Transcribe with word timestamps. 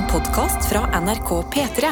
En 0.00 0.06
podkast 0.08 0.68
fra 0.68 1.00
NRK 1.00 1.30
P3. 1.52 1.88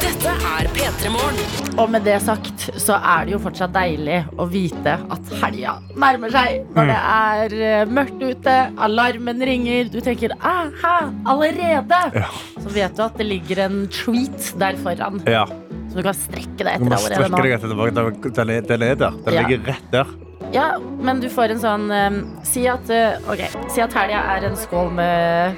Dette 0.00 0.34
er 0.50 0.68
P3 0.74 1.10
Morgen. 1.10 1.40
Og 1.80 1.90
med 1.90 2.04
det 2.06 2.18
sagt 2.22 2.68
så 2.78 2.98
er 2.98 3.26
det 3.26 3.34
jo 3.34 3.40
fortsatt 3.42 3.72
deilig 3.74 4.20
å 4.38 4.46
vite 4.52 4.94
at 4.94 5.32
helga 5.40 5.78
nærmer 5.98 6.30
seg. 6.34 6.68
Når 6.76 6.92
det 6.92 6.98
er 7.16 7.56
eh, 7.70 7.94
mørkt 7.98 8.22
ute, 8.22 8.56
alarmen 8.86 9.42
ringer, 9.50 9.90
du 9.90 9.98
tenker 10.04 10.36
'aha, 10.38 11.10
allerede'. 11.34 12.02
Ja. 12.14 12.30
Så 12.60 12.76
vet 12.78 12.94
du 12.94 13.02
at 13.08 13.18
det 13.18 13.26
ligger 13.26 13.64
en 13.66 13.82
treat 13.90 14.54
der 14.60 14.78
foran, 14.84 15.22
Ja. 15.26 15.48
Så 15.90 15.98
du 15.98 16.02
kan 16.06 16.14
strekke 16.14 16.64
deg 16.66 16.78
Du 16.78 16.84
må 16.86 16.94
etter 16.94 17.16
allerede 17.18 17.30
strekke 17.30 17.42
deg 17.42 17.54
etter 17.56 17.72
tilbake. 17.72 17.94
Den- 18.36 18.50
er, 18.54 18.60
den 18.62 18.82
er 18.86 18.94
der. 18.94 19.10
Den 19.26 19.34
Ja. 19.34 19.42
ligger 19.46 19.66
rett 19.72 19.90
der. 19.90 20.06
Ja, 20.54 20.68
men 20.78 21.20
du 21.20 21.28
får 21.30 21.50
en 21.54 21.60
sånn 21.62 21.90
um, 21.90 22.20
Si 22.46 22.64
at, 22.66 22.88
uh, 22.90 23.30
ok, 23.30 23.42
si 23.70 23.82
at 23.84 23.92
helga 23.94 24.22
er 24.36 24.46
en 24.48 24.56
skål 24.58 24.88
med 24.96 25.56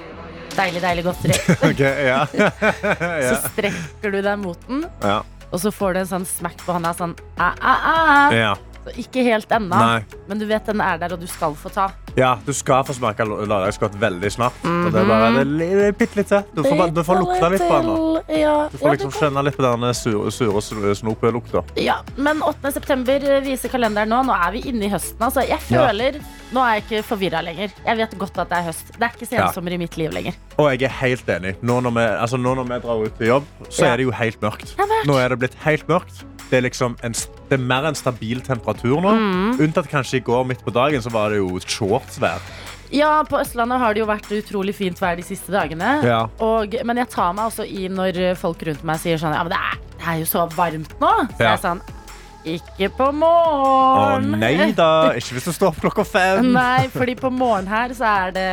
deilig, 0.56 0.82
deilig 0.84 1.04
godteri. 1.06 1.36
okay, 1.70 2.06
ja. 2.12 2.26
Så 2.28 3.36
strekker 3.52 4.12
du 4.12 4.20
deg 4.20 4.36
mot 4.42 4.58
den, 4.68 4.84
ja. 5.00 5.22
og 5.50 5.60
så 5.62 5.72
får 5.72 5.94
du 5.94 6.02
en 6.02 6.10
sånn 6.16 6.26
smack 6.28 6.60
på 6.66 6.76
hånda 6.76 6.92
sånn 6.98 7.14
ah, 7.38 7.54
ah, 7.60 7.88
ah. 7.94 8.56
Ja. 8.86 8.92
Så 8.92 8.98
Ikke 8.98 9.22
helt 9.24 9.48
ennå, 9.48 9.68
Nei. 9.78 10.04
men 10.28 10.38
du 10.38 10.46
vet 10.46 10.64
den 10.66 10.80
er 10.80 10.98
der, 10.98 11.12
og 11.14 11.20
du 11.20 11.26
skal 11.26 11.54
få 11.54 11.70
ta. 11.72 11.90
Ja, 12.16 12.34
du 12.44 12.52
skal 12.52 12.82
få 12.84 12.92
smake 12.92 13.24
lørdagsgodt 13.24 13.94
veldig 13.98 14.30
snart. 14.32 14.52
Og 14.64 14.92
det 14.92 15.00
er 15.00 15.04
Mhm. 15.04 15.08
bare 15.08 15.44
li- 15.44 15.92
bitte 15.92 16.16
litt 16.16 16.28
til. 16.28 16.42
Du 16.54 16.62
får, 16.62 16.76
bare- 16.76 16.90
du 16.94 17.02
får 17.02 17.16
lukta 17.20 17.48
litt 17.50 17.60
på 17.62 17.68
den. 17.80 17.86
nå. 17.86 18.22
Ja, 18.28 18.68
Du 18.68 18.76
ja, 18.76 18.78
får 18.78 18.90
liksom 18.98 19.12
kjenne 19.12 19.44
litt 19.44 19.56
på 19.56 19.62
den 19.62 19.94
sure, 19.94 20.30
sure 20.30 20.94
snopelukta. 20.94 21.64
ja, 21.76 22.00
men 22.16 22.42
8. 22.42 22.72
september 22.72 23.18
viser 23.40 23.68
kalenderen 23.68 24.08
nå. 24.08 24.22
Nå 24.26 24.32
er 24.48 24.52
vi 24.52 24.60
inne 24.68 24.84
i 24.84 24.88
høsten. 24.90 25.18
Altså. 25.20 25.40
Jeg 25.48 25.60
Ja. 25.70 25.86
føler 25.88 26.20
Nå 26.52 26.60
er 26.60 26.74
jeg 26.76 26.82
ikke 26.84 27.02
forvirra 27.08 27.40
lenger. 27.44 27.70
Jeg 27.86 27.96
vet 27.96 28.16
godt 28.20 28.38
at 28.42 28.50
det 28.50 28.58
er 28.58 28.66
høst. 28.68 28.92
Det 28.92 29.02
er 29.06 29.14
ikke 29.16 29.30
Ja. 29.32 29.74
i 29.74 29.76
mitt 29.80 29.96
liv 29.96 30.10
lenger. 30.12 30.34
Og 30.58 30.70
jeg 30.70 30.82
er 30.82 30.88
helt 31.00 31.26
enig. 31.26 31.54
Nå 31.62 31.80
når 31.80 31.90
vi, 31.96 32.00
altså 32.20 32.36
nå 32.36 32.54
når 32.54 32.64
vi 32.68 32.78
drar 32.86 33.04
ut 33.06 33.16
til 33.18 33.26
jobb, 33.26 33.44
så 33.70 33.84
Ja. 33.86 33.92
er 33.92 33.96
det 33.96 34.04
jo 34.04 34.10
helt 34.10 34.40
mørkt. 34.40 34.76
Det 34.76 34.78
er 34.84 34.86
mørkt. 34.86 35.06
Nå 35.06 35.16
er 35.18 35.28
det 35.28 35.38
blitt 35.38 35.54
helt 35.64 35.86
mørkt. 35.88 36.24
Det 36.50 36.58
er, 36.58 36.68
liksom 36.68 36.96
en, 37.02 37.12
det 37.12 37.52
er 37.52 37.56
mer 37.64 37.86
en 37.88 37.94
stabil 37.94 38.40
temperatur 38.42 39.00
nå. 39.00 39.12
Mm. 39.16 39.60
Unntatt 39.60 39.88
kanskje 39.88 40.16
i 40.16 40.20
går 40.20 40.44
midt 40.46 40.62
på 40.62 40.70
dagen, 40.70 41.00
så 41.00 41.10
var 41.10 41.30
det 41.30 41.38
jo 41.38 41.58
shortsvær. 41.58 42.40
Ja, 42.92 43.22
på 43.24 43.40
Østlandet 43.40 43.78
har 43.80 43.94
det 43.94 44.00
jo 44.02 44.06
vært 44.06 44.28
utrolig 44.28 44.74
fint 44.74 45.00
vær 45.00 45.16
de 45.16 45.22
siste 45.22 45.48
dagene. 45.50 46.02
Ja. 46.04 46.26
Og, 46.44 46.74
men 46.84 46.96
jeg 46.98 47.08
tar 47.08 47.32
meg 47.32 47.46
også 47.48 47.64
i 47.64 47.88
når 47.88 48.36
folk 48.36 48.60
rundt 48.68 48.84
meg 48.84 49.00
sier 49.00 49.16
sånn 49.16 49.32
Ja, 49.32 49.42
men 49.42 49.48
det 49.54 49.58
er, 49.58 49.78
det 49.96 50.06
er 50.12 50.18
jo 50.20 50.28
så 50.28 50.44
varmt 50.52 50.92
nå. 51.00 51.12
Så 51.32 51.40
Ja. 51.40 51.56
jeg 51.56 51.58
er 51.58 51.62
sånn 51.64 51.80
Ikke 52.42 52.88
på 52.90 53.06
Å 53.06 53.14
morgen. 53.14 54.32
nei 54.40 54.72
da, 54.74 55.12
ikke 55.14 55.36
hvis 55.36 55.46
du 55.46 55.52
står 55.54 55.70
opp 55.70 55.80
klokka 55.84 56.04
fem. 56.06 56.48
Nei, 56.56 56.88
fordi 56.90 57.14
på 57.18 57.30
morgen 57.30 57.68
her 57.70 57.94
så 57.94 58.08
er 58.08 58.32
det 58.34 58.46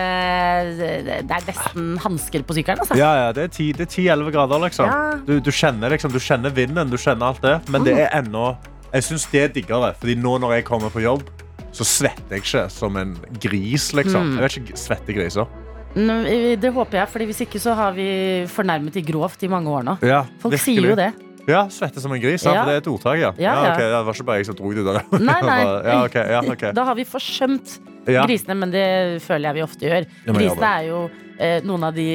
Det 1.25 1.37
er 1.39 1.47
nesten 1.47 1.95
hansker 2.03 2.45
på 2.45 2.57
sykkelen, 2.59 2.83
altså. 2.83 2.97
Ja, 2.99 3.09
ja, 3.23 3.29
det 3.33 3.47
er 3.47 3.53
10 3.53 3.71
det 3.79 3.87
er 3.87 3.93
10-11 4.13 4.33
grader, 4.35 4.61
liksom. 4.67 4.91
Ja. 4.91 5.17
Du, 5.25 5.39
du, 5.41 5.51
kjenner, 5.51 5.89
liksom. 5.95 6.13
du 6.13 6.21
kjenner 6.21 6.53
vinden, 6.53 6.91
du 6.91 6.99
kjenner 7.01 7.31
alt 7.31 7.41
det. 7.45 7.55
Men 7.73 7.87
det 7.87 7.95
er 7.97 8.13
ennå 8.21 8.51
Jeg 8.93 9.05
syns 9.05 9.25
det 9.33 9.41
er 9.43 9.53
diggere, 9.53 9.93
Fordi 9.99 10.15
nå 10.17 10.37
når 10.41 10.59
jeg 10.59 10.67
kommer 10.69 10.93
på 10.93 11.01
jobb, 11.03 11.25
så 11.73 11.85
svetter 11.85 12.37
jeg 12.37 12.45
ikke 12.45 12.67
som 12.73 12.97
en 12.97 13.15
gris, 13.41 13.89
liksom. 13.97 14.35
Jeg 14.37 14.45
vet 14.45 14.59
ikke, 14.61 14.77
svetter 14.81 15.17
griser. 15.17 15.49
Det 15.95 16.71
håper 16.75 17.01
jeg, 17.01 17.09
Fordi 17.09 17.25
hvis 17.31 17.41
ikke 17.47 17.61
så 17.61 17.73
har 17.77 17.97
vi 17.97 18.09
fornærmet 18.49 18.93
de 18.93 19.01
grovt 19.05 19.41
i 19.45 19.49
mange 19.49 19.73
år 19.73 19.89
nå. 19.89 19.97
Folk 19.99 20.53
virkelig. 20.53 20.61
sier 20.65 20.89
jo 20.91 20.99
det. 20.99 21.09
Ja, 21.49 21.63
svette 21.73 22.01
som 22.03 22.13
en 22.13 22.21
gris. 22.21 22.43
Ja, 22.45 22.53
Ja. 22.53 22.63
for 22.63 22.69
det 22.69 22.75
er 22.77 22.83
et 22.83 22.89
ordtak, 22.93 23.17
ja. 23.19 23.31
Ja, 23.41 23.53
ja. 23.65 23.71
Okay, 23.73 23.87
Det 23.89 24.01
var 24.05 24.13
ikke 24.13 24.25
bare 24.29 24.37
jeg 24.43 24.45
som 24.51 24.55
dro 24.59 24.71
det 24.77 24.85
der. 24.85 25.01
Nei, 25.19 25.39
nei. 25.51 25.61
Ja, 25.89 25.97
ok, 26.05 26.17
ja, 26.35 26.41
ok. 26.53 26.67
Da 26.77 26.83
har 26.85 26.95
vi 26.99 27.05
forsømt 27.09 27.79
Ja. 28.09 28.23
grisene, 28.25 28.55
men 28.57 28.71
det 28.71 29.21
føler 29.25 29.49
jeg 29.49 29.55
vi 29.59 29.61
ofte 29.65 29.89
gjør. 29.89 30.05
Grisene 30.29 30.69
er 30.79 30.85
jo 30.87 31.01
eh, 31.39 31.61
noen 31.65 31.83
av 31.87 31.95
de 31.95 32.05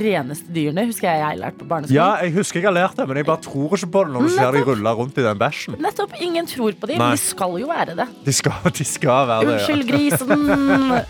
reneste 0.00 0.52
dyrene, 0.54 0.84
husker 0.90 1.08
jeg 1.08 1.22
jeg 1.24 1.40
lærte 1.40 1.58
på 1.62 1.66
barneskolen. 1.70 1.96
ja, 1.96 2.08
jeg 2.22 2.34
husker 2.36 2.60
jeg 2.60 2.68
har 2.68 2.76
lært 2.76 2.96
det, 3.00 3.06
men 3.08 3.16
jeg 3.20 3.26
bare 3.26 3.42
tror 3.46 3.74
ikke 3.78 3.90
på 3.96 4.04
det 4.04 4.12
når 4.14 4.28
du 4.28 4.32
ser 4.36 4.52
de 4.58 4.62
rulle 4.68 4.92
rundt 5.00 5.18
i 5.18 5.24
den 5.26 5.38
bæsjen. 5.40 5.78
Nettopp. 5.82 6.14
Ingen 6.20 6.46
tror 6.46 6.72
på 6.78 6.86
dem, 6.92 6.98
Nei. 7.00 7.08
men 7.10 7.16
de 7.18 7.22
skal 7.24 7.56
jo 7.60 7.66
være 7.72 7.96
det. 7.98 8.06
De 8.24 8.32
skal, 8.32 8.70
de 8.78 8.84
skal 8.84 9.26
være 9.32 9.48
det. 9.48 9.56
Unnskyld, 9.58 9.86
grisen. 9.88 10.46
Ja. 10.48 11.02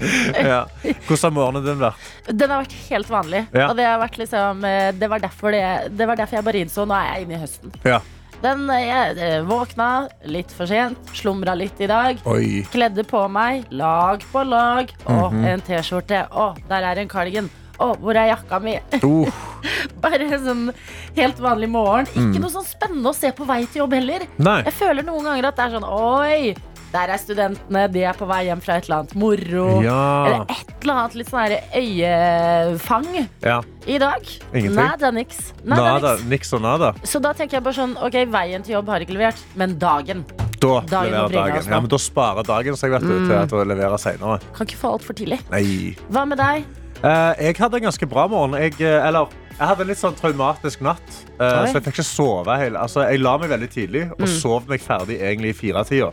Ja. 0.54 0.62
Hvordan 1.06 1.22
har 1.24 1.32
morgenen 1.34 1.64
din 1.66 1.78
vært? 1.80 2.08
Den 2.30 2.50
har 2.52 2.62
vært 2.64 2.74
helt 2.88 3.08
vanlig. 3.10 3.44
Ja. 3.54 3.68
Og 3.70 3.76
det, 3.78 3.84
har 3.88 3.98
vært 4.02 4.18
liksom, 4.20 4.64
eh, 4.68 4.90
det, 4.96 5.08
var 5.10 5.22
derfor 5.22 5.54
det, 5.54 5.62
det 5.96 6.06
var 6.08 6.18
derfor 6.20 6.38
jeg 6.38 6.46
bare 6.46 6.60
innså 6.64 6.84
nå 6.88 6.94
er 6.98 7.08
jeg 7.14 7.24
inne 7.26 7.36
i 7.38 7.40
høsten. 7.42 7.72
Ja. 7.84 7.98
Den, 8.44 8.64
eh, 8.70 8.82
jeg 8.84 9.18
eh, 9.24 9.36
våkna 9.48 9.88
litt 10.28 10.52
for 10.52 10.68
sent, 10.68 10.98
slumra 11.16 11.54
litt 11.56 11.80
i 11.80 11.88
dag. 11.90 12.20
Oi. 12.28 12.62
Kledde 12.72 13.04
på 13.08 13.22
meg, 13.32 13.64
lag 13.72 14.24
på 14.32 14.42
lag. 14.46 14.92
og 15.06 15.32
Mhm. 15.32 15.44
en 15.52 15.64
T-skjorte. 15.64 16.26
Å, 16.30 16.50
der 16.68 16.82
er 16.92 17.00
en 17.02 17.08
cardigan. 17.08 17.50
Å, 17.82 17.88
hvor 17.98 18.14
er 18.18 18.30
jakka 18.30 18.60
mi? 18.62 18.76
Uh, 19.02 19.26
Bare 20.04 20.28
en 20.28 20.44
sånn 20.44 20.68
helt 21.16 21.40
vanlig 21.42 21.70
morgen. 21.72 22.06
Mm. 22.14 22.28
Ikke 22.30 22.44
noe 22.44 22.54
sånn 22.54 22.68
spennende 22.68 23.10
å 23.10 23.16
se 23.16 23.32
på 23.34 23.46
vei 23.48 23.64
til 23.66 23.84
jobb 23.84 23.96
heller. 23.98 24.28
nei. 24.38 24.60
Jeg 24.68 24.78
føler 24.78 25.06
noen 25.06 25.26
ganger 25.26 25.50
at 25.50 25.58
det 25.58 25.66
er 25.66 25.74
sånn 25.78 25.88
Oi, 25.94 26.54
der 26.94 27.10
er 27.10 27.18
studentene, 27.18 27.88
de 27.90 28.04
er 28.06 28.14
på 28.14 28.26
vei 28.30 28.44
hjem 28.46 28.60
fra 28.62 28.76
et 28.78 28.86
eller 28.86 29.00
annet 29.02 29.14
moro. 29.18 29.64
Ja. 29.82 30.02
Eller 30.28 30.44
et 30.54 30.84
eller 30.84 31.00
annet 31.00 31.16
litt 31.18 31.32
sånn 31.32 31.42
her 31.42 31.56
øyefang 31.80 33.08
ja. 33.42 33.56
i 33.90 33.98
dag. 33.98 34.30
Ingenting? 34.52 34.76
Nada 34.78 35.10
niks. 35.14 35.40
Nada 35.64 35.88
Nada. 35.88 36.14
niks. 36.30 36.54
Og 36.54 36.62
nada. 36.62 36.92
Så 37.02 37.18
da 37.24 37.34
tenker 37.34 37.58
jeg 37.58 37.66
bare 37.66 37.78
sånn 37.80 37.96
Ok, 37.98 38.20
veien 38.30 38.62
til 38.62 38.76
jobb 38.76 38.94
har 38.94 39.02
ikke 39.02 39.16
levert, 39.16 39.42
men 39.58 39.74
dagen. 39.82 40.22
Da 40.62 40.78
Dagen 40.86 41.10
leverer 41.10 41.34
dagen. 41.34 41.66
Ja, 41.74 41.82
men 41.82 41.90
da 41.92 41.98
sparer 42.00 42.46
dagen 42.46 42.78
seg 42.78 42.94
vet 42.94 43.02
du, 43.04 43.16
til 43.26 43.58
å 43.58 43.66
levere 43.66 43.98
senere. 44.00 44.38
Kan 44.54 44.70
ikke 44.70 44.80
få 44.80 44.94
altfor 44.96 45.18
tidlig. 45.18 45.42
Nei. 45.50 45.66
Hva 46.14 46.22
med 46.30 46.38
deg? 46.40 46.62
Eh, 47.04 47.32
jeg 47.50 47.56
hadde 47.60 47.76
en 47.80 47.84
ganske 47.90 48.06
bra 48.08 48.26
morgen. 48.32 48.54
Jeg, 48.62 48.78
eh, 48.80 49.06
eller, 49.08 49.28
jeg 49.58 49.66
hadde 49.68 49.84
en 49.84 49.90
litt 49.92 50.00
sånn 50.00 50.14
traumatisk 50.16 50.80
natt. 50.84 51.02
Oi. 51.34 51.48
så 51.68 51.74
jeg 51.74 51.82
fikk 51.82 51.88
ikke 51.98 52.04
sove 52.06 52.54
hele 52.60 52.78
altså, 52.78 53.02
Jeg 53.10 53.20
la 53.20 53.32
meg 53.42 53.50
veldig 53.50 53.68
tidlig 53.72 54.04
og 54.12 54.20
Mm. 54.24 54.26
sov 54.40 54.68
meg 54.70 54.80
ferdig 54.80 55.18
egentlig 55.20 55.50
i 55.50 55.58
firetida. 55.58 56.12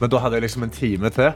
Men 0.00 0.10
da 0.10 0.18
hadde 0.18 0.34
jeg 0.40 0.42
liksom 0.42 0.62
en 0.64 0.70
time 0.70 1.10
til. 1.10 1.32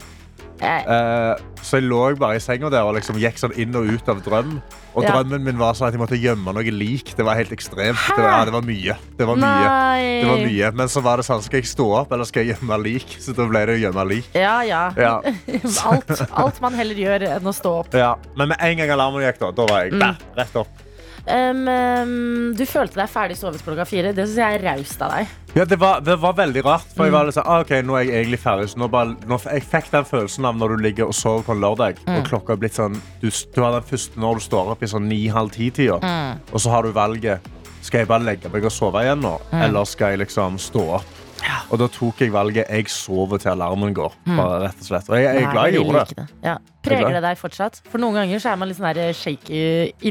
Eh, 0.61 0.83
Eh, 0.91 1.35
så 1.61 1.79
jeg 1.79 1.89
lå 1.89 2.15
bare 2.19 2.35
i 2.35 2.39
senga 2.43 2.69
der 2.69 2.83
og 2.85 2.95
liksom 2.95 3.17
gikk 3.21 3.37
sånn 3.41 3.53
inn 3.57 3.75
og 3.75 3.87
ut 3.89 4.09
av 4.09 4.21
drøm. 4.23 4.61
Og 4.95 5.03
Ja. 5.03 5.11
drømmen 5.13 5.43
min 5.43 5.57
var 5.57 5.73
sånn 5.73 5.87
at 5.87 5.93
jeg 5.93 6.01
måtte 6.01 6.19
gjemme 6.19 6.53
noe 6.53 6.71
lik. 6.71 7.15
Det 7.15 7.23
var 7.25 7.35
helt 7.35 7.51
ekstremt. 7.51 7.97
Det 8.15 8.17
var, 8.17 8.39
ja, 8.39 8.45
det 8.45 8.53
var 8.53 8.61
mye. 8.61 8.95
Det 9.17 9.25
var 9.27 9.35
mye. 9.35 10.21
Det 10.21 10.27
var 10.27 10.37
mye. 10.45 10.71
Men 10.75 10.87
så 10.87 11.01
var 11.01 11.17
det 11.17 11.25
sånn, 11.25 11.41
skal 11.41 11.61
jeg 11.61 11.69
stå 11.71 11.87
opp 12.01 12.11
eller 12.11 12.25
skal 12.25 12.43
jeg 12.45 12.55
gjemme 12.57 12.77
lik? 12.83 13.07
Så 13.23 13.33
da 13.35 13.45
ble 13.47 13.65
det 13.65 13.77
å 13.79 13.81
gjemme 13.91 14.07
lik. 14.09 14.25
Ja, 14.35 14.61
ja. 14.67 14.91
Ja. 14.97 15.21
alt, 15.91 16.11
alt 16.31 16.61
man 16.61 16.73
heller 16.73 16.95
gjør 16.95 17.27
enn 17.37 17.47
å 17.47 17.53
stå 17.55 17.79
opp. 17.85 17.93
Ja. 17.93 18.15
Men 18.35 18.49
med 18.49 18.57
en 18.59 18.77
gang 18.77 18.89
alarmen 18.97 19.21
gikk, 19.23 19.39
da, 19.39 19.51
da 19.51 19.65
var 19.65 19.83
jeg 19.85 19.93
Mm. 19.93 19.99
der, 19.99 20.17
rett 20.43 20.55
opp. 20.55 20.67
Um, 21.27 21.67
um, 21.69 22.53
du 22.57 22.63
følte 22.65 22.97
deg 22.97 23.09
ferdig 23.13 23.35
sovet 23.37 23.61
klokka 23.65 23.85
fire. 23.85 24.11
Det 24.17 24.25
syns 24.27 24.39
jeg 24.41 24.57
er 24.57 24.63
raust 24.65 25.01
av 25.05 25.11
deg. 25.13 25.27
Ja, 25.53 25.65
det 25.67 25.77
var, 25.79 25.99
det 26.01 26.15
var 26.21 26.33
veldig 26.33 26.63
rart. 26.65 26.87
For 26.95 27.03
Mm. 27.03 27.05
jeg 27.05 27.13
var 27.13 27.25
litt 27.27 27.35
sånn, 27.35 27.45
ah, 27.45 27.59
ok, 27.61 27.71
nå 27.85 27.95
er 27.99 28.03
jeg 28.07 28.25
egentlig 28.25 28.39
ferdig. 28.39 28.69
Så 28.71 28.77
nå 28.81 28.87
bare, 28.89 29.15
nå, 29.27 29.37
jeg 29.51 29.63
fikk 29.67 29.91
den 29.91 30.05
følelsen 30.05 30.45
av 30.49 30.55
når 30.55 30.75
du 30.77 30.83
ligger 30.87 31.05
og 31.11 31.13
sover 31.13 31.43
på 31.43 31.51
en 31.51 31.61
lørdag, 31.61 31.97
Mm. 32.07 32.17
og 32.17 32.25
klokka 32.25 32.53
er 32.53 32.57
blitt 32.57 32.73
sånn, 32.79 32.99
du, 33.21 33.29
du 33.29 33.61
har 33.61 33.71
den 33.73 33.83
første 33.83 34.17
når 34.17 34.33
du 34.35 34.39
står 34.47 34.71
opp 34.71 34.81
i 34.83 34.87
sånn 34.87 35.07
ni-halv 35.07 35.51
ti-tida, 35.51 35.99
Mm. 36.01 36.39
og 36.53 36.59
så 36.59 36.69
har 36.71 36.83
du 36.83 36.91
valget, 36.91 37.39
skal 37.81 37.99
jeg 37.99 38.07
bare 38.07 38.23
legge 38.23 38.49
meg 38.51 38.63
og 38.65 38.71
sove 38.71 39.01
igjen 39.03 39.21
nå, 39.21 39.39
Mm. 39.51 39.61
eller 39.61 39.83
skal 39.85 40.11
jeg 40.17 40.19
liksom 40.27 40.57
stå 40.57 40.89
opp? 40.95 41.05
Og 41.71 41.79
da 41.79 41.87
tok 41.87 42.19
jeg 42.19 42.31
valget, 42.31 42.67
jeg 42.69 42.85
sover 42.87 43.39
til 43.39 43.51
alarmen 43.51 43.93
går, 43.95 44.11
bare 44.27 44.61
rett 44.67 44.77
og 44.79 44.85
slett. 44.85 45.09
Og 45.09 45.15
jeg, 45.17 45.35
jeg 45.35 45.43
er 45.43 45.51
glad 45.51 45.71
jeg 45.71 45.81
gjorde 45.81 46.05
det. 46.15 46.29
Ja. 46.43 46.57
Er 46.91 47.01
Preger 47.01 47.17
det 47.17 47.23
deg 47.25 47.39
fortsatt? 47.39 47.79
For 47.91 48.01
noen 48.03 48.17
ganger 48.19 48.41
så 48.43 48.51
er 48.51 48.59
man 48.61 48.69
litt 48.71 48.77
sånn 48.77 48.99
shaky 49.15 49.61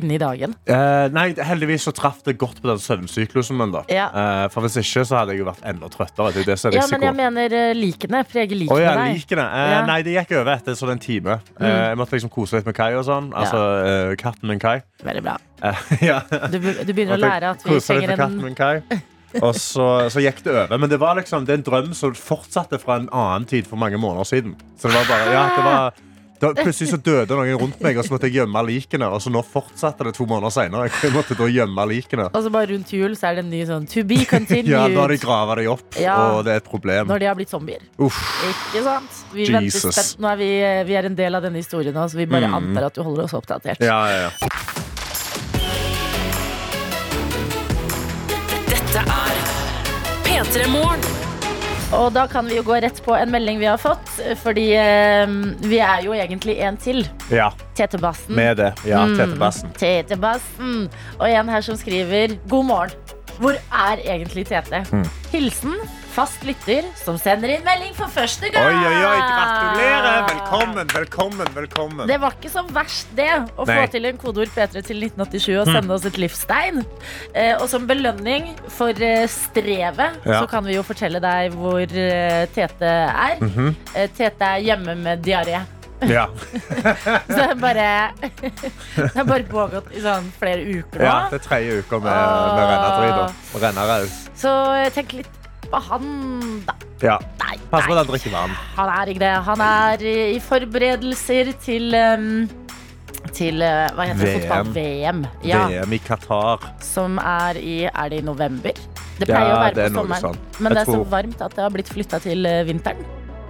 inni 0.01 0.19
dagen. 0.23 0.55
Eh, 0.67 1.07
nei, 1.13 1.27
heldigvis 1.37 1.85
så 1.89 1.93
traff 1.97 2.23
det 2.27 2.37
godt 2.41 2.63
på 2.63 2.71
den 2.71 2.81
søvnsyklusen 2.83 3.59
min 3.61 3.75
da. 3.75 3.85
Ja. 3.93 4.09
Eh, 4.11 4.47
for 4.55 4.65
hvis 4.65 4.79
ikke 4.81 5.05
så 5.09 5.21
hadde 5.21 5.35
jeg 5.37 5.43
jo 5.45 5.49
vært 5.51 5.65
enda 5.69 5.91
trøttere. 5.93 6.33
Det 6.33 6.41
er 6.41 6.47
jo 6.47 6.51
det 6.51 6.59
som 6.63 6.73
Ja, 6.77 6.87
men 6.91 7.07
jeg 7.09 7.17
mener 7.21 7.59
eh, 7.61 7.75
likene. 7.77 8.25
Preger 8.31 8.57
likene 8.57 8.71
likene 8.71 8.87
ja, 8.87 8.95
deg. 9.05 9.15
likene. 9.21 9.47
Eh, 9.51 9.71
Ja. 9.71 9.85
Nei, 9.87 10.01
det 10.07 10.15
gikk 10.17 10.33
over 10.41 10.53
etter 10.57 10.75
sånn 10.79 10.93
en 10.97 10.99
time. 11.03 11.39
Mm. 11.61 11.67
jeg 11.71 11.97
måtte 12.01 12.17
liksom 12.17 12.31
kose 12.33 12.57
litt 12.59 12.67
med 12.67 12.75
Kai 12.77 12.93
og 12.95 13.05
sånn. 13.07 13.31
Altså 13.37 13.61
eh, 13.85 14.17
katten 14.21 14.49
min 14.51 14.59
Kai. 14.63 14.81
Veldig 15.05 15.23
bra. 15.25 15.37
Eh, 15.63 15.81
ja. 16.11 16.21
Du, 16.51 16.59
du 16.59 16.93
begynner 16.93 17.17
å 17.19 17.21
lære 17.21 17.55
at 17.55 17.65
vi 17.67 17.79
trenger 17.81 18.13
med 18.15 18.21
katten 18.21 18.39
en 18.41 18.45
min 18.51 18.59
Kai. 18.59 19.01
Og 19.41 19.55
så, 19.55 19.85
så 20.11 20.19
gikk 20.25 20.41
det 20.43 20.51
over. 20.51 20.79
Men 20.83 20.91
det 20.91 20.99
var 20.99 21.15
liksom 21.21 21.45
det 21.47 21.55
er 21.55 21.61
en 21.61 21.67
drøm 21.67 21.93
som 21.95 22.15
fortsatte 22.19 22.81
fra 22.83 22.97
en 22.99 23.09
annen 23.15 23.47
tid 23.47 23.69
for 23.71 23.79
mange 23.79 23.99
måneder 24.01 24.27
siden. 24.27 24.57
Så 24.81 24.91
det 24.91 24.97
var 24.97 25.07
bare, 25.07 25.29
ja, 25.37 25.45
det 25.55 25.67
var 25.69 26.01
da, 26.41 26.51
Plutselig 26.57 26.89
så 26.91 26.97
døde 27.05 27.37
noen 27.37 27.59
rundt 27.61 27.81
meg, 27.85 27.99
og 28.01 28.05
så 28.07 28.15
måtte 28.15 28.29
jeg 28.31 28.39
gjemme 28.41 28.63
likene. 28.65 29.09
Og 29.13 29.21
så 29.21 29.29
nå 29.33 29.43
fortsatte 29.45 30.07
det 30.09 30.15
to 30.17 30.25
måneder 30.31 30.51
senere. 30.55 30.89
Jeg 31.03 31.13
måtte 31.13 31.37
da 31.37 31.45
gjemme 31.53 31.85
likene. 31.91 32.31
Og 32.33 32.43
så 32.47 32.53
bare 32.55 32.71
rundt 32.73 32.93
jul 32.97 33.13
så 33.19 33.29
er 33.31 33.35
det 33.41 33.45
en 33.45 33.51
ny 33.53 33.61
sånn 33.69 33.87
to 33.93 34.05
be 34.09 34.23
continued. 34.25 34.71
Ja, 34.73 34.87
Nå 34.89 35.03
har 35.05 35.13
de 35.13 35.19
grava 35.21 35.55
dem 35.61 35.69
opp, 35.75 35.99
Ja. 36.01 36.17
og 36.39 36.45
det 36.49 36.53
er 36.55 36.63
et 36.65 36.69
problem. 36.71 37.07
Når 37.13 37.19
de 37.21 37.27
har 37.29 37.35
blitt 37.37 37.51
zombier. 37.53 37.85
Uff. 37.99 38.17
Ikke 38.73 38.83
sant? 38.89 39.21
Vi, 39.35 39.47
Jesus. 39.53 39.85
venter. 39.85 40.23
Nå 40.25 40.33
er 40.33 40.37
vi, 40.41 40.51
vi 40.91 40.97
er 40.97 41.05
en 41.11 41.15
del 41.21 41.35
av 41.35 41.43
denne 41.45 41.61
historien 41.61 41.95
nå, 41.95 42.09
så 42.09 42.17
vi 42.17 42.27
bare 42.27 42.49
Mm. 42.49 42.55
antar 42.57 42.87
at 42.87 42.95
du 42.95 43.03
holder 43.03 43.25
oss 43.25 43.35
oppdatert. 43.37 43.81
Ja, 43.85 44.01
ja, 44.09 44.31
ja. 44.31 44.31
Dette 48.71 49.05
er 49.05 49.37
P3 50.25 50.67
Morgen. 50.73 51.20
Og 51.91 52.13
da 52.15 52.23
kan 52.31 52.47
vi 52.47 52.55
jo 52.55 52.63
gå 52.63 52.77
rett 52.85 53.01
på 53.03 53.17
en 53.19 53.33
melding 53.35 53.59
vi 53.59 53.67
har 53.67 53.79
fått, 53.81 54.11
fordi 54.45 54.69
eh, 54.79 55.27
vi 55.67 55.81
er 55.83 56.05
jo 56.07 56.15
egentlig 56.15 56.55
en 56.63 56.77
til. 56.79 57.01
Ja, 57.35 57.49
Tete-bassen. 57.75 58.35
med 58.39 58.57
det. 58.63 58.69
Ja, 58.87 59.01
Mm. 59.11 59.17
Tete-bassen. 59.19 59.73
Tete-bassen. 59.75 60.85
Og 61.19 61.27
en 61.29 61.49
her 61.51 61.61
som 61.67 61.77
skriver 61.77 62.37
God 62.49 62.65
morgen. 62.69 63.17
Hvor 63.41 63.57
er 63.57 64.03
egentlig 64.05 64.47
Tete? 64.47 64.85
Mm. 64.93 65.03
Hilsen 65.33 65.75
fast 66.11 66.43
lytter 66.47 66.87
som 66.99 67.17
sender 67.21 67.53
inn 67.55 67.63
melding 67.67 67.93
for 67.97 68.11
første 68.13 68.51
gang. 68.53 68.67
Oi, 68.67 68.91
oi, 68.91 69.01
oi, 69.07 69.21
gratulerer! 69.31 70.21
Velkommen, 70.31 70.91
velkommen, 70.95 71.51
velkommen. 71.55 72.05
Det 72.11 72.19
var 72.23 72.35
ikke 72.39 72.51
så 72.53 72.65
verst, 72.75 73.11
det. 73.19 73.29
Å 73.57 73.67
Nei. 73.69 73.77
få 73.79 73.87
til 73.95 74.09
en 74.11 74.19
kodeord 74.21 74.53
P3 74.55 74.83
til 74.91 75.05
1987 75.07 75.51
og 75.63 75.71
sende 75.71 75.95
oss 75.97 76.07
et 76.11 76.19
livstegn. 76.21 76.83
Eh, 77.35 77.53
og 77.61 77.67
som 77.71 77.87
belønning 77.91 78.51
for 78.75 78.91
eh, 79.03 79.27
strevet, 79.31 80.19
Ja. 80.27 80.41
så 80.43 80.47
kan 80.51 80.67
vi 80.67 80.75
jo 80.79 80.83
fortelle 80.87 81.21
deg 81.23 81.55
hvor 81.57 81.81
eh, 81.83 82.47
Tete 82.55 82.91
er. 83.11 83.37
Mhm. 83.41 83.75
eh, 83.95 84.09
Tete 84.17 84.55
er 84.57 84.65
hjemme 84.67 84.97
med 85.01 85.23
diaré. 85.27 85.63
Ja. 86.09 86.29
Så 87.29 87.35
det 87.37 87.45
er 87.45 87.59
bare 87.61 87.89
Det 88.25 89.11
har 89.19 89.27
bare 89.29 89.45
pågått 89.45 89.91
i 89.93 90.01
sånn 90.01 90.31
flere 90.33 90.63
uker 90.65 90.97
nå. 90.97 91.05
ja, 91.05 91.17
det 91.29 91.43
er 91.43 91.45
tredje 91.45 91.75
uka 91.85 91.99
med, 92.01 92.09
med 92.09 92.63
rennetryd 92.71 93.19
og 93.21 93.61
renneraus. 93.67 94.15
Så 94.41 94.55
tenk 94.97 95.13
litt 95.19 95.29
på 95.71 95.81
han, 95.89 96.07
da. 96.67 96.75
Ja. 97.03 97.19
Nei, 97.41 97.57
Pass 97.71 97.87
på 97.87 97.93
at 97.95 98.01
han 98.03 98.09
drikker 98.11 98.33
vann. 98.35 98.55
Han 98.77 98.89
er 98.95 99.13
ikke 99.13 99.23
det. 99.23 99.35
Han 99.47 99.61
er 99.65 100.03
i 100.35 100.41
forberedelser 100.43 101.53
til 101.65 101.95
um, 101.95 102.49
til 103.37 103.61
uh, 103.63 103.87
hva 103.95 104.07
heter? 104.09 104.25
VM. 104.25 104.41
Fotball-VM. 104.41 105.21
Ja, 105.47 105.67
VM 105.71 105.93
i 105.93 106.01
Qatar. 106.03 106.65
som 106.83 107.19
er 107.23 107.59
i 107.61 107.77
Er 107.87 108.09
det 108.11 108.19
i 108.23 108.27
november? 108.27 108.73
Det 109.21 109.29
Ja, 109.29 109.37
pleier 109.37 109.55
å 109.55 109.61
være 109.61 109.89
på 109.91 109.95
sommeren. 110.01 110.21
sånn. 110.25 110.39
Men 110.59 110.73
Jeg 110.73 110.75
det 110.75 110.81
er 110.81 110.91
så 110.91 110.97
tror- 110.99 111.11
varmt 111.13 111.41
at 111.45 111.55
det 111.57 111.63
har 111.67 111.71
blitt 111.71 111.89
flytta 111.93 112.21
til 112.25 112.47
uh, 112.47 112.63
vinteren. 112.65 113.05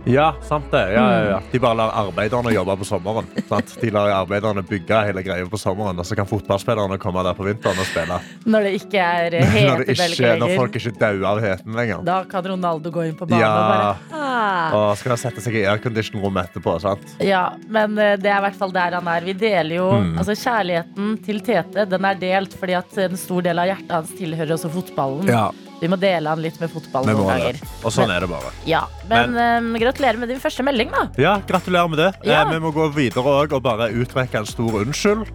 Ja, 0.08 0.34
sant 0.42 0.70
det. 0.72 0.80
Ja, 0.94 1.02
ja, 1.12 1.24
ja. 1.30 1.36
Mm. 1.36 1.48
De 1.52 1.58
bare 1.60 1.76
lar 1.76 1.90
arbeiderne 2.06 2.52
jobbe 2.54 2.76
på 2.80 2.86
sommeren. 2.88 3.26
Sant? 3.48 3.74
De 3.80 3.90
lar 3.92 4.08
arbeiderne 4.14 4.62
bygge 4.66 5.00
hele 5.10 5.22
greia 5.22 5.46
på 5.50 5.60
sommeren, 5.60 5.98
og 6.00 6.06
så 6.08 6.16
kan 6.16 6.28
fotballspillerne 6.28 6.96
komme 7.02 7.24
der 7.26 7.36
på 7.36 7.44
vinteren 7.44 7.78
og 7.78 7.88
spille. 7.88 8.16
Når 8.48 8.66
det 8.66 8.72
ikke 8.80 9.04
er 9.04 9.36
uh, 9.36 9.58
Når, 9.70 9.84
det 9.84 9.96
ikke, 9.98 10.32
når 10.40 10.54
folk 10.56 10.80
ikke 10.80 10.94
dauer 11.00 11.26
av 11.34 11.42
heten 11.44 11.76
lenger. 11.76 12.02
Da 12.06 12.20
kan 12.30 12.48
Ronaldo 12.48 12.92
gå 12.94 13.04
inn 13.10 13.16
på 13.18 13.28
banen 13.28 13.44
og 13.44 13.70
bare 13.70 13.92
ah. 14.16 14.76
Og 14.78 14.86
skal 15.00 15.18
sette 15.20 15.42
seg 15.44 15.60
i 15.60 15.66
aircondition-rommet 15.68 16.50
etterpå. 16.50 16.78
sant? 16.82 17.16
Ja, 17.20 17.50
men 17.68 17.98
eh, 18.00 18.16
det 18.20 18.30
er 18.32 18.40
i 18.40 18.44
hvert 18.48 18.58
fall 18.58 18.72
der 18.74 18.96
han 18.98 19.10
er. 19.10 19.26
Vi 19.28 19.36
deler 19.36 19.76
jo 19.76 19.88
Mm. 20.00 20.14
Altså 20.20 20.34
Kjærligheten 20.38 21.16
til 21.24 21.40
Tete 21.44 21.84
Den 21.90 22.04
er 22.06 22.18
delt 22.18 22.54
fordi 22.56 22.76
at 22.78 22.94
en 23.02 23.18
stor 23.18 23.42
del 23.44 23.58
av 23.58 23.66
hjertet 23.68 23.90
hans 23.90 24.12
tilhører 24.16 24.54
også 24.54 24.70
fotballen. 24.72 25.28
Ja, 25.28 25.48
Vi 25.80 25.88
må 25.88 25.96
dele 26.00 26.28
han 26.28 26.42
litt 26.44 26.58
med 26.60 26.70
fotball 26.72 27.08
noen 27.08 27.28
ganger. 27.30 27.60
Og 27.80 27.94
sånn 27.94 28.12
er 28.12 28.20
det 28.20 28.28
bare. 28.28 28.52
Ja, 28.68 28.82
Men, 29.08 29.36
eh, 29.36 29.80
gratulerer 29.80 30.20
med 30.20 30.28
din 30.28 30.40
første 30.40 30.62
melding, 30.66 30.90
da. 30.92 31.06
Ja, 31.16 31.38
Gratulerer 31.48 31.88
med 31.88 31.98
det. 31.98 32.10
Ja. 32.28 32.42
Eh, 32.42 32.52
vi 32.52 32.60
må 32.60 32.72
gå 32.72 32.90
videre 32.92 33.24
også 33.24 33.56
og 33.56 33.62
bare 33.64 33.90
uttrekke 33.90 34.38
en 34.42 34.46
stor 34.46 34.80
unnskyld. 34.82 35.26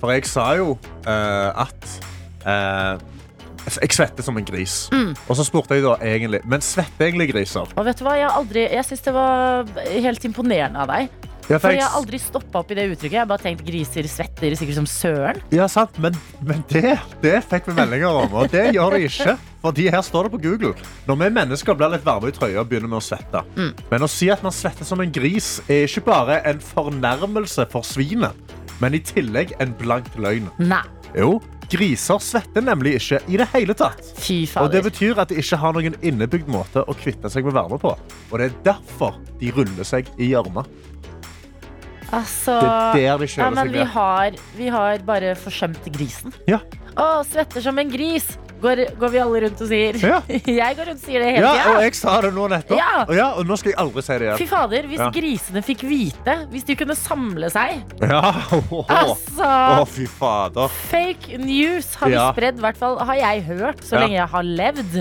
For 0.00 0.12
jeg 0.14 0.24
sa 0.24 0.54
jo 0.56 0.78
eh, 1.04 1.50
at 1.60 1.88
eh, 2.48 2.96
jeg 3.68 3.92
svetter 3.92 4.24
som 4.24 4.38
en 4.40 4.46
gris. 4.48 4.88
Mm. 4.92 5.12
Og 5.28 5.36
så 5.36 5.44
spurte 5.44 5.76
jeg 5.76 5.84
da 5.84 5.98
egentlig 6.00 6.40
Men 6.48 6.64
svetter 6.64 7.10
egentlig 7.10 7.28
griser? 7.34 7.68
Og 7.76 7.84
vet 7.84 7.98
du 7.98 8.06
hva, 8.06 8.16
Jeg, 8.16 8.28
har 8.30 8.38
aldri, 8.40 8.64
jeg 8.72 8.88
syns 8.88 9.04
det 9.04 9.12
var 9.14 9.68
helt 9.76 10.24
imponerende 10.24 10.80
av 10.80 10.94
deg. 10.94 11.28
Ja, 11.50 11.58
For 11.58 11.72
jeg- 11.72 11.80
jeg 11.80 11.88
har 11.88 11.96
aldri 11.98 12.18
stoppa 12.22 12.60
opp 12.62 12.70
i 12.70 12.74
det 12.78 12.84
uttrykket. 12.92 13.10
Jeg 13.16 13.20
har 13.24 13.26
bare 13.26 13.42
tenkt 13.42 13.64
griser 13.66 14.06
svetter 14.06 14.54
sikkert 14.54 14.74
som 14.76 14.86
søren. 14.86 15.40
Ja, 15.50 15.66
sant, 15.66 15.98
men, 15.98 16.14
men 16.46 16.62
det, 16.70 16.92
det 17.24 17.32
fikk 17.50 17.66
vi 17.66 17.74
meldinger 17.74 18.06
om, 18.22 18.32
og 18.38 18.50
det 18.52 18.68
gjør 18.76 18.94
det 18.94 19.10
ikke. 19.10 19.34
Fordi 19.60 19.88
her 19.90 20.00
står 20.06 20.28
det 20.28 20.32
på 20.36 20.40
Google. 20.44 20.74
Når 21.08 21.18
vi 21.24 21.30
mennesker 21.34 21.74
blir 21.76 21.90
litt 21.90 22.04
varme 22.06 22.30
i 22.30 22.36
trøya, 22.36 22.62
begynner 22.64 22.88
vi 22.94 23.00
å 23.00 23.02
svette. 23.02 23.42
Mm. 23.58 23.72
Men 23.90 24.06
å 24.06 24.08
si 24.08 24.30
at 24.30 24.44
man 24.46 24.52
svetter 24.54 24.86
som 24.86 25.00
en 25.02 25.10
gris, 25.12 25.58
er 25.68 25.84
ikke 25.90 26.04
bare 26.06 26.38
en 26.46 26.60
fornærmelse 26.60 27.66
for 27.72 27.82
svinet, 27.82 28.32
men 28.80 28.94
i 28.94 29.00
tillegg 29.04 29.52
en 29.60 29.74
blank 29.76 30.06
løgn. 30.16 30.48
Nei, 30.62 30.84
Jo, 31.18 31.40
griser 31.70 32.20
svetter 32.22 32.62
nemlig 32.62 32.92
ikke 33.00 33.18
i 33.28 33.36
det 33.40 33.48
hele 33.52 33.74
tatt. 33.74 33.98
fy 34.22 34.44
Og 34.62 34.70
det 34.70 34.84
betyr 34.86 35.18
at 35.18 35.28
de 35.28 35.34
ikke 35.42 35.58
har 35.58 35.72
noen 35.74 35.96
innebygd 36.06 36.46
måte 36.46 36.84
å 36.86 36.94
kvitte 36.94 37.28
seg 37.28 37.44
med 37.44 37.52
varme 37.58 37.78
på. 37.82 37.96
Og 38.30 38.38
det 38.38 38.46
er 38.52 38.54
derfor 38.72 39.16
de 39.40 39.50
ruller 39.50 39.82
seg 39.84 40.06
i 40.18 40.30
gjørma. 40.30 40.64
Altså 42.12 42.56
Det 42.94 43.04
er 43.06 43.18
der 43.18 43.22
de 43.22 43.26
ja, 43.30 43.50
men 43.54 43.68
seg 43.68 43.72
vi 43.74 43.84
har, 43.94 44.38
vi 44.58 44.68
har 44.74 45.02
bare 45.06 45.34
forsømt 45.38 45.84
grisen. 45.94 46.32
Ja. 46.50 46.58
Å, 46.98 47.20
svetter 47.24 47.62
som 47.62 47.78
en 47.78 47.88
gris, 47.92 48.26
går, 48.60 48.82
går 48.98 49.12
vi 49.14 49.20
alle 49.22 49.40
rundt 49.44 49.60
og 49.62 49.68
sier. 49.70 49.94
Ja. 50.02 50.16
Jeg 50.60 50.76
går 50.76 50.90
rundt 50.90 50.98
og 51.00 51.06
sier 51.06 51.22
det 51.22 51.28
hele 51.36 51.44
Ja, 51.46 51.52
tida. 51.54 51.76
og 51.76 51.84
jeg 51.86 51.94
sa 52.00 52.16
det 52.26 52.32
nå 52.34 52.48
nettopp. 52.50 52.76
Ja. 52.80 52.88
Og, 53.06 53.14
ja, 53.16 53.28
og 53.38 53.46
nå 53.48 53.56
skal 53.60 53.70
jeg 53.72 53.78
aldri 53.84 54.02
si 54.04 54.16
det 54.18 54.26
igjen. 54.26 54.40
Fy 54.42 54.48
fader, 54.50 54.88
hvis 54.90 55.00
Ja. 55.04 55.08
grisene 55.14 55.62
fikk 55.64 55.86
vite, 55.88 56.34
hvis 56.50 56.66
de 56.68 56.76
kunne 56.82 56.96
samle 56.98 57.48
seg 57.54 58.02
Ja, 58.02 58.20
Altså, 59.00 59.46
Å, 59.46 59.86
fy 59.88 60.06
fader. 60.10 60.68
fake 60.90 61.38
news 61.40 61.94
har 62.02 62.10
vi 62.10 62.18
Ja. 62.18 62.26
spredd, 62.34 62.58
i 62.58 62.66
hvert 62.66 62.76
fall 62.82 62.98
har 62.98 63.14
jeg 63.22 63.46
hørt, 63.54 63.80
så 63.86 63.96
Ja. 63.96 64.02
lenge 64.04 64.18
jeg 64.18 64.28
har 64.34 64.42
levd. 64.42 65.00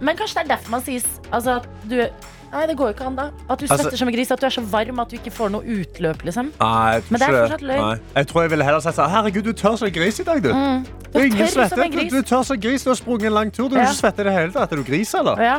Men 0.00 0.16
kanskje 0.18 0.34
det 0.42 0.44
er 0.44 0.56
derfor 0.56 0.70
man 0.76 0.82
sier 0.82 1.02
altså, 1.32 1.56
at 1.62 1.66
du 1.88 2.02
Nei, 2.52 2.66
det 2.66 2.76
går 2.76 2.90
jo 2.90 2.92
ikke 2.92 3.06
an, 3.06 3.16
da. 3.16 3.24
At 3.48 3.58
du 3.60 3.66
Altså- 3.70 3.96
som 3.96 4.08
en 4.08 4.14
gris, 4.14 4.30
at 4.30 4.40
du 4.40 4.46
er 4.46 4.50
så 4.50 4.60
varm 4.60 4.98
at 5.00 5.08
du 5.10 5.16
ikke 5.16 5.30
får 5.32 5.48
noe 5.50 5.62
utløp, 5.64 6.22
liksom. 6.24 6.52
Nei, 6.60 7.00
Men 7.10 7.20
det 7.20 7.28
er 7.28 7.46
fortsatt 7.48 7.62
løgn. 7.62 7.80
Nei. 7.80 7.96
Jeg 8.16 8.26
tror 8.28 8.40
jeg 8.42 8.50
ville 8.50 8.64
heller 8.64 8.80
sagt 8.80 8.96
sånn 8.96 9.08
Herregud, 9.10 9.42
du 9.44 9.52
tør 9.52 9.76
som 9.78 9.86
en 9.88 9.92
gris 9.94 10.20
i 10.20 10.22
dag, 10.22 10.42
du. 10.42 10.52
Mm. 10.52 10.84
Du 11.12 11.18
du, 11.20 11.36
tør 11.36 11.68
som 11.68 11.80
en 11.82 11.90
gris. 11.92 12.12
du 12.12 12.22
tør 12.22 12.42
som 12.44 12.54
en 12.54 12.60
gris. 12.60 12.84
Du 12.84 12.90
har 12.90 12.94
sprunget 12.96 13.26
en 13.26 13.32
lang 13.32 13.50
tur. 13.52 13.68
Du 13.68 13.76
Ja. 13.76 13.82
ikke 13.86 13.94
svette 13.94 14.20
i 14.20 14.24
det 14.24 14.32
hele 14.32 14.52
tatt. 14.52 14.72
Er 14.72 14.76
du 14.76 14.82
gris, 14.84 15.14
eller? 15.14 15.40
Ja. 15.42 15.58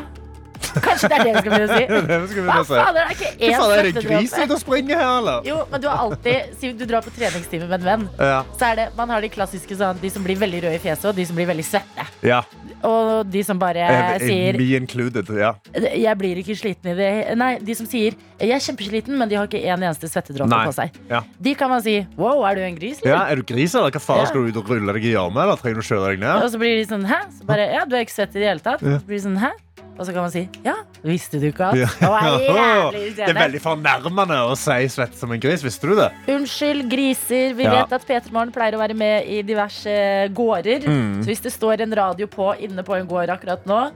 Kanskje 0.83 1.09
det 1.11 1.17
er 1.17 1.23
det 1.23 1.33
vi 1.33 1.41
skal 1.43 1.51
begynne 1.53 1.67
å 1.67 1.77
si. 1.77 2.41
Hva 2.47 2.63
fader, 2.67 2.93
det 2.93 3.03
er 3.03 3.13
ikke 3.15 3.31
én 3.33 3.55
faen, 3.59 3.73
er 3.77 3.87
det 3.89 4.03
gris 4.07 4.33
ute 4.37 4.53
og 4.55 4.61
springer 4.63 4.97
her, 5.01 5.11
eller? 5.19 5.47
Jo, 5.47 5.57
men 5.71 5.81
du 5.83 5.87
har 5.91 6.03
alltid 6.07 6.53
Si 6.59 6.71
du 6.77 6.85
drar 6.89 7.03
på 7.05 7.11
treningstime 7.15 7.67
med 7.69 7.79
en 7.81 7.85
venn. 7.87 8.05
Ja. 8.19 8.41
Så 8.59 8.67
er 8.71 8.75
det, 8.81 8.87
Man 8.97 9.09
har 9.13 9.21
de 9.25 9.29
klassiske 9.33 9.75
sånn 9.79 9.99
De 10.01 10.09
som 10.13 10.23
blir 10.25 10.37
veldig 10.41 10.63
røde 10.65 10.77
i 10.77 10.81
fjeset, 10.83 11.05
og 11.11 11.15
de 11.17 11.25
som 11.29 11.35
blir 11.37 11.49
veldig 11.51 11.65
svette. 11.67 12.07
ja. 12.25 12.41
Og 12.83 13.29
de 13.31 13.39
som 13.47 13.55
bare 13.59 13.79
Eh, 13.93 14.17
sier 14.19 14.57
Me 14.59 14.65
included. 14.75 15.29
Ja. 15.39 15.53
Jeg 15.71 16.17
blir 16.19 16.39
ikke 16.41 16.55
sliten 16.59 16.89
i 16.91 16.95
det 16.97 17.11
Nei, 17.39 17.53
de 17.63 17.75
som 17.79 17.87
sier 17.87 18.11
Jeg 18.41 18.51
er 18.51 18.59
kjempesliten, 18.65 19.15
men 19.17 19.29
de 19.31 19.37
har 19.39 19.47
ikke 19.47 19.61
en 19.71 19.85
eneste 19.87 20.09
svettedråpe 20.11 20.59
på 20.67 20.73
seg. 20.75 20.97
Ja. 21.09 21.21
De 21.39 21.53
kan 21.55 21.71
man 21.71 21.81
si 21.85 22.01
Wow, 22.19 22.43
er 22.49 22.59
du 22.59 22.65
en 22.67 22.75
gris? 22.75 22.99
ja. 23.07 23.21
Er 23.31 23.39
du 23.39 23.43
gris, 23.47 23.71
eller? 23.75 23.93
Hva 23.95 24.03
faen 24.03 24.27
skal 24.27 24.43
du 24.43 24.51
ut 24.51 24.59
og 24.65 24.67
rulle 24.73 24.97
deg 24.97 25.05
i 25.07 25.13
gjørma, 25.15 25.45
eller 25.47 25.61
trenger 25.61 25.79
du 25.79 25.85
å 25.85 25.87
kjøre 25.93 26.09
deg 26.11 26.19
ned? 26.25 26.43
Og 26.43 26.51
så 26.51 26.59
blir 26.59 26.75
de 26.81 26.83
sånn 26.89 27.07
Hæ? 27.07 27.21
Så 27.39 27.47
bare, 27.47 27.69
ja, 27.71 27.85
du 27.87 27.95
er 27.95 28.03
ikke 28.03 28.17
svett 28.19 28.35
i 28.35 28.41
det 28.43 28.49
hele 28.51 28.63
tatt. 28.67 28.83
Så 28.83 28.99
blir 29.07 29.15
de 29.21 29.23
sånn 29.29 29.39
Hæ? 29.39 29.53
Og 29.93 30.05
så 30.07 30.13
kan 30.13 30.23
man 30.25 30.31
si 30.33 30.47
Ja, 30.65 30.73
visste 31.05 31.39
du 31.39 31.45
ikke 31.51 31.67
at 31.69 31.75
Ja. 31.77 31.89
Det 32.93 33.27
er 33.29 33.37
veldig 33.37 33.61
fornærmende 33.61 34.39
å 34.49 34.55
si 34.57 34.87
svett 34.89 35.15
som 35.19 35.31
en 35.35 35.39
gris. 35.43 35.61
Visste 35.65 35.87
du 35.91 35.95
det? 35.99 36.09
Unnskyld, 36.33 36.87
griser. 36.91 37.53
Vi 37.57 37.63
Ja. 37.67 37.75
vet 37.83 37.93
at 37.93 38.05
Peter 38.07 38.31
Morgen 38.33 38.51
pleier 38.51 38.73
å 38.73 38.81
være 38.81 38.95
med 38.97 39.27
i 39.29 39.41
diverse 39.45 40.29
gårder. 40.33 40.87
Mm. 40.87 41.21
Så 41.23 41.29
hvis 41.29 41.41
det 41.45 41.53
står 41.53 41.81
en 41.85 41.93
radio 41.95 42.25
på 42.27 42.53
inne 42.59 42.83
på 42.83 42.97
en 42.99 43.07
gård 43.07 43.29
akkurat 43.29 43.65
nå, 43.69 43.91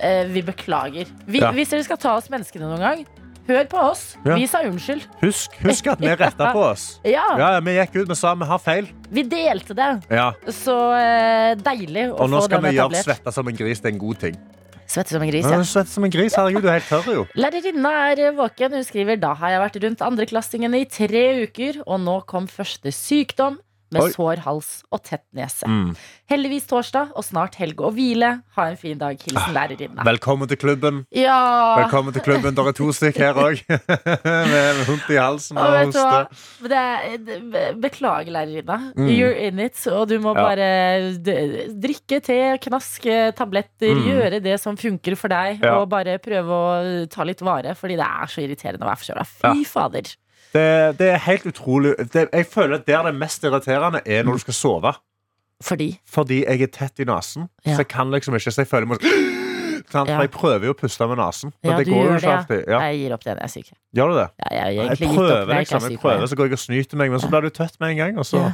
eh, 0.00 0.24
vi 0.28 0.42
beklager. 0.42 1.06
Vi, 1.26 1.38
Ja. 1.40 1.50
Hvis 1.52 1.70
dere 1.70 1.82
skal 1.84 1.96
ta 1.96 2.16
oss 2.16 2.28
menneskene 2.28 2.68
noen 2.68 2.78
gang, 2.80 3.06
hør 3.48 3.64
på 3.64 3.78
oss. 3.90 4.16
Ja. 4.26 4.34
Vi 4.36 4.46
sa 4.46 4.58
unnskyld. 4.62 5.06
Husk, 5.22 5.50
husk 5.64 5.86
at 5.86 5.98
vi 6.00 6.08
retta 6.12 6.52
på 6.52 6.60
oss. 6.70 7.00
Ja, 7.04 7.24
Ja, 7.38 7.60
Vi 7.60 7.72
gikk 7.78 7.96
ut 8.02 8.08
vi 8.08 8.14
sa 8.14 8.34
vi 8.34 8.44
har 8.44 8.58
feil. 8.58 8.88
vi 9.10 9.22
delte 9.22 9.74
det. 9.74 10.02
Ja. 10.10 10.32
Så 10.48 10.76
eh, 10.92 11.54
deilig 11.56 12.10
å 12.12 12.20
Og 12.20 12.28
nå 12.30 12.42
skal 12.44 12.60
den 12.60 12.70
vi 12.70 12.76
gjøre 12.76 12.92
etablert. 12.92 13.04
svette 13.04 13.32
som 13.32 13.48
en 13.48 13.56
gris 13.56 13.80
til 13.80 13.92
en 13.94 13.98
god 13.98 14.18
ting. 14.18 14.36
Svette 14.88 15.12
som 15.12 15.22
en 15.22 15.28
gris, 15.28 15.44
Ja. 15.44 15.60
Svette 15.68 15.92
som 15.92 16.04
en 16.06 16.10
gris, 16.10 16.32
Herregud, 16.34 16.62
du 16.64 16.68
er 16.70 16.78
helt 16.80 16.88
tørr, 16.88 17.08
jo. 17.12 17.24
Lærerinna 17.42 17.92
er 18.14 18.32
våken. 18.32 18.72
Hun 18.72 18.84
skriver 18.86 19.20
da 19.20 19.34
har 19.36 19.52
jeg 19.52 19.60
vært 19.60 19.80
rundt 19.84 20.04
andreklassingene 20.06 20.80
i 20.80 20.88
tre 20.88 21.24
uker, 21.44 21.82
og 21.86 22.00
nå 22.00 22.20
kom 22.30 22.48
første 22.48 22.92
sykdom 22.94 23.58
med 23.90 24.02
Oi. 24.02 24.10
sår 24.12 24.42
hals 24.44 24.82
og 24.92 25.00
tett 25.02 25.24
nese. 25.32 25.64
Mm. 25.68 25.94
Heldigvis 26.28 26.66
torsdag 26.68 27.12
og 27.16 27.24
snart 27.24 27.54
helg 27.56 27.80
og 27.80 27.94
hvile. 27.96 28.42
Ha 28.56 28.66
en 28.68 28.76
fin 28.76 28.98
dag. 29.00 29.16
Hilsen 29.24 29.54
lærerinne. 29.56 30.04
Velkommen 30.04 30.48
til 30.50 30.58
klubben. 30.60 31.04
Ja, 31.16 31.38
Velkommen 31.80 32.12
til 32.12 32.22
klubben. 32.26 32.54
Dere 32.54 32.68
er 32.74 32.76
to 32.76 32.90
stykk 32.92 33.16
her 33.22 33.34
òg. 33.40 33.62
Med 34.52 34.82
vondt 34.88 35.08
i 35.14 35.16
halsen 35.16 35.56
og 35.56 35.72
og 35.72 35.88
hoste. 35.88 36.68
Det 36.68 36.82
er, 36.82 37.72
beklager, 37.80 38.30
lærerinne. 38.36 38.78
Mm. 38.96 39.08
You're 39.08 39.36
in 39.48 39.58
it. 39.64 39.80
Og 39.88 40.06
du 40.12 40.18
må 40.20 40.34
Ja. 40.36 40.44
bare 40.44 40.68
drikke 41.80 42.20
te, 42.24 42.38
knaske 42.68 43.32
tabletter, 43.38 43.94
Mm. 43.94 44.04
gjøre 44.04 44.42
det 44.42 44.60
som 44.60 44.76
funker 44.76 45.16
for 45.16 45.28
deg, 45.28 45.60
Ja. 45.64 45.78
og 45.80 45.88
bare 45.88 46.18
prøve 46.18 46.48
å 46.48 47.08
ta 47.10 47.22
litt 47.24 47.40
vare, 47.40 47.74
fordi 47.74 47.96
det 47.96 48.04
er 48.06 48.26
så 48.26 48.42
irriterende 48.44 48.84
å 48.84 48.88
være 48.92 49.00
forkjøla. 49.00 49.26
Fy 49.26 49.64
fader. 49.64 50.02
Det, 50.52 50.98
det, 50.98 51.10
er 51.12 51.20
helt 51.26 51.46
utrolig. 51.46 51.94
Det, 52.12 52.28
jeg 52.32 52.46
føler 52.46 52.78
at 52.78 52.86
der 52.86 53.02
det 53.08 53.14
mest 53.14 53.44
irriterende 53.44 54.00
er 54.06 54.24
når 54.24 54.38
du 54.38 54.44
skal 54.46 54.54
sove. 54.54 54.92
Fordi? 55.62 55.88
Fordi 56.06 56.44
jeg 56.44 56.62
er 56.62 56.70
tett 56.72 57.02
i 57.02 57.06
nesen. 57.08 57.48
Ja. 57.66 57.74
Så 57.74 57.82
jeg 57.82 57.88
kan 57.90 58.10
liksom 58.14 58.36
ikke 58.38 58.50
Så 58.50 58.62
jeg 58.62 58.70
føler 58.70 58.86
meg 58.86 59.02
må 59.02 59.10
sant? 59.92 60.10
Jeg 60.10 60.30
prøver 60.30 60.68
jo 60.68 60.76
å 60.76 60.78
puste 60.78 61.06
med 61.08 61.18
nesen, 61.18 61.52
ja, 61.64 61.74
det 61.78 61.88
går 61.88 62.10
jo 62.10 62.14
ikke 62.18 62.32
alltid. 62.34 62.62
Ja. 62.68 62.80
Jeg 62.86 63.02
gir 63.02 63.16
opp 63.16 63.24
den. 63.24 63.38
Jeg 63.40 63.44
er 63.48 63.52
syk. 63.52 63.74
Gjør 63.96 64.12
du 64.12 64.16
det? 64.18 64.28
jeg, 64.52 64.76
jeg 64.76 65.12
prøver, 65.14 65.42
opp, 65.42 65.52
liksom. 65.54 65.90
Jeg 65.90 66.00
prøver, 66.02 66.26
så 66.26 66.38
går 66.38 66.50
jeg 66.50 66.58
og 66.58 66.64
snyter 66.64 67.00
meg, 67.00 67.12
men 67.14 67.22
så 67.22 67.30
blir 67.32 67.48
du 67.48 67.54
tøtt 67.56 67.78
med 67.80 67.94
en 67.94 68.02
gang. 68.02 68.18
Og 68.20 68.28
så 68.28 68.44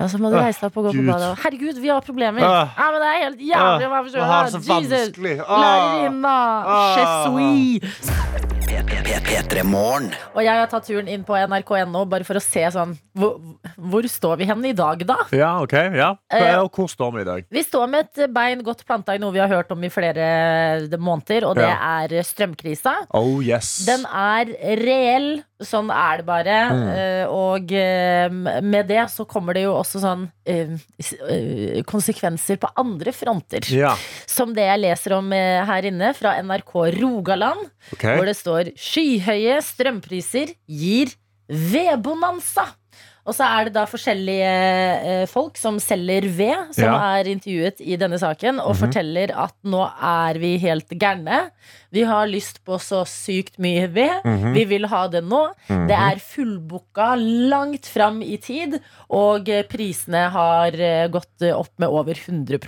ja, 0.00 0.08
så 0.08 0.16
må 0.16 0.30
du 0.32 0.38
ah, 0.38 0.46
reise 0.46 0.62
deg 0.62 0.70
opp 0.70 0.78
og 0.80 0.86
gå 0.88 0.94
på 0.96 1.02
badet. 1.10 1.34
Herregud, 1.42 1.80
vi 1.84 1.90
har 1.92 2.00
problemer! 2.06 2.46
Ah. 2.46 2.72
Ja, 2.72 2.86
men 2.88 3.02
det 3.02 3.10
er 3.10 3.18
helt 3.26 3.42
jævlig 3.50 3.90
å 3.90 3.92
være 3.92 4.00
ah. 4.00 4.46
forkjøla! 4.48 4.80
Jesus! 4.80 5.20
Lærerinna! 5.44 6.38
Ah. 6.64 8.59
P3 8.70 9.64
Morgen. 9.66 10.12
Og 10.36 10.44
jeg 10.46 10.54
har 10.54 10.68
tatt 10.70 10.86
turen 10.86 11.08
inn 11.10 11.24
på 11.26 11.34
nrk.no 11.34 12.04
bare 12.06 12.26
for 12.26 12.38
å 12.38 12.42
se 12.44 12.62
sånn 12.70 12.92
hvor, 13.16 13.40
hvor 13.74 14.06
står 14.06 14.36
vi 14.38 14.46
hen 14.46 14.64
i 14.68 14.72
dag, 14.76 15.00
da? 15.08 15.16
Ja, 15.34 15.50
ok. 15.64 15.72
Ja. 15.98 16.12
Eh, 16.30 16.58
Og 16.60 16.70
hvor 16.76 16.86
står 16.90 17.10
vi 17.16 17.22
i 17.24 17.28
dag? 17.28 17.44
Vi 17.50 17.62
står 17.66 17.88
med 17.90 18.06
et 18.06 18.30
bein 18.32 18.62
godt 18.62 18.84
planta 18.86 19.16
i 19.16 19.18
noe 19.22 19.34
vi 19.34 19.40
har 19.42 19.50
hørt 19.50 19.70
om 19.74 19.82
i 19.82 19.90
flere 19.90 20.86
måneder, 21.00 21.46
og 21.48 21.56
det 21.58 21.66
er 21.66 22.14
strømkrisa. 22.26 22.92
Oh 23.18 23.40
yes. 23.42 23.80
Den 23.88 24.04
er 24.06 24.52
reell, 24.78 25.28
sånn 25.60 25.90
er 25.92 26.22
det 26.22 26.26
bare. 26.28 26.58
Mm. 26.70 26.86
Eh, 26.94 27.24
Og 27.30 27.72
eh, 27.72 28.30
med 28.62 28.86
det 28.88 29.02
så 29.10 29.26
kommer 29.28 29.54
det 29.58 29.64
jo 29.66 29.74
også 29.80 30.00
sånn 30.02 30.24
eh, 30.46 30.70
eh, 31.28 31.82
konsekvenser 31.88 32.60
på 32.62 32.70
andre 32.80 33.12
fronter. 33.16 33.66
Ja, 33.74 33.96
Som 34.30 34.54
det 34.54 34.68
jeg 34.70 34.84
leser 34.86 35.16
om 35.18 35.32
eh, 35.34 35.64
her 35.66 35.90
inne 35.90 36.14
fra 36.14 36.36
NRK 36.42 36.74
Rogaland, 37.00 37.66
okay. 37.92 38.16
hvor 38.16 38.26
det 38.30 38.36
står 38.38 38.70
'Skyhøye 38.76 39.58
strømpriser 39.66 40.54
gir 40.70 41.10
vedbonanza'. 41.50 42.68
Og 43.30 43.36
så 43.36 43.46
er 43.46 43.68
det 43.68 43.76
da 43.76 43.84
forskjellige 43.86 44.46
eh, 45.06 45.24
folk 45.30 45.58
som 45.60 45.76
selger 45.82 46.26
ved, 46.34 46.72
som 46.74 46.84
Ja. 46.88 46.94
er 47.20 47.28
intervjuet 47.30 47.78
i 47.80 47.94
denne 48.00 48.18
saken, 48.18 48.58
og 48.58 48.74
Mhm. 48.74 48.80
forteller 48.82 49.30
at 49.38 49.54
nå 49.64 49.84
er 50.02 50.38
vi 50.38 50.56
helt 50.58 50.88
gærne. 50.98 51.50
Vi 51.92 52.02
har 52.02 52.26
lyst 52.26 52.58
på 52.64 52.78
så 52.78 53.04
sykt 53.06 53.58
mye 53.58 53.86
ved. 53.86 54.24
Mhm. 54.24 54.54
Vi 54.54 54.64
vil 54.64 54.86
ha 54.86 55.06
det 55.06 55.22
nå. 55.24 55.52
Mhm. 55.68 55.86
Det 55.86 55.96
er 55.96 56.16
fullbooka 56.18 57.14
langt 57.50 57.86
fram 57.86 58.20
i 58.22 58.36
tid, 58.36 58.80
og 59.08 59.48
eh, 59.48 59.62
prisene 59.62 60.28
har 60.30 60.74
eh, 60.74 61.06
gått 61.08 61.40
opp 61.54 61.70
med 61.78 61.88
over 61.88 62.14
100 62.14 62.58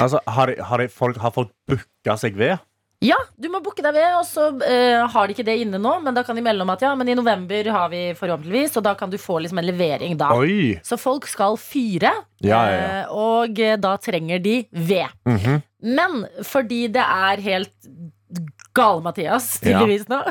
Altså, 0.00 0.20
har, 0.26 0.54
har, 0.60 0.88
folk, 0.88 1.16
har 1.16 1.30
folk 1.30 1.50
booka 1.66 2.18
seg 2.18 2.36
ved? 2.36 2.58
Ja, 3.02 3.16
du 3.34 3.48
må 3.50 3.58
booke 3.64 3.82
deg 3.82 3.96
ved, 3.96 4.12
og 4.14 4.22
så 4.28 4.44
uh, 4.54 5.08
har 5.10 5.26
de 5.26 5.34
ikke 5.34 5.46
det 5.48 5.56
inne 5.64 5.80
nå, 5.82 5.96
men 6.04 6.14
da 6.14 6.22
kan 6.26 6.38
de 6.38 6.44
melde 6.46 6.62
om 6.62 6.70
at 6.70 6.84
ja, 6.86 6.92
men 6.98 7.08
i 7.10 7.16
november 7.18 7.66
har 7.74 7.88
vi 7.90 8.02
forhåpentligvis, 8.18 8.76
og 8.78 8.84
da 8.86 8.92
kan 8.98 9.10
du 9.10 9.18
få 9.18 9.40
liksom 9.42 9.58
en 9.58 9.66
levering 9.66 10.14
da. 10.20 10.28
Oi! 10.38 10.76
Så 10.86 10.98
folk 11.02 11.26
skal 11.30 11.58
fyre, 11.58 12.12
Ja, 12.46 12.60
ja, 12.70 12.78
ja. 12.78 13.02
uh, 13.08 13.16
og 13.18 13.58
eh, 13.62 13.74
da 13.82 13.96
trenger 14.02 14.38
de 14.42 14.60
ved. 14.70 15.10
Mhm. 15.26 15.60
Men 15.82 16.20
fordi 16.46 16.84
det 16.94 17.02
er 17.02 17.42
helt 17.42 17.74
gale, 18.78 19.02
Mathias, 19.02 19.56
Ja. 19.64 19.80
tydeligvis 19.80 20.06
nå, 20.08 20.22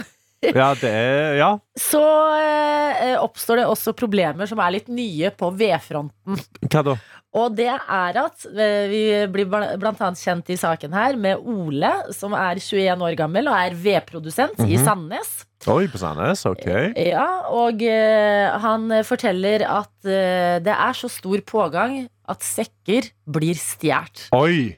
Ja, 0.56 0.72
det 0.74 0.90
er 0.90 1.36
Ja. 1.38 1.50
så 1.78 2.00
eh, 2.40 3.18
oppstår 3.22 3.60
det 3.62 3.66
også 3.70 3.92
problemer 3.94 4.48
som 4.50 4.58
er 4.64 4.72
litt 4.80 4.88
nye 4.90 5.30
på 5.38 5.52
vedfronten. 5.54 6.40
Hva 6.66 6.82
da? 6.88 6.96
Og 7.34 7.54
det 7.56 7.70
er 7.72 8.18
at 8.20 8.44
eh, 8.52 8.90
vi 8.92 9.02
blir 9.32 9.48
bl.a. 9.48 10.10
kjent 10.20 10.50
i 10.52 10.58
saken 10.60 10.92
her 10.92 11.16
med 11.16 11.40
Ole, 11.48 11.92
som 12.12 12.34
er 12.36 12.60
21 12.60 13.06
år 13.08 13.16
gammel 13.16 13.48
og 13.48 13.56
er 13.56 13.78
vedprodusent 13.80 14.60
i 14.66 14.76
Mhm. 14.76 14.84
Sandnes. 14.84 15.30
Oi, 15.72 15.86
på 15.88 16.00
Sandnes. 16.02 16.42
Ok. 16.50 16.66
Ja, 16.98 17.28
og 17.54 17.80
eh, 17.86 18.50
han 18.60 18.90
forteller 19.08 19.64
at 19.64 19.94
eh, 20.10 20.58
det 20.60 20.74
er 20.76 20.98
så 20.98 21.08
stor 21.14 21.40
pågang 21.48 22.02
at 22.28 22.44
sekker 22.44 23.08
blir 23.30 23.56
stjålet. 23.56 24.28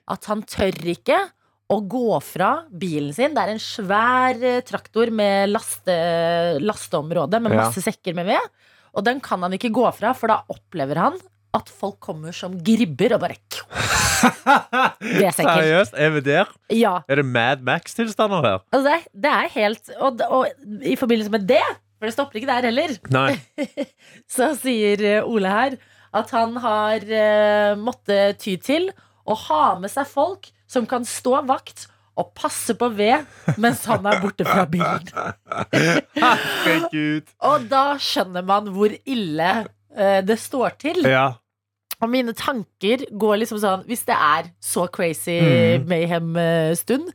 At 0.07 0.25
han 0.29 0.43
tør 0.45 0.77
ikke 0.93 1.17
å 1.73 1.79
gå 1.89 2.19
fra 2.21 2.51
bilen 2.69 3.13
sin. 3.15 3.33
Det 3.33 3.41
er 3.47 3.53
en 3.55 3.63
svær 3.63 4.37
eh, 4.45 4.61
traktor 4.61 5.09
med 5.09 5.49
laste, 5.49 5.95
lasteområde 6.61 7.41
med 7.41 7.53
Ja. 7.55 7.63
masse 7.65 7.81
sekker 7.81 8.13
med 8.13 8.27
ved. 8.29 8.49
Og 8.93 9.03
den 9.07 9.19
kan 9.25 9.41
han 9.41 9.53
ikke 9.57 9.71
gå 9.73 9.87
fra, 9.97 10.13
for 10.13 10.27
da 10.29 10.43
opplever 10.53 10.99
han 11.01 11.17
at 11.53 11.69
folk 11.69 11.99
kommer 12.03 12.33
som 12.35 12.55
gribber 12.65 13.15
og 13.15 13.23
bare 13.23 13.37
Det 15.03 15.25
er 15.27 15.35
sikkert. 15.35 15.59
Seriøst? 15.59 15.95
Er 15.99 16.11
vi 16.15 16.21
der? 16.25 16.51
Ja. 16.71 16.93
Er 17.07 17.19
det 17.19 17.25
Mad 17.25 17.63
Max-tilstander 17.65 18.41
her? 18.45 18.59
Altså 18.71 18.83
det, 18.87 18.93
er, 18.95 19.07
det 19.25 19.31
er 19.31 19.49
helt 19.57 19.95
og, 19.97 20.21
og 20.29 20.47
i 20.83 20.95
forbindelse 20.99 21.31
med 21.33 21.47
det, 21.49 21.63
for 21.99 22.07
det 22.07 22.13
stopper 22.15 22.39
ikke 22.39 22.51
der 22.51 22.69
heller, 22.69 22.95
Nei. 23.13 23.33
så 24.35 24.53
sier 24.59 25.03
eh, 25.07 25.27
Ole 25.27 25.51
her 25.51 25.77
at 26.13 26.29
han 26.35 26.57
har 26.61 27.05
uh, 27.09 27.79
måttet 27.81 28.37
ty 28.43 28.53
til 28.61 28.91
å 29.25 29.37
ha 29.47 29.63
med 29.81 29.89
seg 29.89 30.05
folk 30.09 30.51
som 30.69 30.85
kan 30.89 31.05
stå 31.07 31.39
vakt 31.49 31.87
og 32.19 32.33
passe 32.37 32.75
på 32.77 32.89
ved 32.93 33.25
mens 33.61 33.85
han 33.89 34.05
er 34.05 34.19
borte 34.21 34.45
fra 34.45 34.67
bilen. 34.69 35.07
Og 37.49 37.65
da 37.71 37.85
skjønner 37.97 38.45
man 38.45 38.69
hvor 38.75 38.93
ille 38.93 39.49
eh, 39.63 40.19
det 40.25 40.37
står 40.41 40.77
til. 40.83 41.01
Ja. 41.09 41.31
Og 42.03 42.09
mine 42.11 42.33
tanker 42.35 43.05
går 43.15 43.37
liksom 43.43 43.59
sånn 43.63 43.83
Hvis 43.87 44.03
det 44.09 44.15
er 44.19 44.49
så 44.63 44.87
crazy 44.91 45.37
Mm. 45.39 45.85
mayhem-stund 45.87 47.11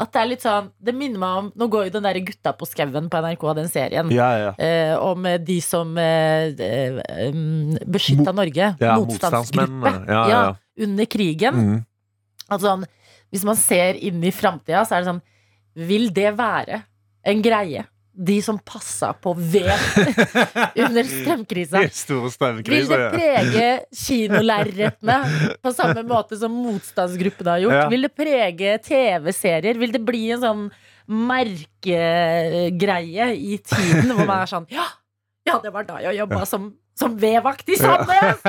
At 0.00 0.12
det 0.14 0.20
er 0.22 0.28
litt 0.30 0.44
sånn 0.44 0.70
Det 0.80 0.94
minner 0.96 1.20
meg 1.20 1.38
om 1.42 1.50
Nå 1.60 1.68
går 1.72 1.88
jo 1.88 1.92
den 1.98 2.06
der 2.08 2.20
Gutta 2.24 2.54
på 2.56 2.68
skauen 2.70 3.10
på 3.12 3.20
NRK, 3.20 3.44
den 3.58 3.68
serien. 3.68 4.10
Ja, 4.14 4.30
ja. 4.38 4.52
eh, 4.56 4.94
om 4.96 5.26
eh, 5.28 5.36
de 5.44 5.58
som 5.64 5.92
eh, 6.00 6.54
eh, 6.56 7.28
um, 7.28 7.74
beskytta 7.86 8.32
Norge. 8.32 8.70
Ja, 8.80 8.96
motstandsgruppe. 8.98 9.92
Ja, 10.08 10.22
ja, 10.28 10.28
ja. 10.30 10.84
Under 10.86 11.04
krigen. 11.10 11.54
Mm. 11.60 11.78
Altså, 12.48 12.64
sånn, 12.70 12.86
hvis 13.30 13.44
man 13.46 13.58
ser 13.60 13.98
inn 14.00 14.22
i 14.24 14.32
framtida, 14.32 14.86
så 14.88 14.96
er 14.96 15.04
det 15.04 15.10
sånn 15.12 15.22
Vil 15.90 16.08
det 16.16 16.32
være 16.38 16.80
en 17.30 17.42
greie? 17.44 17.84
De 18.12 18.42
som 18.42 18.58
passa 18.58 19.12
på 19.14 19.34
ved 19.38 19.70
under 20.84 21.04
strømkrisa. 21.06 21.78
Vil 22.66 22.88
det 22.90 22.98
prege 23.14 23.80
kinolerretene 23.94 25.18
på 25.62 25.72
samme 25.76 26.02
måte 26.08 26.36
som 26.40 26.52
motstandsgruppene 26.52 27.50
har 27.54 27.60
gjort? 27.64 27.78
Ja. 27.78 27.88
Vil 27.92 28.02
det 28.08 28.12
prege 28.18 28.78
TV-serier? 28.84 29.78
Vil 29.80 29.92
det 29.94 30.02
bli 30.04 30.24
en 30.34 30.42
sånn 30.42 30.64
merkegreie 31.10 33.26
i 33.34 33.58
tiden 33.66 34.12
hvor 34.14 34.26
man 34.28 34.44
er 34.44 34.50
sånn 34.50 34.66
Ja, 34.70 34.84
ja 35.48 35.56
det 35.62 35.72
var 35.74 35.84
da 35.88 35.96
jeg 36.04 36.18
jobba 36.20 36.44
som, 36.46 36.68
som 37.00 37.16
vedvakt 37.20 37.68
i 37.72 37.78
Sandnes! 37.80 38.40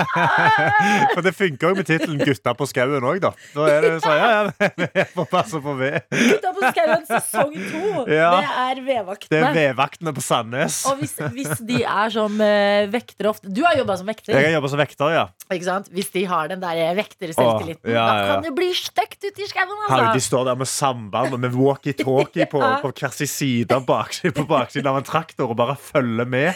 For 1.14 1.24
det 1.28 1.34
funker 1.38 1.72
jo 1.72 1.80
med 1.80 1.88
tittelen 1.88 2.22
'Gutta 2.22 2.54
på 2.58 2.68
skauen' 2.70 3.06
òg, 3.08 3.22
da. 3.24 3.32
Da 3.56 3.68
er 3.72 3.86
det 3.86 3.92
sånn, 4.04 4.18
ja, 4.20 4.30
ja, 4.32 4.70
vi 4.82 5.06
får 5.16 5.30
passe 5.32 5.62
på 5.64 5.76
ved. 5.80 6.00
Gutta 6.12 6.54
på 6.58 6.72
skauen 6.74 7.08
sesong 7.10 7.56
to! 7.56 7.84
Ja. 8.12 8.32
Det 8.42 8.48
er 8.50 8.80
Det 8.82 8.82
er 8.82 8.82
vedvaktene. 8.86 9.52
vedvaktene 9.56 10.12
på 10.16 10.24
Sandnes. 10.24 10.82
Og 10.90 11.00
hvis, 11.00 11.14
hvis 11.36 11.62
de 11.68 11.82
er 11.84 12.12
som 12.14 12.34
uh, 12.42 12.90
vektere 12.92 13.30
ofte 13.32 13.52
Du 13.52 13.62
har 13.66 13.78
jobba 13.78 13.96
som 14.00 14.10
vekter. 14.10 14.36
Jeg 14.36 14.50
har 14.50 14.56
jobba 14.58 14.72
som 14.74 14.82
vekter, 14.82 15.14
ja. 15.16 15.26
Ikke 15.52 15.68
sant? 15.68 15.90
Hvis 15.94 16.12
de 16.14 16.26
har 16.28 16.52
den 16.52 16.62
der 16.64 16.82
vekterselvtilliten, 16.98 17.92
ja, 17.92 17.96
ja, 17.96 18.06
da 18.08 18.28
kan 18.32 18.46
det 18.46 18.54
bli 18.58 18.70
stygt 18.76 19.20
ute 19.24 19.44
i 19.44 19.48
skauen, 19.50 19.72
altså. 19.88 20.12
de 20.16 20.24
står 20.24 20.48
der 20.50 20.60
med 20.60 20.70
samband 20.72 21.38
med 21.42 21.56
walkietalkie 21.56 22.48
på, 22.52 22.62
på 22.84 22.92
hver 22.92 23.16
sin 23.16 23.30
side 23.30 23.82
på 23.82 24.46
baksiden 24.50 24.92
av 24.92 25.00
en 25.02 25.08
traktor 25.08 25.52
og 25.52 25.60
bare 25.60 25.78
følger 25.80 26.28
med. 26.30 26.54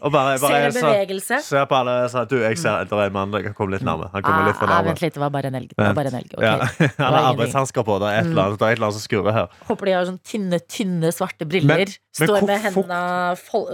Og 0.00 0.12
bare, 0.12 0.36
bare 0.42 0.72
Ser 0.74 1.13
bevegelse. 1.14 1.38
Ser 1.44 1.66
på 1.70 1.76
alle 1.78 1.94
sånn 2.10 2.28
Du, 2.28 2.36
jeg 2.42 2.58
ser 2.58 2.82
etter 2.84 3.02
en 3.06 3.12
mann. 3.14 3.32
Jeg 3.32 3.54
kommer 3.54 3.76
litt 3.76 3.84
nærme. 3.86 4.08
Han 4.12 4.22
kommer 4.22 4.46
litt 4.48 4.56
for 4.58 4.66
Ah, 4.66 4.72
ah, 4.72 4.82
nærme. 4.82 4.86
vent 4.92 5.02
litt, 5.02 5.14
det 5.14 5.20
var 5.22 5.30
bare 5.30 5.46
en 5.46 5.54
elg. 5.54 5.68
Det 5.74 5.78
var 5.86 5.94
bare 5.94 6.10
en 6.12 6.18
elg. 6.20 6.34
Okay. 6.34 6.44
Ja. 6.44 6.88
Han 6.98 7.14
har 7.14 7.28
arbeidshansker 7.34 7.84
på. 7.84 7.98
Det 8.02 8.08
er 8.10 8.18
et 8.20 8.26
eller 8.26 8.42
annet, 8.44 8.58
det 8.58 8.66
er 8.66 8.72
et 8.72 8.76
eller 8.78 8.86
annet 8.88 8.98
som 8.98 9.04
skurrer 9.06 9.32
her. 9.32 9.48
Håper 9.68 9.84
de 9.90 9.92
har 9.96 10.04
sånn 10.10 10.20
tynne, 10.24 10.60
tynne 10.68 11.12
svarte 11.14 11.46
briller. 11.48 11.84
Men- 11.84 11.96
men 12.18 12.28
Står 12.28 12.46
med 12.46 12.60
hendene 12.62 12.98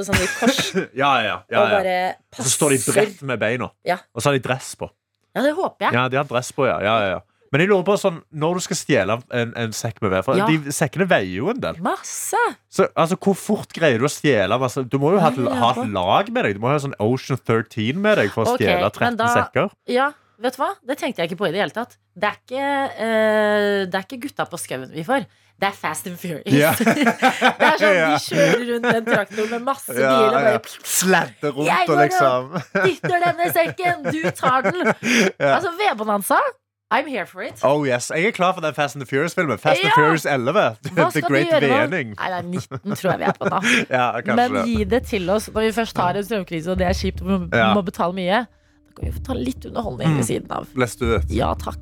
sånn 0.07 0.17
i 0.17 0.29
kors 0.39 0.61
Ja, 1.03 1.11
ja, 1.21 1.43
ja, 1.51 1.61
og 1.61 1.69
ja. 1.69 1.77
bare 1.77 1.97
Og 2.39 2.45
så 2.45 2.51
står 2.57 2.71
de 2.71 2.79
passer. 2.81 2.93
bredt 3.01 3.23
med 3.23 3.39
beina. 3.41 3.71
Ja. 3.85 3.99
Og 4.15 4.23
så 4.23 4.31
har 4.31 4.39
de 4.39 4.45
dress 4.49 4.75
på. 4.81 4.89
Ja, 5.37 5.43
det 5.43 5.53
håper 5.55 5.85
jeg. 5.87 5.93
Ja, 5.95 6.09
de 6.09 6.17
har 6.17 6.25
dress 6.25 6.51
på, 6.53 6.65
ja. 6.67 6.79
ja, 6.81 6.95
ja, 7.05 7.11
ja. 7.19 7.21
Men 7.51 7.61
jeg 7.65 7.69
lurer 7.73 7.83
på 7.89 7.97
sånn, 7.99 8.21
når 8.31 8.55
du 8.61 8.61
skal 8.63 8.79
stjele 8.79 9.17
en, 9.35 9.53
en 9.59 9.73
sekk 9.75 9.97
med 10.05 10.13
ved 10.13 10.25
For 10.25 10.39
Ja. 10.39 10.47
de 10.47 10.71
sekkene 10.71 11.07
veier 11.11 11.33
jo 11.41 11.49
en 11.51 11.59
del. 11.61 11.81
Masse! 11.83 12.39
Så 12.71 12.87
altså, 12.95 13.17
Hvor 13.19 13.35
fort 13.35 13.73
greier 13.75 13.99
du 13.99 14.07
å 14.07 14.13
stjele 14.13 14.59
masse? 14.63 14.85
Du 14.87 14.99
må 15.03 15.11
jo 15.17 15.19
ha, 15.19 15.33
et- 15.35 15.51
ha 15.59 15.71
et 15.75 15.91
lag 15.91 16.31
med 16.31 16.45
deg. 16.47 16.55
Du 16.55 16.61
må 16.63 16.71
ha 16.71 16.79
sånn 16.79 16.95
Ocean 17.03 17.39
13 17.43 17.99
med 18.01 18.19
deg 18.23 18.31
for 18.31 18.45
å 18.47 18.55
Ok, 18.55 18.61
stjele 18.63 18.81
men 18.87 18.91
13 18.91 19.17
da- 19.19 19.35
sekker. 19.35 19.71
Ja, 19.91 20.13
vet 20.39 20.57
du 20.57 20.63
hva? 20.63 20.71
Det 20.87 20.99
tenkte 21.03 21.23
jeg 21.25 21.31
ikke 21.33 21.41
på 21.43 21.49
i 21.49 21.53
det 21.57 21.61
hele 21.65 21.75
tatt. 21.75 21.97
Det 22.17 22.31
er 22.31 22.39
ikke, 22.39 22.65
eh, 23.03 23.85
det 23.91 23.95
er 23.99 24.07
ikke 24.07 24.21
gutta 24.29 24.47
på 24.47 24.59
skauen 24.63 24.87
vi 24.95 25.03
får. 25.03 25.27
Det 25.61 25.69
er 25.69 25.73
Fast 25.77 26.07
and 26.07 26.17
Furious. 26.17 26.55
Ja. 26.55 26.71
det 26.79 27.67
er 27.67 27.77
sånn 27.83 27.99
De 27.99 28.21
kjører 28.31 28.63
rundt 28.71 28.87
den 28.95 29.05
traktoren 29.11 29.51
med 29.51 29.63
masse 29.67 29.93
biler 29.93 30.31
og 30.31 30.33
bare 30.33 30.61
Sladde 30.89 31.51
rundt 31.53 31.67
Jeg 31.69 31.83
og 31.85 31.91
går 31.91 32.01
liksom 32.07 32.57
dytter 32.87 33.21
denne 33.27 33.51
sekken, 33.53 34.07
du 34.09 34.31
tar 34.39 34.63
den. 34.71 34.95
Altså, 35.51 35.75
vedbonanza, 35.77 36.39
I'm 36.93 37.07
here 37.07 37.25
for 37.27 37.43
it. 37.43 37.61
Oh 37.65 37.87
yes, 37.87 38.11
Jeg 38.11 38.25
er 38.27 38.31
klar 38.35 38.53
for 38.55 38.61
den 38.61 38.75
Fast 38.75 38.97
and 38.97 39.05
the 39.05 39.07
Furious-filmen. 39.07 39.59
Fast 39.59 39.81
and 39.81 39.93
the 39.93 39.93
Furious 39.95 40.25
11. 40.27 40.53
Hva 40.91 41.11
The 41.15 41.21
Great 41.23 41.47
du 41.47 41.67
gjøre? 41.67 41.91
Vening. 41.91 42.15
Nei, 42.19 42.31
det 42.31 42.39
er 42.39 42.43
19, 42.43 42.97
tror 42.97 43.11
jeg 43.13 43.19
vi 43.19 43.25
er 43.25 43.37
på 43.39 43.45
da. 43.53 43.61
Ja, 43.99 44.35
Men 44.35 44.55
det. 44.57 44.65
gi 44.67 44.85
det 44.85 45.03
til 45.07 45.31
oss 45.31 45.47
når 45.55 45.61
vi 45.69 45.73
først 45.77 45.97
har 46.03 46.19
en 46.19 46.25
strømkrise, 46.27 46.71
og 46.73 46.79
det 46.81 46.87
er 46.91 46.93
kjipt, 46.99 47.23
og 47.23 47.29
vi 47.29 47.37
må, 47.39 47.57
Ja. 47.57 47.81
betale 47.87 48.13
mye. 48.17 48.41
Da 48.91 48.97
kan 48.97 49.07
vi 49.07 49.13
få 49.19 49.23
ta 49.29 49.33
litt 49.39 49.65
underholdning 49.71 50.17
ved 50.19 50.25
siden 50.27 50.51
av. 50.51 50.67
Let's 50.75 50.99
do 50.99 51.15
it. 51.15 51.31
Ja 51.31 51.53
takk. 51.55 51.79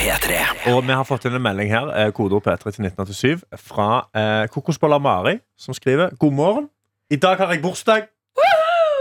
P3. 0.00 0.72
Og 0.74 0.82
vi 0.86 0.92
har 0.96 1.04
fått 1.04 1.24
inn 1.28 1.34
en 1.36 1.42
melding 1.44 1.70
her, 1.70 1.88
eh, 1.94 2.10
kodeord 2.16 2.42
P3 2.46 2.70
til 2.74 2.84
1987, 2.88 3.44
fra 3.58 3.88
eh, 4.16 4.46
Kokosboller 4.48 4.98
Mari, 4.98 5.38
som 5.58 5.74
skriver 5.74 6.10
God 6.18 6.32
morgen. 6.32 6.68
I 7.10 7.16
dag 7.16 7.36
har 7.38 7.52
jeg 7.54 7.62
bursdag. 7.62 8.08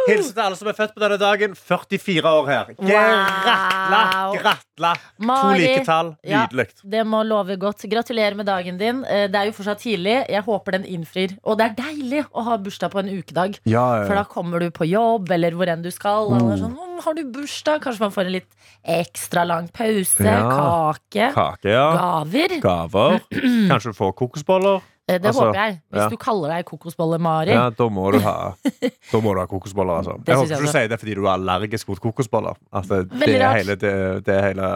Hilsen 0.09 0.33
til 0.35 0.43
alle 0.43 0.57
som 0.59 0.67
er 0.71 0.77
født 0.77 0.93
på 0.95 1.03
denne 1.03 1.17
dagen. 1.21 1.55
44 1.55 2.33
år 2.39 2.49
her. 2.49 2.71
Gratla! 2.79 3.55
Wow. 3.93 4.35
Gratla! 4.39 4.91
To 5.19 5.37
like 5.57 5.85
tall. 5.87 6.11
Ja. 6.23 6.45
Det 6.83 7.03
må 7.07 7.21
love 7.27 7.55
godt. 7.61 7.85
Gratulerer 7.91 8.35
med 8.39 8.45
dagen 8.49 8.77
din. 8.79 9.03
Eh, 9.05 9.27
Det 9.29 9.35
er 9.39 9.49
jo 9.49 9.55
fortsatt 9.57 9.81
tidlig. 9.83 10.17
Jeg 10.29 10.43
håper 10.47 10.77
den 10.77 10.85
innfrir. 10.85 11.37
Og 11.43 11.57
det 11.59 11.69
er 11.71 11.75
deilig 11.83 12.25
å 12.33 12.43
ha 12.47 12.57
bursdag 12.57 12.91
på 12.93 12.99
en 13.03 13.09
ukedag. 13.09 13.59
Ja, 13.69 14.05
For 14.05 14.15
da 14.15 14.23
kommer 14.23 14.59
du 14.59 14.69
på 14.71 14.87
jobb, 14.89 15.29
eller 15.31 15.51
hvor 15.57 15.67
enn 15.71 15.83
du 15.85 15.91
skal. 15.91 16.31
Er 16.33 16.57
sånn, 16.61 16.77
har 17.03 17.13
du 17.17 17.23
bursdag? 17.31 17.81
Kanskje 17.83 17.99
man 18.07 18.11
får 18.15 18.25
en 18.25 18.31
litt 18.39 18.49
ekstra 18.85 19.45
lang 19.47 19.67
pause. 19.73 20.23
Ja. 20.25 20.45
Kake. 20.49 21.31
Kake, 21.35 21.69
ja. 21.69 21.87
Gaver. 21.97 22.59
Gaver. 22.63 23.19
Kanskje 23.71 23.91
du 23.93 23.97
får 23.97 24.15
kokosboller. 24.19 24.81
Eh, 25.09 25.17
Det 25.17 25.31
Altså, 25.31 25.47
håper 25.47 25.59
jeg. 25.59 25.79
Hvis 25.89 26.03
ja. 26.03 26.09
du 26.13 26.17
kaller 26.21 26.53
deg 26.53 26.65
kokosbolle 26.69 27.17
Mari. 27.25 27.55
Ja, 27.55 27.65
da 27.73 27.89
må 27.89 28.11
du 28.13 28.19
ha 28.21 28.35
Da 29.11 29.21
må 29.25 29.33
du 29.33 29.41
ha 29.41 29.47
kokosboller, 29.49 30.03
altså. 30.03 30.19
Det 30.21 30.29
Jeg 30.35 30.37
håper 30.43 30.55
ikke 30.55 30.69
du 30.69 30.71
sier 30.75 30.87
det 30.93 30.99
fordi 31.01 31.17
du 31.17 31.25
er 31.25 31.33
allergisk 31.33 31.89
mot 31.89 31.99
kokosboller. 32.03 32.61
Altså, 32.71 33.03
det, 33.09 33.33
er 33.41 33.57
hele, 33.57 33.75
det, 33.81 33.93
det 34.27 34.37
er 34.37 34.47
hele 34.51 34.69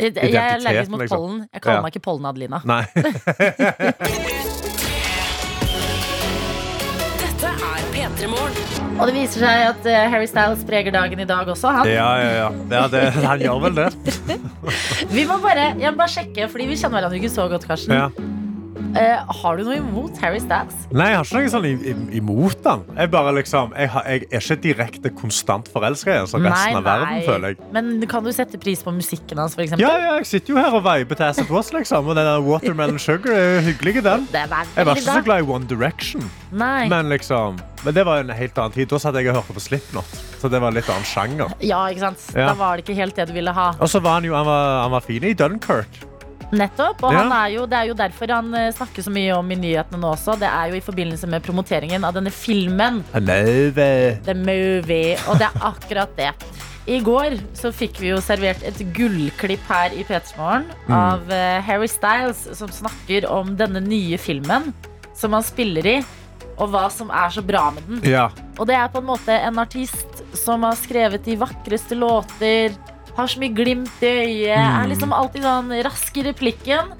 Eh, 0.00 0.12
Jeg 0.16 0.34
er 0.34 0.54
allergisk 0.56 0.90
mot 0.90 1.00
liksom. 1.00 1.18
pollen. 1.18 1.40
Jeg 1.52 1.60
kaller 1.62 1.76
Ja. 1.76 1.82
meg 1.82 1.92
ikke 1.94 2.04
Pollen-Adelina. 2.06 2.60
Nei. 2.64 2.84
Dette 7.20 7.50
er 7.52 7.82
P3 7.92 8.28
Og 9.00 9.06
det 9.08 9.14
viser 9.14 9.44
seg 9.44 9.66
at 9.70 9.86
eh, 9.88 10.08
Harry 10.12 10.26
Styles 10.28 10.64
preger 10.68 10.92
dagen 10.92 11.20
i 11.20 11.24
dag 11.28 11.48
også. 11.48 11.68
Han. 11.76 11.88
Ja, 11.88 12.08
ja, 12.20 12.30
ja. 12.38 12.50
ja 12.70 12.86
det, 12.92 13.02
han 13.24 13.40
gjør 13.44 13.60
vel 13.66 13.74
det. 13.76 13.88
Vi 15.16 15.26
må 15.28 15.36
bare, 15.44 15.74
jeg 15.80 15.92
må 15.92 15.96
bare 16.00 16.12
sjekke, 16.12 16.48
fordi 16.52 16.66
vi 16.68 16.76
kjenner 16.76 17.00
hverandre 17.00 17.16
ikke 17.20 17.32
så 17.32 17.48
godt, 17.50 17.64
Karsten. 17.68 17.94
Ja. 17.96 18.08
Eh, 18.96 19.34
har 19.42 19.56
du 19.56 19.62
noe 19.66 19.76
imot 19.78 20.18
Harry 20.22 20.40
Styles? 20.42 20.74
Nei, 20.90 21.10
jeg 21.12 21.20
har 21.20 21.28
ikke 21.28 21.40
noe 21.44 21.52
sånn 21.52 22.14
imot 22.18 22.64
han. 22.66 22.82
Jeg, 22.96 23.10
bare 23.12 23.34
liksom, 23.36 23.74
jeg, 23.78 23.90
har, 23.94 24.06
jeg 24.10 24.26
er 24.26 24.42
ikke 24.42 24.56
direkte 24.64 25.12
konstant 25.14 25.70
forelska 25.70 26.10
i 26.10 26.18
ham 26.18 26.30
som 26.30 26.42
resten 26.44 26.80
av 26.80 26.86
verden, 26.88 27.22
føler 27.28 27.54
jeg. 27.54 27.60
Men 27.76 27.92
kan 28.10 28.26
du 28.26 28.32
sette 28.34 28.58
pris 28.62 28.82
på 28.86 28.94
musikken 28.96 29.38
hans, 29.38 29.54
f.eks.? 29.54 29.76
Ja, 29.80 29.92
ja, 30.02 30.16
jeg 30.18 30.26
sitter 30.32 30.56
jo 30.56 30.58
her 30.58 30.74
og 30.74 30.82
viber 30.86 31.20
til 31.20 31.28
Acid 31.28 31.52
Was, 31.54 31.70
liksom. 31.76 32.10
Og 32.10 32.18
den 32.18 32.26
der 32.26 32.42
Watermelon 32.46 32.98
Sugar 33.06 33.36
er 33.36 33.48
jo 33.58 33.64
hyggelig, 33.70 34.02
den. 34.06 34.26
den 34.34 34.58
er 34.58 34.74
Jeg 34.74 34.90
var 34.90 34.98
ikke 34.98 35.06
så 35.06 35.24
glad 35.30 35.46
i 35.46 35.48
One 35.54 35.70
Direction. 35.70 36.26
Nei. 36.50 36.88
Men 36.90 37.08
liksom 37.12 37.60
Men 37.84 37.94
det 37.94 38.02
var 38.04 38.24
en 38.24 38.34
helt 38.34 38.58
annen 38.58 38.74
tid. 38.74 38.90
Da 38.90 38.98
satt 39.00 39.16
jeg 39.16 39.30
og 39.30 39.38
hørte 39.40 39.54
på 39.56 39.62
Slipknot. 39.62 40.18
Så 40.42 40.50
det 40.50 40.58
var 40.60 40.72
en 40.72 40.76
litt 40.80 40.90
annen 40.90 41.06
sjanger. 41.06 41.54
Ja, 41.64 41.84
ikke 41.92 42.08
sant? 42.10 42.26
Ja. 42.34 42.50
Da 42.50 42.58
var 42.58 42.76
det 42.76 42.84
ikke 42.88 42.98
helt 42.98 43.16
det 43.16 43.30
du 43.30 43.36
ville 43.38 43.54
ha. 43.56 43.70
Og 43.78 43.88
så 43.92 44.02
var 44.02 44.18
han 44.18 44.26
jo 44.26 44.34
han 44.36 44.48
var, 44.48 44.82
han 44.84 44.94
var 44.98 45.06
fin 45.06 45.24
i 45.24 45.36
Dunkerque. 45.36 46.09
Nettopp. 46.52 47.02
Og 47.04 47.12
Ja. 47.12 47.22
han 47.22 47.32
er 47.32 47.48
jo, 47.54 47.66
det 47.66 47.78
er 47.78 47.86
jo 47.90 47.94
derfor 47.94 48.32
han 48.34 48.54
eh, 48.54 48.70
snakker 48.72 49.02
så 49.06 49.10
mye 49.14 49.36
om 49.36 49.50
i 49.50 49.56
nyhetene 49.56 50.00
nå 50.00 50.12
også. 50.16 50.38
Det 50.40 50.48
er 50.50 50.70
jo 50.72 50.74
i 50.80 50.80
forbindelse 50.84 51.28
med 51.30 51.42
promoteringen 51.46 52.04
av 52.04 52.14
denne 52.14 52.30
filmen. 52.34 53.02
Hello. 53.12 53.70
The 54.26 54.34
Movie. 54.34 55.16
Og 55.28 55.38
det 55.38 55.46
er 55.50 55.60
akkurat 55.70 56.16
det. 56.16 56.32
I 56.90 56.98
går 57.04 57.36
så 57.54 57.70
fikk 57.76 58.00
vi 58.00 58.08
jo 58.10 58.16
servert 58.24 58.62
et 58.66 58.78
gullklipp 58.96 59.62
her 59.68 59.92
i 59.94 60.02
P3 60.02 60.36
Morgen 60.38 60.64
Mm. 60.88 60.94
av 60.96 61.30
eh, 61.30 61.60
Harry 61.62 61.86
Styles 61.86 62.48
som 62.58 62.68
snakker 62.72 63.28
om 63.30 63.54
denne 63.56 63.80
nye 63.84 64.18
filmen 64.18 64.72
som 65.14 65.32
han 65.36 65.42
spiller 65.44 65.86
i, 65.86 65.98
og 66.58 66.70
hva 66.72 66.88
som 66.90 67.10
er 67.10 67.28
så 67.30 67.42
bra 67.46 67.70
med 67.70 67.84
den. 67.86 68.00
Ja. 68.10 68.30
Og 68.58 68.66
det 68.66 68.74
er 68.74 68.88
på 68.88 68.98
en 68.98 69.06
måte 69.06 69.28
en 69.36 69.58
artist 69.58 70.24
som 70.34 70.62
har 70.66 70.74
skrevet 70.80 71.22
de 71.24 71.36
vakreste 71.36 71.94
låter, 71.94 72.72
har 73.16 73.26
så 73.30 73.40
mye 73.42 73.54
glimt 73.54 74.02
i 74.04 74.10
øyet, 74.24 74.58
er 74.58 74.86
liksom 74.90 75.12
alltid 75.16 75.42
sånn 75.46 75.72
rask 75.86 76.16
i 76.20 76.24
replikken, 76.28 76.92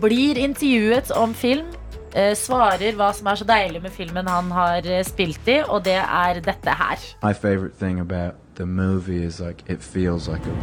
blir 0.00 0.38
intervjuet 0.40 1.10
om 1.18 1.34
film, 1.34 1.66
eh, 2.14 2.34
svarer 2.38 2.96
hva 2.98 3.10
som 3.14 3.26
er 3.30 3.40
så 3.40 3.46
deilig 3.48 3.82
med 3.82 3.92
filmen 3.94 4.28
han 4.30 4.50
har 4.54 4.86
eh, 4.86 5.02
spilt 5.06 5.48
i, 5.48 5.60
og 5.68 5.84
det 5.84 5.98
er 6.00 6.40
dette 6.44 6.70
her. 6.80 6.98
My 7.22 7.32
favorite 7.34 7.76
thing 7.78 8.00
about 8.00 8.34
the 8.56 8.66
movie 8.66 9.22
is 9.24 9.40
like 9.40 9.62
it 9.68 9.82
feels 9.82 10.28
like 10.28 10.42
a 10.46 10.54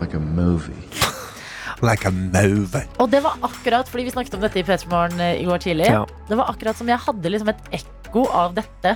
like 0.00 0.14
a 0.14 0.20
movie. 0.20 0.82
Like. 1.82 2.06
Og 3.02 3.08
det 3.10 3.24
var 3.24 3.40
akkurat, 3.42 3.88
fordi 3.90 4.04
vi 4.06 4.10
snakket 4.14 4.34
om 4.36 4.40
dette 4.44 4.60
i 4.60 4.62
P3 4.62 4.86
Morgen 4.86 5.18
eh, 5.20 5.40
i 5.42 5.44
går 5.48 5.58
tidlig, 5.64 5.88
Ja. 5.90 6.04
det 6.28 6.36
var 6.38 6.46
akkurat 6.52 6.78
som 6.78 6.86
jeg 6.86 6.94
hadde 6.96 7.28
liksom 7.32 7.48
et 7.50 7.58
ekko 7.72 8.22
av 8.30 8.54
dette 8.54 8.92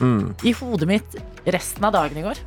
Mm. 0.00 0.34
i 0.48 0.52
hodet 0.56 0.88
mitt 0.88 1.16
resten 1.44 1.84
av 1.84 1.92
dagen 1.92 2.16
i 2.16 2.22
går. 2.24 2.38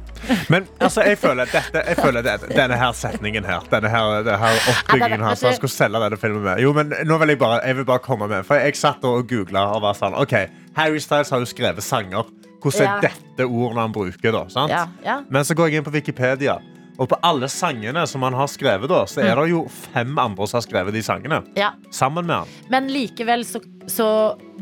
Men 0.50 0.66
altså, 0.82 1.04
jeg 1.06 1.18
føler, 1.22 1.46
dette, 1.52 1.82
jeg 1.86 1.98
føler 2.00 2.24
det, 2.26 2.34
denne 2.56 2.78
her 2.80 2.94
setningen 2.96 3.44
her 3.46 3.66
Denne 3.70 3.90
her, 3.92 4.24
denne 4.24 4.38
her 4.40 4.60
oppbyggingen 4.72 5.26
her 5.28 5.36
som 5.36 5.50
han 5.52 5.58
skulle 5.58 5.74
selge 5.76 6.00
denne 6.06 6.18
filmen 6.22 6.42
med. 6.46 6.62
Jo, 6.64 6.72
men 6.74 6.94
nå 7.06 7.18
vil 7.22 7.34
jeg 7.36 7.40
bare, 7.44 7.60
jeg 7.68 7.78
vil 7.82 7.86
bare 7.90 8.00
komme 8.06 8.30
med 8.32 8.46
For 8.48 8.56
jeg 8.62 8.78
satt 8.80 9.04
og 9.10 9.28
googla 9.30 9.66
og 9.76 9.82
var 9.84 9.98
sånn 10.00 10.16
OK, 10.18 10.34
Harry 10.80 11.02
Styles 11.04 11.30
har 11.34 11.44
jo 11.44 11.50
skrevet 11.50 11.84
sanger. 11.86 12.30
Hvordan 12.64 12.82
er 12.88 12.94
Ja. 12.94 13.00
dette 13.10 13.44
ordene 13.50 13.82
han 13.84 13.92
bruker, 13.94 14.32
da? 14.32 14.46
Sant? 14.50 14.72
Ja, 14.72 14.86
ja. 15.04 15.18
Men 15.30 15.44
så 15.44 15.54
går 15.60 15.68
jeg 15.70 15.82
inn 15.82 15.84
på 15.90 15.92
Wikipedia. 15.94 16.56
Og 17.02 17.10
på 17.10 17.18
alle 17.26 17.50
sangene 17.50 18.06
som 18.08 18.22
han 18.24 18.36
har 18.38 18.48
skrevet, 18.48 18.88
da, 18.88 19.02
så 19.10 19.20
er 19.26 19.36
det 19.36 19.50
jo 19.50 19.64
fem 19.92 20.14
andre 20.22 20.46
som 20.48 20.60
har 20.62 20.66
skrevet 20.68 20.94
de 20.96 21.02
sangene. 21.04 21.42
ja. 21.60 21.72
Sammen 21.92 22.26
med 22.30 22.36
han. 22.44 22.48
Men 22.70 22.88
likevel 22.94 23.44
så, 23.50 23.60
så 23.92 24.08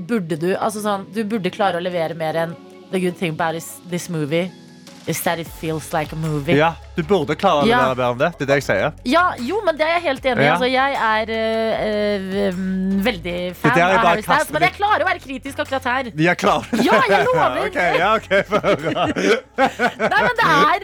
burde 0.07 0.39
du 0.39 0.49
altså 0.55 0.81
sånn, 0.81 1.05
Du 1.13 1.21
burde 1.27 1.51
klare 1.53 1.77
å 1.77 1.83
levere 1.83 2.15
mer 2.17 2.33
enn 2.47 2.55
The 2.91 2.99
good 2.99 3.15
thing 3.17 3.31
about 3.33 3.53
this, 3.53 3.79
this 3.89 4.09
movie 4.09 4.51
is 5.07 5.19
that 5.23 5.39
it 5.39 5.47
feels 5.47 5.91
like 5.93 6.13
a 6.13 6.15
movie. 6.19 6.53
Ja, 6.59 6.75
Du 6.95 7.01
burde 7.03 7.33
klare 7.35 7.65
Ja. 7.65 7.79
det 7.89 7.95
bedre 7.97 8.09
enn 8.11 8.17
det. 8.19 8.27
Det 8.37 8.43
er 8.43 8.49
det 8.51 8.57
jeg 8.59 8.63
sier. 8.67 8.91
Ja, 9.09 9.23
jo, 9.39 9.61
men 9.65 9.77
det 9.79 9.85
er 9.87 9.93
jeg 9.95 10.01
helt 10.03 10.25
enig 10.29 10.43
i. 10.43 10.45
Ja. 10.45 10.51
Altså, 10.53 10.67
jeg 10.69 10.93
er 10.93 11.31
øh, 11.37 12.35
øh, 12.43 12.59
veldig 13.05 13.37
fan 13.57 13.71
av 13.81 13.95
Harry 14.05 14.21
Styles, 14.21 14.51
men 14.53 14.61
jeg 14.67 14.75
klarer 14.77 15.01
å 15.01 15.07
være 15.09 15.23
kritisk 15.23 15.63
akkurat 15.63 15.87
her. 15.89 16.11
Ja, 16.21 16.35
klarer? 16.37 16.83
Ja, 16.85 16.99
jeg 17.09 17.25
lover. 17.25 17.57
okay, 17.67 17.97
ja, 17.97 18.11
okay. 18.15 18.43
Nei, 20.11 20.21
men 20.27 20.35
det 20.37 20.49
er 20.51 20.79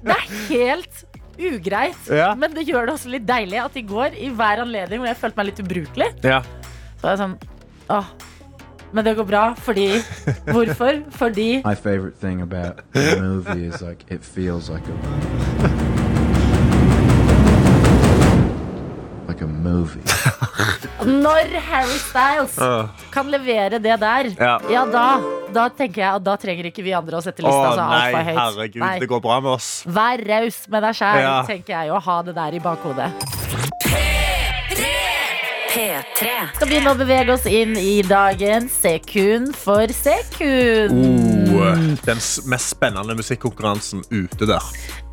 Det 0.00 0.16
er 0.16 0.24
helt 0.48 1.04
ugreit. 1.34 2.08
Ja. 2.14 2.30
Men 2.38 2.54
det 2.54 2.64
gjør 2.68 2.86
det 2.88 2.94
også 2.94 3.10
litt 3.12 3.26
deilig 3.28 3.58
at 3.64 3.76
i 3.76 3.82
går, 3.84 4.14
i 4.16 4.30
hver 4.30 4.62
anledning 4.64 5.02
hvor 5.02 5.10
jeg 5.10 5.18
følte 5.20 5.40
meg 5.42 5.50
litt 5.50 5.60
ubrukelig, 5.66 6.10
Ja. 6.24 6.40
så 7.00 7.08
var 7.08 7.16
jeg 7.16 7.24
sånn 7.26 7.36
Åh, 7.92 8.06
men 8.94 9.04
det 9.04 9.16
går 9.18 9.26
bra, 9.26 9.44
fordi 9.58 9.88
Hvorfor? 10.46 11.02
Fordi 11.18 11.48
My 11.66 11.74
favorite 11.74 12.16
thing 12.20 12.40
about 12.42 12.80
the 12.94 13.18
movie 13.20 13.66
is 13.66 13.82
like 13.82 14.04
it 14.08 14.22
feels 14.24 14.70
like 14.70 14.86
a 14.88 14.94
like 19.28 19.40
a 19.42 19.46
movie. 19.48 20.02
Når 21.04 21.48
Harry 21.68 21.98
Styles 21.98 22.54
kan 23.12 23.26
levere 23.32 23.78
det 23.82 23.96
der, 24.00 24.28
Ja. 24.38 24.58
ja, 24.70 24.84
da, 24.92 25.06
da 25.54 25.68
tenker 25.68 26.02
jeg 26.04 26.14
at 26.20 26.24
da 26.24 26.36
trenger 26.40 26.68
ikke 26.70 26.84
vi 26.86 26.92
andre 26.96 27.18
å 27.18 27.24
sette 27.24 27.42
Å 27.42 27.48
lista 27.48 27.72
så 27.74 27.86
altfor 27.88 28.28
høyt. 28.28 28.38
herregud, 28.38 28.80
Nei. 28.84 28.98
det 29.02 29.08
går 29.10 29.20
bra 29.24 29.40
med 29.40 29.50
oss. 29.56 29.70
Vær 29.86 30.22
raus 30.28 30.60
med 30.68 30.82
deg 30.86 30.94
sjæl, 31.00 31.20
Ja. 31.24 31.34
tenker 31.48 31.74
jeg, 31.80 31.90
og 31.90 32.02
ha 32.02 32.22
det 32.22 32.34
der 32.38 32.54
i 32.54 32.60
bakhodet. 32.60 33.10
P3. 35.74 36.32
Skal 36.54 36.68
begynne 36.70 36.92
å 36.92 36.98
bevege 36.98 37.34
oss 37.34 37.48
inn 37.50 37.72
i 37.74 37.96
dagen 38.06 38.68
sekund 38.70 39.56
for 39.58 39.90
sekund. 39.90 41.00
Oh, 41.50 41.72
den 42.06 42.20
mest 42.50 42.70
spennende 42.70 43.16
musikkonkurransen 43.18 44.04
ute 44.12 44.46
der. 44.46 44.68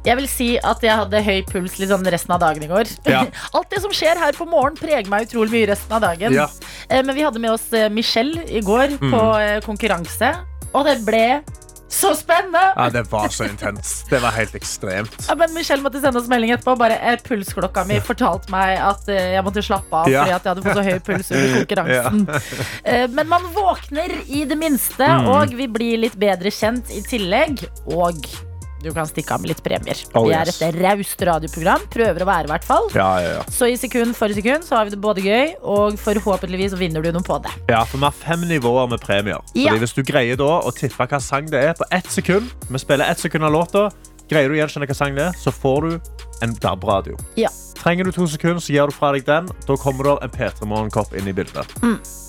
Jeg 0.05 0.17
vil 0.19 0.27
si 0.29 0.49
at 0.61 0.85
jeg 0.85 0.97
hadde 0.97 1.23
høy 1.25 1.39
puls 1.49 1.79
litt 1.81 1.89
sånn 1.89 2.05
resten 2.13 2.35
av 2.37 2.43
dagen 2.43 2.65
i 2.65 2.69
går. 2.69 2.93
Ja. 3.09 3.23
Alt 3.57 3.73
det 3.73 3.81
som 3.81 3.93
skjer 3.95 4.21
her 4.21 4.37
på 4.37 4.45
morgen, 4.49 4.77
preger 4.77 5.09
meg 5.09 5.25
utrolig 5.29 5.55
mye 5.55 5.71
resten 5.73 5.97
av 5.97 6.05
dagen. 6.05 6.37
Ja. 6.37 6.45
Eh, 6.89 7.01
Men 7.01 7.17
vi 7.17 7.25
hadde 7.25 7.41
med 7.41 7.55
oss 7.55 7.65
eh, 7.73 7.89
Michelle 7.89 8.45
i 8.45 8.61
går 8.65 8.99
på 9.01 9.23
eh, 9.41 9.57
konkurranse, 9.65 10.35
og 10.71 10.85
det 10.85 10.99
ble 11.09 11.25
så 11.91 12.13
spennende! 12.15 12.61
Ja, 12.77 12.85
Det 12.89 13.03
var 13.11 13.27
så 13.29 13.43
intenst. 13.49 14.05
Det 14.09 14.21
var 14.23 14.31
helt 14.31 14.53
ekstremt. 14.55 15.17
Ja, 15.27 15.35
men 15.35 15.51
Michelle 15.53 15.83
måtte 15.83 15.99
sende 16.01 16.19
oss 16.21 16.29
melding 16.31 16.53
etterpå. 16.55 16.77
Bare 16.79 16.95
eh, 16.99 17.17
Pulsklokka 17.25 17.83
mi 17.89 17.99
fortalte 18.03 18.49
meg 18.53 18.77
at 18.79 19.09
eh, 19.11 19.33
jeg 19.35 19.43
måtte 19.43 19.63
slappe 19.65 20.03
av 20.05 20.07
Ja. 20.11 20.23
fordi 20.23 20.35
at 20.37 20.45
jeg 20.47 20.53
hadde 20.55 20.63
fått 20.65 20.79
så 20.79 20.85
høy 20.87 20.99
puls 21.09 21.31
under 21.35 21.51
konkurransen. 21.59 22.23
Ja. 22.87 23.07
men 23.11 23.27
man 23.29 23.49
våkner 23.55 24.15
i 24.27 24.45
det 24.47 24.57
minste, 24.57 25.03
Mm. 25.11 25.27
og 25.33 25.51
vi 25.57 25.67
blir 25.67 25.97
litt 25.99 26.15
bedre 26.19 26.51
kjent 26.53 26.89
i 26.95 27.01
tillegg. 27.03 27.65
Og 27.91 28.23
du 28.83 28.91
kan 28.95 29.07
stikke 29.09 29.35
av 29.35 29.43
med 29.43 29.51
litt 29.53 29.61
premier. 29.65 29.97
Oh, 30.13 30.25
vi 30.27 30.35
er 30.35 30.49
yes. 30.49 30.61
et 30.65 30.77
raust 30.81 31.23
radioprogram. 31.27 31.85
Prøver 31.93 32.25
å 32.25 32.29
være, 32.29 32.49
i 32.49 32.51
hvert 32.53 32.67
fall. 32.67 32.89
Ja, 32.97 33.09
ja, 33.23 33.33
ja. 33.39 33.45
Så 33.53 33.69
i 33.71 33.77
sekund 33.79 34.15
for 34.17 34.33
sekund 34.35 34.65
så 34.67 34.79
har 34.79 34.87
vi 34.87 34.95
det 34.95 35.01
både 35.01 35.25
gøy, 35.25 35.55
og 35.61 35.99
forhåpentligvis 36.01 36.75
vinner 36.79 37.05
du 37.05 37.11
noe 37.13 37.25
på 37.25 37.39
det. 37.45 37.53
Ja, 37.71 37.83
for 37.85 38.01
Vi 38.01 38.07
har 38.07 38.15
fem 38.17 38.45
nivåer 38.49 38.89
med 38.91 39.03
premier. 39.03 39.41
Ja. 39.53 39.71
Fordi 39.71 39.85
Hvis 39.85 39.97
du 39.97 40.03
greier 40.05 40.39
da 40.39 40.53
å 40.61 40.71
tippe 40.75 41.07
hva 41.07 41.21
sang 41.21 41.49
det 41.51 41.61
er 41.71 41.75
på 41.77 41.87
ett 41.91 42.09
sekund, 42.09 42.49
vi 42.69 42.81
spiller 42.81 43.09
ett 43.09 43.21
sekund 43.21 43.45
av 43.45 43.53
låta, 43.53 43.89
greier 44.31 44.49
du 44.49 44.55
å 44.55 44.61
gjenkjenne 44.61 44.87
hva 44.89 44.97
sang 44.97 45.17
det 45.17 45.27
er, 45.29 45.37
så 45.37 45.53
får 45.53 45.87
du 45.87 46.11
en 46.41 46.55
DAB-radio. 46.63 47.17
Ja. 47.37 47.51
Trenger 47.77 48.05
du 48.05 48.11
to 48.15 48.27
sekunder, 48.29 48.61
så 48.61 48.73
gir 48.73 48.89
du 48.89 48.95
fra 48.95 49.11
deg 49.15 49.25
den. 49.27 49.49
Da 49.67 49.77
kommer 49.77 50.07
det 50.07 50.17
en 50.25 50.33
P3 50.33 50.67
Morgenkopp 50.69 51.15
inn 51.17 51.29
i 51.29 51.35
bildet. 51.35 51.77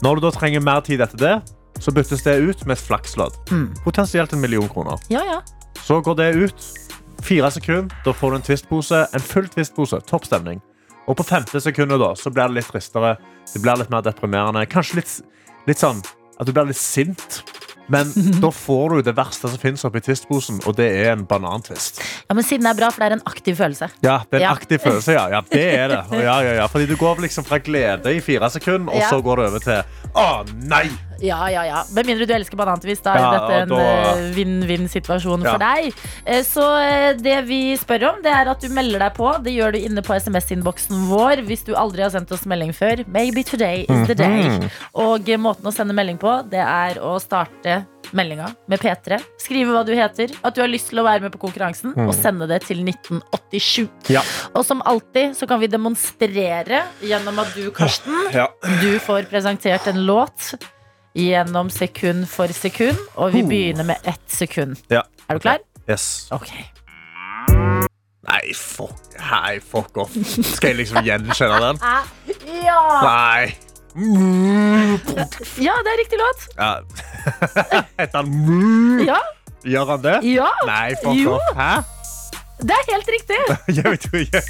Når 0.02 0.18
du 0.18 0.26
da 0.26 0.32
trenger 0.34 0.64
mer 0.64 0.84
tid 0.84 1.04
etter 1.04 1.20
det, 1.20 1.34
så 1.82 1.92
byttes 1.94 2.24
det 2.24 2.36
ut 2.40 2.64
med 2.66 2.76
et 2.76 2.84
flakslodd. 2.84 3.36
Potensielt 3.84 4.32
en 4.32 4.40
million 4.40 4.68
kroner. 4.68 5.00
Ja, 5.12 5.24
ja. 5.28 5.40
Så 5.80 6.00
går 6.04 6.14
det 6.20 6.30
ut. 6.36 6.68
Fire 7.22 7.50
sekunder, 7.54 7.94
da 8.04 8.12
får 8.12 8.30
du 8.30 8.36
en 8.40 8.42
twistpose. 8.48 9.04
En 9.14 9.20
full 9.22 9.48
twistpose. 9.48 10.00
Topp 10.08 10.26
stemning. 10.26 10.60
Og 11.06 11.16
på 11.18 11.26
femte 11.26 11.60
sekundet 11.62 12.00
da, 12.02 12.12
så 12.18 12.30
blir 12.34 12.50
det 12.50 12.60
litt 12.60 12.70
tristere. 12.70 13.16
Det 13.52 13.62
blir 13.62 13.78
litt 13.80 13.90
mer 13.90 14.02
deprimerende. 14.06 14.62
Kanskje 14.70 15.00
litt, 15.00 15.14
litt 15.66 15.82
sånn 15.82 16.02
at 16.38 16.46
du 16.48 16.52
blir 16.54 16.66
litt 16.70 16.78
sint. 16.80 17.42
Men 17.90 18.10
da 18.42 18.50
får 18.54 18.94
du 18.96 19.02
det 19.10 19.14
verste 19.18 19.50
som 19.50 19.58
finnes 19.60 19.82
oppi 19.84 20.00
twistposen, 20.06 20.60
og 20.66 20.76
det 20.78 20.86
er 21.02 21.12
en 21.12 21.24
banantvist. 21.28 21.98
Ja, 22.28 22.36
men 22.38 22.46
Sinne 22.46 22.70
er 22.70 22.78
bra, 22.78 22.90
for 22.94 23.02
det 23.02 23.08
er 23.10 23.16
en 23.18 23.24
aktiv 23.28 23.58
følelse. 23.58 23.90
Ja, 24.06 24.20
det 24.30 24.38
er 24.38 24.44
en 24.44 24.46
Ja. 24.46 24.52
aktiv 24.54 24.82
følelse, 24.82 25.16
ja. 25.18 25.24
ja. 25.34 25.42
Det 25.50 25.64
er 25.74 25.88
det. 25.96 26.02
Ja, 26.22 26.36
ja, 26.46 26.54
ja. 26.62 26.66
Fordi 26.70 26.86
du 26.90 26.94
går 26.96 27.22
liksom 27.26 27.44
fra 27.46 27.58
glede 27.62 28.14
i 28.14 28.20
fire 28.24 28.50
sekunder, 28.54 28.94
og 28.94 29.02
så 29.10 29.18
går 29.22 29.42
det 29.42 29.48
over 29.50 29.66
til 29.66 30.14
å 30.14 30.28
nei! 30.70 30.86
Ja, 31.22 31.46
ja, 31.52 31.62
ja. 31.64 31.84
Med 31.94 32.06
mindre 32.08 32.26
du 32.26 32.32
elsker 32.34 32.58
banantvist, 32.58 33.04
da 33.06 33.12
er 33.14 33.20
Ja, 33.22 33.30
dette 33.36 33.58
en 33.62 33.68
da- 33.68 34.16
eh, 34.16 34.32
vinn-vinn-situasjon 34.34 35.44
Ja. 35.44 35.52
for 35.52 35.58
deg. 35.62 35.94
Eh, 36.26 36.42
Så 36.42 36.64
eh, 36.82 37.12
det 37.14 37.46
vi 37.46 37.76
spør 37.78 38.08
om, 38.10 38.22
det 38.22 38.32
er 38.32 38.50
at 38.50 38.60
du 38.60 38.68
melder 38.68 38.98
deg 38.98 39.14
på. 39.14 39.30
Det 39.42 39.52
gjør 39.54 39.72
du 39.72 39.78
inne 39.78 40.02
på 40.02 40.14
SMS-innboksen 40.18 41.06
vår 41.08 41.44
hvis 41.46 41.64
du 41.64 41.74
aldri 41.74 42.02
har 42.02 42.10
sendt 42.10 42.32
oss 42.32 42.44
melding 42.44 42.72
før. 42.74 43.04
Maybe 43.06 43.42
today 43.44 43.86
is 43.88 44.06
the 44.08 44.14
day. 44.14 44.42
Mhm. 44.48 44.70
Og 44.94 45.24
måten 45.38 45.62
å 45.64 45.72
sende 45.72 45.94
melding 45.94 46.18
på, 46.18 46.42
det 46.50 46.58
er 46.60 46.98
å 47.00 47.20
starte 47.22 47.86
meldinga 48.12 48.54
med 48.68 48.80
P3. 48.80 49.20
Skrive 49.40 49.70
hva 49.72 49.86
du 49.86 49.94
heter, 49.94 50.28
at 50.44 50.54
du 50.54 50.60
har 50.60 50.68
lyst 50.68 50.90
til 50.90 50.98
å 50.98 51.04
være 51.06 51.22
med 51.22 51.32
på 51.32 51.38
konkurransen, 51.46 51.94
og 51.96 52.12
sende 52.14 52.46
det 52.48 52.62
til 52.66 52.82
1987. 52.84 53.86
Mhm. 53.86 54.10
Ja. 54.10 54.20
Og 54.54 54.64
som 54.66 54.82
alltid 54.84 55.36
så 55.38 55.46
kan 55.48 55.60
vi 55.60 55.68
demonstrere 55.68 56.82
gjennom 57.00 57.38
at 57.38 57.54
du, 57.54 57.70
Karsten, 57.70 58.12
Ja. 58.32 58.48
du 58.82 58.98
får 58.98 59.26
presentert 59.30 59.86
en 59.86 60.04
låt 60.04 60.54
gjennom 61.14 61.70
sekund 61.70 62.26
for 62.30 62.46
sekund, 62.56 62.98
og 63.16 63.32
vi 63.34 63.42
begynner 63.42 63.84
med 63.84 63.96
ett 64.08 64.22
sekund. 64.32 64.76
Ja. 64.90 65.02
Er 65.28 65.34
du 65.38 65.42
klar? 65.44 65.58
Yes. 65.90 66.28
Okay. 66.32 66.64
Nei, 68.22 68.52
fuck, 68.54 68.94
hei, 69.18 69.58
fuck 69.60 69.96
off. 69.98 70.12
Skal 70.54 70.68
jeg 70.72 70.76
liksom 70.84 71.04
gjenkjenne 71.04 71.58
den? 71.64 71.82
Ja! 72.62 72.80
Nei. 73.02 73.54
ja, 75.66 75.74
det 75.84 75.90
er 75.92 75.98
riktig 76.00 76.18
låt. 76.20 76.44
Ja. 76.56 76.70
Heter 77.98 78.22
han? 78.22 79.02
Ja, 79.06 79.18
Gjør 79.64 79.90
han 79.92 80.00
det? 80.02 80.14
ja, 80.26 80.48
Nei, 80.66 80.94
fuck 81.02 81.18
Jo. 81.18 81.34
off. 81.36 81.50
Hæ? 81.58 81.82
Det 82.68 82.74
er 82.78 82.84
helt 82.92 83.08
riktig. 83.14 83.38
Jeg 83.76 83.84
vet 83.84 84.04
jo 84.06 84.18
ikke. 84.22 84.40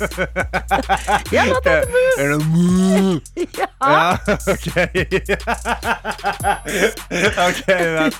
jeg 1.34 1.48
låta 1.48 1.74
til. 1.82 1.94
Er 2.18 2.26
det 2.32 2.40
mu? 2.46 3.20
Ja. 3.58 3.66
Ja, 3.82 4.16
OK. 4.52 4.66
OK, 7.42 7.62
litt. 8.00 8.18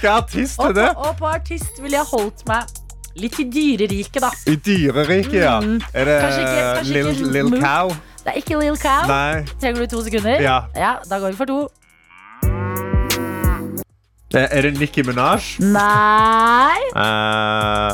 Hva 0.00 0.10
artist 0.20 0.60
er 0.60 0.72
det? 0.76 0.88
på, 0.94 1.00
og 1.08 1.16
på 1.18 1.26
artist 1.30 1.80
ville 1.82 1.96
jeg 1.98 2.06
holdt 2.12 2.44
meg 2.48 2.62
litt 3.16 3.38
i 3.40 3.46
dyreriket, 3.48 4.20
da. 4.22 4.30
I 4.46 4.56
dyreriket, 4.60 5.40
ja. 5.40 5.56
Mm. 5.64 5.78
Er 5.92 6.04
det 6.08 6.16
Kanskje 6.22 6.40
ikke- 6.44 6.68
kanskje 6.76 6.92
Lill 6.94 7.10
ikke 7.14 7.32
Lill 7.38 7.50
Cow? 7.62 7.88
Det 8.26 8.32
er 8.32 8.38
ikke 8.42 8.60
Lill 8.60 8.76
Cow. 8.82 9.02
Nei. 9.08 9.44
Trenger 9.60 9.80
du 9.80 9.86
to 9.96 10.02
sekunder? 10.06 10.40
Ja. 10.44 10.58
ja. 10.76 10.94
Da 11.10 11.18
går 11.22 11.34
vi 11.34 11.36
for 11.42 11.44
to. 11.52 11.58
Eh, 14.36 14.48
Er 14.50 14.62
det 14.66 14.74
Nicki 14.80 15.02
Minaj? 15.06 15.40
Nei. 15.60 16.76
Eh, 16.92 17.90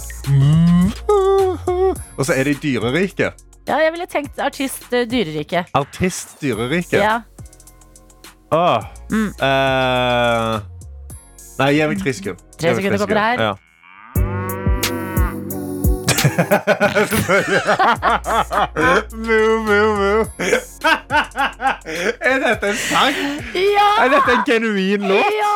og 2.16 2.26
så 2.26 2.36
er 2.36 2.48
det 2.50 2.58
dyrerike. 2.62 3.32
Ja, 3.68 3.78
jeg 3.78 3.92
ville 3.94 4.06
tenkt 4.10 4.40
artist 4.42 4.88
eh, 4.92 5.04
dyreriket. 5.10 5.70
Artist 5.78 6.36
dyrerike. 6.42 6.98
Ja. 6.98 7.20
Åh. 8.52 8.88
Mm. 9.12 9.28
Eh, 9.38 10.56
nei, 11.60 11.68
gi 11.76 11.86
meg 11.92 12.02
tre 12.02 12.16
sekunder. 12.16 12.42
Tre 12.58 12.72
Gi 12.72 12.74
meg 12.74 12.82
sekunder 12.82 13.06
kommer 13.06 13.22
her. 13.22 13.44
Ja. 13.50 13.52
Mu, 19.12 19.40
mu, 19.66 19.80
mu. 19.98 20.12
er 22.20 22.38
dette 22.42 22.66
en 22.72 22.78
sang? 22.78 23.16
Ja! 23.56 23.88
Er 24.04 24.08
dette 24.12 24.30
en 24.36 24.44
genuin 24.46 25.02
låt? 25.10 25.32
Ja! 25.36 25.52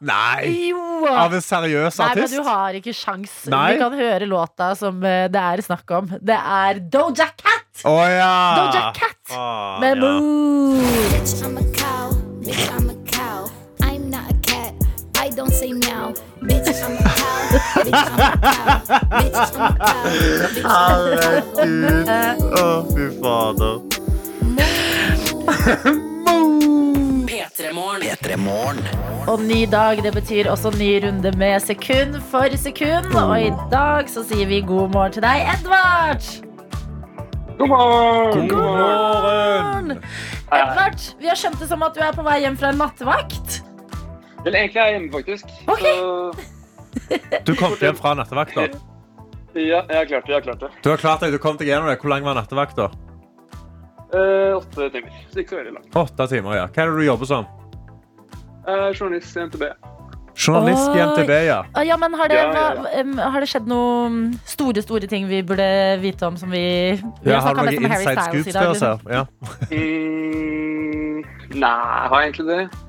Nei. 0.00 0.68
Jo! 0.70 0.82
Av 1.10 1.32
en 1.34 1.42
seriøs 1.42 1.98
Nei, 1.98 2.08
men 2.14 2.22
artist? 2.24 2.34
du 2.36 2.42
har 2.46 2.78
ikke 2.78 2.94
sjans. 2.94 3.32
Nei. 3.50 3.72
Vi 3.74 3.80
kan 3.82 3.96
høre 3.98 4.28
låta 4.30 4.72
som 4.78 5.00
eh, 5.06 5.26
det 5.32 5.42
er 5.42 5.62
snakk 5.66 5.94
om. 5.98 6.10
Det 6.18 6.38
er 6.38 6.82
Doja 6.92 7.28
Cat 7.38 7.84
Å 7.88 7.96
ja! 8.10 8.34
Doja 8.58 8.84
Cat 8.98 9.16
Faen, 9.28 9.80
med 9.82 9.98
ja. 9.98 10.02
Moo. 10.02 10.82
Bitch, 11.14 11.42
I'm 11.46 11.58
a 11.58 11.64
cow. 11.78 12.06
Bitch, 12.44 12.66
I'm 12.74 12.90
a 12.90 12.96
cow. 13.10 13.50
I'm 13.82 14.10
not 14.10 14.30
a 14.30 14.36
cat. 14.42 14.74
I 15.18 15.30
don't 15.30 15.52
say 15.54 15.72
meow. 15.72 16.14
Bitch, 16.42 16.82
I'm 16.82 16.96
a 16.98 17.02
cow. 17.16 17.27
Herregud. 20.68 22.08
Å, 22.58 22.66
fy 22.94 23.04
fader. 23.20 23.76
P3 27.28 27.72
Morgen. 28.42 28.78
Og 29.28 29.42
ny 29.44 29.66
dag, 29.68 30.02
det 30.02 30.12
betyr 30.14 30.48
også 30.48 30.70
ny 30.78 30.90
runde 31.04 31.32
med 31.36 31.60
sekund 31.60 32.20
for 32.30 32.48
sekund. 32.56 33.12
Og 33.12 33.34
i 33.48 33.50
dag 33.72 34.08
så 34.10 34.24
sier 34.26 34.48
vi 34.48 34.60
god 34.64 34.94
morgen 34.94 35.12
til 35.18 35.24
deg, 35.26 35.44
Edvard. 35.56 36.22
God 37.58 37.68
morgen! 37.68 38.48
God 38.48 38.62
morgen! 38.62 39.98
Edvard, 40.48 41.00
vi 41.20 41.28
har 41.28 41.36
skjønt 41.36 41.58
det 41.60 41.68
som 41.68 41.82
at 41.84 41.96
du 41.96 42.00
er 42.04 42.14
på 42.16 42.24
vei 42.24 42.38
hjem 42.44 42.56
fra 42.56 42.70
en 42.72 42.80
nattevakt. 42.80 43.58
Eller 44.46 44.62
egentlig 44.62 44.80
er 44.80 44.86
jeg 44.86 44.94
hjemme, 44.96 45.10
faktisk. 45.12 45.44
Okay. 45.66 45.92
Så, 45.98 46.57
Du 47.44 47.54
kom 47.56 47.72
hjem 47.80 47.96
fra 47.96 48.14
nattevakta. 48.18 48.68
ja, 49.54 49.82
jeg 49.88 49.96
har 49.96 50.06
klart 50.06 50.26
det. 50.26 50.32
jeg 50.32 50.34
har 50.34 50.46
klart 50.46 50.60
det. 50.60 50.70
Du 50.84 50.90
har 50.90 50.96
klart 51.00 51.20
deg, 51.24 51.32
du 51.32 51.38
kom 51.42 51.56
deg 51.56 51.68
gjennom 51.68 51.88
det. 51.88 51.98
Hvor 52.00 52.10
lang 52.12 52.24
var 52.26 52.34
nattevakta? 52.38 52.90
Eh, 54.08 54.56
åtte 54.56 54.88
timer, 54.92 55.12
så 55.32 55.42
ikke 55.42 55.52
så 55.52 55.56
veldig 55.62 55.72
langt. 55.78 55.96
Åtte 56.00 56.26
timer, 56.30 56.54
ja. 56.56 56.66
Hva 56.72 56.82
er 56.84 56.90
det 56.92 56.96
du 57.02 57.04
jobber 57.06 57.28
som? 57.28 57.46
Eh, 58.68 58.88
journalist 58.96 59.36
i 59.36 59.40
NTB. 59.48 59.64
Journalist 60.38 60.94
i 60.94 61.00
NTB, 61.02 61.30
ja. 61.48 61.58
Ah, 61.74 61.82
Ja, 61.82 61.96
men 61.98 62.14
har 62.14 62.28
det, 62.30 62.36
Ja, 62.38 62.44
ja, 62.52 62.52
ja. 62.54 62.82
hva- 62.82 62.92
em, 63.00 63.16
har 63.18 63.40
det 63.40 63.48
skjedd 63.50 63.66
noen 63.66 64.38
store 64.46 64.82
store 64.84 65.08
ting 65.10 65.26
vi 65.28 65.42
burde 65.42 65.98
vite 66.00 66.22
om 66.28 66.36
som 66.38 66.50
vi 66.50 66.94
Vi 67.24 67.30
ja 67.32 67.40
har 67.40 67.54
du 67.54 67.60
snakket 67.60 67.80
noen 67.80 67.82
mest 67.82 67.84
om 67.84 67.90
Harry 67.90 68.04
inside 68.04 68.22
Styles 68.22 68.46
i 68.46 68.52
scoops 68.52 68.54
dag. 68.54 68.68
oss 68.68 68.80
liksom. 68.80 69.00
her? 69.08 69.14
Ja. 69.18 69.26
Mm, 70.18 71.24
nei, 71.58 72.08
har 72.08 72.20
jeg 72.22 72.32
egentlig 72.32 72.46
det? 72.46 72.87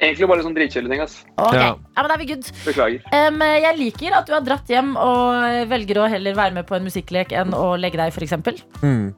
Egentlig 0.00 0.28
bare 0.30 0.42
sånn 0.42 0.54
dritkjedelige 0.56 0.90
ting. 0.94 1.00
ass. 1.04 1.24
Ok, 1.36 1.52
Ja. 1.54 1.66
ja, 1.76 2.02
men 2.02 2.08
da 2.08 2.14
er 2.14 2.18
vi 2.18 2.26
good. 2.32 2.44
Beklager. 2.64 3.02
Em, 3.12 3.40
jeg 3.40 3.78
liker 3.78 4.16
at 4.16 4.26
du 4.26 4.32
har 4.32 4.40
dratt 4.40 4.66
hjem 4.72 4.94
og 4.96 5.68
velger 5.68 6.00
å 6.00 6.08
heller 6.08 6.34
være 6.34 6.54
med 6.54 6.66
på 6.66 6.76
en 6.76 6.84
musikklek 6.88 7.32
enn 7.36 7.52
å 7.52 7.76
legge 7.78 7.96
deg, 8.00 8.12
f.eks. 8.12 8.64
Mm. 8.82 9.14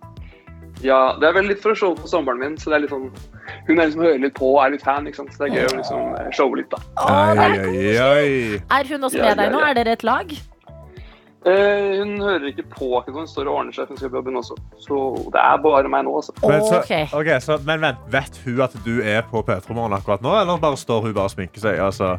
Ja, 0.82 1.14
Det 1.20 1.28
er 1.28 1.32
vel 1.36 1.46
litt 1.46 1.60
for 1.62 1.70
å 1.70 1.78
showe 1.78 1.94
på 1.94 2.08
sommeren 2.10 2.40
min. 2.40 2.56
så 2.58 2.70
det 2.70 2.74
er 2.74 2.80
litt 2.80 2.90
sånn, 2.90 3.12
Hun 3.68 3.78
er 3.78 3.86
liksom 3.86 4.02
hører 4.02 4.20
litt 4.20 4.34
på 4.34 4.48
og 4.56 4.64
er 4.64 4.70
litt 4.74 4.82
fan. 4.82 5.06
ikke 5.06 5.16
sant? 5.16 5.30
Så 5.32 5.44
det 5.44 5.52
er 5.52 5.60
gøy 5.60 5.66
å 5.70 5.76
liksom 5.78 6.14
eh, 6.18 6.30
showe 6.34 6.56
litt. 6.56 6.70
da. 6.70 6.78
Oi, 6.98 7.38
oi, 7.38 7.98
oi. 8.00 8.62
Er 8.70 8.84
hun 8.90 9.00
også 9.06 9.18
Ja, 9.18 9.28
med 9.28 9.38
deg 9.38 9.46
ja, 9.46 9.50
nå? 9.52 9.60
ja. 9.60 9.70
Er 9.70 9.74
dere 9.74 9.92
et 9.92 10.02
lag? 10.02 10.32
Eh, 11.44 11.98
hun 11.98 12.20
hører 12.22 12.44
ikke 12.52 12.62
på. 12.70 12.88
akkurat, 13.00 13.16
Hun 13.16 13.26
står 13.26 13.48
og 13.50 13.54
ordner 13.58 13.74
seg. 13.74 13.88
Hun 13.90 13.96
skal 13.98 14.10
på 14.12 14.20
jobben 14.20 14.36
også. 14.38 14.54
Så 14.84 14.98
det 15.34 15.40
er 15.42 15.56
bare 15.64 15.88
meg 15.90 16.04
nå. 16.06 16.14
altså. 16.20 16.32
Men, 16.46 16.60
så, 16.68 16.78
Ok. 16.78 17.14
ok, 17.18 17.30
så, 17.42 17.58
men 17.66 17.80
vent, 17.82 18.02
vet 18.14 18.36
hun 18.44 18.60
at 18.62 18.76
du 18.84 19.00
er 19.02 19.22
på 19.30 19.42
P3 19.42 19.74
Morgen 19.74 19.92
akkurat 19.98 20.22
nå, 20.22 20.36
eller 20.40 20.60
bare 20.62 20.76
står 20.78 21.02
hun 21.08 21.14
bare 21.14 21.24
og 21.30 21.34
sminker 21.34 21.60
seg? 21.64 21.80
Altså? 21.82 22.18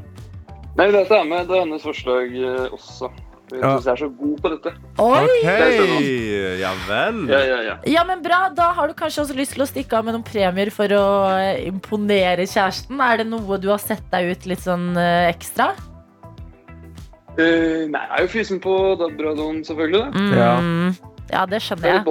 Nei, 0.76 0.90
det 0.92 1.06
er 1.12 1.24
med. 1.24 1.48
Det 1.48 1.56
er 1.56 1.64
hennes 1.64 1.86
forslag 1.86 2.34
eh, 2.36 2.68
også. 2.74 3.12
Hun 3.54 3.60
Ja. 3.62 3.70
syns 3.78 3.86
jeg 3.86 3.92
er 3.92 4.00
så 4.02 4.08
god 4.18 4.38
på 4.42 4.50
dette. 4.50 4.72
Oi! 4.98 5.24
OK, 5.24 5.44
Det 5.46 6.60
ja 6.60 6.72
vel. 6.88 7.18
Ja, 7.30 7.40
ja, 7.46 7.58
ja. 7.62 7.76
Ja, 7.86 8.04
men 8.04 8.24
bra. 8.24 8.50
Da 8.56 8.72
har 8.74 8.88
du 8.88 8.94
kanskje 8.98 9.22
også 9.24 9.36
lyst 9.38 9.54
til 9.54 9.62
å 9.64 9.68
stikke 9.70 9.94
av 10.00 10.06
med 10.08 10.16
noen 10.16 10.24
premier 10.26 10.72
for 10.74 10.88
å 10.88 11.04
eh, 11.38 11.68
imponere 11.68 12.48
kjæresten. 12.50 13.00
Er 13.00 13.18
det 13.22 13.28
noe 13.30 13.58
du 13.62 13.70
har 13.70 13.78
sett 13.84 14.04
deg 14.12 14.32
ut 14.32 14.46
litt 14.50 14.64
sånn 14.64 14.98
eh, 14.98 15.30
ekstra? 15.30 15.72
Eh, 17.38 17.88
nei, 17.90 18.02
jeg 18.02 18.18
er 18.20 18.22
jo 18.28 18.30
fysen 18.30 18.60
på 18.62 18.74
DAB-radioen, 19.00 19.64
selvfølgelig. 19.66 20.02
da. 20.04 20.60
Mm. 20.62 20.96
Ja, 21.32 21.46
det 21.46 21.50
Det 21.56 21.62
skjønner 21.66 21.90
er 21.90 21.94
jeg. 21.98 22.06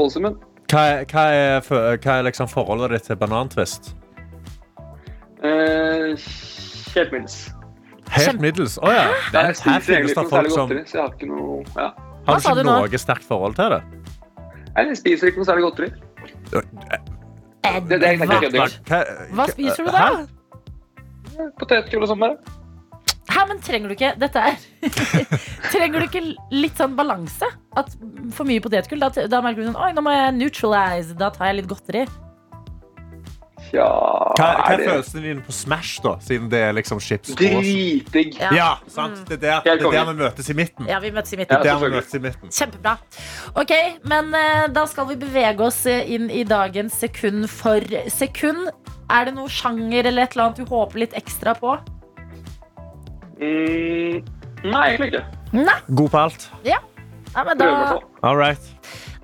Hva 0.73 0.81
er, 0.89 1.05
hva 1.05 1.25
er, 1.37 1.61
for- 1.61 1.97
hva 2.03 2.13
er 2.19 2.23
liksom 2.27 2.49
forholdet 2.49 2.91
ditt 2.91 3.03
til 3.11 3.17
banantvist? 3.21 3.93
Uh, 5.43 6.15
helt 6.95 7.13
middels. 7.13 7.37
Helt 8.13 8.41
middels? 8.41 8.79
Å 8.79 8.91
ja. 8.93 9.05
Nei, 9.33 9.43
Her 9.43 9.81
finnes 9.81 10.15
det 10.15 10.15
folk 10.31 10.51
som 10.51 10.69
godteri, 10.69 10.85
har 10.87 11.27
noe 11.27 11.65
ja. 11.77 11.89
Har 12.27 12.39
du 12.39 12.43
du 12.55 12.61
ikke 12.63 12.67
nå? 12.69 12.77
noe 12.87 12.99
sterkt 13.03 13.25
forhold 13.27 13.57
til 13.59 13.71
det? 13.75 13.81
Nei, 14.77 14.85
Jeg 14.89 14.97
spiser 15.01 15.31
ikke 15.33 15.43
noe 15.43 15.49
særlig 15.51 15.65
godteri. 15.67 15.89
Det, 16.53 17.99
det 18.01 18.09
engang. 18.13 18.77
Hva, 18.87 19.01
Hva 19.33 19.47
spiser 19.51 19.85
du 19.87 19.91
da? 19.95 20.27
Potetgull 21.59 22.05
og 22.05 22.11
sånn 22.13 22.21
bare. 22.23 22.52
Hæ, 23.31 23.45
men 23.49 23.61
trenger 23.63 23.89
du 23.89 23.95
ikke 23.95 24.09
Dette 24.19 24.41
er 24.43 24.57
Trenger 25.73 26.03
du 26.03 26.07
ikke 26.09 26.25
litt 26.51 26.81
sånn 26.81 26.97
balanse? 26.99 27.47
At 27.79 27.93
For 28.35 28.49
mye 28.49 28.63
potetgull, 28.65 28.99
da, 29.03 29.13
da 29.31 29.41
merker 29.45 29.63
du 29.63 29.69
sånn 29.71 29.79
Oi, 29.79 29.93
nå 29.95 30.03
må 30.05 30.11
jeg 30.15 30.35
neutralize. 30.41 31.15
Da 31.21 31.31
tar 31.35 31.53
jeg 31.53 31.61
litt 31.63 31.71
godteri. 31.71 32.03
Ja 33.73 33.87
Hva, 33.87 34.35
hva 34.37 34.49
er 34.67 34.75
er 34.75 34.81
din 34.83 34.89
følelsene 34.91 35.23
dine 35.25 35.45
på 35.47 35.55
Smash, 35.55 36.01
da? 36.05 36.17
Siden 36.21 36.51
det 36.53 36.61
er 36.61 36.75
liksom 36.77 37.01
chips 37.01 37.33
Dritdigg. 37.39 38.35
Ja. 38.41 38.51
Ja, 38.57 38.69
sant? 38.91 39.23
Det 39.31 39.39
er 39.39 39.43
der, 39.47 39.63
det 39.65 39.73
er 39.87 39.95
der 39.97 40.11
vi 40.11 40.17
møtes 40.19 40.51
i 40.53 40.57
midten. 40.59 40.91
Ja, 40.91 40.99
vi 41.01 41.13
møtes 41.15 41.33
i 41.33 41.39
Det 41.39 41.47
midten. 41.47 41.57
er 41.57 41.65
der 41.71 41.81
vi 41.81 41.93
møtes 41.95 42.19
i 42.19 42.21
midten. 42.27 42.53
Kjempebra. 42.53 42.97
Ok, 43.63 43.73
men 44.13 44.29
uh, 44.35 44.67
da 44.75 44.85
skal 44.91 45.09
vi 45.09 45.17
bevege 45.23 45.65
oss 45.65 45.81
eh, 45.89 46.05
inn 46.17 46.29
i 46.29 46.43
dagens 46.49 46.99
sekund 47.01 47.49
for 47.53 47.87
sekund. 48.13 48.69
Er 49.09 49.31
det 49.31 49.37
noe 49.39 49.49
sjanger 49.53 50.11
eller 50.11 50.27
et 50.27 50.37
eller 50.37 50.51
annet 50.51 50.61
du 50.61 50.69
håper 50.69 51.07
litt 51.07 51.17
ekstra 51.17 51.57
på? 51.57 51.79
Mm, 53.43 54.23
nei, 54.71 54.83
egentlig 54.93 55.13
ikke. 55.13 55.23
Nei, 55.57 55.79
God 55.99 56.13
på 56.13 56.21
alt. 56.21 56.51
ja, 56.65 56.79
men 57.35 57.59
da. 57.59 57.99
All 58.23 58.39
right. 58.39 58.61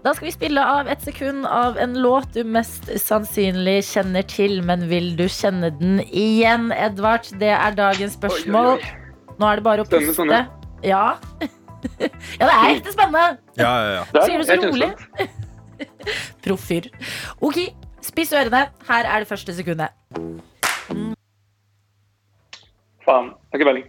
da 0.03 0.15
skal 0.17 0.29
vi 0.29 0.33
spille 0.35 0.63
av 0.65 0.89
et 0.91 1.03
sekund 1.07 1.47
av 1.47 1.79
en 1.79 1.95
låt 2.03 2.33
du 2.35 2.43
mest 2.45 2.89
sannsynlig 3.03 3.81
kjenner 3.93 4.27
til, 4.29 4.59
men 4.67 4.89
vil 4.91 5.13
du 5.19 5.27
kjenne 5.31 5.71
den 5.79 6.01
igjen, 6.09 6.73
Edvard? 6.75 7.29
Det 7.39 7.53
er 7.55 7.77
dagens 7.79 8.17
spørsmål. 8.19 8.79
Oi, 8.79 8.81
oi, 8.83 8.95
oi. 9.29 9.35
Nå 9.39 9.47
er 9.47 9.61
det 9.61 9.67
bare 9.69 9.85
å 9.85 9.89
puste. 9.89 10.15
spennende. 10.17 10.47
Ja. 10.83 11.05
ja, 12.41 12.43
det 12.43 12.49
er 12.49 12.73
ekte 12.73 12.95
spennende. 12.95 13.39
Ja, 13.61 13.71
ja, 13.71 14.01
ja. 14.01 14.25
Sier 14.25 14.43
du 14.43 14.49
så 14.49 14.59
rolig? 14.65 14.91
Proffyr. 16.45 16.89
Ok, 17.45 17.61
spiss 18.03 18.35
ørene. 18.35 18.65
Her 18.89 19.07
er 19.07 19.23
det 19.23 19.31
første 19.31 19.55
sekundet. 19.55 19.95
Faen, 23.07 23.31
har 23.31 23.61
ikke 23.61 23.71
peiling. 23.71 23.87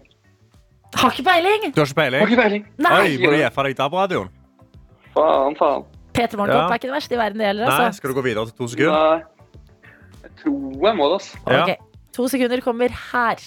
Har 0.96 1.12
ikke 1.14 1.24
peiling. 1.24 1.72
Du 1.74 1.82
har 1.82 1.88
ikke 1.88 2.06
Jeg 2.10 2.20
har 2.22 2.28
ikke 2.28 2.42
peiling. 2.42 2.66
Nei. 2.78 2.94
Oi, 3.02 3.18
må 3.22 3.32
du 3.32 3.38
gjefa 3.38 3.64
deg 3.68 3.76
DAB-radioen? 3.78 4.30
Faen, 5.14 5.56
faen. 5.60 5.84
Peter 6.14 6.38
Morgenkopp 6.38 6.64
Ja. 6.64 6.74
er 6.74 6.80
ikke 6.80 6.90
det 6.90 6.96
verste 6.98 7.14
i 7.14 7.18
verden, 7.18 7.38
det 7.38 7.46
heller. 7.48 7.66
Nei, 7.68 7.76
Altså. 7.86 7.98
skal 7.98 8.10
du 8.10 8.16
gå 8.16 8.24
videre 8.24 8.46
til 8.46 8.58
to 8.58 8.68
sekunder? 8.68 8.94
Nei. 8.94 9.24
Jeg 10.24 10.32
tror 10.42 10.88
jeg 10.88 10.96
må 10.98 11.06
det, 11.10 11.14
altså. 11.14 11.38
Ja. 11.48 11.64
Ok, 11.64 11.78
To 12.14 12.28
sekunder 12.28 12.60
kommer 12.62 12.90
her. 12.90 13.38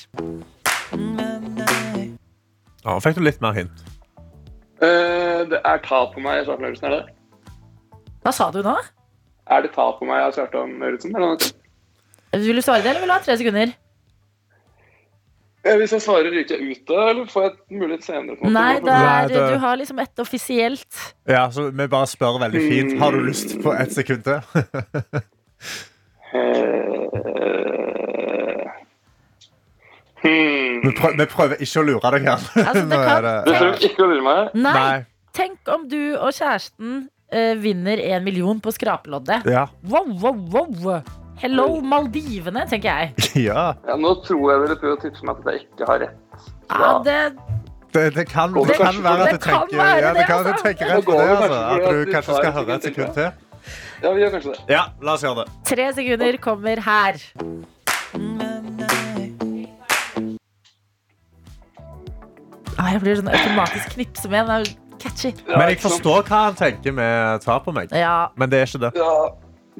Ja, 2.85 2.99
fikk 2.99 3.15
du 3.19 3.21
litt 3.21 3.41
mer 3.43 3.53
hint. 3.53 3.83
Uh, 4.83 5.45
det 5.51 5.61
er 5.65 5.79
ta 5.85 6.07
på 6.11 6.23
meg 6.23 6.45
Kjartan 6.47 6.63
Lauritzen, 6.65 6.87
er 6.87 6.91
det 6.91 7.07
det? 7.07 8.01
Hva 8.25 8.33
sa 8.35 8.51
du 8.51 8.63
nå? 8.63 8.75
Er 9.51 9.63
det 9.63 9.73
ta 9.75 9.93
på 9.99 10.07
meg 10.09 10.23
av 10.23 10.33
Kjartan 10.35 10.79
Lauritzen? 10.81 11.15
Vil 12.33 12.57
du 12.57 12.63
svare 12.65 12.83
det, 12.83 12.91
eller 12.91 13.01
vil 13.05 13.09
du 13.09 13.15
ha 13.15 13.21
tre 13.23 13.37
sekunder? 13.39 13.75
Eh, 15.65 15.77
Hvis 15.79 15.93
jeg 15.95 16.03
svarer, 16.03 16.31
ryker 16.35 16.59
jeg 16.59 16.71
ut 16.73 16.87
da, 16.91 17.03
eller 17.13 17.27
får 17.31 17.43
jeg 17.43 17.53
et 17.53 17.77
mulighet 17.81 18.05
senere? 18.05 18.37
på? 18.41 18.51
Nei, 18.51 18.73
er, 18.83 19.29
det- 19.29 19.53
du 19.53 19.59
har 19.63 19.77
liksom 19.79 19.99
et 20.03 20.19
offisielt. 20.19 21.15
Ja, 21.29 21.45
så 21.51 21.69
Vi 21.71 21.87
bare 21.87 22.07
spør 22.11 22.41
veldig 22.43 22.63
fint. 22.69 22.99
Har 22.99 23.11
du 23.13 23.21
lyst 23.21 23.55
på 23.63 23.73
ett 23.79 23.93
sekund 23.95 24.25
til? 24.25 24.41
Eh, 26.35 26.63
Hmm. 30.23 30.81
Vi, 30.85 30.91
prøver, 30.95 31.17
vi 31.19 31.25
prøver 31.27 31.57
ikke 31.65 31.81
å 31.81 31.83
lure 31.83 32.11
deg 32.15 32.23
her. 32.29 32.45
Altså, 32.63 32.85
det 32.87 32.99
kan- 33.09 33.25
Det 33.47 33.55
prøver 33.59 33.81
ikke 33.89 34.05
å 34.05 34.07
lure 34.07 34.23
meg. 34.23 34.53
Nei, 34.55 34.73
Nei. 34.73 35.05
tenk 35.35 35.59
om 35.75 35.89
du 35.91 36.15
og 36.17 36.31
kjæresten 36.37 37.09
uh, 37.35 37.55
vinner 37.59 37.99
en 38.15 38.23
million 38.25 38.61
på 38.63 38.71
skrapeloddet. 38.73 39.43
Ja. 39.51 39.65
Wow, 39.83 40.13
wow, 40.23 40.39
wow. 40.53 41.03
Hello, 41.41 41.81
Maldivene, 41.81 42.67
tenker 42.71 42.89
jeg. 42.93 43.15
ja. 43.49 43.73
Ja, 43.89 43.97
nå 43.99 44.13
tror 44.27 44.53
jeg 44.53 44.63
dere 44.67 44.77
prøver 44.81 44.99
å 44.99 45.01
tipse 45.03 45.27
meg 45.27 45.41
at 45.43 45.53
jeg 45.53 45.65
ikke 45.67 45.89
har 45.89 46.03
rett. 46.05 46.51
Ja, 46.73 46.91
det, 47.07 47.19
Det, 47.93 48.05
det 48.17 48.27
kan, 48.31 48.53
Det 48.55 48.67
det 48.71 48.77
kan 48.79 48.95
kan 48.95 49.03
være 49.05 49.25
at 49.27 49.33
du 49.33 49.39
tenker, 49.45 49.77
det, 49.77 49.89
ja, 50.03 50.13
det 50.17 50.27
kan, 50.27 50.39
altså. 50.39 50.53
du 50.53 50.63
tenker 50.67 50.93
rett 50.93 51.05
på 51.05 51.17
det. 51.19 51.27
Altså. 51.29 51.59
At 51.73 51.89
du 51.89 52.13
kanskje 52.13 52.37
skal 52.39 52.53
høre 52.59 52.77
et 52.77 52.87
sekund 52.89 53.09
sekund 53.09 53.19
til. 53.19 53.51
Ja, 54.03 54.13
vi 54.13 54.23
gjør 54.25 54.31
kanskje 54.37 54.55
det. 54.55 54.63
Ja, 54.73 54.85
la 55.03 55.13
oss 55.17 55.23
gjøre 55.27 55.45
det. 55.45 55.53
tre 55.69 55.89
sekunder 55.99 56.39
kommer 56.43 56.81
her. 56.87 57.21
Ah, 62.81 62.89
jeg 62.95 63.03
blir 63.05 63.19
sånn 63.21 63.31
automatisk 63.31 63.93
knipse 63.95 64.31
med. 64.33 64.49
Det 64.49 64.57
er 64.57 64.99
catchy. 65.03 65.33
Men 65.51 65.69
jeg 65.71 65.81
forstår 65.83 66.25
hva 66.27 66.41
han 66.49 66.59
tenker 66.59 66.95
med 66.97 67.45
ta 67.45 67.59
på 67.63 67.75
meg. 67.77 67.93
Ja, 67.95 68.31
Men 68.37 68.51
det 68.51 68.63
er 68.63 68.71
ikke 68.71 68.83
det. 68.87 68.93
Ja, 68.99 69.13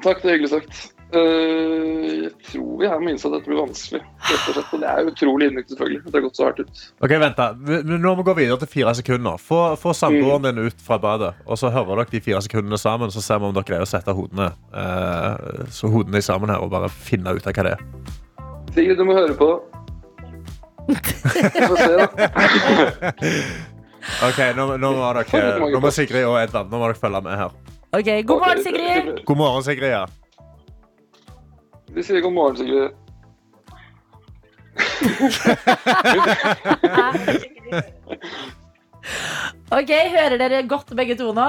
takk, 0.05 0.21
det 0.23 0.29
er 0.29 0.37
hyggelig 0.37 0.53
sagt. 0.53 0.83
Eh, 1.13 2.23
jeg 2.23 2.31
tror 2.47 2.79
vi 2.79 2.87
her 2.89 3.01
må 3.03 3.11
innse 3.11 3.27
at 3.29 3.33
dette 3.35 3.49
blir 3.51 3.59
vanskelig. 3.59 3.99
Rett 4.01 4.47
og 4.49 4.55
slett. 4.55 4.71
Og 4.73 4.81
det 4.81 4.89
er 4.89 5.09
utrolig 5.11 5.49
ydmykt, 5.51 5.69
selvfølgelig. 5.73 5.99
Det 6.07 6.15
har 6.17 6.23
gått 6.25 6.39
så 6.39 6.47
hardt 6.47 6.61
ut. 6.63 6.81
Ok, 7.05 7.13
vent 7.21 7.37
da. 7.37 7.47
Nå 7.85 7.99
må 8.01 8.13
vi 8.21 8.25
gå 8.29 8.35
videre 8.39 8.57
til 8.63 8.71
fire 8.71 8.93
sekunder. 8.97 9.37
Få, 9.41 9.59
få 9.79 9.93
samboeren 9.97 10.47
din 10.47 10.63
ut 10.65 10.81
fra 10.87 10.97
badet, 11.03 11.33
og 11.45 11.59
så 11.61 11.69
hører 11.73 12.01
dere 12.01 12.13
de 12.15 12.23
fire 12.25 12.41
sekundene 12.45 12.79
sammen. 12.81 13.13
Så 13.13 13.21
ser 13.25 13.41
vi 13.43 13.49
om 13.51 13.53
dere 13.57 13.67
greier 13.69 13.85
å 13.85 13.89
sette 13.89 14.15
hodene, 14.17 14.49
eh, 14.73 15.67
så 15.73 15.91
hodene 15.93 16.23
sammen 16.25 16.49
her 16.53 16.63
og 16.65 16.73
bare 16.73 16.89
finne 16.89 17.35
ut 17.37 17.45
av 17.45 17.53
hva 17.59 17.67
det 17.69 17.75
er. 17.77 17.85
Sigrid, 18.73 18.97
du 18.97 19.05
må 19.05 19.13
høre 19.19 19.37
på. 19.37 19.51
Vi 20.89 20.97
får 21.61 21.77
se, 21.79 21.93
da. 22.01 22.07
Ok, 24.27 24.39
Nå, 24.57 24.65
nå, 24.75 24.89
må, 24.97 25.11
dere, 25.15 25.53
nå 25.71 25.79
må 25.79 25.89
Sigrid 25.95 26.25
og 26.27 26.35
Edvard 26.41 26.67
nå 26.67 26.75
må 26.81 26.89
dere 26.89 26.99
følge 26.99 27.21
med 27.23 27.37
her. 27.39 27.53
ok, 27.95 28.09
God 28.27 28.41
morgen, 28.41 28.63
Sigrid. 28.65 29.13
God 29.29 29.39
morgen, 29.39 29.63
Sigrid. 29.63 29.93
ja. 29.93 30.01
Vi 31.95 32.03
sier 32.03 32.21
god 32.21 32.33
morgen, 32.33 32.57
Sigrid. 32.57 32.91
Ok, 39.73 39.89
Hører 39.89 40.37
dere 40.37 40.63
godt 40.69 40.91
begge 40.97 41.15
to 41.17 41.31
nå? 41.33 41.45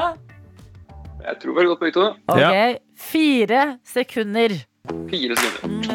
Jeg 1.24 1.36
tror 1.42 1.54
veldig 1.56 1.68
godt 1.72 1.80
begge 1.80 1.92
to. 1.96 2.04
Ok, 2.28 2.38
Ja. 2.40 2.74
Fire 2.96 3.78
sekunder. 3.84 4.48
Fire 5.10 5.36
sekunder. 5.36 5.94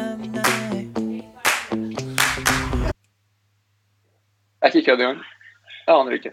Jeg 4.60 4.68
er 4.68 4.76
ikke 4.76 4.90
kødd 4.90 5.00
engang. 5.00 5.18
Jeg 5.86 5.94
aner 5.96 6.12
ikke. 6.18 6.32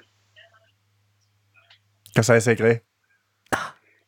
Hva 2.16 2.22
sier 2.26 2.40
Sigrid? 2.40 2.78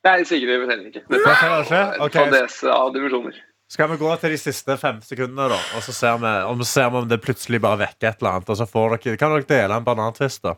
Nei, 0.04 0.24
Sigrid 0.24 0.58
vet 0.58 0.70
heller 0.72 0.86
ikke. 0.90 1.04
Dette 1.10 1.20
det 1.20 1.78
er 1.78 2.02
okay. 2.06 2.26
fadese 2.26 2.72
av 2.74 2.94
dimensjoner. 2.96 3.36
Skal 3.70 3.86
vi 3.92 3.98
gå 4.02 4.10
til 4.18 4.32
de 4.34 4.38
siste 4.42 4.74
fem 4.82 4.98
sekundene, 5.06 5.46
da? 5.52 5.58
Og 5.78 5.84
så 5.86 5.94
ser 5.94 6.16
vi 6.24 6.30
om, 6.50 6.64
ser 6.66 6.88
vi 6.90 6.98
om 7.04 7.10
det 7.10 7.20
plutselig 7.22 7.60
bare 7.62 7.78
vekker 7.84 8.08
et 8.10 8.18
eller 8.24 8.32
annet. 8.40 8.50
Og 8.50 8.58
så 8.58 8.66
får 8.66 8.96
dere, 8.98 9.18
kan 9.22 9.30
dere 9.36 9.46
dele 9.46 9.76
en 9.78 9.86
banantvist, 9.86 10.42
da. 10.48 10.56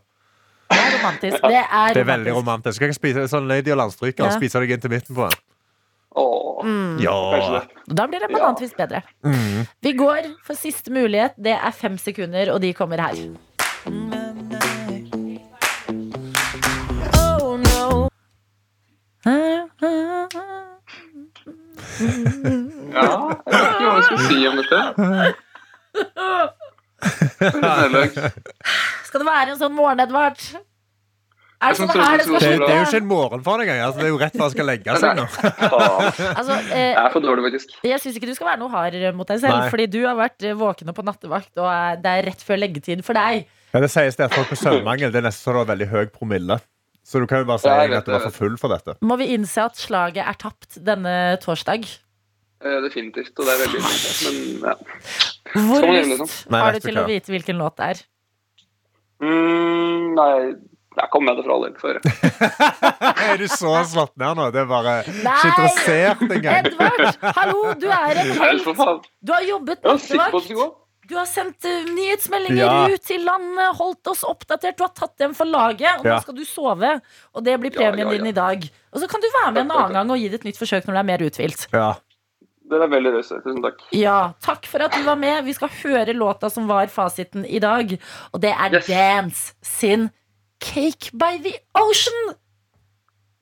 Det 0.71 0.77
er 0.79 0.91
romantisk. 0.95 1.41
Det 1.43 1.59
er, 1.59 1.93
Det 1.93 1.99
er 1.99 2.07
veldig 2.07 2.31
romantisk. 2.31 2.39
romantisk. 2.39 2.75
Skal 2.79 2.87
jeg 2.87 2.95
spise 2.95 3.25
sånn 3.33 3.47
Lady 3.51 3.71
og 3.73 3.77
landstryker 3.81 4.23
og 4.29 4.37
spise 4.39 4.59
deg 4.63 4.71
inn 4.77 4.83
til 4.85 4.91
midten 4.95 5.15
på 5.17 5.23
en? 5.27 5.35
Åh, 6.15 6.37
Mm. 6.61 6.99
Ja. 7.01 7.63
Da 7.89 8.03
blir 8.05 8.21
det 8.21 8.27
banantvist 8.29 8.77
bedre. 8.77 8.99
Mm. 9.25 9.65
Vi 9.81 9.93
går 9.97 10.27
for 10.45 10.53
siste 10.53 10.93
mulighet. 10.93 11.33
Det 11.41 11.55
er 11.57 11.71
fem 11.73 11.97
sekunder, 11.97 12.51
og 12.53 12.61
de 12.61 12.69
kommer 12.77 13.01
her. 13.01 13.17
Oh 17.17 17.57
no. 17.57 18.05
Ja, 22.91 23.05
jeg 23.45 23.55
vet 23.55 23.71
ikke 23.71 23.85
hva 23.85 23.93
jeg 23.95 24.05
skal 24.07 24.19
si 24.27 24.37
om 24.47 24.55
dette. 24.61 24.79
Skal 29.07 29.19
det 29.23 29.27
være 29.27 29.49
en 29.55 29.59
sånn 29.61 29.73
morgen, 29.75 29.99
Edvard? 30.03 30.37
Er 31.61 31.75
det 31.75 31.77
sånn 31.77 31.91
her 31.93 32.17
det 32.17 32.25
det 32.25 32.39
Det, 32.41 32.47
det 32.57 32.69
er 32.73 32.79
jo 32.79 32.85
ikke 32.87 32.99
en 33.03 33.09
morgen 33.09 33.41
for 33.45 33.61
deg 33.61 33.69
engang. 33.69 33.83
Altså, 33.85 33.99
det 34.01 34.05
er 34.07 34.11
jo 34.11 34.19
rett 34.21 34.33
før 34.37 34.45
han 34.47 34.53
skal 34.55 34.67
legge 34.71 34.95
seg 35.03 35.19
nå. 35.19 35.25
altså, 36.41 36.55
eh, 36.73 36.87
Jeg 36.87 37.01
er 37.03 37.11
for 37.13 37.21
dårlig, 37.21 37.43
faktisk. 37.45 37.75
jeg 37.85 38.01
syns 38.01 38.17
ikke 38.17 38.29
du 38.31 38.33
skal 38.37 38.49
være 38.49 38.61
noe 38.63 38.71
hard 38.73 38.97
mot 39.19 39.29
deg 39.29 39.43
selv, 39.43 39.59
Nei. 39.59 39.69
fordi 39.73 39.85
du 39.93 39.99
har 40.07 40.17
vært 40.17 40.47
eh, 40.47 40.55
våken 40.57 40.89
og 40.89 40.97
på 40.97 41.05
nattevakt, 41.05 41.51
og 41.61 42.01
det 42.01 42.15
er 42.17 42.25
rett 42.31 42.41
før 42.47 42.57
leggetid 42.63 43.03
for 43.05 43.13
deg. 43.19 43.45
Ja, 43.75 43.81
det 43.83 43.91
sies 43.93 44.17
det 44.17 44.25
at 44.25 44.33
folk 44.35 44.49
med 44.51 44.59
søvnmangel 44.59 45.13
Det 45.13 45.21
er 45.21 45.27
nesten 45.29 45.45
så 45.45 45.53
du 45.53 45.61
har 45.61 45.69
veldig 45.69 45.87
høy 45.93 46.01
promille. 46.11 46.57
Så 47.05 47.21
du 47.21 47.27
kan 47.29 47.41
jo 47.43 47.47
bare 47.49 47.61
si 47.61 47.69
Ja, 47.69 47.85
at 48.01 48.09
du 48.09 48.11
var 48.13 48.25
for 48.25 48.35
full 48.35 48.57
for 48.61 48.73
dette. 48.73 48.97
Må 49.05 49.15
vi 49.21 49.29
innse 49.35 49.63
at 49.69 49.77
slaget 49.79 50.25
er 50.25 50.37
tapt 50.41 50.81
denne 50.85 51.13
torsdag? 51.45 51.85
Eh, 52.63 52.77
Definitivt. 52.85 53.33
Og 53.39 53.45
det 53.47 53.53
er 53.53 53.61
veldig 53.63 53.81
Men 53.81 54.69
ja. 54.69 54.75
Hvor 55.53 55.87
lyst 55.87 56.09
liksom. 56.13 56.55
Har 56.55 56.71
du 56.77 56.79
til 56.83 56.97
å 57.01 57.05
vite 57.09 57.33
hvilken 57.33 57.57
låt 57.61 57.77
det 57.81 57.87
er? 57.95 58.01
Mm, 59.21 60.13
nei, 60.17 60.29
jeg 60.97 61.09
kom 61.13 61.25
med 61.25 61.37
det 61.37 61.43
for 61.45 61.53
all 61.55 61.65
del. 61.65 61.73
Få 61.81 61.91
er 63.31 63.37
du 63.41 63.47
så 63.51 63.73
slått 63.87 64.13
ned 64.19 64.37
nå? 64.39 64.47
Det 64.53 64.61
er 64.63 64.69
bare 64.69 64.93
Nei! 65.07 65.35
ikke 65.37 65.49
interessert 65.51 66.23
engang. 66.37 66.69
Edvard, 66.71 67.25
hallo, 67.37 67.73
du 67.81 67.87
er 67.93 68.21
en 68.23 68.31
helt. 68.41 69.09
Du 69.21 69.33
har 69.35 69.45
jobbet 69.45 69.83
nattevakt. 69.85 70.77
Du 71.11 71.17
har 71.17 71.27
sendt 71.27 71.65
eh, 71.67 71.81
nyhetsmeldinger 71.91 72.61
Ja. 72.61 72.75
ut 72.87 73.03
til 73.03 73.25
landet, 73.27 73.73
holdt 73.81 74.07
oss 74.13 74.21
oppdatert. 74.23 74.77
Du 74.79 74.85
har 74.85 74.93
tatt 74.95 75.17
dem 75.19 75.33
for 75.35 75.49
laget, 75.49 75.99
og 75.99 76.05
Ja. 76.07 76.15
nå 76.15 76.21
skal 76.23 76.37
du 76.37 76.45
sove. 76.47 76.91
Og 77.35 77.43
det 77.43 77.57
blir 77.59 77.73
Ja, 77.73 77.81
premien 77.81 78.05
ja, 78.07 78.13
ja. 78.13 78.17
din 78.21 78.29
i 78.31 78.35
dag. 78.37 78.63
Og 78.93 79.01
så 79.03 79.09
kan 79.11 79.19
du 79.19 79.27
være 79.33 79.51
med 79.57 79.65
en 79.65 79.71
annen 79.75 79.97
gang 79.97 80.13
og 80.13 80.17
gi 80.21 80.29
det 80.31 80.39
et 80.39 80.47
nytt 80.47 80.61
forsøk 80.61 80.87
når 80.87 80.93
du 80.95 80.99
er 81.01 81.09
mer 81.11 81.25
uthvilt. 81.27 81.67
Ja. 81.75 81.89
Dere 82.71 82.85
er 82.87 82.91
veldig 82.93 83.11
rause. 83.17 83.37
Tusen 83.43 83.61
takk. 83.65 83.81
Ja, 83.97 84.17
takk 84.43 84.65
for 84.71 84.83
at 84.85 84.95
du 84.95 85.03
var 85.03 85.19
med. 85.19 85.43
Vi 85.45 85.53
skal 85.57 85.69
høre 85.81 86.15
låta 86.15 86.49
som 86.49 86.69
var 86.71 86.87
fasiten 86.93 87.43
i 87.45 87.59
dag. 87.59 87.97
Og 88.31 88.41
det 88.41 88.53
er 88.55 88.77
Yes. 88.79 88.87
Dance 88.87 89.53
sin 89.61 90.09
Cake 90.61 91.11
by 91.13 91.37
the 91.43 91.57
Ocean. 91.75 92.33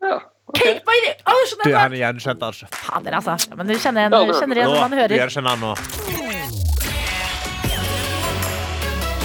Ja, 0.02 0.20
Okay. 0.50 0.80
Cake 0.80 0.86
by 0.86 0.96
the 1.06 1.12
Ocean! 1.30 1.60
Du, 1.64 1.76
han 1.78 1.94
er 1.94 2.00
gjenkjent, 2.00 2.42
altså. 2.42 2.66
Fader, 2.74 3.14
altså. 3.20 3.36
Men 3.56 3.68
du 3.70 3.76
kjenner 3.78 4.08
igjen, 4.08 4.16
Ja, 4.18 4.26
det 4.26 4.38
kjenner 4.40 4.58
igjen 4.58 4.72
Nå, 4.72 4.74
når 4.74 4.82
man 4.82 4.98
hører. 4.98 5.60
nå. 5.62 6.29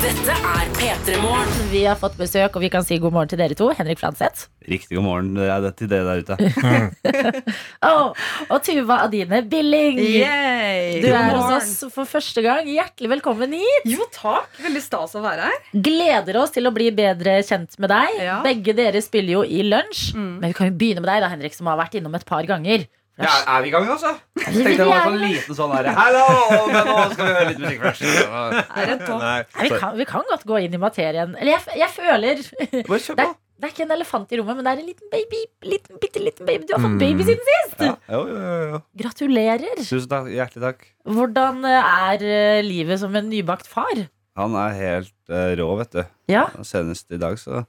Dette 0.04 0.34
er 0.36 0.66
P3 0.76 1.14
Morgen. 1.22 1.52
Vi 1.70 1.80
har 1.86 1.94
fått 1.96 2.18
besøk, 2.20 2.58
og 2.58 2.60
vi 2.60 2.68
kan 2.68 2.84
si 2.84 2.98
god 3.00 3.14
morgen 3.14 3.30
til 3.30 3.38
dere 3.40 3.56
to. 3.56 3.70
Henrik 3.72 4.02
Fladseth. 4.02 4.50
Riktig 4.68 4.98
god 4.98 5.04
morgen 5.06 5.30
det 5.38 5.46
er 5.48 5.62
det 5.64 5.70
til 5.78 5.88
dere 5.88 6.18
der 6.18 6.20
ute. 6.20 7.44
Oh, 7.88 8.10
og 8.52 8.58
Tuva 8.66 8.98
Adine 9.06 9.40
Billing. 9.48 9.96
Yay! 10.02 10.98
Du 11.00 11.06
God 11.06 11.16
er 11.16 11.38
hos 11.38 11.54
oss 11.56 11.94
for 11.94 12.08
første 12.08 12.44
gang. 12.44 12.68
Hjertelig 12.68 13.14
velkommen 13.14 13.56
hit. 13.56 13.86
Jo, 13.88 14.04
takk. 14.12 14.50
Veldig 14.66 14.82
stas 14.84 15.16
å 15.16 15.22
være 15.24 15.48
her. 15.48 15.72
Gleder 15.88 16.40
oss 16.42 16.52
til 16.52 16.68
å 16.68 16.74
bli 16.76 16.90
bedre 16.92 17.38
kjent 17.48 17.80
med 17.80 17.92
deg. 17.94 18.18
Ja. 18.26 18.36
Begge 18.44 18.76
dere 18.76 19.00
spiller 19.04 19.38
jo 19.38 19.46
i 19.48 19.64
lunsj. 19.64 20.10
Mm. 20.18 20.28
Men 20.42 20.52
vi 20.52 20.58
kan 20.60 20.68
jo 20.68 20.76
begynne 20.84 21.04
med 21.04 21.14
deg, 21.14 21.24
da, 21.24 21.32
Henrik, 21.32 21.56
som 21.56 21.72
har 21.72 21.80
vært 21.80 21.96
innom 21.96 22.20
et 22.20 22.28
par 22.28 22.44
ganger. 22.50 22.84
Ja, 23.14 23.30
er 23.46 23.62
vi 23.62 23.68
i 23.68 23.70
gang, 23.70 23.84
altså? 23.94 24.10
Jeg 24.42 24.54
Tenkte 24.56 24.72
det 24.80 24.86
var 24.88 25.04
en 25.04 25.12
sånn 25.12 25.20
liten 25.22 25.54
sånn 25.54 25.72
herre 25.76 25.92
Hallo! 25.94 26.24
Men 26.72 26.88
nå 26.88 26.94
skal 27.12 27.28
vi 27.28 27.34
høre 27.36 27.46
litt 27.52 27.60
musikk 27.62 27.84
først. 27.84 28.02
Er. 28.02 28.58
Nei. 28.98 29.20
Nei, 29.22 29.36
vi, 29.68 29.70
kan, 29.78 29.94
vi 30.00 30.06
kan 30.10 30.26
godt 30.32 30.42
gå 30.50 30.58
inn 30.64 30.74
i 30.74 30.80
materien. 30.82 31.36
Eller 31.38 31.54
jeg, 31.54 31.76
jeg 31.84 31.92
føler 31.94 32.40
det 32.42 32.82
Bare 32.88 32.98
kjør 33.04 33.18
på. 33.20 33.26
det 33.62 33.68
er 33.68 33.74
ikke 33.76 33.84
en 33.86 33.94
elefant 33.94 34.34
i 34.34 34.40
rommet, 34.40 34.58
men 34.58 34.66
det 34.66 34.72
er 34.74 34.82
en 34.82 34.88
liten 34.90 35.12
baby. 35.14 35.42
Liten, 35.74 36.00
bitte 36.02 36.24
liten 36.24 36.48
baby. 36.50 36.66
Du 36.66 36.74
har 36.74 36.82
Mm. 36.82 36.88
fått 36.90 37.04
baby 37.04 37.28
siden 37.30 37.46
sist! 37.52 37.84
Ja, 37.86 37.94
jo, 38.16 38.24
jo, 38.32 38.40
jo, 38.42 38.66
jo. 38.74 38.82
Gratulerer. 39.04 39.78
Tusen 39.84 40.10
takk. 40.10 40.26
Hjertelig 40.34 40.64
takk. 40.66 40.84
Hvordan 41.14 41.62
eh, 41.70 41.94
er 42.10 42.26
eh, 42.34 42.58
livet 42.66 42.98
som 43.04 43.14
en 43.14 43.30
nybakt 43.30 43.70
far? 43.70 44.02
Han 44.42 44.58
er 44.58 44.74
helt 44.80 45.14
eh, 45.30 45.54
rå, 45.62 45.70
vet 45.78 45.94
du. 45.94 46.02
Ja, 46.34 46.48
Senest 46.66 47.14
i 47.14 47.20
dag 47.22 47.38
så 47.38 47.62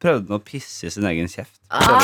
prøvde 0.00 0.32
han 0.32 0.40
å 0.40 0.44
pisse 0.44 0.88
i 0.88 0.92
sin 0.92 1.06
egen 1.10 1.28
kjeft. 1.30 1.58
Ah. 1.70 2.00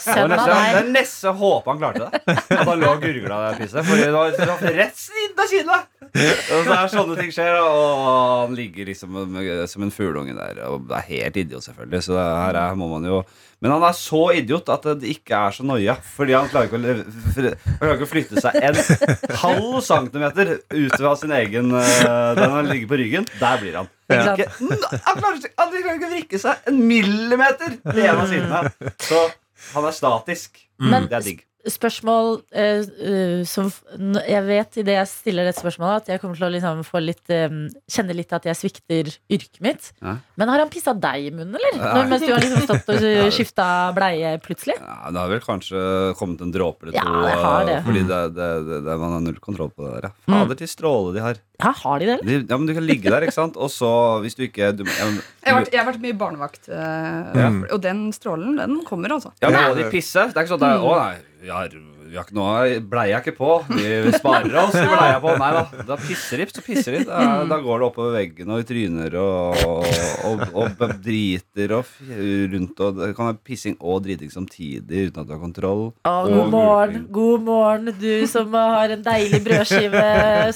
Sønn 0.00 0.32
av 0.32 0.46
deg. 0.48 0.90
nesten 0.94 1.36
håpet 1.36 1.68
han 1.68 1.80
klarte 1.82 2.06
det. 2.06 2.36
At 2.56 2.62
han 2.68 2.80
lå 2.80 2.92
og 2.94 3.02
gurgla 3.02 3.40
det 3.44 3.58
pisset. 3.58 3.84
Fordi 3.88 4.06
det 4.06 4.14
var, 4.14 4.30
det 4.36 4.48
var 4.48 4.78
rett 4.78 5.00
siden 5.00 5.42
av 5.42 5.50
kinnet! 5.50 5.90
Og 6.10 6.64
så 6.66 6.74
er 6.74 6.88
sånne 6.90 7.16
ting 7.20 7.28
skjer, 7.34 7.58
og 7.60 8.00
han 8.06 8.56
ligger 8.58 8.88
liksom 8.88 9.18
som 9.70 9.84
en 9.86 9.92
fugleunge 9.94 10.34
der. 10.38 10.62
Og 10.70 10.88
det 10.90 10.98
er 10.98 11.06
helt 11.10 11.38
idiot, 11.44 11.66
selvfølgelig. 11.66 12.02
Så 12.08 12.16
her 12.18 12.58
er, 12.62 12.78
må 12.78 12.88
man 12.90 13.06
jo 13.06 13.20
Men 13.60 13.74
han 13.74 13.84
er 13.84 13.96
så 13.98 14.22
idiot 14.32 14.70
at 14.72 14.88
det 15.02 15.12
ikke 15.12 15.36
er 15.36 15.54
så 15.58 15.66
noia. 15.68 15.98
Fordi 16.16 16.34
han 16.38 16.48
klarer 16.50 16.70
ikke 16.70 16.80
å, 16.80 16.96
han 17.36 17.78
klarer 17.82 17.98
ikke 17.98 18.08
å 18.08 18.12
flytte 18.14 18.42
seg 18.42 18.56
en 18.70 19.36
halv 19.44 19.80
centimeter 19.84 20.56
ut 20.72 20.98
av 21.00 21.16
sin 21.20 21.34
egen 21.36 21.74
eh, 21.76 22.34
Den 22.40 22.56
han 22.56 22.70
ligger 22.70 22.94
på 22.94 23.02
ryggen. 23.02 23.28
Der 23.42 23.60
blir 23.60 23.82
han. 23.82 23.96
Ikke, 24.10 24.48
han, 25.04 25.20
klarer, 25.20 25.36
ikke- 25.36 25.54
han 25.58 25.70
klarer 25.70 25.94
ikke 25.96 26.08
å 26.08 26.10
vrikke 26.14 26.40
seg 26.42 26.66
en 26.70 26.80
millimeter 26.88 27.76
til 27.84 28.00
en 28.04 28.16
av 28.24 28.26
sidene. 28.28 28.72
Så 29.06 29.20
han 29.74 29.84
er 29.90 29.96
statisk. 29.96 30.58
Men 30.80 31.06
Det 31.08 31.12
er 31.20 31.26
digg. 31.28 31.44
Spørsmål 31.68 32.38
eh, 32.56 32.80
eh, 33.04 33.40
som 33.48 33.68
Jeg 34.26 34.42
vet 34.46 34.78
idet 34.80 34.94
jeg 34.96 35.08
stiller 35.10 35.44
dette 35.48 35.60
spørsmålet, 35.60 36.02
at 36.04 36.08
jeg 36.14 36.20
kommer 36.22 36.38
til 36.38 36.46
å 36.48 36.52
liksom 36.54 36.80
få 36.86 37.02
litt 37.04 37.32
eh, 37.34 37.48
kjenne 37.90 38.16
litt 38.16 38.32
at 38.36 38.46
jeg 38.48 38.56
svikter 38.56 39.10
yrket 39.30 39.60
mitt. 39.64 39.90
Ja. 40.00 40.16
Men 40.40 40.52
har 40.52 40.62
han 40.64 40.70
pissa 40.72 40.94
deg 40.96 41.28
i 41.28 41.32
munnen, 41.34 41.58
eller? 41.58 41.76
Når, 41.80 42.08
mens 42.12 42.24
du 42.24 42.32
har 42.32 42.40
liksom 42.44 42.64
stått 42.68 42.92
og 42.94 43.34
skifta 43.36 43.66
bleie 43.96 44.32
plutselig? 44.44 44.78
Ja, 44.80 45.10
det 45.12 45.20
har 45.20 45.32
vel 45.34 45.44
kanskje 45.44 45.84
kommet 46.20 46.40
en 46.46 46.54
dråpe 46.54 46.86
eller 46.88 46.96
Ja, 46.96 47.04
det 47.26 47.36
har 47.44 47.68
det. 47.68 47.76
eh, 47.80 47.84
Fordi 47.90 48.04
det, 48.08 48.20
det, 48.38 48.50
det, 48.70 48.80
det, 48.88 48.98
man 49.04 49.16
har 49.18 49.24
null 49.28 49.40
kontroll 49.44 49.72
på 49.74 49.84
det 49.86 49.94
der. 49.98 50.08
Ja. 50.10 50.12
Mm. 50.30 50.36
Fader 50.40 50.60
til 50.64 50.72
stråle 50.72 51.14
de 51.18 51.24
har. 51.24 51.40
Ja, 51.60 51.74
har 51.76 51.98
de 52.00 52.06
det? 52.08 52.18
eller? 52.20 52.24
De, 52.24 52.36
ja, 52.48 52.56
men 52.56 52.66
Du 52.70 52.72
kan 52.78 52.86
ligge 52.88 53.10
der, 53.12 53.26
ikke 53.26 53.36
sant? 53.36 53.56
Og 53.60 53.68
så, 53.68 53.90
hvis 54.24 54.36
du 54.38 54.46
ikke 54.46 54.70
du, 54.78 54.86
jeg, 54.88 55.18
Jeg 55.44 55.52
har 55.52 55.58
vært, 55.60 55.72
jeg 55.74 55.80
har 55.82 55.88
vært 55.92 56.04
mye 56.06 56.16
barnevakt, 56.16 56.70
øh, 56.72 57.34
Ja. 57.36 57.50
og 57.74 57.82
den 57.84 58.06
strålen, 58.16 58.56
den 58.56 58.78
kommer, 58.88 59.12
altså. 59.18 59.34
Ja, 59.42 59.50
men 59.52 59.74
Må 59.74 59.76
de 59.76 59.90
pisse? 59.92 60.24
Det 60.30 60.38
er 60.40 60.46
ikke 60.46 60.54
sånn 60.54 60.62
at 60.62 60.64
det 60.64 60.78
er, 60.78 60.86
Å 60.88 60.94
nei, 61.02 61.18
vi 61.40 61.48
har, 61.48 61.72
vi 62.10 62.16
har 62.18 62.26
ikke 62.26 62.34
noe 62.36 62.80
bleie 62.90 63.16
ikke 63.20 63.32
på. 63.36 63.50
Vi 63.70 64.12
sparer 64.12 64.56
oss 64.60 64.74
i 64.76 64.82
bleia 64.84 65.20
på. 65.22 65.32
Nei 65.40 65.50
da. 65.56 65.62
Da 65.88 65.96
pisser 66.00 66.42
de, 66.42 66.46
så 66.52 66.64
pisser 66.66 66.96
de. 66.98 67.04
Da, 67.08 67.20
da 67.48 67.58
går 67.64 67.80
det 67.80 67.86
oppover 67.86 68.16
veggen 68.18 68.50
og 68.52 68.60
i 68.60 68.66
tryner 68.68 69.16
og, 69.20 69.62
og, 69.64 69.86
og, 70.28 70.74
og 70.84 70.92
driter 71.04 71.72
og 71.78 71.92
rundt. 72.52 72.82
Og 72.84 72.98
det 73.00 73.08
kan 73.16 73.30
være 73.30 73.38
pissing 73.46 73.78
og 73.80 74.02
driting 74.04 74.32
samtidig 74.34 75.06
uten 75.08 75.22
at 75.22 75.30
du 75.30 75.32
har 75.36 75.40
kontroll. 75.40 75.86
Å, 76.04 76.14
god 76.28 76.52
morgen, 76.52 77.06
gulping. 77.06 77.08
god 77.16 77.46
morgen, 77.48 77.94
du 78.02 78.10
som 78.34 78.52
har 78.60 78.96
en 78.98 79.06
deilig 79.06 79.40
brødskive 79.46 80.04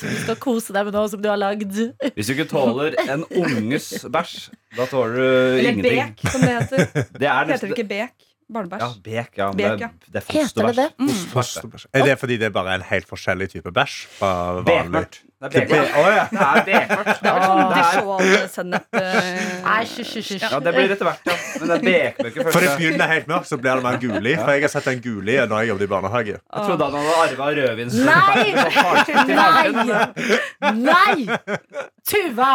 som 0.02 0.12
du 0.12 0.20
skal 0.26 0.38
kose 0.44 0.76
deg 0.76 0.90
med 0.90 0.98
nå, 0.98 1.06
som 1.14 1.24
du 1.24 1.30
har 1.32 1.40
lagd. 1.40 1.80
Hvis 2.14 2.28
du 2.28 2.36
ikke 2.36 2.50
tåler 2.52 2.98
en 3.08 3.24
unges 3.40 3.88
bæsj, 4.12 4.36
da 4.76 4.88
tåler 4.90 5.16
du 5.16 5.24
Eller 5.24 5.72
ingenting. 5.72 6.14
bek, 6.20 6.28
som 6.34 6.44
det 6.44 6.54
heter. 6.58 6.86
Det 7.14 7.28
er 7.30 7.52
Heter 7.54 7.68
det 7.70 7.76
ikke 7.78 7.88
bek? 7.94 8.23
Ja, 8.54 8.88
bek, 9.04 9.38
ja. 9.38 9.50
Bek, 9.50 9.56
det, 9.58 9.80
ja. 9.80 9.86
er- 9.86 10.12
det 10.12 10.16
er 10.16 10.32
Heter 10.32 10.66
det 10.66 10.76
det? 10.76 10.88
fosterbæsj. 10.98 11.28
Fosterbæsj. 11.32 11.86
Er 11.92 12.04
det 12.04 12.18
fordi 12.18 12.36
det 12.36 12.46
er 12.46 12.50
bare 12.50 12.74
en 12.74 12.82
helt 12.90 13.08
forskjellig 13.08 13.50
type 13.50 13.72
bæsj? 13.72 14.06
fra 14.18 14.52
vanlig? 14.60 14.82
Bekmørkt. 14.84 15.22
Det 15.52 15.60
er 15.64 15.84
ja. 15.84 16.24
Det 16.64 16.74
er. 16.74 16.88
Det 17.20 17.30
er 17.30 17.42
sånn 17.44 17.72
dijon-sennep 17.74 18.98
eh, 19.00 19.40
Nei, 19.64 19.80
hysj, 19.84 20.12
hysj. 20.20 20.38
Ja, 20.40 20.60
det 20.64 20.72
blir 20.76 20.94
etter 20.94 21.08
hvert, 21.08 21.28
ja. 21.28 21.36
Men 21.60 21.70
det 21.70 21.76
er 21.76 22.14
bekmørke 22.16 22.38
For 22.38 22.48
det 22.48 22.70
først. 22.70 22.78
begynner 22.80 23.10
helt 23.12 23.28
mørkt, 23.30 23.48
så 23.50 23.58
blir 23.60 23.80
det 23.80 23.84
mer 23.84 23.98
gulig. 24.02 24.34
For 24.40 24.52
jeg 24.54 24.64
har 24.64 24.72
sett 24.72 24.88
en 24.94 25.02
gulig 25.04 25.36
når 25.50 25.56
jeg 25.64 25.70
jobbet 25.72 25.86
i 25.86 25.90
barnehage. 25.94 26.36
Jeg 26.38 26.68
trodde 26.68 26.88
han 26.88 26.94
hadde 26.98 27.14
arva 27.26 27.46
rødvins. 27.58 27.94
Nei! 28.08 28.46
Nei! 29.40 29.68
Nei! 30.80 31.18
Tuva! 32.04 32.50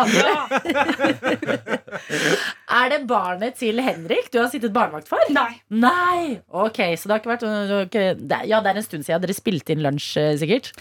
Er 2.69 2.91
det 2.93 3.01
barnet 3.09 3.57
til 3.59 3.81
Henrik 3.83 4.29
du 4.33 4.39
har 4.41 4.49
sittet 4.51 4.73
barnevakt 4.75 5.09
for? 5.09 5.21
Nei. 5.33 5.51
Nei! 5.73 6.39
Ok, 6.49 6.81
så 6.97 7.09
det 7.09 7.17
har 7.17 7.21
ikke 7.23 7.33
vært 7.35 8.45
Ja, 8.49 8.61
det 8.61 8.73
er 8.73 8.81
en 8.81 8.85
stund 8.85 9.05
siden 9.07 9.23
dere 9.25 9.35
spilte 9.37 9.73
inn 9.75 9.83
lunsj, 9.85 10.11
eh, 10.21 10.33
sikkert. 10.41 10.73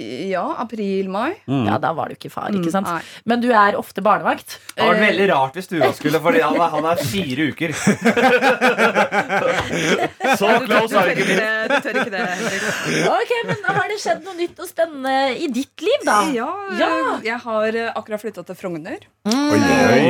Ja, 0.00 0.54
april-mai. 0.62 1.34
Mm. 1.44 1.66
Ja, 1.68 1.74
da 1.78 1.90
var 1.92 2.08
du 2.08 2.14
ikke 2.16 2.30
far, 2.32 2.48
ikke 2.56 2.70
sant? 2.72 2.88
Mm, 2.88 3.00
Men 3.28 3.42
du 3.44 3.50
er 3.52 3.76
ofte 3.76 4.00
barnevakt. 4.02 4.54
Det 4.72 4.80
hadde 4.80 4.94
vært 4.96 5.02
veldig 5.10 5.26
rart 5.28 5.58
hvis 5.58 5.68
Tuva 5.68 5.90
skulle, 5.92 6.20
Fordi 6.24 6.40
han 6.40 6.56
er, 6.56 6.70
han 6.72 6.86
er 6.88 7.02
fire 7.10 7.48
uker. 7.52 7.74
Så 10.40 10.48
close 10.64 10.96
har 10.96 11.06
vi 11.10 11.12
ikke 11.16 11.26
blitt. 11.28 11.42
du 11.68 11.76
tør 11.84 11.98
ikke 12.00 12.14
det, 12.14 12.22
Ok, 13.12 13.32
men 13.50 13.56
Har 13.68 13.88
det 13.92 13.98
skjedd 14.02 14.24
noe 14.24 14.36
nytt 14.38 14.62
og 14.64 14.68
spennende 14.70 15.14
i 15.36 15.48
ditt 15.52 15.84
liv, 15.84 16.00
da? 16.08 16.18
Ja, 16.34 16.48
Ja. 16.80 16.90
jeg 17.28 17.38
har 17.44 17.78
eh, 17.84 17.92
akkurat 17.94 18.20
flytta 18.24 18.44
til 18.48 18.56
Frogner. 18.58 19.00
Mm. 19.28 19.52
oi, 19.52 19.60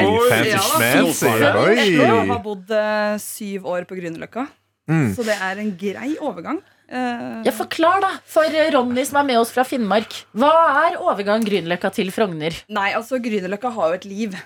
Oi, 0.06 0.30
fancy 0.30 1.26
ja 1.26 1.52
faen. 1.52 2.30
Har 2.30 2.42
bodd 2.44 2.70
eh, 2.70 3.16
syv 3.22 3.66
år 3.74 3.84
på 3.90 3.98
Grünerløkka. 3.98 4.46
Mm. 4.90 5.10
Så 5.16 5.24
det 5.26 5.36
er 5.38 5.58
en 5.62 5.74
grei 5.78 6.14
overgang. 6.20 6.62
Eh, 6.92 7.42
Ja, 7.46 7.52
Forklar, 7.56 8.00
da, 8.04 8.10
for 8.28 8.44
Ronny 8.74 9.04
som 9.08 9.16
er 9.22 9.28
med 9.30 9.38
oss 9.40 9.52
fra 9.54 9.64
Finnmark. 9.64 10.18
Hva 10.36 10.50
er 10.86 10.98
overgang 11.00 11.44
Grünerløkka 11.46 11.90
til 11.96 12.10
Frogner? 12.12 12.52
Nei, 12.68 12.90
altså 12.98 13.16
Grünerløkka 13.22 13.70
har 13.72 13.92
jo 13.94 14.00
et 14.00 14.04
liv, 14.10 14.36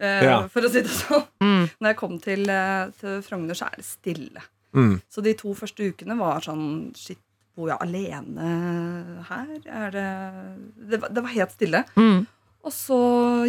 uh, 0.00 0.22
Ja. 0.26 0.38
for 0.50 0.66
å 0.66 0.70
si 0.72 0.82
det 0.82 0.90
sånn. 0.90 1.26
Mm. 1.40 1.70
Når 1.80 1.88
jeg 1.92 1.96
kom 2.00 2.18
til, 2.18 2.42
eh, 2.50 2.90
til 2.98 3.22
Frogner, 3.22 3.54
så 3.54 3.68
er 3.70 3.76
det 3.78 3.86
stille. 3.86 4.42
Mm. 4.74 5.00
Så 5.12 5.22
de 5.22 5.34
to 5.34 5.54
første 5.54 5.84
ukene 5.92 6.16
var 6.18 6.40
sånn 6.40 6.94
Shit, 6.96 7.18
bor 7.54 7.68
jeg 7.68 7.78
alene 7.84 9.24
her? 9.28 9.48
Er 9.68 9.90
det 9.92 10.88
Det 10.90 11.00
var, 11.02 11.08
det 11.12 11.22
var 11.22 11.30
helt 11.34 11.52
stille. 11.52 11.84
Mm. 11.94 12.26
Og 12.64 12.72
så 12.72 12.96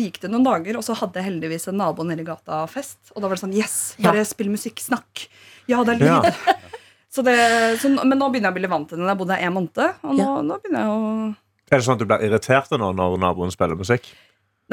gikk 0.01 0.19
det 0.21 0.29
noen 0.33 0.43
dager, 0.43 0.75
og 0.75 0.83
så 0.83 0.95
hadde 0.97 1.21
jeg 1.21 1.27
heldigvis 1.31 1.67
en 1.69 1.77
nabo 1.77 2.03
nede 2.03 2.21
i 2.21 2.27
gata 2.27 2.65
fest. 2.67 2.97
Og 3.15 3.21
da 3.21 3.27
var 3.29 3.35
det 3.37 3.43
sånn 3.45 3.55
Yes! 3.55 3.95
Bare 4.01 4.25
spill 4.25 4.49
musikk. 4.49 4.81
Snakk! 4.81 5.27
Ja, 5.69 5.83
det 5.83 5.95
er 5.95 5.99
lyd. 6.01 6.33
Ja. 6.33 6.55
Så 7.13 7.21
det, 7.25 7.35
så, 7.81 7.91
men 7.93 8.17
nå 8.17 8.27
begynner 8.33 8.49
jeg 8.49 8.55
å 8.55 8.59
bli 8.59 8.69
vant 8.71 8.87
til 8.89 8.97
den. 8.97 9.07
Jeg 9.11 9.19
bodde 9.19 9.35
her 9.37 9.47
en 9.47 9.53
måned, 9.53 9.79
og 10.01 10.13
nå, 10.17 10.23
Ja. 10.23 10.35
nå 10.41 10.55
begynner 10.63 10.85
jeg 10.85 10.93
å 10.93 11.35
Er 11.71 11.77
det 11.77 11.85
sånn 11.85 11.93
at 11.97 11.99
du 12.01 12.05
blir 12.09 12.23
irritert 12.25 12.71
nå 12.73 12.89
når 12.97 13.19
naboen 13.21 13.51
spiller 13.53 13.77
musikk? 13.77 14.07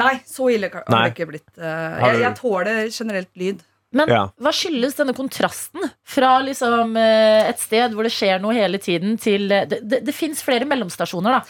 Nei, 0.01 0.15
så 0.25 0.47
ille 0.49 0.69
har 0.73 0.83
det 0.87 1.11
ikke 1.13 1.27
blitt. 1.29 1.51
eh, 1.57 1.99
jeg, 2.01 2.21
jeg 2.23 2.35
tåler 2.39 2.89
generelt 2.89 3.29
lyd. 3.37 3.61
Men 3.93 4.07
Ja. 4.09 4.21
hva 4.39 4.53
skyldes 4.55 4.95
denne 4.95 5.13
kontrasten 5.13 5.83
fra 6.07 6.39
liksom 6.41 6.95
eh, 6.97 7.49
et 7.49 7.59
sted 7.59 7.91
hvor 7.93 8.03
det 8.07 8.11
skjer 8.15 8.39
noe 8.41 8.53
hele 8.55 8.79
tiden, 8.79 9.17
til 9.19 9.51
eh, 9.51 9.65
Det, 9.67 9.81
det, 9.87 9.99
det 10.07 10.15
fins 10.15 10.41
flere 10.41 10.65
mellomstasjoner, 10.65 11.31
da. 11.41 11.43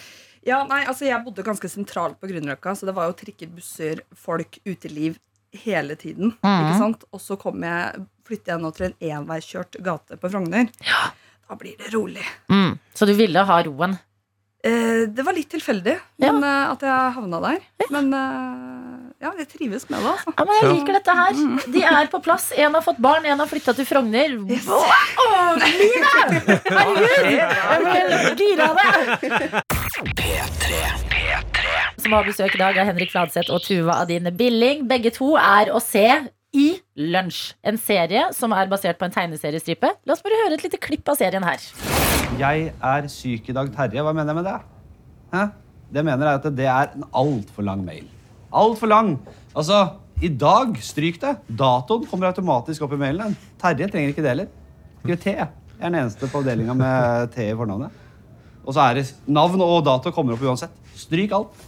Ja, 0.44 0.64
nei, 0.66 0.84
altså 0.90 1.06
Jeg 1.06 1.22
bodde 1.24 1.44
ganske 1.46 1.70
sentralt 1.70 2.18
på 2.20 2.28
Grünerløkka, 2.32 2.74
så 2.76 2.88
det 2.90 2.96
var 2.98 3.08
jo 3.12 3.14
trikker, 3.20 3.48
busser, 3.54 4.02
folk, 4.18 4.58
uteliv 4.66 5.20
hele 5.54 5.96
tiden. 5.96 6.34
ikke 6.42 6.78
sant? 6.80 7.04
Og 7.14 7.22
så 7.22 7.38
kom 7.38 7.62
jeg, 7.62 8.06
flytter 8.32 8.56
jeg 8.56 8.64
nå 8.64 8.72
til 8.78 8.88
en 8.90 8.96
enveiskjørt 9.20 9.76
gate 9.86 10.18
på 10.22 10.32
Frogner. 10.32 10.72
Da 11.52 11.58
blir 11.60 11.76
det 11.82 11.92
rolig. 11.94 12.24
Mm. 12.52 12.78
Så 12.96 13.04
du 13.10 13.14
ville 13.20 13.44
ha 13.44 13.58
roen? 13.68 13.98
Eh, 14.64 15.08
det 15.10 15.24
var 15.26 15.34
litt 15.34 15.50
tilfeldig 15.50 15.96
Ja. 16.22 16.30
men, 16.32 16.44
eh, 16.46 16.70
at 16.72 16.84
jeg 16.86 17.14
havna 17.16 17.40
der. 17.42 17.60
Men 17.90 18.12
eh, 18.14 18.98
ja, 19.26 19.32
jeg 19.40 19.48
trives 19.50 19.88
med 19.90 20.00
det. 20.06 20.12
altså. 20.14 20.34
Ja, 20.38 20.46
men 20.46 20.56
Jeg 20.62 20.70
liker 20.76 20.94
dette 21.00 21.16
her. 21.18 21.34
De 21.74 21.82
er 21.84 22.08
på 22.14 22.20
plass. 22.24 22.46
En 22.56 22.74
har 22.78 22.84
fått 22.86 23.02
barn, 23.02 23.26
en 23.26 23.40
har 23.42 23.50
flytta 23.50 23.74
til 23.78 23.86
Frogner. 23.90 24.38
Yes. 24.50 24.68
Wow, 24.70 25.58
livet! 25.66 26.30
Herregud! 26.70 27.26
Jeg 27.42 27.80
ble 27.88 28.02
gira 28.38 28.70
av 28.70 28.76
det. 28.80 29.64
Som 32.02 32.14
har 32.16 32.26
besøk 32.26 32.56
i 32.56 32.62
dag 32.62 32.78
av 32.82 32.88
Henrik 32.90 33.12
Fladseth 33.14 33.52
og 33.54 33.62
Tuva 33.66 34.00
Adine 34.06 34.32
Billing. 34.34 34.86
Begge 34.90 35.12
to 35.14 35.34
er 35.42 35.70
å 35.74 35.82
se 35.84 36.06
i 36.52 36.68
Lunsj. 37.00 37.54
En 37.64 37.78
serie 37.80 38.28
som 38.36 38.54
er 38.56 38.70
basert 38.72 39.00
på 39.00 39.08
en 39.08 39.14
tegneseriestripe. 39.14 39.94
La 40.06 40.16
oss 40.16 40.24
bare 40.26 40.40
høre 40.44 40.58
et 40.58 40.66
lite 40.66 40.80
klipp 40.82 41.08
av 41.12 41.20
serien 41.20 41.46
her. 41.48 41.64
Jeg 42.40 42.72
er 42.76 43.08
syk 43.12 43.50
i 43.52 43.56
dag, 43.56 43.72
Terje. 43.76 44.04
Hva 44.04 44.14
mener 44.16 44.34
jeg 44.34 44.40
med 44.40 44.48
det? 44.50 44.58
Hæ? 45.32 45.46
Det 45.92 46.00
jeg 46.00 46.08
mener 46.08 46.28
er 46.28 46.40
at 46.40 46.50
det 46.56 46.68
er 46.72 46.94
en 46.96 47.08
altfor 47.22 47.68
lang 47.68 47.84
mail. 47.88 48.06
Altfor 48.56 48.92
lang. 48.92 49.16
Altså, 49.56 49.82
i 50.24 50.30
dag, 50.30 50.76
stryk 50.84 51.20
det. 51.24 51.34
Datoen 51.48 52.06
kommer 52.08 52.32
automatisk 52.32 52.86
opp 52.86 52.96
i 52.96 53.02
mailen. 53.02 53.36
Terje 53.62 53.90
trenger 53.92 54.14
ikke 54.14 54.24
det 54.24 54.34
heller. 54.34 54.54
Skriv 55.02 55.20
T. 55.24 55.36
Jeg 55.36 55.48
er 55.82 55.90
den 55.90 56.00
eneste 56.04 56.30
på 56.30 56.44
avdelinga 56.44 56.76
med 56.78 57.32
T 57.34 57.48
i 57.48 57.58
fornavnet. 57.58 58.00
Og 58.62 58.76
så 58.76 58.84
er 58.86 59.00
det 59.00 59.08
navn 59.26 59.64
og 59.66 59.82
dato 59.88 60.12
kommer 60.14 60.36
opp 60.36 60.44
uansett. 60.46 60.74
Stryk 61.00 61.34
alt. 61.34 61.68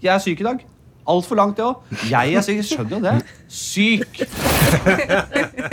Jeg 0.00 0.14
er 0.14 0.22
syk 0.22 0.40
i 0.40 0.46
dag. 0.46 0.62
Altfor 1.08 1.36
langt, 1.40 1.56
det 1.56 1.64
òg. 1.64 1.76
Jeg 2.10 2.34
er 2.36 2.42
sikker, 2.44 2.66
skjønner 2.68 2.98
jo 2.98 3.00
det. 3.06 3.16
Syk. 3.48 4.20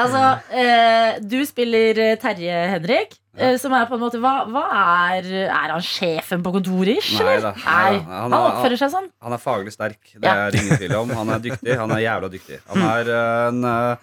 Altså, 0.00 0.20
eh, 0.56 1.18
du 1.28 1.42
spiller 1.44 1.98
Terje 2.22 2.54
Henrik, 2.72 3.10
eh, 3.36 3.58
som 3.60 3.74
er 3.76 3.84
på 3.90 3.98
en 3.98 4.00
måte 4.00 4.16
Hva, 4.22 4.46
hva 4.48 4.62
er 5.12 5.26
Er 5.42 5.74
han 5.74 5.82
sjefen 5.84 6.40
på 6.44 6.54
kontoret, 6.54 6.94
ish? 7.02 7.18
Nei 7.20 7.34
eller? 7.34 7.50
da, 7.50 7.52
nei 7.66 7.90
Nei. 7.90 7.98
Han 8.08 8.22
Han 8.22 8.32
er- 8.38 8.46
oppfører 8.46 8.80
seg 8.80 8.90
sånn. 8.94 9.10
Han 9.20 9.32
er 9.36 9.42
faglig 9.42 9.74
sterk. 9.74 10.00
Det 10.14 10.24
Ja. 10.24 10.46
er 10.48 10.56
ingen 10.56 10.78
tvil 10.80 10.94
om. 11.02 11.10
Han 11.10 11.28
er 11.36 11.38
dyktig. 11.44 11.76
Han 11.76 11.90
er 11.92 12.00
jævla 12.06 12.30
dyktig. 12.32 12.60
Han 12.72 12.82
er 12.82 13.12
eh, 13.12 13.48
en 13.50 13.64
eh, 13.64 13.96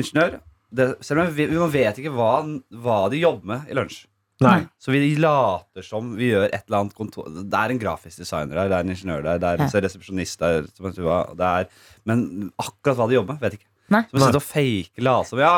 ingeniør. 0.00 0.40
Det, 0.74 0.88
selv 1.04 1.20
om 1.20 1.34
vi, 1.36 1.46
vi 1.46 1.68
vet 1.76 1.98
ikke 2.00 2.14
hva, 2.16 2.32
hva 2.72 3.10
de 3.10 3.20
jobber 3.20 3.44
med 3.52 3.68
i 3.70 3.74
lunsj. 3.76 4.06
Nei. 4.42 4.64
Så 4.82 4.90
vi 4.90 5.12
later 5.20 5.84
som 5.86 6.08
vi 6.18 6.32
gjør 6.32 6.48
et 6.48 6.64
eller 6.64 6.80
annet 6.80 6.96
kontor 6.98 7.28
Det 7.30 7.54
er 7.54 7.70
en 7.70 7.78
grafisk 7.78 8.18
designer 8.18 8.56
der, 8.58 8.72
det 8.72 8.78
er 8.78 8.86
en 8.86 8.90
ingeniør 8.90 9.22
der, 9.22 9.38
det 9.38 9.50
er 9.52 9.62
en 9.62 9.84
resepsjonist 9.84 10.40
der. 10.42 10.66
Det 10.66 11.50
er, 11.50 11.68
men 12.08 12.50
akkurat 12.58 12.98
hva 12.98 13.06
de 13.10 13.18
jobber 13.20 13.36
med, 13.36 13.44
vet 13.46 13.60
ikke. 13.60 13.70
Nei. 13.92 14.00
Som 14.08 14.22
sitter 14.22 14.38
og 14.38 14.44
faker 14.46 15.04
late 15.04 15.28
som 15.28 15.40
Ja, 15.42 15.50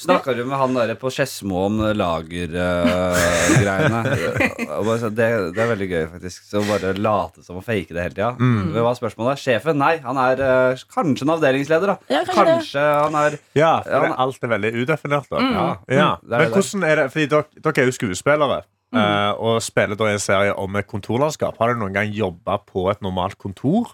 snakka 0.00 0.32
du 0.36 0.40
med 0.48 0.56
han 0.56 0.72
der 0.76 0.94
på 0.96 1.10
Skedsmo 1.12 1.66
om 1.66 1.74
lagergreiene? 2.00 3.98
det, 5.18 5.26
det 5.52 5.60
er 5.60 5.68
veldig 5.74 5.88
gøy, 5.90 6.04
faktisk. 6.14 6.46
Så 6.48 6.62
bare 6.64 6.94
late 6.96 7.44
som 7.44 7.60
å 7.60 7.64
fake 7.64 7.92
det 7.92 8.06
hele 8.06 8.16
tida. 8.16 8.30
Mm. 8.40 8.72
Hva 8.72 8.86
var 8.88 8.96
spørsmålet? 8.96 9.42
Sjefen? 9.42 9.76
Nei, 9.82 9.98
han 10.04 10.16
er 10.22 10.36
uh, 10.40 10.72
kanskje 10.94 11.26
en 11.28 11.34
avdelingsleder, 11.36 11.92
da. 11.92 11.96
Ja, 12.08 12.24
kanskje. 12.24 12.48
Kanskje 12.54 12.82
han 12.88 13.14
er 13.20 13.36
Ja, 13.58 13.72
for 13.84 14.08
han, 14.08 14.16
alt 14.24 14.40
er 14.48 14.54
veldig 14.56 14.72
udefinert. 14.80 15.28
Da. 15.28 15.36
Ja, 15.44 15.68
Ja. 15.92 16.10
det 16.24 16.32
er 16.32 16.38
Men 16.46 16.54
hvordan 16.56 16.80
er 16.88 16.94
det, 17.02 17.06
fordi 17.12 17.26
dere, 17.36 17.44
dere 17.60 17.76
er 17.84 17.88
jo 17.90 17.94
skuespillere 18.00 18.58
eh, 18.96 19.32
og 19.36 19.60
spiller 19.64 19.96
da 19.98 20.04
i 20.08 20.16
en 20.16 20.22
serie 20.22 20.52
om 20.56 20.72
et 20.80 20.88
kontorlandskap. 20.88 21.54
Har 21.60 21.66
du 21.72 21.76
noen 21.84 21.94
gang 21.96 22.08
jobba 22.16 22.54
på 22.64 22.88
et 22.92 23.00
normalt 23.04 23.36
kontor? 23.40 23.84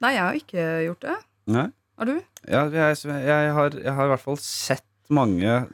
Nei, 0.00 0.14
jeg 0.16 0.24
har 0.24 0.34
ikke 0.38 0.62
gjort 0.88 1.02
det. 1.08 1.16
Nei? 1.56 1.66
Har 2.00 2.06
du? 2.08 2.14
Ja, 2.48 2.64
jeg, 2.72 2.96
jeg, 3.04 3.52
har, 3.56 3.74
jeg 3.76 3.94
har 3.96 4.08
i 4.08 4.12
hvert 4.14 4.24
fall 4.24 4.38
sett 4.40 4.86
mange 5.12 5.64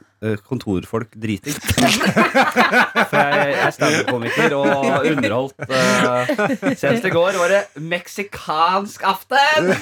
kontorfolk 0.47 1.13
driting. 1.13 1.53
For 3.07 3.17
jeg, 3.17 3.35
jeg 3.37 3.59
er 3.61 3.73
standup-komiker 3.75 4.55
og 4.57 5.05
underholdt 5.11 5.53
uh, 5.69 6.73
Senest 6.73 7.05
i 7.05 7.11
går 7.13 7.37
var 7.37 7.53
det 7.53 7.61
meksikansk 7.85 9.05
aften! 9.07 9.71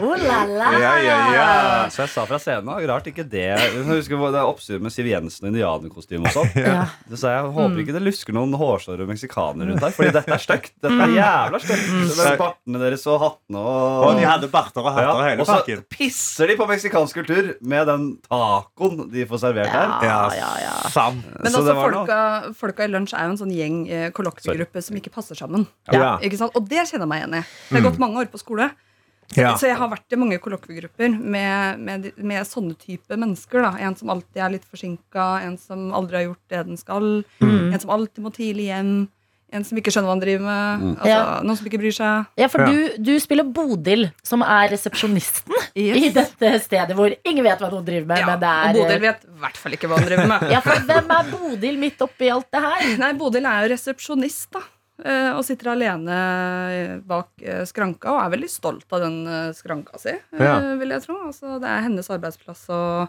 Oh 0.00 0.16
la 0.16 0.42
la! 0.48 0.68
Ja, 0.80 0.92
ja, 1.02 1.16
ja. 1.34 1.46
Så 1.92 2.04
jeg 2.04 2.12
sa 2.12 2.24
fra 2.28 2.38
scenen 2.40 2.68
og 2.72 2.84
Rart 2.88 3.08
ikke 3.10 3.24
det. 3.28 3.46
Jeg 3.50 3.84
husker 3.88 4.20
det 4.30 4.40
er 4.40 4.48
oppstyr 4.48 4.80
med 4.82 4.92
Siv 4.94 5.08
Jensen 5.10 5.46
og 5.46 5.52
indianerkostyme 5.52 6.28
og 6.28 6.34
sånn. 6.34 6.52
Ja. 6.60 6.86
Så 7.10 7.20
sa 7.22 7.34
jeg 7.34 7.50
håper 7.56 7.82
ikke 7.82 7.94
det 7.96 8.02
lusker 8.04 8.36
noen 8.36 8.54
hårsåre 8.58 9.06
meksikanere 9.08 9.70
rundt 9.70 9.84
her, 9.84 9.94
Fordi 9.96 10.14
dette 10.16 10.34
er 10.36 10.42
stygt. 10.42 10.72
Dette 10.82 11.06
er 11.06 11.14
jævla 11.16 11.60
stygt. 11.62 12.22
Bartene 12.40 12.82
deres 12.82 13.06
og 13.10 13.20
hattene 13.24 13.64
og 13.64 14.06
Og 14.08 14.20
de 14.20 14.26
hadde 14.28 14.50
barter 14.52 14.84
og 14.84 14.96
hatter 14.96 15.24
hele 15.26 15.44
og 15.44 15.50
så 15.50 15.80
pisser 15.90 16.50
de 16.50 16.56
på 16.58 16.68
meksikansk 16.70 17.20
kultur 17.20 17.52
med 17.60 17.88
den 17.90 18.06
tacoen 18.26 18.89
de 19.12 19.24
får 19.30 19.42
servert 19.42 19.72
her. 19.72 19.94
Ja, 20.06 20.18
ja, 20.36 20.50
ja. 20.64 20.74
Sant. 20.92 21.24
Men 21.36 21.48
altså 21.48 21.62
også 21.62 21.76
folka, 21.78 22.20
folka 22.58 22.86
i 22.86 22.92
lunsj 22.92 23.16
er 23.16 23.26
jo 23.28 23.34
en 23.34 23.40
sånn 23.40 23.54
gjeng 23.54 23.80
eh, 23.88 24.06
kollokviegruppe 24.16 24.82
som 24.84 24.98
ikke 25.00 25.12
passer 25.14 25.38
sammen. 25.38 25.66
Ja. 25.92 26.16
Ikke 26.24 26.38
sant? 26.40 26.56
Og 26.58 26.68
det 26.70 26.86
kjenner 26.86 27.06
jeg 27.06 27.12
meg 27.12 27.24
igjen 27.24 27.36
i. 27.40 27.42
Det 27.70 27.78
har 27.78 27.86
gått 27.90 28.00
mange 28.02 28.22
år 28.22 28.30
på 28.32 28.40
skole. 28.42 28.70
Ja. 29.38 29.52
Så 29.54 29.68
jeg 29.68 29.78
har 29.78 29.90
vært 29.92 30.10
i 30.10 30.18
mange 30.18 30.40
kollokviegrupper 30.42 31.12
med, 31.14 31.82
med, 31.86 32.08
med 32.18 32.48
sånne 32.48 32.74
type 32.80 33.14
mennesker. 33.14 33.62
Da. 33.62 33.70
En 33.86 33.94
som 33.98 34.10
alltid 34.10 34.42
er 34.42 34.56
litt 34.56 34.66
forsinka, 34.66 35.28
en 35.46 35.54
som 35.60 35.92
aldri 35.94 36.18
har 36.18 36.28
gjort 36.32 36.50
det 36.50 36.62
den 36.72 36.80
skal. 36.80 37.08
En 37.44 37.78
som 37.78 37.92
alltid 37.94 38.24
må 38.26 38.32
tidlig 38.34 38.70
hjem. 38.72 38.94
En 39.52 39.64
som 39.66 39.78
ikke 39.80 39.90
skjønner 39.90 40.06
hva 40.06 40.14
han 40.14 40.20
driver 40.22 40.44
med. 40.46 40.84
Altså, 41.00 41.08
Ja. 41.10 41.40
Noen 41.42 41.56
som 41.58 41.66
ikke 41.66 41.80
bryr 41.82 41.94
seg. 41.96 42.26
Ja, 42.38 42.46
for 42.52 42.60
Ja. 42.62 42.66
du, 42.70 43.02
du 43.02 43.12
spiller 43.18 43.44
Bodil, 43.50 44.10
som 44.22 44.42
er 44.46 44.68
resepsjonisten 44.70 45.54
Yes. 45.74 45.96
i 45.96 46.08
dette 46.14 46.52
stedet 46.62 46.94
hvor 46.98 47.10
ingen 47.24 47.42
vet 47.44 47.58
hva 47.58 47.70
noen 47.72 47.84
driver 47.86 48.06
med. 48.12 48.18
Ja, 48.22 48.26
men 48.30 48.40
det 48.42 48.50
og 48.50 48.66
er, 48.68 48.78
Bodil 48.78 49.00
vet 49.08 49.24
i 49.26 49.38
hvert 49.42 49.56
fall 49.58 49.72
ikke 49.78 49.88
hva 49.90 49.98
han 49.98 50.06
driver 50.10 50.28
med. 50.30 50.44
Ja, 50.54 50.60
for 50.62 50.84
Hvem 50.90 51.10
er 51.16 51.30
Bodil 51.34 51.78
midt 51.82 52.04
oppi 52.06 52.30
alt 52.30 52.46
det 52.54 52.62
her? 52.62 52.84
Nei, 53.02 53.12
Bodil 53.18 53.46
er 53.50 53.64
jo 53.66 53.72
resepsjonist, 53.74 54.50
da. 54.54 54.62
eh, 55.04 55.30
Og 55.34 55.42
sitter 55.46 55.72
alene 55.72 56.20
bak 57.06 57.28
eh, 57.42 57.64
skranka 57.68 58.12
og 58.14 58.20
er 58.24 58.32
veldig 58.36 58.50
stolt 58.52 58.86
av 58.92 59.02
den 59.04 59.18
eh, 59.26 59.50
skranka 59.56 59.98
si, 60.00 60.14
eh, 60.14 60.44
Ja. 60.44 60.54
vil 60.80 60.94
jeg 60.94 61.02
tro. 61.06 61.18
Altså, 61.26 61.58
det 61.62 61.68
er 61.70 61.82
hennes 61.88 62.10
arbeidsplass 62.10 62.68
og 62.70 63.08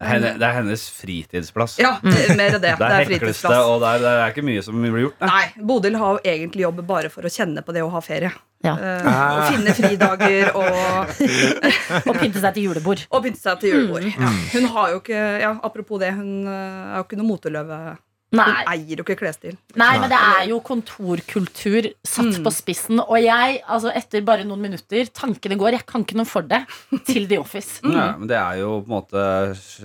henne- 0.00 0.34
det 0.38 0.46
er 0.46 0.52
hennes 0.60 0.82
fritidsplass. 0.94 1.78
Ja, 1.82 1.98
mer 2.02 2.50
det. 2.54 2.60
Det 2.60 2.60
Det 2.60 2.80
er 2.80 3.00
er 3.00 3.04
hekleste, 3.12 3.50
og 3.50 3.80
det 3.82 3.88
er, 3.88 3.98
det 4.04 4.12
er 4.14 4.28
ikke 4.34 4.44
mye 4.46 4.62
som 4.62 4.74
blir 4.82 5.02
gjort. 5.08 5.20
Nei. 5.20 5.28
Nei, 5.56 5.64
Bodil 5.66 5.96
har 5.98 6.18
jo 6.18 6.20
egentlig 6.34 6.62
jobb 6.66 6.82
bare 6.86 7.10
for 7.10 7.22
å 7.22 7.32
kjenne 7.32 7.64
på 7.66 7.72
det 7.74 7.82
å 7.82 7.90
ha 7.90 8.00
ferie. 8.00 8.30
Ja. 8.64 8.72
Uh, 8.74 9.06
og 9.06 9.42
finne 9.52 9.70
fridager 9.74 10.48
og, 10.58 11.12
Og 12.10 12.16
pynte 12.18 12.40
seg 12.42 12.54
til 12.56 12.64
julebord. 12.68 13.04
og 13.10 13.22
pynte 13.22 13.38
seg 13.38 13.60
til 13.62 13.70
julebord. 13.74 14.08
Ja. 14.10 14.32
Hun 14.54 14.64
har 14.74 14.90
jo 14.94 15.00
ikke, 15.02 15.20
ja, 15.44 15.52
Apropos 15.62 16.00
det, 16.02 16.12
hun 16.16 16.46
eh, 16.46 16.92
er 16.92 16.96
jo 16.98 17.04
ikke 17.06 17.18
noe 17.20 17.28
moteløve. 17.28 17.78
Hun 18.28 18.40
eier 18.68 18.98
jo 19.00 19.04
ikke 19.06 19.14
klesstil. 19.22 19.54
Nei, 19.80 19.94
men 20.02 20.10
det 20.12 20.18
er 20.20 20.42
jo 20.50 20.58
kontorkultur 20.60 21.86
satt 22.04 22.36
på 22.44 22.50
spissen. 22.52 23.00
Og 23.00 23.16
jeg, 23.24 23.62
altså 23.64 23.88
etter 23.96 24.20
bare 24.26 24.44
noen 24.44 24.60
minutter, 24.66 25.08
tankene 25.16 25.56
går, 25.56 25.78
jeg 25.78 25.86
kan 25.88 26.04
ikke 26.04 26.18
noe 26.20 26.28
for 26.28 26.44
det, 26.44 26.58
til 27.08 27.24
The 27.30 27.38
Office. 27.40 27.80
Ja, 27.88 28.10
men 28.20 28.28
det 28.28 28.36
er 28.36 28.60
jo 28.60 28.74
på 28.82 28.90
en 28.90 28.94
måte 28.98 29.24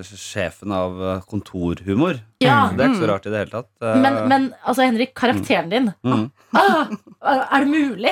sjefen 0.03 0.75
av 0.75 0.99
eh, 1.13 1.21
kontorhumor. 1.29 2.19
Ja. 2.43 2.57
Det 2.75 2.83
er 2.83 2.91
ikke 2.91 3.05
så 3.05 3.09
rart 3.13 3.29
i 3.29 3.33
det 3.33 3.41
hele 3.45 3.55
tatt. 3.55 3.71
Eh, 3.79 3.95
Men, 4.03 4.19
men 4.27 4.49
altså, 4.67 4.83
Henrik, 4.89 5.15
karakteren 5.15 5.71
din 5.71 5.89
Mm. 6.03 6.25
ah, 6.59 6.91
Er 7.23 7.63
det 7.63 7.71
mulig? 7.71 8.11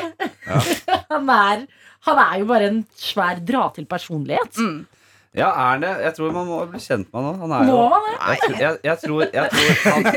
han, 1.11 1.27
er, 1.35 1.67
han 2.07 2.23
er 2.23 2.39
jo 2.39 2.47
bare 2.49 2.71
en 2.71 2.81
svær 2.95 3.43
dra-til-personlighet. 3.43 4.55
Ja, 5.31 5.47
er 5.47 5.67
han 5.69 5.83
det? 5.83 5.91
Jeg 6.03 6.15
tror 6.17 6.33
man 6.35 6.47
må 6.49 6.57
bli 6.67 6.79
kjent 6.83 7.07
med 7.13 7.23
han 7.23 7.27
nå. 7.27 7.33
Han 7.39 7.53
er 7.55 7.69
Må 7.69 7.83
man 7.93 8.07
det? 8.07 8.15
jeg, 8.19 8.55
jeg, 8.59 8.79
jeg 8.83 8.99
tror, 8.99 9.21
jeg 9.31 9.51
tror 9.53 9.77
han, 9.85 10.09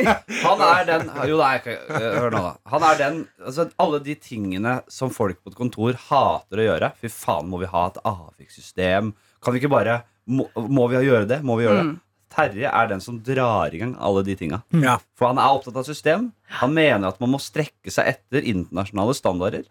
han 0.42 0.64
er 0.66 0.88
den 0.88 1.04
Jo, 1.30 1.36
det 1.38 1.46
er 1.50 1.60
ikke 1.60 1.76
eh, 1.78 2.06
Hør 2.18 2.34
nå, 2.34 2.40
da. 2.48 2.50
Han 2.72 2.86
er 2.88 2.98
den 2.98 3.20
altså, 3.38 3.68
Alle 3.84 4.00
de 4.08 4.16
tingene 4.18 4.72
som 4.90 5.12
folk 5.14 5.38
på 5.38 5.52
et 5.52 5.58
kontor 5.60 6.00
hater 6.08 6.62
å 6.64 6.66
gjøre. 6.66 6.90
Fy 6.98 7.12
faen, 7.14 7.46
må 7.52 7.62
vi 7.62 7.70
ha 7.70 7.84
et 7.92 8.00
avvikssystem? 8.10 9.12
Kan 9.44 9.54
vi 9.54 9.62
ikke 9.62 9.70
bare 9.76 10.00
Må, 10.26 10.48
må 10.56 10.88
vi 10.90 11.04
gjøre 11.06 11.28
det? 11.30 11.40
Må 11.46 11.60
vi 11.60 11.68
gjøre 11.68 11.84
det? 11.84 11.94
Terje 12.34 12.66
er 12.66 12.90
den 12.90 13.02
som 13.04 13.20
drar 13.22 13.70
i 13.70 13.78
gang 13.78 13.92
alle 14.02 14.24
de 14.26 14.34
tinga. 14.34 14.64
Ja. 14.82 14.96
For 15.14 15.30
han 15.30 15.38
er 15.38 15.54
opptatt 15.54 15.76
av 15.78 15.86
system. 15.86 16.32
Han 16.58 16.72
mener 16.74 17.12
at 17.12 17.20
man 17.22 17.30
må 17.30 17.38
strekke 17.38 17.92
seg 17.94 18.08
etter 18.16 18.42
internasjonale 18.50 19.14
standarder. 19.14 19.68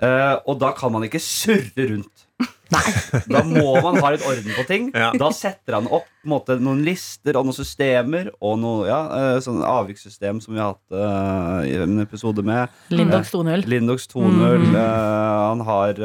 Eh, 0.00 0.34
og 0.48 0.58
da 0.60 0.72
kan 0.76 0.92
man 0.94 1.04
ikke 1.06 1.20
surre 1.22 1.88
rundt. 1.92 2.26
Nei. 2.70 2.82
Da 3.26 3.40
må 3.44 3.72
man 3.82 3.98
ha 3.98 4.12
litt 4.14 4.24
orden 4.26 4.54
på 4.54 4.64
ting. 4.68 4.88
Ja. 4.94 5.10
Da 5.18 5.30
setter 5.34 5.76
han 5.80 5.88
opp 5.90 6.06
på 6.06 6.28
en 6.28 6.32
måte, 6.32 6.56
noen 6.62 6.84
lister 6.86 7.36
og 7.38 7.48
noen 7.48 7.56
systemer 7.56 8.30
og 8.38 8.60
noe 8.62 8.86
ja, 8.88 9.00
eh, 9.16 9.38
sånn 9.42 9.62
avvikssystem 9.66 10.40
som 10.44 10.54
vi 10.54 10.62
har 10.62 10.76
hatt 10.76 10.94
uh, 10.94 11.66
i 11.66 11.74
en 11.82 11.98
episode 12.04 12.44
med. 12.46 12.70
Lindox 12.94 13.32
2.0. 13.34 13.66
Lindox 13.70 14.06
2.0. 14.12 14.70
eh, 14.70 15.40
han 15.50 15.64
har 15.66 16.04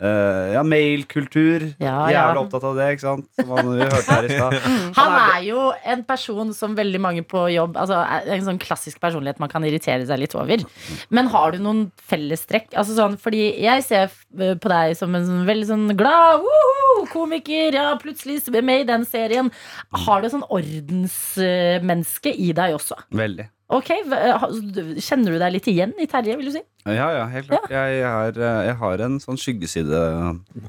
eh, 0.00 0.52
ja, 0.54 0.62
mailkultur. 0.66 1.66
Ja, 1.80 1.94
ja. 2.10 2.14
Jævlig 2.14 2.42
opptatt 2.44 2.66
av 2.70 2.78
det, 2.78 2.88
ikke 2.94 3.04
sant? 3.04 3.28
Som 3.38 3.52
han, 3.54 3.70
vi 3.76 3.84
hørte 3.84 4.16
her 4.16 4.28
i 4.28 4.32
stad. 4.32 4.56
Han 4.98 5.16
er 5.18 5.44
jo 5.46 5.66
en 5.94 6.04
person 6.08 6.52
som 6.56 6.74
veldig 6.78 7.00
mange 7.02 7.22
på 7.26 7.44
jobb 7.52 7.76
Altså 7.80 7.98
er 8.00 8.28
En 8.34 8.46
sånn 8.46 8.60
klassisk 8.62 9.00
personlighet 9.02 9.40
man 9.42 9.50
kan 9.52 9.64
irritere 9.66 10.06
seg 10.08 10.22
litt 10.22 10.34
over. 10.38 10.64
Men 11.14 11.30
har 11.32 11.54
du 11.54 11.60
noen 11.62 11.84
fellestrekk? 12.10 12.72
Altså 12.74 12.96
sånn, 12.98 13.16
fordi 13.20 13.44
jeg 13.62 13.84
ser 13.86 14.10
på 14.30 14.72
deg 14.72 14.96
som 14.98 15.14
en 15.16 15.26
sånn 15.28 15.46
veldig 15.48 15.68
sånn 15.70 15.86
glad 15.98 16.42
woho, 16.44 17.06
komiker. 17.12 17.76
Ja, 17.76 17.92
plutselig 18.00 18.42
med 18.64 18.84
i 18.84 18.88
den 18.88 19.06
serien. 19.08 19.50
Har 20.06 20.22
du 20.22 20.30
sånn 20.32 20.46
ordensmenneske 20.48 22.34
i 22.34 22.52
deg 22.56 22.76
også? 22.78 22.98
Veldig. 23.14 23.48
Ok, 23.70 23.86
Kjenner 24.98 25.30
du 25.30 25.38
deg 25.38 25.52
litt 25.54 25.62
igjen 25.70 25.92
i 26.02 26.06
Terje, 26.10 26.34
vil 26.40 26.48
du 26.48 26.52
si? 26.56 26.62
Ja, 26.88 27.04
ja, 27.12 27.26
helt 27.30 27.46
klart. 27.46 27.68
Jeg, 27.70 28.00
har, 28.02 28.32
eh, 28.40 28.62
jeg 28.66 28.74
har 28.80 28.98
en 29.04 29.18
sånn 29.22 29.36
skyggeside. 29.38 29.98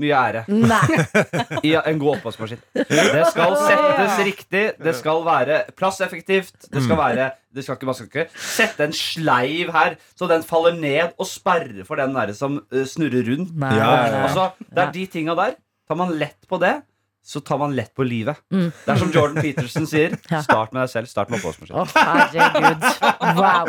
mye 0.00 0.14
ære 0.14 0.42
Nei. 0.48 1.00
i 1.68 1.72
en 1.74 1.98
god 2.00 2.18
oppvaskmaskin. 2.18 2.60
Det 2.74 3.24
skal 3.32 3.56
settes 3.58 4.20
riktig, 4.28 4.62
det 4.80 4.94
skal 4.98 5.24
være 5.26 5.62
plasseffektivt. 5.78 6.68
Det 6.70 6.84
skal 6.84 7.00
være 7.00 7.30
det 7.50 7.64
skal 7.66 7.74
ikke, 7.78 7.88
Man 7.88 7.96
skal 7.98 8.10
ikke 8.10 8.26
sette 8.38 8.86
en 8.86 8.94
sleiv 8.94 9.72
her, 9.74 9.96
så 10.14 10.28
den 10.30 10.44
faller 10.46 10.76
ned 10.78 11.16
og 11.18 11.26
sperrer 11.26 11.82
for 11.88 11.98
den 11.98 12.14
der 12.14 12.30
som 12.38 12.60
eh, 12.70 12.86
snurrer 12.86 13.26
rundt. 13.26 13.56
Nei. 13.58 13.72
Ja, 13.74 13.88
ja, 13.90 14.04
ja. 14.06 14.22
Altså, 14.28 14.68
det 14.70 14.84
er 14.84 14.92
de 14.94 15.06
tinga 15.10 15.34
der. 15.38 15.58
Tar 15.90 15.98
man 15.98 16.14
lett 16.20 16.46
på 16.46 16.60
det, 16.62 16.76
så 17.26 17.40
tar 17.40 17.58
man 17.58 17.76
lett 17.76 17.94
på 17.94 18.02
livet. 18.02 18.36
Mm. 18.52 18.70
Det 18.84 18.92
er 18.92 18.96
som 18.96 19.10
Jordan 19.12 19.42
Peterson 19.42 19.86
sier. 19.86 20.16
Ja. 20.30 20.42
Start 20.44 20.72
med 20.72 20.84
deg 20.84 20.90
selv. 20.92 21.08
Start 21.10 21.30
med 21.32 21.42
Å, 21.42 21.52
Oh, 21.74 21.88
herregud. 21.94 22.84
Wow. 23.36 23.68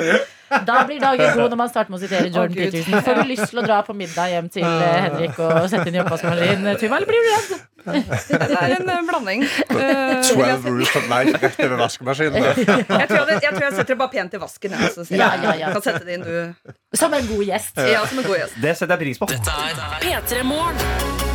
Da 0.68 0.84
blir 0.86 1.00
dagen 1.02 1.32
god 1.38 1.54
når 1.54 1.58
man 1.58 1.72
starter 1.72 1.94
med 1.94 1.98
å 1.98 2.02
sitere 2.04 2.30
Jordan 2.30 2.54
oh, 2.54 2.60
Peterson. 2.60 2.98
Får 3.06 3.22
du 3.22 3.30
lyst 3.32 3.48
til 3.50 3.62
å 3.62 3.64
dra 3.66 3.80
på 3.88 3.96
middag 3.98 4.30
hjem 4.34 4.50
til 4.54 4.68
eh, 4.68 4.98
Henrik 5.08 5.40
og 5.42 5.68
sette 5.72 5.88
inn 5.90 5.98
i 5.98 6.02
oppvaskmaskinen, 6.04 6.78
Tuva, 6.82 7.00
eller 7.00 7.10
blir 7.10 7.26
du 7.26 7.32
redd? 7.32 7.66
Det 7.82 8.60
er 8.60 8.76
en 8.76 8.94
eh, 8.94 9.02
blanding. 9.08 9.48
Twelve 9.72 10.70
rules 10.70 10.94
of 11.00 11.10
life 11.10 11.42
rett 11.42 11.60
over 11.66 11.82
vaskemaskinen. 11.82 12.48
jeg, 12.52 12.78
tror 12.86 13.34
jeg, 13.34 13.42
jeg 13.42 13.56
tror 13.56 13.66
jeg 13.66 13.76
setter 13.80 13.92
det 13.96 14.00
bare 14.04 14.14
pent 14.14 14.38
i 14.38 14.44
vasken. 14.46 14.78
Jeg, 14.78 14.94
så 14.96 15.08
Ja, 15.10 15.34
ja, 15.42 15.58
ja. 15.64 15.74
Kan 15.74 15.88
sette 15.88 16.06
det 16.06 16.20
inn, 16.20 16.28
du. 16.28 16.74
Som 17.00 17.16
en 17.18 17.28
god 17.32 17.44
gjest. 17.48 17.84
Ja, 17.96 18.06
som 18.06 18.22
en 18.22 18.30
god 18.30 18.42
gjest. 18.44 18.62
Det 18.62 18.78
setter 18.78 18.98
jeg 18.98 19.06
pris 19.08 19.24
på. 19.24 19.32
P3 19.32 20.48
Morgen. 20.52 21.31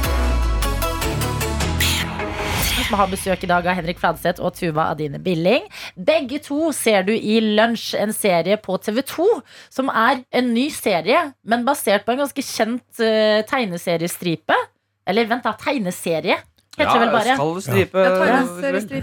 Som 2.86 2.98
har 3.00 3.10
besøk 3.10 3.42
i 3.42 3.48
dag 3.50 3.66
av 3.66 3.74
Henrik 3.78 3.98
Fladseth 3.98 4.42
og 4.44 4.54
Tuva 4.54 4.90
Adine 4.92 5.18
Billing. 5.22 5.64
Begge 5.98 6.38
to 6.44 6.70
ser 6.76 7.06
du 7.06 7.12
i 7.14 7.40
Lunsj, 7.42 7.96
en 7.98 8.12
serie 8.14 8.58
på 8.62 8.76
TV2, 8.78 9.26
som 9.72 9.90
er 9.90 10.22
en 10.30 10.52
ny 10.54 10.68
serie, 10.74 11.32
men 11.42 11.66
basert 11.66 12.06
på 12.06 12.14
en 12.14 12.22
ganske 12.22 12.44
kjent 12.46 13.02
uh, 13.02 13.42
tegneseriestripe. 13.48 14.58
Eller 15.06 15.26
vent, 15.30 15.46
da. 15.46 15.54
Tegneserie. 15.58 16.38
Heter 16.76 16.92
det 16.92 17.00
vel 17.00 17.12
bare. 17.12 17.34
Skal 17.36 17.62
stripe 17.62 17.98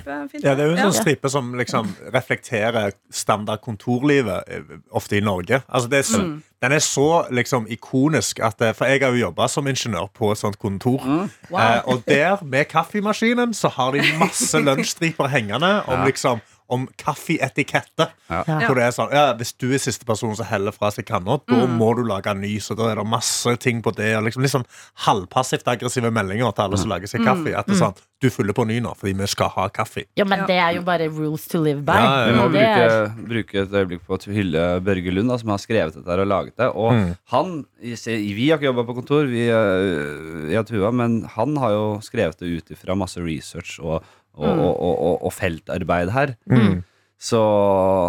Ja. 0.10 0.22
Fint. 0.32 0.44
Ja, 0.44 0.56
det 0.56 0.64
er 0.64 0.70
jo 0.70 0.76
en 0.78 0.84
sånn 0.92 0.98
stripe 1.02 1.30
som 1.30 1.54
liksom 1.58 1.90
reflekterer 2.14 2.92
standard 3.12 3.62
kontorlivet 3.66 4.44
eh, 4.48 4.62
ofte 4.92 5.18
i 5.18 5.22
Norge. 5.26 5.62
Altså 5.68 5.90
det 5.90 6.00
er 6.04 6.08
så, 6.10 6.22
Den 6.64 6.72
er 6.72 6.80
så 6.80 7.26
liksom 7.32 7.66
ikonisk 7.68 8.40
at 8.40 8.62
eh, 8.62 8.74
For 8.74 8.86
jeg 8.86 9.02
har 9.04 9.12
jo 9.12 9.26
jobba 9.26 9.48
som 9.52 9.68
ingeniør 9.68 10.08
på 10.14 10.32
et 10.32 10.38
sånt 10.38 10.60
kontor. 10.60 11.02
Eh, 11.04 11.82
og 11.86 12.04
der, 12.08 12.38
med 12.44 12.66
kaffemaskinen, 12.72 13.54
så 13.54 13.68
har 13.70 13.92
de 13.92 14.02
masse 14.20 14.60
lunsjstriper 14.68 15.28
hengende 15.28 15.84
om 15.88 16.06
liksom 16.06 16.42
om 16.70 16.88
kaffeetikette. 16.98 18.08
Ja. 18.30 18.44
Hvor 18.66 18.76
det 18.78 18.86
er 18.88 18.94
sånn, 18.96 19.12
ja, 19.14 19.34
Hvis 19.38 19.54
du 19.60 19.68
er 19.74 19.82
siste 19.82 20.06
person 20.08 20.36
som 20.36 20.46
heller 20.50 20.72
fra 20.76 20.90
seg 20.92 21.06
kanna, 21.06 21.40
da 21.50 21.66
må 21.70 21.92
du 21.98 22.04
lage 22.08 22.32
en 22.32 22.42
ny. 22.42 22.56
Så 22.64 22.76
da 22.78 22.92
er 22.92 22.96
det 23.02 23.06
masse 23.08 23.56
ting 23.62 23.82
på 23.86 23.94
det. 23.96 24.14
Og 24.18 24.24
liksom, 24.28 24.42
litt 24.46 24.54
sånn 24.54 24.66
halvpassivt 25.06 25.68
aggressive 25.68 26.12
meldinger 26.14 26.52
til 26.56 26.66
alle 26.68 26.80
som 26.82 26.90
lager 26.94 27.08
seg 27.12 27.24
kaffe. 27.26 27.54
At 27.56 27.68
det 27.70 27.76
er 27.78 27.82
sånn, 27.86 28.02
Du 28.24 28.30
fyller 28.32 28.56
på 28.56 28.64
ny 28.64 28.78
nå 28.80 28.94
fordi 28.96 29.12
vi 29.20 29.26
skal 29.28 29.50
ha 29.52 29.66
kaffe. 29.68 30.06
Ja, 30.16 30.24
men 30.24 30.46
det 30.48 30.56
er 30.56 30.78
jo 30.78 30.82
bare 30.88 31.10
rules 31.12 31.44
to 31.52 31.60
live 31.60 31.82
by. 31.84 31.98
Ja, 32.00 32.12
Vi 32.30 32.38
må 32.38 32.46
bruke, 32.54 33.26
bruke 33.28 33.62
et 33.66 33.74
øyeblikk 33.76 34.06
på 34.08 34.16
å 34.16 34.32
hylle 34.32 34.62
Børge 34.80 35.12
Lund, 35.12 35.28
da, 35.28 35.36
som 35.42 35.50
har 35.52 35.60
skrevet 35.60 35.98
dette 35.98 36.08
her 36.08 36.22
og 36.24 36.28
laget 36.32 36.56
det. 36.56 36.70
Og 36.72 36.94
Mm. 36.94 37.18
han, 37.34 37.66
Vi 37.82 38.50
har 38.50 38.58
ikke 38.58 38.70
jobba 38.72 38.86
på 38.88 38.96
kontor, 38.96 39.26
vi, 39.28 39.48
jeg 39.48 40.60
og 40.62 40.68
Tuva, 40.70 40.92
men 40.94 41.24
han 41.36 41.56
har 41.58 41.72
jo 41.76 41.86
skrevet 42.06 42.40
det 42.40 42.48
ut 42.64 42.72
ifra 42.78 42.96
masse 42.96 43.18
research 43.20 43.80
og, 43.84 44.02
og, 44.36 44.50
og, 44.50 44.74
og, 44.74 44.96
og, 44.98 45.16
og 45.30 45.34
feltarbeid 45.36 46.14
her. 46.16 46.36
Mm. 46.50 46.82
Så 47.24 47.40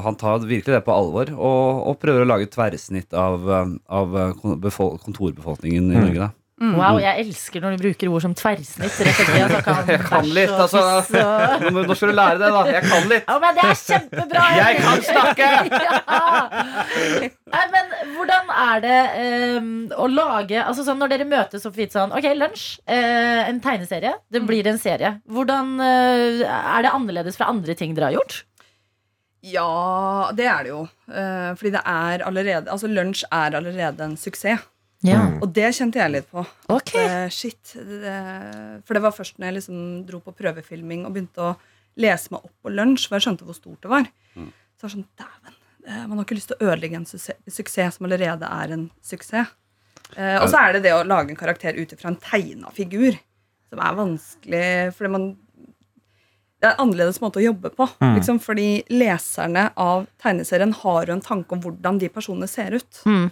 han 0.03 0.17
tar 0.19 0.43
virkelig 0.43 0.75
det 0.75 0.85
på 0.87 0.95
alvor 0.95 1.29
og, 1.37 1.83
prøver 2.03 2.25
å 2.25 2.29
lage 2.29 2.49
et 2.49 2.55
tverrsnitt 2.55 3.15
av, 3.15 3.45
av 3.87 4.17
befol- 4.65 4.97
kontorbefolkningen 5.05 5.93
i 5.93 6.01
Norge. 6.01 6.19
da 6.27 6.31
Wow, 6.79 6.99
jeg 7.03 7.25
elsker 7.25 7.61
når 7.65 7.75
du 7.77 7.83
bruker 7.85 8.11
ord 8.15 8.23
som 8.25 8.35
tverrsnitt. 8.39 8.79
Rett 8.81 9.19
og 9.21 9.27
slett. 9.29 9.35
Jeg 9.55 9.63
kan, 9.67 9.81
Jeg 9.91 10.01
kan 10.09 10.29
litt, 10.37 10.51
altså. 10.51 10.81
og- 10.81 11.67
Nå, 11.75 11.95
skal 11.99 12.13
du 12.13 12.15
lære 12.19 12.39
det, 12.41 12.51
da. 12.55 12.63
Jeg 12.73 12.83
kan 12.89 13.09
litt. 13.13 13.25
Ja, 13.29 13.37
men 13.43 13.59
det 13.59 13.65
er 13.69 13.79
kjempebra! 13.83 14.45
Jeg 14.63 14.81
kan 14.85 15.05
snakke! 15.11 15.51
ja. 15.89 16.31
Nei, 17.55 17.65
men 17.75 17.93
hvordan 18.17 18.51
er 18.65 18.81
det 18.85 18.99
um, 19.59 19.69
å 20.01 20.09
lage 20.11 20.59
altså 20.65 20.85
sånn 20.87 20.99
Når 21.03 21.13
dere 21.13 21.27
møtes 21.29 21.63
så 21.65 21.71
fint 21.75 21.93
sånn 21.95 22.15
Ok, 22.17 22.27
lunsj, 22.39 22.65
Uh, 22.85 23.49
en 23.49 23.61
tegneserie. 23.65 24.13
Det 24.33 24.41
blir 24.47 24.67
en 24.71 24.79
serie. 24.81 25.15
Hvordan 25.31 25.75
uh, 25.81 26.43
Er 26.45 26.85
det 26.85 26.93
annerledes 26.95 27.37
fra 27.39 27.49
andre 27.53 27.75
ting 27.79 27.95
dere 27.97 28.11
har 28.13 28.17
gjort? 28.19 28.43
Ja, 29.45 30.31
det 30.37 30.47
er 30.49 30.63
det 30.65 30.71
jo. 30.73 30.83
Uh, 31.09 31.51
fordi 31.59 31.75
det 31.75 31.83
er 31.85 32.23
allerede 32.25 32.71
Altså, 32.73 32.89
lunsj 32.89 33.25
er 33.31 33.57
allerede 33.59 34.07
en 34.07 34.17
suksess. 34.21 34.63
Ja, 35.05 35.21
Og 35.45 35.51
det 35.53 35.69
kjente 35.77 36.01
jeg 36.01 36.13
litt 36.15 36.29
på. 36.33 36.45
Okay. 36.73 37.05
At, 37.27 37.33
shit. 37.37 37.75
Det, 37.77 38.15
for 38.87 38.97
det 38.97 39.03
var 39.05 39.13
først 39.13 39.37
når 39.39 39.51
jeg 39.51 39.57
liksom 39.59 39.83
dro 40.09 40.21
på 40.25 40.33
prøvefilming 40.39 41.05
og 41.05 41.13
begynte 41.13 41.45
å 41.45 41.51
lese 42.01 42.33
meg 42.33 42.47
opp 42.49 42.55
på 42.65 42.73
lunsj, 42.73 43.05
for 43.09 43.19
jeg 43.19 43.27
skjønte 43.29 43.45
hvor 43.47 43.59
stort 43.59 43.85
det 43.85 43.93
var. 43.93 44.09
Så 44.35 44.87
var 44.89 44.95
sånn, 44.97 45.05
dæven. 45.21 45.59
eh, 45.87 46.01
Man 46.09 46.17
har 46.19 46.25
ikke 46.25 46.39
lyst 46.41 46.51
til 46.51 46.57
å 46.59 46.71
ødelegge 46.73 46.97
en 46.99 47.07
suksess, 47.07 47.37
suksess 47.53 47.99
som 48.01 48.09
allerede 48.09 48.49
er 48.49 48.73
en 48.79 48.89
suksess. 49.05 49.53
Eh, 50.17 50.41
og 50.41 50.49
så 50.51 50.59
er 50.65 50.73
det 50.79 50.83
det 50.89 50.93
å 50.97 51.05
lage 51.07 51.31
en 51.33 51.39
karakter 51.39 51.77
ut 51.79 51.93
ifra 51.95 52.11
en 52.11 52.19
tegna 52.21 52.73
figur, 52.75 53.17
som 53.71 53.81
er 53.85 53.97
vanskelig 54.01 54.67
fordi 54.97 55.11
man 55.15 55.31
det 56.65 56.71
er 56.71 56.77
en 56.79 56.87
annerledes 56.87 57.19
måte 57.21 57.37
å 57.43 57.45
jobbe 57.45 57.69
på. 57.77 57.85
Liksom, 58.17 58.39
fordi 58.41 58.85
leserne 58.89 59.67
av 59.77 60.07
tegneserien 60.23 60.71
har 60.81 61.11
jo 61.11 61.13
en 61.13 61.21
tanke 61.25 61.53
om 61.53 61.61
hvordan 61.61 61.99
de 62.01 62.09
personene 62.09 62.49
ser 62.49 62.73
ut. 62.79 63.01
Mm. 63.05 63.27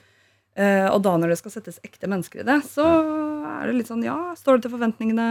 Eh, 0.56 0.84
og 0.92 1.00
da 1.04 1.14
når 1.16 1.28
det 1.32 1.38
skal 1.40 1.50
settes 1.54 1.78
ekte 1.86 2.08
mennesker 2.12 2.42
i 2.42 2.44
det, 2.44 2.58
så 2.68 2.84
er 2.84 3.66
det 3.70 3.76
litt 3.78 3.88
sånn 3.88 4.02
Ja, 4.04 4.18
står 4.36 4.58
det 4.58 4.66
til 4.66 4.74
forventningene? 4.76 5.28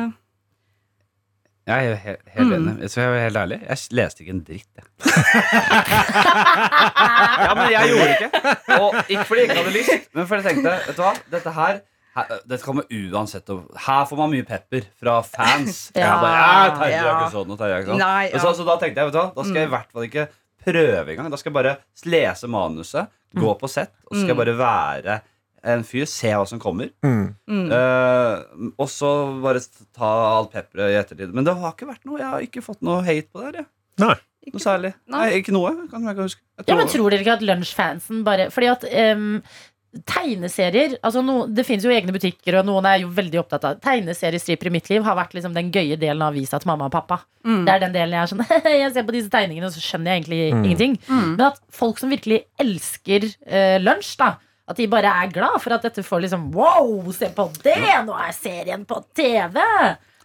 Jeg 1.69 1.91
er 1.91 1.95
helt, 2.01 2.21
helt 2.33 2.49
Mm. 2.49 2.67
enig. 2.79 2.89
Så 2.89 3.01
jeg 3.03 3.11
er 3.13 3.21
helt 3.29 3.37
ærlig. 3.37 3.59
Jeg 3.61 3.77
leste 3.93 4.23
ikke 4.23 4.33
en 4.33 4.39
dritt, 4.43 4.67
jeg. 4.75 4.85
ja, 7.45 7.53
men 7.55 7.69
jeg 7.71 7.91
gjorde 7.91 8.07
det 8.07 8.17
ikke. 8.17 8.29
Og 8.81 8.95
ikke 9.07 9.25
fordi 9.29 9.39
jeg 9.43 9.47
ikke 9.49 9.59
hadde 9.61 9.73
lyst, 9.77 10.09
men 10.17 10.27
fordi 10.27 10.41
jeg 10.41 10.47
tenkte 10.49 10.73
Vet 10.87 10.97
du 10.97 11.01
hva, 11.05 11.13
dette 11.37 11.53
her 11.57 11.79
her, 12.11 12.27
dette 12.49 12.65
kommer 12.65 12.83
uansett 12.91 13.47
Her 13.85 14.01
får 14.09 14.17
man 14.19 14.33
mye 14.33 14.43
pepper 14.43 14.83
fra 14.99 15.21
fans. 15.23 15.77
Ja, 15.95 16.01
Jeg 16.01 16.17
bare, 16.19 16.41
ja, 16.41 16.73
Terje 16.75 16.97
er 16.97 17.05
ja. 17.05 17.13
ikke 17.21 17.31
sånn, 17.37 17.53
og 17.53 17.57
Terje 17.61 17.77
er 17.77 17.85
sånn. 17.87 18.01
Nei, 18.01 18.23
ja. 18.25 18.33
Og 18.35 18.41
så, 18.43 18.51
så 18.57 18.65
da 18.67 18.75
tenkte 18.81 18.99
jeg, 18.99 19.07
vet 19.07 19.15
du 19.15 19.19
hva, 19.21 19.29
da 19.37 19.45
skal 19.47 19.59
jeg 19.61 19.69
i 19.69 19.71
hvert 19.77 19.93
fall 19.95 20.07
ikke 20.09 20.25
prøve 20.63 21.13
engang. 21.15 21.29
Da 21.33 21.37
skal 21.41 21.51
jeg 21.51 21.57
bare 21.59 21.77
lese 22.05 22.47
manuset, 22.51 23.07
gå 23.35 23.53
på 23.59 23.69
sett, 23.71 23.93
og 24.07 24.15
så 24.15 24.23
skal 24.23 24.33
jeg 24.35 24.41
bare 24.45 24.57
være 24.59 25.19
en 25.71 25.83
fyr, 25.85 26.07
se 26.09 26.31
hva 26.33 26.47
som 26.49 26.57
kommer. 26.59 26.89
Mm. 27.05 27.35
Mm. 27.47 27.67
Eh, 27.71 28.71
og 28.81 28.87
så 28.89 29.11
bare 29.43 29.61
ta 29.93 30.09
alt 30.39 30.51
pepperet 30.55 30.89
i 30.95 30.97
ettertid. 30.97 31.33
Men 31.37 31.45
det 31.45 31.53
har 31.59 31.75
ikke 31.75 31.89
vært 31.91 32.05
noe. 32.09 32.17
Jeg 32.17 32.31
har 32.33 32.41
ikke 32.47 32.63
fått 32.65 32.81
noe 32.81 33.03
hate 33.05 33.29
på 33.29 33.43
det 33.43 33.51
her. 33.51 33.59
jeg. 33.61 33.67
Nei. 34.01 34.15
Noe 34.49 34.57
særlig. 34.63 34.89
Nei. 35.05 35.19
Nei, 35.21 35.35
ikke 35.37 35.53
noe. 35.53 35.69
Kan 35.91 36.01
jeg 36.07 36.15
ikke 36.15 36.25
huske. 36.25 36.41
Jeg 36.57 36.65
Ja, 36.67 36.75
men 36.79 36.87
tror- 36.87 36.97
Tror 37.03 37.09
dere 37.13 37.21
ikke 37.21 37.33
at 37.37 37.43
lunsjfansen 37.45 38.23
bare 38.25 38.47
Fordi 38.49 38.67
at 38.71 38.83
em, 38.89 39.43
tegneserier 40.07 40.93
altså 41.03 41.19
no, 41.25 41.33
Det 41.51 41.65
finnes 41.67 41.83
jo 41.83 41.91
egne 41.91 42.13
butikker, 42.15 42.59
og 42.61 42.67
noen 42.67 42.85
er 42.87 43.01
jo 43.03 43.09
veldig 43.15 43.41
opptatt 43.41 43.65
av 43.67 43.79
Tegneseriestriper 43.83 44.69
i 44.69 44.73
mitt 44.77 44.87
liv 44.91 45.03
har 45.03 45.17
vært 45.19 45.33
liksom 45.35 45.55
den 45.57 45.71
gøye 45.73 45.97
delen 45.99 46.21
av 46.23 46.31
avisa 46.31 46.59
til 46.61 46.69
mamma 46.71 46.87
og 46.87 46.93
pappa. 46.95 47.17
Mm. 47.43 47.65
Det 47.67 47.73
er 47.73 47.83
den 47.83 47.95
delen 47.97 48.15
jeg 48.15 48.21
er 48.23 48.31
sånn 48.31 48.45
Jeg 48.83 48.93
ser 48.95 49.07
på 49.07 49.15
disse 49.17 49.31
tegningene, 49.33 49.67
og 49.67 49.75
så 49.75 49.83
skjønner 49.83 50.13
jeg 50.13 50.21
egentlig 50.23 50.39
Mm. 50.51 50.63
ingenting. 50.65 50.95
Mm. 51.09 51.27
Men 51.35 51.43
at 51.49 51.59
folk 51.75 51.99
som 51.99 52.11
virkelig 52.13 52.41
elsker 52.61 53.27
uh, 53.27 53.77
lunsj, 53.83 54.15
da 54.21 54.31
at 54.71 54.77
de 54.77 54.85
bare 54.87 55.09
er 55.23 55.31
glad 55.33 55.57
for 55.59 55.73
at 55.75 55.83
dette 55.83 56.03
får 56.05 56.21
liksom 56.23 56.45
Wow, 56.55 57.09
se 57.11 57.27
på 57.35 57.49
det! 57.65 57.75
Nå 58.07 58.13
er 58.15 58.31
serien 58.37 58.85
på 58.87 59.01
TV! 59.17 59.57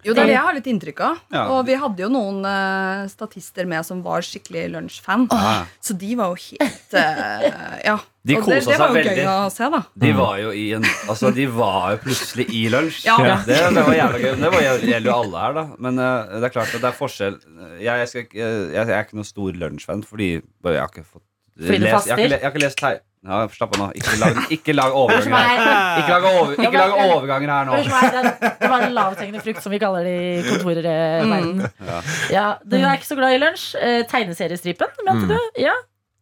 Jo, 0.06 0.14
det 0.14 0.22
er 0.22 0.30
det 0.30 0.34
jeg 0.36 0.44
har 0.46 0.54
litt 0.56 0.68
inntrykk 0.70 1.00
av. 1.02 1.20
Ja. 1.34 1.44
Og 1.56 1.64
vi 1.66 1.74
hadde 1.82 2.04
jo 2.04 2.08
noen 2.14 2.38
uh, 2.46 3.06
statister 3.10 3.66
med 3.68 3.82
som 3.88 4.02
var 4.06 4.22
skikkelig 4.26 4.68
lunsjfan. 4.76 5.26
Ja. 5.32 5.54
Så 5.82 5.96
de 5.98 6.12
var 6.18 6.30
jo 6.32 6.38
helt 6.44 6.94
uh, 6.94 7.80
Ja. 7.84 7.96
De 8.26 8.34
kosa 8.42 8.56
det, 8.56 8.56
det 8.58 8.64
seg 8.66 8.80
var 8.80 8.88
jo 8.88 8.94
veldig. 8.96 9.12
gøy 9.20 9.28
å 9.30 9.50
se, 9.54 9.66
da. 9.70 9.80
De 10.02 10.08
var 10.18 10.38
jo 10.42 10.48
i 10.58 10.64
en 10.74 10.86
Altså, 11.06 11.28
de 11.36 11.44
var 11.54 11.92
jo 11.94 11.98
plutselig 12.02 12.46
i 12.58 12.62
lunsj. 12.74 13.04
Ja. 13.06 13.18
Det, 13.46 13.58
det 13.76 13.84
var 13.86 13.94
jævla 13.94 14.18
gøy. 14.24 14.32
Det 14.42 14.50
var, 14.56 14.64
gjelder 14.66 15.10
jo 15.10 15.14
alle 15.20 15.44
her, 15.44 15.54
da. 15.60 15.64
Men 15.86 16.00
uh, 16.02 16.34
det 16.40 16.48
er 16.48 16.54
klart 16.56 16.74
at 16.74 16.82
det 16.82 16.90
er 16.90 16.96
forskjell. 16.98 17.36
Jeg, 17.78 17.86
jeg, 18.02 18.08
skal, 18.10 18.26
jeg, 18.40 18.64
jeg 18.74 18.96
er 18.96 19.04
ikke 19.06 19.20
noen 19.20 19.28
stor 19.30 19.60
lunsjfan, 19.62 20.02
fordi 20.08 20.30
jeg 20.40 20.80
har 20.80 20.90
ikke 20.90 21.06
fått 21.06 21.22
Fordi 21.56 21.78
du 21.78 21.86
lest- 21.86 22.10
Jeg 22.10 22.16
har 22.16 22.24
ikke, 22.24 22.32
le- 22.34 22.40
jeg 22.40 22.48
har 22.50 22.56
ikke 22.56 22.64
lest. 22.66 22.82
Ja, 23.26 23.40
Slapp 23.50 23.74
av 23.74 23.80
nå. 23.82 23.86
Ikke 23.98 24.14
lag, 24.20 24.36
ikke 24.56 24.74
lag 24.76 24.94
overganger 24.94 25.36
her. 25.36 25.58
er- 25.66 25.98
Ikke 26.02 26.12
lag, 26.14 26.26
over, 26.30 26.52
ikke 26.54 26.78
lag 26.78 26.94
overganger 27.08 27.52
her 27.52 27.66
nå. 27.66 27.80
Det 28.60 28.70
var 28.70 28.84
en 28.86 28.94
lavthengende 28.94 29.42
frukt, 29.42 29.62
som 29.64 29.74
vi 29.74 29.80
kaller 29.82 30.06
det 30.06 30.14
i 30.22 30.44
kontorverden. 30.46 31.60
Ja. 31.90 31.98
Ja, 32.30 32.46
du 32.64 32.76
er 32.78 32.94
ikke 32.94 33.08
så 33.10 33.18
glad 33.18 33.34
i 33.34 33.42
lunsj. 33.42 33.66
Eh, 33.82 34.02
tegneseriestripen, 34.10 34.94
mente 35.08 35.26
du? 35.34 35.60
Ja. 35.66 35.74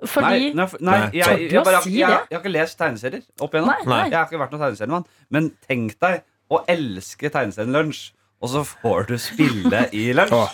Fordi 0.05 0.51
Nei, 0.53 0.67
nei, 0.85 0.97
jeg, 1.17 1.47
jeg, 1.49 1.61
å 1.61 1.65
bare, 1.65 1.79
jeg, 1.87 1.95
jeg, 1.97 2.09
jeg 2.29 2.37
har 2.37 2.41
ikke 2.43 2.51
lest 2.53 2.77
tegneserier 2.81 3.23
opp 3.41 3.55
igjennom. 3.55 3.71
Nei, 3.71 3.87
nei. 3.89 4.01
Jeg 4.11 4.19
har 4.19 4.27
ikke 4.27 4.41
vært 4.43 4.53
noen 4.53 4.65
tegneseriemann. 4.67 5.07
Men 5.33 5.47
tenk 5.69 5.95
deg 6.03 6.19
å 6.53 6.61
elske 6.69 7.31
tegneserien 7.33 7.73
Lunsj, 7.73 8.03
og 8.45 8.51
så 8.53 8.61
får 8.69 9.07
du 9.09 9.15
spille 9.23 9.85
i 9.97 10.09
lunsj. 10.13 10.35
oh. 10.37 10.51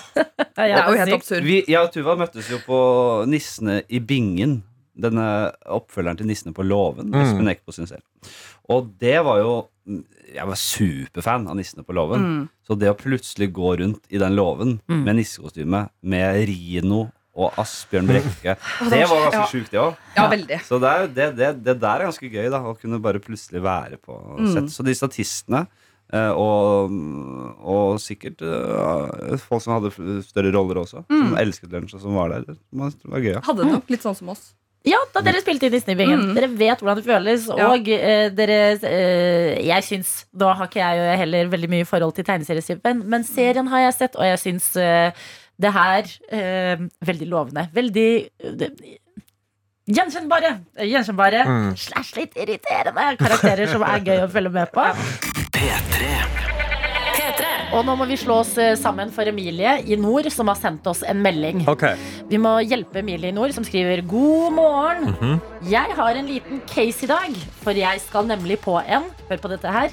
Ja. 0.60 0.84
Vi, 1.42 1.56
jeg 1.66 1.80
og 1.80 1.90
Tuva 1.94 2.14
møttes 2.20 2.50
jo 2.52 2.60
på 2.62 2.78
Nissene 3.26 3.80
i 3.88 3.98
Bingen. 3.98 4.60
Denne 5.02 5.26
oppfølgeren 5.66 6.16
til 6.20 6.26
'Nissene 6.30 6.52
på 6.56 6.62
låven'. 6.66 7.10
Mm. 7.10 7.20
Espen 7.22 7.48
Eckbo 7.52 7.72
sin 7.72 7.86
serie. 7.90 8.02
Og 8.70 8.90
det 8.98 9.18
var 9.24 9.38
jo 9.42 9.68
Jeg 10.30 10.46
var 10.46 10.54
superfan 10.54 11.48
av 11.50 11.56
'Nissene 11.56 11.82
på 11.84 11.92
låven'. 11.92 12.22
Mm. 12.22 12.48
Så 12.68 12.78
det 12.78 12.88
å 12.90 12.94
plutselig 12.98 13.50
gå 13.52 13.78
rundt 13.80 14.04
i 14.10 14.18
den 14.18 14.36
låven 14.36 14.80
med 14.86 15.16
nissekostyme, 15.16 15.88
med 16.02 16.46
Rino 16.46 17.10
og 17.34 17.52
Asbjørn 17.58 18.06
Brekke, 18.06 18.56
det 18.90 19.08
var 19.08 19.30
ganske 19.30 19.38
Ja. 19.40 19.46
sjukt, 19.50 19.70
det 19.70 19.78
òg. 19.80 19.96
Ja, 20.16 20.28
veldig. 20.30 20.60
Så 20.66 20.78
det, 20.80 20.88
er, 20.90 21.06
det, 21.08 21.36
det, 21.36 21.64
det 21.64 21.80
der 21.80 22.00
er 22.00 22.04
ganske 22.10 22.30
gøy, 22.30 22.50
da. 22.50 22.58
Å 22.62 22.76
kunne 22.78 23.00
bare 23.02 23.18
plutselig 23.22 23.62
være 23.62 23.96
på 23.98 24.14
Mm. 24.38 24.68
Så 24.68 24.82
de 24.84 24.94
statistene, 24.94 25.66
eh, 26.12 26.30
og, 26.30 26.90
og 27.62 27.98
sikkert 28.02 28.42
uh, 28.42 29.36
folk 29.38 29.62
som 29.62 29.76
hadde 29.78 30.22
større 30.26 30.52
roller 30.54 30.82
også, 30.82 31.04
Mm. 31.08 31.28
som 31.28 31.36
elsket 31.38 31.70
lunsj, 31.70 31.94
og 31.94 32.00
som 32.02 32.14
var 32.14 32.28
der, 32.30 32.40
det 32.50 32.56
var, 32.72 32.90
det 32.90 33.10
var 33.10 33.18
gøy. 33.20 33.32
Ja. 33.34 33.40
Hadde 33.46 33.64
det 33.64 33.72
nok 33.72 33.90
litt 33.90 34.02
sånn 34.02 34.16
som 34.16 34.28
oss. 34.28 34.54
Ja, 34.88 34.96
da 35.12 35.20
dere 35.20 35.42
spilte 35.42 35.66
i 35.68 35.72
Disney-bingen. 35.74 36.30
Mm. 36.30 36.34
Dere 36.38 36.48
vet 36.56 36.80
hvordan 36.80 36.96
det 37.02 37.04
føles. 37.04 37.42
Ja. 37.52 37.66
Og 37.74 37.88
eh, 37.92 38.30
dere 38.32 38.56
eh, 38.80 39.58
Jeg 39.68 39.84
syns 39.84 40.12
Da 40.32 40.54
har 40.56 40.70
ikke 40.70 40.80
jeg 40.80 41.18
heller 41.20 41.50
veldig 41.52 41.68
mye 41.68 41.84
forhold 41.88 42.14
til 42.16 42.24
tegneseriestripen, 42.24 43.02
men 43.12 43.26
serien 43.28 43.68
har 43.68 43.84
jeg 43.88 43.98
sett, 43.98 44.16
og 44.16 44.24
jeg 44.24 44.40
syns 44.40 44.70
eh, 44.80 45.12
det 45.60 45.74
her 45.76 46.08
eh, 46.32 46.86
Veldig 47.04 47.28
lovende. 47.28 47.66
Veldig 47.76 48.08
eh, 48.40 48.56
det- 48.62 48.72
Gjenkjennbare. 49.90 50.54
Gjenkjennbare 50.86 51.44
Mm. 51.48 51.70
slash 51.76 52.14
litt 52.16 52.36
irriterende 52.38 53.16
karakterer 53.18 53.66
som 53.72 53.82
er 53.82 54.00
gøy 54.06 54.20
å 54.22 54.30
følge 54.30 54.52
med 54.54 54.70
på. 54.72 54.84
P3. 55.56 56.39
Og 57.70 57.84
nå 57.86 57.94
må 57.94 58.06
vi 58.10 58.16
slå 58.18 58.40
oss 58.42 58.56
eh, 58.58 58.72
sammen 58.78 59.12
for 59.14 59.28
Emilie 59.30 59.76
i 59.86 59.98
nord, 59.98 60.26
som 60.34 60.48
har 60.50 60.58
sendt 60.58 60.86
oss 60.90 61.04
en 61.06 61.20
melding. 61.22 61.62
Okay. 61.70 61.94
Vi 62.30 62.38
må 62.42 62.56
hjelpe 62.66 62.98
Emilie 62.98 63.30
i 63.30 63.36
nord, 63.36 63.54
som 63.54 63.66
skriver 63.66 64.02
God 64.10 64.56
morgen. 64.56 65.12
Mhm. 65.14 65.36
Jeg 65.70 65.94
har 65.96 66.18
en 66.18 66.30
liten 66.30 66.62
case 66.66 67.06
i 67.06 67.10
dag, 67.10 67.36
for 67.62 67.76
jeg 67.78 68.02
skal 68.02 68.26
nemlig 68.26 68.58
på 68.64 68.78
en 68.80 69.06
Hør 69.30 69.38
på 69.38 69.50
dette 69.52 69.70
her 69.70 69.92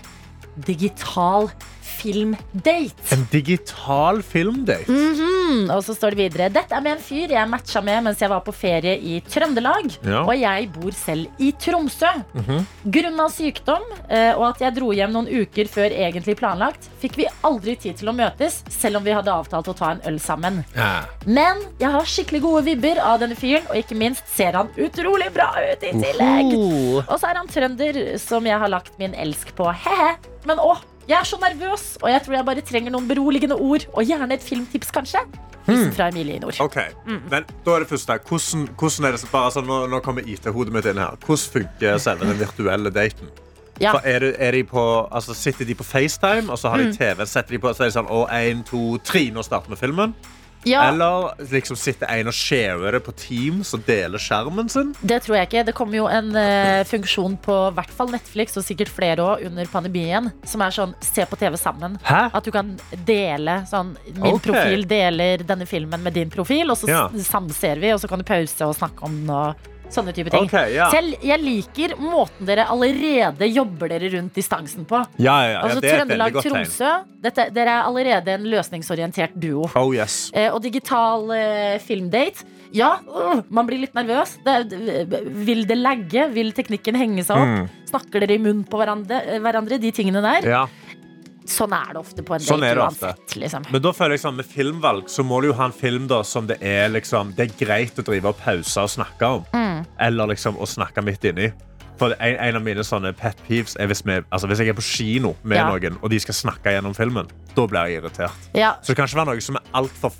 digital 0.65 1.51
filmdate. 1.97 3.07
En 3.15 3.25
digital 3.31 4.21
filmdate. 4.25 4.91
Mhm. 4.91 5.69
Og 5.73 5.81
så 5.83 5.95
står 5.95 6.13
det 6.15 6.19
videre 6.21 6.49
Dette 6.53 6.75
er 6.75 6.83
med 6.83 6.97
en 6.97 7.03
fyr 7.03 7.31
jeg 7.33 7.49
matcha 7.49 7.81
med 7.83 8.03
mens 8.07 8.21
jeg 8.21 8.29
var 8.31 8.43
på 8.45 8.53
ferie 8.55 8.95
i 8.99 9.19
Trøndelag. 9.25 9.89
Ja. 10.05 10.23
Og 10.23 10.33
jeg 10.37 10.69
bor 10.75 10.91
selv 10.95 11.41
i 11.41 11.51
Tromsø. 11.59 12.11
Mhm. 12.37 12.65
Grunna 12.97 13.27
sykdom 13.33 13.85
eh, 14.09 14.33
og 14.35 14.45
at 14.51 14.61
jeg 14.65 14.75
dro 14.77 14.91
hjem 14.95 15.13
noen 15.15 15.29
uker 15.29 15.69
før 15.71 15.93
egentlig 15.93 16.37
planlagt, 16.39 16.89
fikk 17.01 17.17
vi 17.19 17.27
aldri 17.47 17.75
tid 17.79 17.97
til 17.99 18.11
å 18.11 18.15
møtes, 18.15 18.61
selv 18.73 18.99
om 18.99 19.05
vi 19.05 19.15
hadde 19.15 19.33
avtalt 19.33 19.69
å 19.71 19.75
ta 19.77 19.91
en 19.95 20.03
øl 20.09 20.19
sammen. 20.23 20.61
Ja. 20.75 21.05
Men 21.25 21.61
jeg 21.81 21.91
har 21.93 22.07
skikkelig 22.09 22.41
gode 22.43 22.65
vibber 22.67 23.01
av 23.03 23.21
denne 23.23 23.37
fyren, 23.37 23.65
og 23.69 23.79
ikke 23.79 23.97
minst 23.99 24.27
ser 24.35 24.57
han 24.57 24.69
utrolig 24.77 25.29
bra 25.35 25.49
ut 25.57 25.83
i 25.83 25.93
tillegg. 25.95 26.53
Oho. 26.57 27.01
Og 27.05 27.15
så 27.19 27.31
er 27.31 27.41
han 27.41 27.49
trønder, 27.51 28.01
som 28.21 28.45
jeg 28.47 28.59
har 28.61 28.71
lagt 28.71 28.97
min 29.01 29.15
elsk 29.17 29.53
på. 29.57 29.69
He-he. 29.83 30.13
Men 30.47 30.61
å, 30.63 30.75
jeg 31.07 31.17
er 31.19 31.23
så 31.23 31.37
nervøs, 31.41 31.97
og 32.01 32.09
jeg 32.11 32.21
tror 32.25 32.33
jeg 32.35 32.45
bare 32.45 32.61
trenger 32.61 32.91
noen 32.91 33.07
beroligende 33.07 33.55
ord. 33.55 33.85
Og 33.93 34.03
gjerne 34.03 34.33
et 34.33 34.43
filmtips, 34.43 34.91
kanskje. 34.91 35.19
Hilsen 35.67 35.91
fra 35.91 36.07
Emilie 36.07 36.35
i 36.35 36.39
nord. 36.39 36.55
Ok, 36.63 36.77
men 37.05 37.43
da 37.65 37.71
er 37.75 37.79
det 37.83 37.89
første 37.89 38.15
Hvordan, 38.29 38.67
hvordan 38.79 39.05
er 39.05 39.11
det 39.11 39.19
så- 39.19 39.27
bare, 39.31 39.45
altså, 39.49 39.61
nå, 39.61 39.87
nå 39.91 39.99
kommer 39.99 40.21
IT-hodet 40.23 40.71
mitt 40.73 40.85
inn 40.85 40.97
her 40.97 41.17
Hvordan 41.25 41.51
funker 41.53 41.97
selve 41.97 42.25
den 42.29 42.39
virtuelle 42.39 42.89
daten? 42.89 43.27
Ja. 43.81 43.91
Er, 44.03 44.19
det- 44.19 44.35
er 44.39 44.51
de 44.51 44.63
på, 44.63 45.07
altså, 45.11 45.33
Sitter 45.35 45.65
de 45.65 45.75
på 45.75 45.83
FaceTime 45.83 46.49
Og 46.51 46.57
så 46.57 46.69
har 46.69 46.77
de 46.77 46.93
TV, 46.95 47.25
setter 47.25 47.51
de 47.51 47.59
på 47.59 47.73
Så 47.75 47.83
er 47.83 47.87
det 47.91 47.93
sånn, 47.97 48.07
å, 48.09 48.23
en, 48.31 48.63
to, 48.63 48.97
tre, 49.03 49.29
nå 49.29 49.43
starter 49.43 49.69
vi 49.69 49.75
filmen 49.75 50.15
Ja, 50.67 50.87
Eller 50.89 51.31
liksom 51.51 51.77
sitter 51.79 52.09
en 52.11 52.29
og 52.31 52.35
sharer 52.35 52.97
det 52.97 53.01
på 53.05 53.13
Teams 53.17 53.73
Og 53.77 53.83
deler 53.87 54.21
skjermen 54.21 54.69
sin 54.71 54.93
Det 55.01 55.21
tror 55.25 55.37
jeg 55.39 55.49
ikke. 55.49 55.63
Det 55.69 55.75
kommer 55.77 55.99
jo 55.99 56.07
en 56.11 56.31
uh, 56.35 56.83
funksjon 56.87 57.37
på 57.43 57.55
hvert 57.77 57.93
fall 57.93 58.11
Netflix 58.13 58.57
og 58.59 58.65
sikkert 58.67 58.91
flere 58.93 59.23
også 59.23 59.47
under 59.49 59.69
pandemien, 59.71 60.29
som 60.47 60.63
er 60.63 60.73
sånn 60.75 60.93
se 61.03 61.25
på 61.27 61.37
TV 61.39 61.57
sammen. 61.59 61.97
Hæ? 62.05 62.27
At 62.37 62.45
du 62.45 62.51
kan 62.53 62.75
dele 63.07 63.59
sånn 63.69 63.95
Min 64.13 64.35
okay. 64.35 64.51
profil 64.51 64.85
deler 64.89 65.43
denne 65.47 65.67
filmen 65.69 66.03
med 66.03 66.15
din 66.17 66.31
profil, 66.33 66.71
og 66.71 66.77
så 66.79 66.89
Ja. 66.89 67.01
samser 67.23 67.79
vi, 67.81 67.91
og 67.93 67.99
så 68.01 68.07
kan 68.09 68.19
du 68.19 68.25
pause 68.27 68.65
og 68.65 68.75
snakke 68.75 69.03
om 69.05 69.25
den 69.27 69.55
sånne 69.93 70.13
type 70.15 70.31
ting. 70.33 70.47
Okay, 70.47 70.73
ja 70.75 70.89
Selv 70.93 71.23
jeg 71.25 71.43
liker 71.43 71.95
måten 72.01 72.47
dere 72.47 72.67
allerede 72.71 73.47
jobber 73.49 73.91
dere 73.91 74.11
rundt 74.17 74.35
distansen 74.37 74.87
på. 74.87 75.01
Ja, 75.21 75.37
ja, 75.47 75.61
Altså 75.63 75.83
det 75.83 75.93
Trøndelag, 75.95 76.39
Tromsø. 76.43 76.91
Dette, 77.23 77.47
dere 77.55 77.79
er 77.79 77.87
allerede 77.87 78.35
en 78.37 78.47
løsningsorientert 78.51 79.35
duo. 79.39 79.67
Oh 79.79 79.93
yes 79.95 80.27
Eh, 80.37 80.49
og 80.53 80.61
digital 80.63 81.31
eh, 81.33 81.77
filmdate. 81.83 82.45
Ja, 82.75 82.97
uh, 83.07 83.39
man 83.47 83.67
blir 83.67 83.79
litt 83.79 83.95
nervøs. 83.95 84.35
Det, 84.43 84.57
det, 84.69 85.21
vil 85.47 85.63
det 85.69 85.77
lagge? 85.79 86.27
Vil 86.33 86.51
teknikken 86.55 86.97
henge 86.99 87.23
seg 87.23 87.39
opp? 87.39 87.53
Mm. 87.53 87.85
Snakker 87.87 88.25
dere 88.25 88.35
i 88.35 88.41
munnen 88.43 88.65
på 88.67 88.81
hverandre? 88.81 89.21
eh, 89.23 89.39
hverandre 89.43 89.79
de 89.81 89.93
tingene 89.95 90.23
der. 90.25 90.51
Ja 90.57 90.65
Sånn 91.47 91.71
er 91.73 91.93
det 91.95 91.99
ofte 92.01 92.23
på 92.27 92.35
en 92.35 92.43
Sånn 92.43 92.59
date 92.65 92.81
uansett. 92.83 93.35
Liksom. 93.39 93.63
Men 93.71 93.81
da 93.81 93.91
føler 93.95 94.17
jeg 94.17 94.21
sånn, 94.25 94.35
med 94.35 94.45
filmvalg 94.51 95.07
så 95.09 95.23
må 95.23 95.39
du 95.41 95.47
jo 95.47 95.53
ha 95.55 95.65
en 95.69 95.75
film 95.75 96.07
da, 96.11 96.21
som 96.27 96.45
det 96.49 96.57
er, 96.61 96.89
liksom, 96.91 97.31
det 97.37 97.45
er 97.47 97.65
greit 97.65 97.97
å 98.01 98.03
drive 98.03 98.33
og 98.33 98.37
pause 98.41 98.83
og 98.83 98.89
snakke 98.91 99.29
om. 99.37 99.45
Mm. 99.55 99.85
Eller 100.09 100.27
liksom 100.33 100.59
å 100.59 100.67
snakke 100.67 101.01
midt 101.07 101.23
inni. 101.31 101.47
For 101.97 102.11
en, 102.19 102.35
en 102.49 102.55
av 102.59 102.61
mine 102.61 102.83
sånne 102.85 103.09
pet 103.17 103.39
peeves 103.47 103.73
er 103.81 103.87
hvis, 103.89 104.03
vi, 104.05 104.19
altså 104.29 104.45
hvis 104.51 104.59
jeg 104.61 104.69
er 104.69 104.75
på 104.77 104.83
kino 104.85 105.31
med 105.43 105.57
Ja. 105.57 105.69
noen, 105.71 105.95
og 106.03 106.11
de 106.13 106.19
skal 106.19 106.35
snakke 106.37 106.75
gjennom 106.75 106.93
filmen. 106.93 107.25
Da 107.55 107.65
blir 107.65 107.87
jeg 107.89 108.03
irritert. 108.03 108.49
Ja, 108.53 108.75
Så 108.83 108.91
det 108.93 108.97
kan 108.99 109.07
ikke 109.07 109.17
være 109.23 109.31
noe 109.33 109.41
som 109.41 109.55
er 109.55 109.63
altfor 109.73 110.13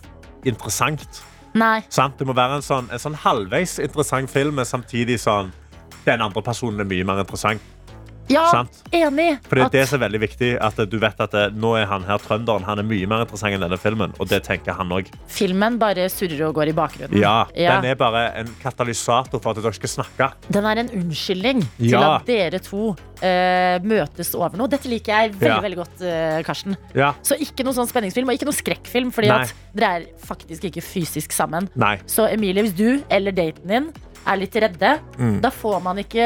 interessant. 0.46 1.22
nei. 1.54 1.82
Sant? 1.90 2.18
Det 2.18 2.26
må 2.28 2.34
være 2.38 2.56
en 2.60 2.66
sånn, 2.66 2.88
en 2.92 3.00
sånn 3.02 3.16
halvveis 3.24 3.78
interessant 3.84 4.30
film, 4.30 4.56
men 4.56 4.66
samtidig 4.66 5.20
sånn 5.22 5.52
Den 6.06 6.22
andre 6.24 6.42
personen 6.42 6.80
er 6.80 6.86
mye 6.88 7.04
mer 7.04 7.20
interessant. 7.20 7.60
Ja, 8.30 8.50
Sant? 8.52 8.82
enig. 8.92 9.40
For 9.48 9.56
det 9.56 9.62
er 9.62 9.66
At- 9.66 9.72
det 9.72 9.88
som 9.88 10.02
er 10.02 10.10
veldig 10.10 10.20
viktig. 10.22 10.50
At 10.62 10.76
du 10.90 10.98
vet 11.00 11.20
at 11.20 11.32
det, 11.32 11.56
nå 11.56 11.76
er 11.82 11.86
han 11.88 12.04
her 12.04 12.18
trønderen 12.18 12.64
Han 12.66 12.80
er 12.80 12.84
mye 12.84 13.08
mer 13.08 13.22
interessant 13.26 13.54
enn 13.54 13.62
denne 13.62 13.78
filmen. 13.80 14.14
Og 14.20 14.28
det 14.28 14.44
tenker 14.44 14.74
han 14.76 14.90
òg. 14.90 15.08
filmen 15.28 15.78
bare 15.80 16.10
surrer 16.10 16.48
og 16.50 16.56
går 16.56 16.70
i 16.70 16.74
bakgrunnen. 16.74 17.18
Ja, 17.20 17.46
Ja. 17.56 17.80
Den 17.82 17.92
er 17.92 17.96
bare 17.96 18.34
en 18.36 18.48
katalysator 18.62 19.40
for 19.42 19.52
at 19.52 19.56
dere 19.64 19.74
skal 19.74 19.90
snakke. 19.90 20.32
Den 20.52 20.66
er 20.66 20.78
en 20.78 20.90
unnskyldning 20.90 21.64
til 21.80 21.96
at 21.96 22.26
dere 22.26 22.60
to 22.60 22.90
uh, 22.90 23.80
møtes 23.82 24.36
over 24.36 24.58
noe. 24.58 24.68
Dette 24.68 24.88
liker 24.90 25.06
jeg 25.14 25.32
veldig 25.34 25.48
Ja. 25.48 25.62
veldig 25.62 25.78
godt, 25.78 26.02
uh, 26.02 26.44
Karsten. 26.44 26.76
Ja. 26.94 27.14
Så 27.24 27.36
ikke 27.40 27.64
noe 27.64 27.74
sånn 27.74 27.88
spenningsfilm 27.88 28.28
og 28.30 28.36
ikke 28.38 28.46
noe 28.46 28.54
skrekkfilm, 28.54 29.12
fordi 29.12 29.30
at 29.32 29.54
dere 29.74 30.02
er 30.02 30.06
faktisk 30.24 30.64
ikke 30.70 30.84
fysisk 30.84 31.32
sammen. 31.32 31.70
Nei. 31.76 31.98
Så 32.06 32.28
Emilie, 32.32 32.62
hvis 32.64 32.76
du 32.76 33.04
eller 33.10 33.32
daten 33.32 33.68
din 33.68 33.94
er 34.28 34.40
litt 34.42 34.56
redde, 34.62 34.92
da 35.42 35.50
får 35.54 35.80
man 35.86 35.98
ikke 36.02 36.26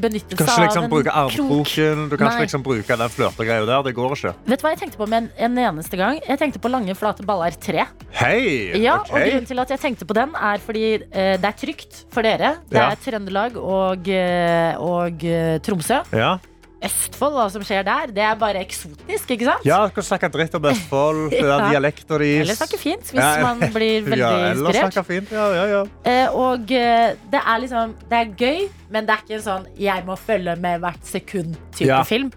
benyttet 0.00 0.38
seg 0.38 0.46
ikke 0.46 0.54
av 0.54 0.64
liksom 0.68 0.86
en 0.86 0.92
bruke 0.92 1.14
armkroken. 1.22 2.04
Du 2.10 2.16
kan 2.16 2.30
ikke 2.30 2.46
liksom 2.46 2.64
bruke 2.66 2.98
den 3.00 3.12
flørtegreia 3.16 3.66
der. 3.68 3.82
Det 3.88 3.94
går 3.96 4.14
ikke. 4.16 4.34
Vet 4.46 4.62
du 4.62 4.66
hva 4.66 4.72
jeg 4.74 4.80
tenkte 4.84 5.00
på 5.00 5.08
med 5.10 5.22
en, 5.24 5.28
en 5.48 5.58
eneste 5.66 5.98
gang? 6.00 6.20
Jeg 6.28 6.40
tenkte 6.40 6.62
på 6.62 6.70
Lange, 6.72 6.94
flate 6.98 7.26
baller 7.26 7.54
3. 7.60 7.84
Hei! 8.20 8.40
Ja, 8.80 9.00
okay. 9.02 9.12
og 9.14 9.28
grunnen 9.28 9.46
til 9.50 9.62
at 9.64 9.74
jeg 9.74 9.82
tenkte 9.82 10.08
på 10.08 10.16
den, 10.16 10.34
er 10.38 10.62
fordi 10.64 10.86
eh, 11.02 11.34
det 11.40 11.50
er 11.50 11.58
trygt 11.58 12.04
for 12.14 12.26
dere. 12.26 12.56
Det 12.70 12.78
Ja. 12.80 12.90
er 12.92 13.00
Trøndelag 13.04 13.56
og, 13.60 14.08
eh, 14.08 14.74
og 14.80 15.24
eh, 15.24 15.58
Tromsø. 15.64 16.02
Ja. 16.14 16.36
Østfold, 16.84 17.32
hva 17.38 17.46
som 17.50 17.62
skjer 17.64 17.84
der, 17.86 18.10
det 18.12 18.22
er 18.22 18.34
bare 18.36 18.60
eksotisk, 18.60 19.30
ikke 19.34 19.46
sant? 19.48 19.64
ja, 19.64 19.78
du 19.88 19.94
kan 19.96 20.04
snakke 20.04 20.28
dritt 20.34 20.54
om 20.58 20.64
Østfold. 20.70 21.30
Det 21.34 21.40
der 21.40 21.48
Ja. 21.64 21.70
dialekter 21.70 22.18
deres. 22.18 22.42
Eller 22.44 22.54
snakke 22.58 22.78
fint, 22.78 23.02
hvis 23.10 23.20
Ja. 23.22 23.42
man 23.42 23.58
blir 23.72 24.02
veldig 24.10 24.18
ja, 24.18 24.52
inspirert. 24.52 25.06
fint. 25.06 25.32
Ja, 25.32 25.46
ja, 25.54 25.64
ja. 25.72 25.82
Eh, 26.04 26.28
og 26.34 26.70
eh, 26.72 27.14
det 27.32 27.40
er 27.40 27.58
liksom 27.64 27.94
Det 28.10 28.18
er 28.20 28.32
gøy, 28.36 28.68
men 28.90 29.06
det 29.06 29.14
er 29.16 29.22
ikke 29.24 29.34
en 29.40 29.46
sånn 29.48 29.66
'jeg 29.78 30.04
må 30.06 30.16
følge 30.16 30.56
med 30.60 30.80
hvert 30.80 31.02
sekund'-type 31.04 32.04
film. 32.06 32.32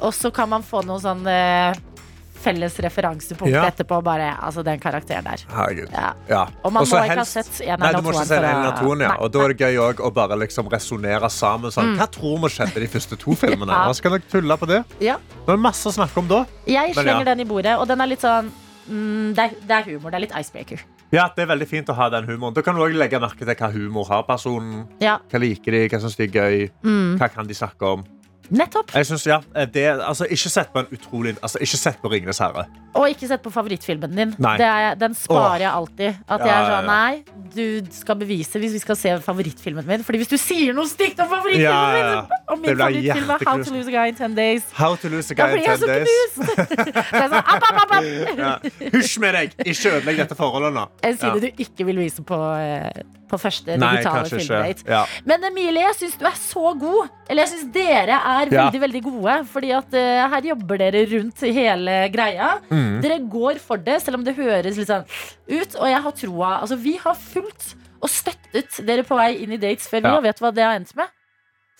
Og 0.00 0.12
så 0.12 0.30
kan 0.34 0.48
man 0.48 0.62
få 0.62 0.82
noen 0.84 1.00
sånn 1.00 1.26
eh, 1.26 1.74
felles 2.44 2.76
referansepunkt 2.84 3.52
Ja. 3.54 3.64
etterpå. 3.70 3.98
Bare, 4.04 4.30
altså 4.44 4.62
den 4.66 4.78
karakteren 4.82 5.24
der. 5.24 5.44
Ja. 5.48 6.12
Ja. 6.28 6.42
Og 6.62 6.72
man 6.72 6.82
Også 6.84 6.98
må 6.98 7.04
ikke 7.08 7.18
ha 7.22 7.24
sett 7.28 7.60
en 7.64 7.82
eller 7.82 8.02
se 8.02 8.26
for 8.28 8.44
en 8.44 8.44
eller 8.44 8.76
toen, 8.78 9.00
ja. 9.04 9.08
Nei, 9.14 9.16
Og 9.24 9.32
da 9.32 9.44
er 9.44 9.54
det 9.54 9.58
gøy 9.64 9.78
også 9.88 10.04
å 10.08 10.12
bare 10.14 10.38
liksom 10.44 10.68
resonnere 10.72 11.30
sammen. 11.30 11.70
Sånn. 11.74 11.94
Hva 11.98 12.06
tror 12.10 12.38
vi 12.44 12.52
skjedde 12.54 12.80
de 12.84 12.88
første 12.88 13.16
to 13.18 13.34
filmene? 13.34 13.72
Ja. 13.84 13.92
Skal 13.96 14.14
dere 14.18 14.28
tulle 14.30 14.56
på 14.60 14.66
det? 14.70 14.82
Ja. 15.00 15.16
Det 15.46 15.52
er 15.54 15.60
masse 15.60 15.88
å 15.88 15.92
snakke 15.92 16.18
om 16.22 16.28
da. 16.28 16.44
Jeg 16.66 16.94
slenger 16.94 17.24
den 17.32 17.40
i 17.40 17.44
bordet, 17.48 17.76
og 17.78 17.88
den 17.88 18.00
er 18.00 18.06
litt 18.06 18.20
sånn 18.24 18.50
mm, 18.88 19.34
det, 19.34 19.44
er, 19.44 19.50
det 19.68 19.76
er 19.80 19.88
humor. 19.92 20.10
Det 20.12 20.18
er 20.20 20.24
litt 20.28 20.36
icebreaker. 20.38 20.84
Ja, 21.14 21.28
det 21.36 21.44
er 21.44 21.50
veldig 21.52 21.66
fint 21.70 21.90
å 21.92 21.94
ha 21.94 22.08
den 22.10 22.24
humoren. 22.26 22.54
Da 22.56 22.62
kan 22.64 22.74
du 22.74 22.82
også 22.82 22.96
legge 22.98 23.20
merke 23.22 23.44
til 23.46 23.54
hva 23.54 23.68
humor 23.70 24.08
har 24.10 24.24
personen. 24.26 24.86
Ja, 25.02 25.18
Hva 25.30 25.38
liker 25.42 25.70
de, 25.76 25.82
hva 25.92 26.00
syns 26.02 26.16
de 26.18 26.24
er 26.26 26.32
gøy, 26.34 26.70
Mm. 26.82 27.18
hva 27.20 27.28
kan 27.32 27.46
de 27.46 27.54
snakke 27.54 27.86
om. 27.86 28.04
Nettopp. 28.50 28.92
Jeg 28.94 29.06
synes, 29.06 29.26
ja, 29.26 29.38
det, 29.74 29.84
altså, 30.00 30.26
Ikke 30.30 30.50
sett 30.52 30.72
på 30.72 30.82
en 30.82 30.86
utrolig 30.92 31.36
Altså, 31.42 31.58
ikke 31.64 31.78
sett 31.80 32.00
på 32.02 32.10
Ringenes 32.12 32.38
herre. 32.42 32.66
Og 32.94 33.08
ikke 33.10 33.28
sett 33.28 33.42
på 33.42 33.50
favorittfilmen 33.50 34.12
din. 34.14 34.34
Det 34.38 34.66
er, 34.66 34.94
den 35.00 35.14
sparer 35.18 35.56
Åh. 35.56 35.60
jeg 35.62 35.70
alltid. 35.70 36.20
At 36.28 36.40
Ja, 36.40 36.46
jeg 36.46 36.54
er 36.54 36.70
sånn, 36.70 36.86
nei, 36.86 37.22
du 37.54 37.94
skal 37.94 38.18
bevise 38.20 38.58
hvis 38.62 38.74
vi 38.76 38.82
skal 38.82 38.98
se 38.98 39.14
favorittfilmen 39.24 39.86
min. 39.88 40.04
Fordi 40.06 40.20
hvis 40.22 40.30
du 40.30 40.36
sier 40.38 40.74
noe 40.76 40.86
stygt 40.90 41.18
om 41.22 41.30
favorittfilmen 41.30 41.64
Ja, 41.64 41.80
ja, 41.98 42.20
min 42.22 42.52
Og 42.54 42.60
min 42.60 42.76
favorittfilm 42.76 43.30
er 43.34 43.44
How 43.48 43.62
to 43.64 43.74
lose 43.74 43.88
a 43.88 43.94
guy 43.94 44.12
in 44.12 44.14
10 44.18 44.34
days. 44.38 44.62
How 44.74 44.94
to 44.96 45.08
lose 45.08 45.30
a 45.30 45.34
guy 45.34 45.50
in 45.50 45.58
blir 45.58 45.68
jeg 45.68 45.78
10 45.78 45.80
så 45.80 45.86
knust! 46.04 46.54
Sånn, 47.10 47.34
app, 47.40 47.68
app. 47.82 47.92
Ja. 48.38 48.54
Hysj 48.94 49.18
med 49.22 49.36
deg! 49.38 49.58
Ikke 49.64 49.96
ødelegg 49.98 50.22
dette 50.24 50.38
forholdet 50.38 50.74
nå. 50.76 50.86
En 51.06 51.18
side 51.18 51.40
du 51.42 51.62
ikke 51.64 51.86
vil 51.88 52.00
vise 52.04 52.22
på, 52.26 52.38
eh, 52.58 53.04
på 53.30 53.38
første 53.40 53.76
digitale 53.80 54.28
filmdate. 54.30 55.02
Men 55.28 55.46
Emilie, 55.50 55.84
jeg 55.88 55.98
syns 56.02 56.18
du 56.20 56.26
er 56.28 56.38
så 56.38 56.74
god. 56.78 57.12
Eller 57.28 57.46
jeg 57.46 57.54
syns 57.54 57.70
dere 57.74 58.18
er 58.18 58.33
Ja. 58.52 58.64
veldig 58.68 58.80
veldig 58.84 59.02
gode. 59.06 59.36
Fordi 59.52 59.70
at 59.76 59.94
uh, 59.96 60.28
her 60.34 60.48
jobber 60.50 60.78
dere 60.82 61.04
rundt 61.14 61.40
hele 61.46 61.96
greia. 62.14 62.50
Mm. 62.70 63.00
Dere 63.04 63.18
går 63.30 63.58
for 63.62 63.76
det, 63.78 64.00
selv 64.04 64.20
om 64.20 64.24
det 64.26 64.36
høres 64.38 64.76
litt 64.80 64.90
sånn 64.90 65.06
ut. 65.48 65.76
Og 65.80 65.88
jeg 65.90 66.02
har 66.06 66.16
troa. 66.20 66.52
Altså, 66.60 66.76
vi 66.80 66.96
har 67.02 67.14
fulgt 67.14 67.74
og 68.04 68.10
støttet 68.12 68.80
dere 68.84 69.04
på 69.08 69.16
vei 69.16 69.30
inn 69.44 69.54
i 69.56 69.60
dates 69.60 69.86
før 69.88 70.02
vi, 70.02 70.08
Ja. 70.10 70.16
og 70.18 70.24
vet 70.26 70.40
hva 70.42 70.50
det 70.54 70.64
har 70.66 70.74
endt 70.76 70.92
med? 70.98 71.08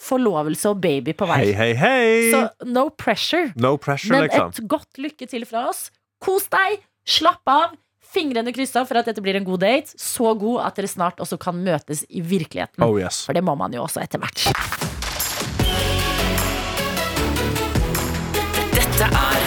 Forlovelse 0.01 0.71
og 0.73 0.81
baby 0.83 1.13
på 1.17 1.27
vei. 1.29 1.37
Hei, 1.45 1.53
hei, 1.55 1.73
hei! 1.79 2.31
Så 2.33 2.41
no 2.67 2.89
pressure. 2.91 3.53
no 3.57 3.77
pressure, 3.77 4.17
Men 4.17 4.27
liksom. 4.29 4.51
et 4.51 4.69
godt 4.69 4.99
lykke 4.99 5.29
til 5.31 5.45
fra 5.47 5.69
oss. 5.71 5.91
Kos 6.25 6.49
deg, 6.53 6.81
slapp 7.07 7.47
av. 7.47 7.77
Fingrene 8.15 8.53
kryssa 8.55 8.85
for 8.87 9.01
at 9.01 9.07
dette 9.11 9.23
blir 9.23 9.37
en 9.39 9.45
god 9.47 9.61
date. 9.65 9.95
Så 9.99 10.35
god 10.39 10.65
at 10.67 10.77
dere 10.79 10.91
snart 10.91 11.21
også 11.23 11.39
kan 11.41 11.57
møtes 11.63 12.05
i 12.09 12.21
virkeligheten. 12.23 12.83
Oh 12.85 12.97
yes. 12.99 13.25
For 13.27 13.35
det 13.37 13.45
må 13.45 13.57
man 13.59 13.73
jo 13.75 13.83
også 13.87 14.03
etter 14.05 14.23
hvert. 14.23 15.04
Dette 18.95 19.09
er 19.11 19.47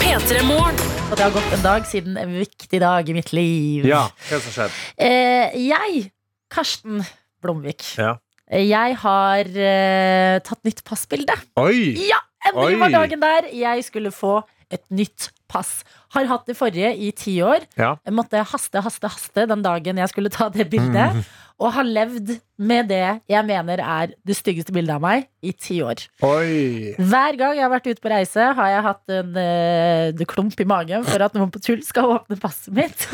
P3 0.00 0.38
Morgen. 0.48 0.78
Og 1.10 1.18
det 1.18 1.24
har 1.26 1.32
gått 1.34 1.50
en 1.52 1.62
dag 1.64 1.84
siden 1.88 2.14
en 2.16 2.30
viktig 2.40 2.78
dag 2.80 3.08
i 3.10 3.14
mitt 3.16 3.28
liv. 3.36 3.84
Ja, 3.88 4.06
hva 4.28 4.38
som 4.40 4.54
skjedde? 4.54 4.78
Eh, 5.04 5.52
jeg, 5.66 6.06
Karsten 6.52 7.02
Blomvik, 7.44 7.84
Ja. 8.00 8.14
jeg 8.48 8.96
har 9.02 9.44
eh, 9.52 10.38
tatt 10.46 10.64
nytt 10.64 10.80
passbilde. 10.88 11.36
Oi! 11.60 11.92
Ja, 12.08 12.22
endelig 12.48 12.78
Oi. 12.78 12.80
var 12.86 12.94
dagen 12.96 13.20
der. 13.20 13.50
Jeg 13.52 13.84
skulle 13.84 14.10
få 14.16 14.38
et 14.72 14.84
nytt 14.90 15.28
pass. 15.50 15.82
Har 16.14 16.28
hatt 16.30 16.50
det 16.50 16.56
forrige 16.58 16.92
i 16.94 17.10
ti 17.16 17.38
år. 17.42 17.64
Ja. 17.78 17.94
Jeg 18.04 18.14
måtte 18.14 18.42
haste, 18.46 18.82
haste, 18.84 19.10
haste 19.10 19.48
den 19.50 19.64
dagen 19.64 19.98
jeg 19.98 20.12
skulle 20.12 20.32
ta 20.32 20.50
det 20.52 20.68
bildet. 20.70 21.18
Mm. 21.18 21.24
Og 21.62 21.70
har 21.70 21.86
levd 21.86 22.32
med 22.58 22.88
det 22.90 23.04
jeg 23.30 23.46
mener 23.46 23.78
er 23.78 24.14
det 24.26 24.34
styggeste 24.34 24.74
bildet 24.74 24.96
av 24.96 25.02
meg, 25.04 25.28
i 25.38 25.52
ti 25.54 25.76
år. 25.86 26.02
Oi! 26.26 26.94
Hver 26.98 27.38
gang 27.38 27.54
jeg 27.54 27.62
har 27.62 27.70
vært 27.70 27.86
ute 27.86 28.02
på 28.02 28.10
reise, 28.10 28.48
har 28.58 28.72
jeg 28.72 28.84
hatt 28.88 29.14
en 29.14 29.38
uh, 29.38 30.24
klump 30.30 30.58
i 30.58 30.66
magen 30.66 31.06
for 31.06 31.26
at 31.26 31.38
noen 31.38 31.52
på 31.54 31.62
tull 31.62 31.84
skal 31.86 32.16
åpne 32.16 32.38
passet 32.42 32.74
mitt. 32.74 33.06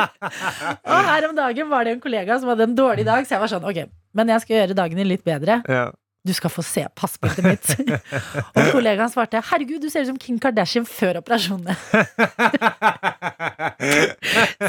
og 0.88 1.10
her 1.10 1.28
om 1.28 1.36
dagen 1.36 1.68
var 1.72 1.84
det 1.84 1.98
en 1.98 2.04
kollega 2.04 2.40
som 2.40 2.52
hadde 2.52 2.70
en 2.70 2.78
dårlig 2.78 3.04
dag, 3.08 3.28
så 3.28 3.36
jeg 3.36 3.44
var 3.44 3.52
sånn, 3.52 3.68
ok, 3.68 3.82
men 4.16 4.32
jeg 4.32 4.46
skal 4.46 4.56
gjøre 4.62 4.78
dagen 4.80 5.02
din 5.02 5.12
litt 5.12 5.26
bedre. 5.26 5.60
Ja. 5.68 5.90
Du 6.26 6.32
skal 6.36 6.50
få 6.52 6.62
se 6.66 6.82
passbildet 6.96 7.44
mitt. 7.46 7.70
og 8.56 8.62
kollegaen 8.74 9.10
svarte, 9.12 9.40
herregud, 9.50 9.80
du 9.80 9.88
ser 9.88 10.04
ut 10.04 10.10
som 10.10 10.18
Kim 10.20 10.36
Kardashian 10.42 10.86
før 10.88 11.14
operasjonene. 11.22 11.74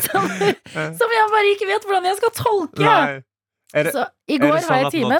som, 0.05 0.21
som 0.95 1.09
jeg 1.17 1.27
bare 1.35 1.51
ikke 1.51 1.67
vet 1.67 1.83
hvordan 1.87 2.07
jeg 2.07 2.15
skal 2.21 2.31
tolke. 2.39 2.87
Nei. 2.87 3.19
Det, 3.71 3.91
Så 3.95 4.03
i 4.27 4.37
går 4.39 4.57
sånn 4.63 4.79
jeg 4.79 4.87
at 4.87 4.95
timen. 4.95 5.19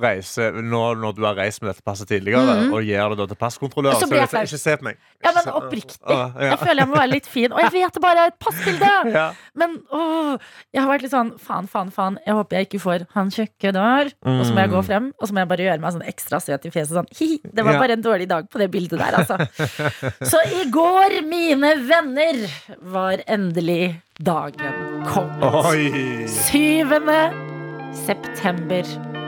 Reiser 0.00 0.52
når, 0.62 0.96
når 1.02 1.14
du 1.16 1.22
har 1.26 1.34
reist 1.38 1.62
med 1.62 1.70
dette 1.72 1.82
passet 1.86 2.08
tidligere, 2.08 2.44
Mhm. 2.58 2.72
og 2.74 2.82
gir 2.86 3.14
det 3.18 3.28
til 3.28 3.36
passkontrolløren, 3.40 3.98
Så 4.00 4.06
så, 4.08 4.14
jeg 4.14 4.28
ikke 4.48 4.58
se 4.58 4.76
på 4.76 4.84
meg. 4.88 4.96
Ja, 5.24 5.32
men 5.34 5.44
oppriktig. 5.54 5.98
Ah, 6.06 6.30
ja. 6.38 6.50
Jeg 6.52 6.58
føler 6.58 6.78
jeg 6.84 6.88
må 6.88 6.94
være 6.96 7.10
litt 7.10 7.26
fin. 7.26 7.52
Og 7.52 7.60
jeg 7.60 7.72
vet 7.72 7.92
det 7.94 8.02
bare 8.02 8.18
er 8.24 8.32
et 8.32 8.38
passbilde! 8.38 8.92
Ja. 9.18 9.32
Men 9.54 9.78
åh, 9.92 10.38
jeg 10.72 10.82
har 10.82 10.88
vært 10.90 11.02
litt 11.02 11.12
sånn 11.12 11.32
faen, 11.40 11.66
faen, 11.68 11.90
faen. 11.90 12.18
Jeg 12.26 12.34
håper 12.34 12.56
jeg 12.58 12.68
ikke 12.68 12.80
får 12.80 13.06
han 13.14 13.30
tjukke 13.30 13.72
der. 13.72 14.12
Og 14.24 14.44
så 14.46 14.52
må 14.54 14.60
jeg 14.62 14.70
gå 14.70 14.84
frem, 14.86 15.12
og 15.18 15.28
så 15.28 15.32
må 15.34 15.42
jeg 15.42 15.48
bare 15.48 15.66
gjøre 15.66 15.80
meg 15.80 15.92
sånn 15.96 16.06
ekstra 16.08 16.40
søt 16.40 16.66
i 16.66 16.70
fjeset. 16.70 16.94
Sånn, 16.94 17.10
hi, 17.18 17.40
det 17.44 17.64
var 17.64 17.78
bare 17.80 17.92
en 17.98 18.02
dårlig 18.02 18.28
dag 18.28 18.48
på 18.50 18.58
det 18.62 18.70
bildet 18.70 18.98
der, 18.98 19.18
altså. 19.22 19.36
Så 20.30 20.38
i 20.62 20.64
går, 20.70 21.18
mine 21.26 21.74
venner, 21.88 22.44
var 22.82 23.18
endelig 23.26 23.96
dagen 24.20 25.04
kommet. 25.08 25.42
Oi! 25.64 26.26
7. 26.26 27.57
september 27.94 28.82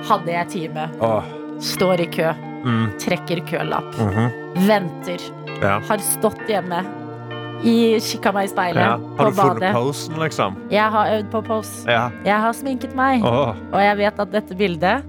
hadde 0.08 0.32
jeg 0.32 0.48
time. 0.48 0.88
Åh. 1.00 1.24
Står 1.60 2.00
i 2.00 2.06
kø. 2.12 2.30
Mm. 2.64 2.86
Trekker 3.00 3.40
kølapp. 3.48 3.94
Mhm. 3.98 4.30
Venter. 4.66 5.20
Ja. 5.62 5.78
Har 5.88 5.98
stått 6.04 6.40
hjemme. 6.48 6.82
I, 7.64 7.98
kikka 8.00 8.32
meg 8.32 8.46
i 8.48 8.48
speilet. 8.48 8.80
Ja. 8.80 8.94
Har 9.18 9.30
du 9.30 9.36
funnet 9.36 9.74
posen, 9.76 10.14
liksom? 10.20 10.54
Jeg 10.72 10.90
har 10.90 11.10
øvd 11.18 11.26
på 11.30 11.42
pose. 11.44 11.84
Ja. 11.88 12.06
Jeg 12.24 12.40
har 12.40 12.52
sminket 12.56 12.94
meg. 12.96 13.20
Åh. 13.24 13.52
Og 13.72 13.80
jeg 13.84 13.96
vet 14.00 14.20
at 14.20 14.32
dette 14.32 14.56
bildet 14.56 15.04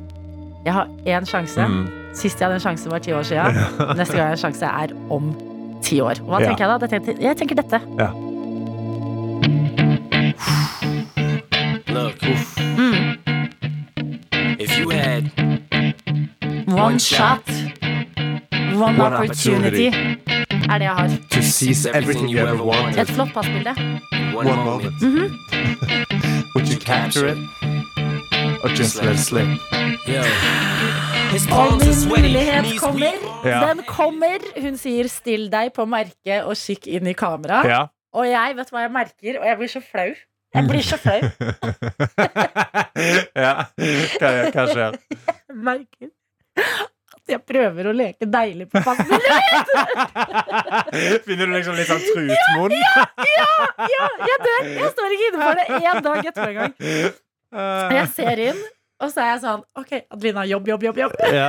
Jeg 0.66 0.74
har 0.76 0.88
én 1.08 1.26
sjanse. 1.26 1.64
Mm. 1.68 1.88
Sist 2.14 2.40
jeg 2.40 2.46
hadde 2.46 2.60
en 2.60 2.62
sjanse, 2.62 2.90
var 2.92 3.00
ti 3.00 3.12
år 3.16 3.24
siden. 3.24 3.56
Neste 3.98 4.14
gang 4.14 4.28
jeg 4.28 4.28
har 4.28 4.36
en 4.36 4.44
sjanse, 4.44 4.66
er 4.68 4.92
om 5.10 5.32
ti 5.82 6.02
år. 6.02 6.20
Og 6.22 6.28
hva 6.36 6.42
Ja. 6.42 6.48
tenker 6.52 6.68
jeg 6.68 6.70
da? 6.70 6.88
Jeg 6.88 6.92
tenker, 6.92 7.24
jeg 7.24 7.38
tenker 7.38 7.56
dette. 7.56 7.82
Ja. 7.98 8.12
Look, 11.88 12.22
Mm. 12.22 12.61
One 16.72 17.00
shot, 17.00 17.44
one, 18.74 19.02
opportunity. 19.02 19.88
Er 20.72 20.78
det 20.78 20.86
jeg 20.86 20.92
har. 20.92 21.08
To 21.32 21.42
seize 21.42 21.90
everything 21.90 22.30
you 22.30 22.40
ever 22.40 22.64
wanted. 22.64 23.02
Et 23.02 23.08
flott 23.08 23.34
passbilde. 23.34 23.76
one, 24.36 24.48
moment. 24.48 24.66
moment, 24.66 24.94
-hmm. 25.02 25.30
Would 26.56 26.68
you 26.72 26.80
capture 26.80 27.28
it? 27.32 27.38
Or 28.64 28.70
just 28.70 29.02
let 29.02 29.14
it 29.14 29.20
slip? 29.20 29.48
Og 31.52 31.82
min 31.86 32.10
mulighet 32.10 32.80
kommer. 32.80 33.12
Den 33.44 33.84
kommer. 33.88 34.38
Hun 34.62 34.78
sier 34.78 35.08
'still 35.08 35.52
deg 35.52 35.70
på 35.76 35.86
merket 35.86 36.44
og 36.44 36.58
kikk 36.58 36.88
inn 36.88 37.08
i 37.08 37.14
kamera'. 37.14 37.68
Ja. 37.68 37.86
Og 38.14 38.28
jeg 38.28 38.54
vet 38.56 38.70
hva 38.72 38.80
jeg 38.80 38.92
merker, 38.92 39.40
og 39.40 39.48
jeg 39.48 39.58
blir 39.58 39.68
så 39.68 39.82
flau. 39.92 40.14
Jeg 40.54 40.68
blir 40.68 40.82
så 40.82 40.98
flau. 40.98 41.14
ja. 43.46 43.54
Hva, 44.20 44.50
hva 44.52 44.68
skjer? 44.74 44.92
Jeg 45.52 45.56
merker 45.56 46.08
at 46.58 47.32
jeg 47.36 47.42
prøver 47.48 47.88
å 47.88 47.94
leke 47.96 48.26
deilig 48.28 48.68
på 48.72 48.82
passbildet. 48.84 49.72
Finner 51.28 51.48
du 51.48 51.54
liksom 51.56 51.78
litt 51.78 51.90
sånn 51.90 52.04
trutmunn? 52.08 52.76
Ja, 52.76 53.50
jeg 54.28 54.38
dør. 54.46 54.70
Jeg 54.82 54.92
står 54.96 55.16
ikke 55.16 55.30
inne 55.32 55.42
for 55.48 55.60
det 55.62 55.66
én 55.80 56.06
dag 56.08 56.30
etterpå 56.32 56.50
engang. 56.52 56.74
Jeg 57.98 58.08
ser 58.16 58.42
inn, 58.50 58.62
og 59.02 59.10
så 59.12 59.24
er 59.24 59.30
jeg 59.34 59.42
sånn 59.44 59.64
OK, 59.82 59.92
Adelina, 60.14 60.44
jobb, 60.50 60.68
jobb, 60.72 60.84
jobb. 60.88 61.00
jobb 61.02 61.14
Ja. 61.34 61.48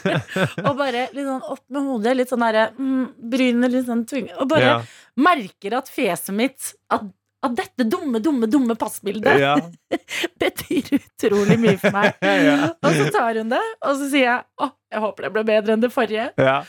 Og 0.68 0.74
bare 0.78 1.06
litt 1.16 1.24
sånn 1.26 1.46
opp 1.54 1.62
med 1.72 1.86
hodet, 1.88 2.12
litt 2.18 2.30
sånn 2.32 2.44
derre 2.44 2.66
mm, 2.76 3.06
Brynene 3.32 3.70
litt 3.72 3.86
sånn 3.88 4.04
tunge. 4.10 4.34
Og 4.42 4.50
bare 4.50 4.68
Ja. 4.68 4.76
merker 5.16 5.78
at 5.80 5.88
fjeset 5.92 6.34
mitt 6.36 6.74
at, 6.92 7.02
at 7.42 7.54
dette 7.58 7.84
dumme, 7.90 8.20
dumme, 8.22 8.46
dumme 8.46 8.74
passbildet 8.78 9.40
Ja. 9.40 9.56
betyr 10.42 10.92
utrolig 10.98 11.56
mye 11.58 11.78
for 11.82 11.90
meg. 11.96 12.14
Ja. 12.46 12.56
Og 12.82 12.94
så 12.98 13.08
tar 13.14 13.40
hun 13.40 13.50
det, 13.50 13.62
og 13.82 13.96
så 13.98 14.06
sier 14.12 14.26
jeg 14.28 14.44
å, 14.62 14.68
jeg 14.94 15.02
håper 15.06 15.26
det 15.26 15.32
ble 15.34 15.44
bedre 15.50 15.74
enn 15.76 15.82
det 15.84 15.92
forrige. 15.94 16.30
ja. 16.38 16.60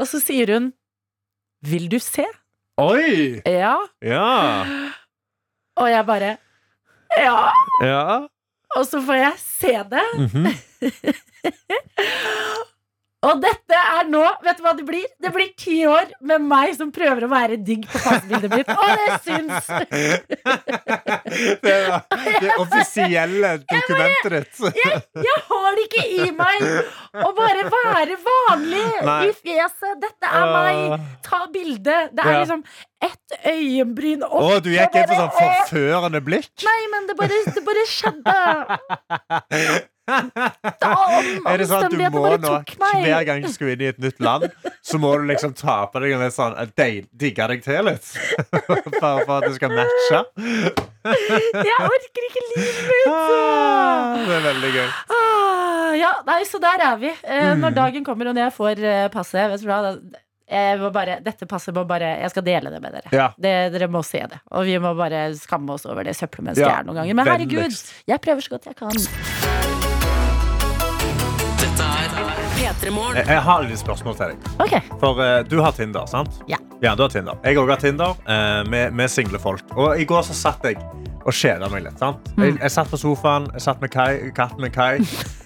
Og 0.00 0.06
så 0.08 0.20
sier 0.22 0.48
hun 0.54 0.70
vil 1.68 1.88
du 1.92 1.98
se? 2.00 2.24
Oi! 2.80 3.40
Ja. 3.44 3.74
Ja. 4.00 4.28
Og 5.80 5.88
jeg 5.92 6.06
bare 6.08 6.30
ja. 7.20 7.50
Ja. 7.84 8.04
Og 8.78 8.86
så 8.86 9.00
får 9.04 9.18
jeg 9.18 9.40
se 9.42 9.74
det. 9.90 10.06
Mhm. 10.16 10.46
Og 13.20 13.40
dette 13.42 13.76
er 13.76 14.06
nå 14.08 14.22
Vet 14.44 14.56
du 14.56 14.62
hva 14.64 14.72
det 14.78 14.84
blir? 14.88 15.04
Det 15.20 15.28
blir 15.34 15.50
ti 15.60 15.74
år 15.84 16.08
med 16.24 16.40
meg 16.48 16.72
som 16.78 16.88
prøver 16.94 17.26
å 17.26 17.28
være 17.28 17.58
digg 17.60 17.82
på 17.90 18.00
passbildet 18.00 18.54
mitt. 18.54 18.70
Og 18.72 18.90
det 18.96 19.18
syns! 19.26 19.68
Det 21.60 21.74
er 21.74 22.00
det 22.44 22.54
offisielle 22.62 23.50
dokumentet 23.68 24.32
ditt. 24.32 24.62
Jeg, 24.80 25.02
jeg 25.26 25.42
har 25.50 25.76
det 25.76 25.84
ikke 25.88 26.06
i 26.16 26.30
meg 26.38 26.64
å 27.20 27.32
bare 27.36 27.66
være 27.68 28.16
vanlig 28.24 28.86
Nei. 29.04 29.18
i 29.28 29.36
fjeset. 29.36 30.00
Dette 30.02 30.32
er 30.40 30.46
meg. 30.56 31.06
Ta 31.28 31.42
bilde. 31.52 31.98
Det 32.16 32.24
er 32.24 32.30
Ja. 32.30 32.40
liksom 32.44 32.64
ett 33.00 33.38
øyenbryn 33.52 34.24
opp. 34.26 34.40
Å, 34.44 34.58
du 34.64 34.70
gikk 34.72 34.96
inn 34.96 35.06
for 35.08 35.20
sånn 35.20 35.36
forførende 35.36 36.20
blikk? 36.24 36.50
Nei, 36.64 36.80
men 36.92 37.06
det 37.08 37.16
bare, 37.20 37.38
det 37.52 37.62
bare 37.68 37.84
skjedde. 37.88 38.38
Er 41.50 41.60
det 41.60 41.66
sånn 41.70 41.84
at 41.86 41.92
du 41.94 42.02
må 42.14 42.22
nå, 42.42 42.54
hver 43.04 43.24
gang 43.28 43.42
du 43.44 43.48
skal 43.52 43.72
inn 43.74 43.84
i 43.84 43.88
et 43.92 43.98
nytt 44.02 44.20
land, 44.24 44.46
så 44.84 44.98
må 45.02 45.12
du 45.20 45.26
liksom 45.30 45.52
ta 45.58 45.82
på 45.92 46.02
deg 46.02 46.14
en 46.16 46.24
litt 46.24 46.36
sånn 46.36 46.56
Digge 46.76 47.46
deg 47.52 47.62
til 47.64 47.84
litt? 47.88 48.10
Bare 49.00 49.24
for 49.24 49.36
at 49.38 49.46
det 49.48 49.54
skal 49.58 49.74
matche? 49.74 50.22
Jeg 51.70 51.76
orker 51.86 52.24
ikke 52.28 52.42
livet 52.48 52.80
mitt. 52.88 53.06
Ah, 53.10 54.16
det 54.20 54.34
er 54.36 54.42
veldig 54.50 54.72
gøy. 54.74 54.88
Ah, 55.16 55.92
ja, 55.96 56.10
nei, 56.26 56.40
så 56.48 56.60
der 56.62 56.82
er 56.90 56.98
vi. 57.00 57.12
Eh, 57.24 57.38
Mm. 57.50 57.62
Når 57.64 57.72
dagen 57.74 58.04
kommer 58.06 58.28
og 58.30 58.36
når 58.36 58.44
jeg 58.46 58.52
får 58.56 58.82
eh, 58.86 59.06
passet 59.12 59.48
vet 59.50 59.62
du 59.64 59.66
hva, 59.70 59.78
da- 59.86 60.20
jeg 60.50 60.78
må 60.80 60.88
bare, 60.94 61.16
dette 61.22 61.46
passet 61.46 61.74
må 61.76 61.84
bare 61.86 62.08
Jeg 62.24 62.30
skal 62.32 62.42
dele 62.46 62.70
det 62.74 62.80
med 62.82 62.92
dere. 62.96 63.10
Ja. 63.14 63.28
Det, 63.38 63.52
dere 63.74 63.86
må 63.90 64.02
se 64.06 64.18
det. 64.26 64.40
Og 64.50 64.66
vi 64.66 64.76
må 64.82 64.90
bare 64.98 65.28
skamme 65.38 65.76
oss 65.78 65.86
over 65.86 66.02
det 66.06 66.16
søppelmennesket 66.18 66.66
Ja, 66.66 66.72
jeg 66.74 66.82
er 66.84 66.88
noen 66.90 67.00
ganger. 67.02 67.14
Men 67.20 67.32
herregud, 67.32 67.80
jeg 68.10 68.20
prøver 68.26 68.46
så 68.48 68.56
godt 68.56 68.70
jeg 68.72 68.78
kan. 68.82 69.59
Jeg, 72.80 73.26
jeg 73.28 73.42
har 73.44 73.64
litt 73.66 73.80
spørsmål 73.80 74.14
til 74.16 74.32
deg. 74.32 74.50
Okay. 74.64 74.80
For 75.02 75.20
eh, 75.20 75.40
du 75.48 75.58
har 75.60 75.74
Tinder, 75.76 76.06
sant? 76.08 76.40
Ja. 76.48 76.56
Ja, 76.80 76.94
du 76.96 77.02
har 77.04 77.12
Tinder. 77.12 77.36
Jeg 77.44 77.58
òg 77.60 77.68
har 77.68 77.80
Tinder 77.82 78.14
eh, 78.24 78.62
med, 78.72 78.94
med 78.96 79.12
single 79.12 79.40
folk. 79.42 79.64
Og 79.76 80.00
i 80.00 80.06
går 80.08 80.24
så 80.30 80.36
satt 80.36 80.64
jeg 80.64 80.78
og 81.20 81.34
kjeda 81.36 81.68
meg 81.68 81.84
litt. 81.84 81.98
sant? 82.00 82.30
Jeg, 82.40 82.56
jeg 82.56 82.72
satt 82.72 82.88
på 82.88 82.96
sofaen, 83.00 83.50
jeg 83.52 83.66
satt 83.66 83.82
med 83.84 83.92
Kai, 83.92 84.30
katten 84.36 84.64
min 84.64 84.72
Kai. 84.72 84.96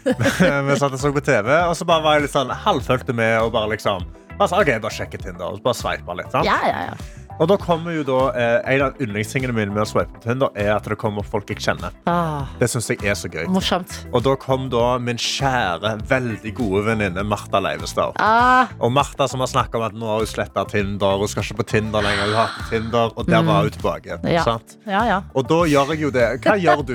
Vi 0.68 0.76
satt 0.78 0.94
og 0.94 1.00
så 1.00 1.10
på 1.16 1.24
TV, 1.24 1.50
og 1.64 1.74
så 1.74 1.86
bare 1.88 2.04
var 2.04 2.18
jeg 2.18 2.26
litt 2.28 2.34
sånn 2.36 2.52
halvfølte 2.52 3.16
med 3.16 3.38
og 3.40 3.50
bare 3.56 3.72
liksom 3.72 4.04
bare, 4.36 4.48
så, 4.50 4.60
ok, 4.60 4.70
bare 4.82 4.94
sjekke 4.94 5.18
Tinder 5.22 5.46
og 5.48 5.62
bare 5.64 5.78
sveipe 5.78 6.16
litt. 6.18 6.30
sant? 6.34 6.46
ja, 6.46 6.58
ja, 6.68 6.86
ja. 6.90 7.23
Og 7.42 7.48
da 7.50 7.56
kommer 7.58 7.90
jo 7.96 8.04
da 8.06 8.18
eh, 8.38 8.74
En 8.76 8.82
av 8.86 9.00
yndlingstingene 9.02 9.50
mine 9.56 9.72
med 9.74 9.82
å 9.82 9.86
swipe 9.90 10.12
på 10.14 10.20
Tinder 10.22 10.52
er 10.54 10.68
at 10.76 10.84
det 10.86 10.94
kommer 11.00 11.24
folk 11.26 11.48
jeg 11.50 11.58
kjenner. 11.64 11.90
Ah, 12.06 12.46
Det 12.60 12.68
syns 12.70 12.86
jeg 12.92 13.00
er 13.10 13.16
så 13.18 13.26
gøy. 13.32 13.48
morsomt. 13.50 13.90
Og 14.14 14.22
da 14.22 14.36
kom 14.38 14.68
da 14.70 14.98
min 15.02 15.18
kjære, 15.18 15.96
veldig 16.10 16.52
gode 16.54 16.84
venninne 16.86 17.24
Martha 17.26 17.58
Leivestad. 17.64 18.14
Ah, 18.22 18.70
Og 18.78 18.92
Martha 18.94 19.26
som 19.30 19.40
har 19.42 19.50
snakket 19.50 19.74
om 19.80 19.86
at 19.88 19.96
nå 19.98 20.06
har 20.12 20.22
hun 20.22 20.30
sletta 20.30 20.62
Tinder. 20.70 21.18
Hun 21.18 21.28
skal 21.32 21.42
ikke 21.42 21.58
på 21.64 21.66
Tinder 21.74 22.02
lenger. 22.06 22.28
Hun 22.30 22.38
har 22.38 22.52
ikke 22.54 22.68
Tinder, 22.70 23.10
og 23.16 23.26
der 23.26 23.42
var 23.42 23.62
hun 23.66 23.70
tilbake. 23.74 24.18
Mm. 24.22 24.28
Ja. 24.30 24.44
Sant? 24.46 24.76
ja, 24.86 25.02
ja. 25.10 25.18
Og 25.34 25.48
da 25.50 25.62
gjør 25.66 25.90
jeg 25.94 26.00
jo 26.06 26.10
det. 26.14 26.28
Hva 26.44 26.54
gjør 26.64 26.84
du 26.86 26.94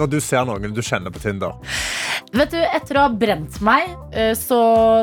når 0.00 0.06
du 0.14 0.20
ser 0.22 0.46
noen 0.48 0.72
du 0.72 0.80
kjenner 0.86 1.10
på 1.12 1.18
Tinder? 1.20 1.58
Vet 2.32 2.52
du, 2.54 2.60
Etter 2.62 2.94
å 3.00 3.08
ha 3.08 3.10
brent 3.10 3.58
meg, 3.66 3.90
eh, 4.14 4.36
så 4.38 4.60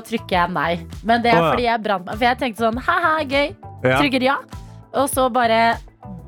trykker 0.07 0.31
jeg 0.38 0.53
nei. 0.55 0.71
Men 1.03 1.21
det 1.25 1.33
er 1.33 1.41
Å, 1.41 1.43
ja. 1.43 1.49
fordi 1.51 1.67
jeg 1.67 1.83
brant 1.83 2.05
meg. 2.07 2.15
For 2.15 2.25
jeg 2.29 2.39
tenkte 2.39 2.63
sånn, 2.63 2.79
ha-ha, 2.88 3.11
gøy. 3.27 3.49
Ja. 3.83 3.97
Trykker 3.99 4.23
ja. 4.23 4.38
Og 4.93 5.09
så 5.11 5.27
bare 5.33 5.77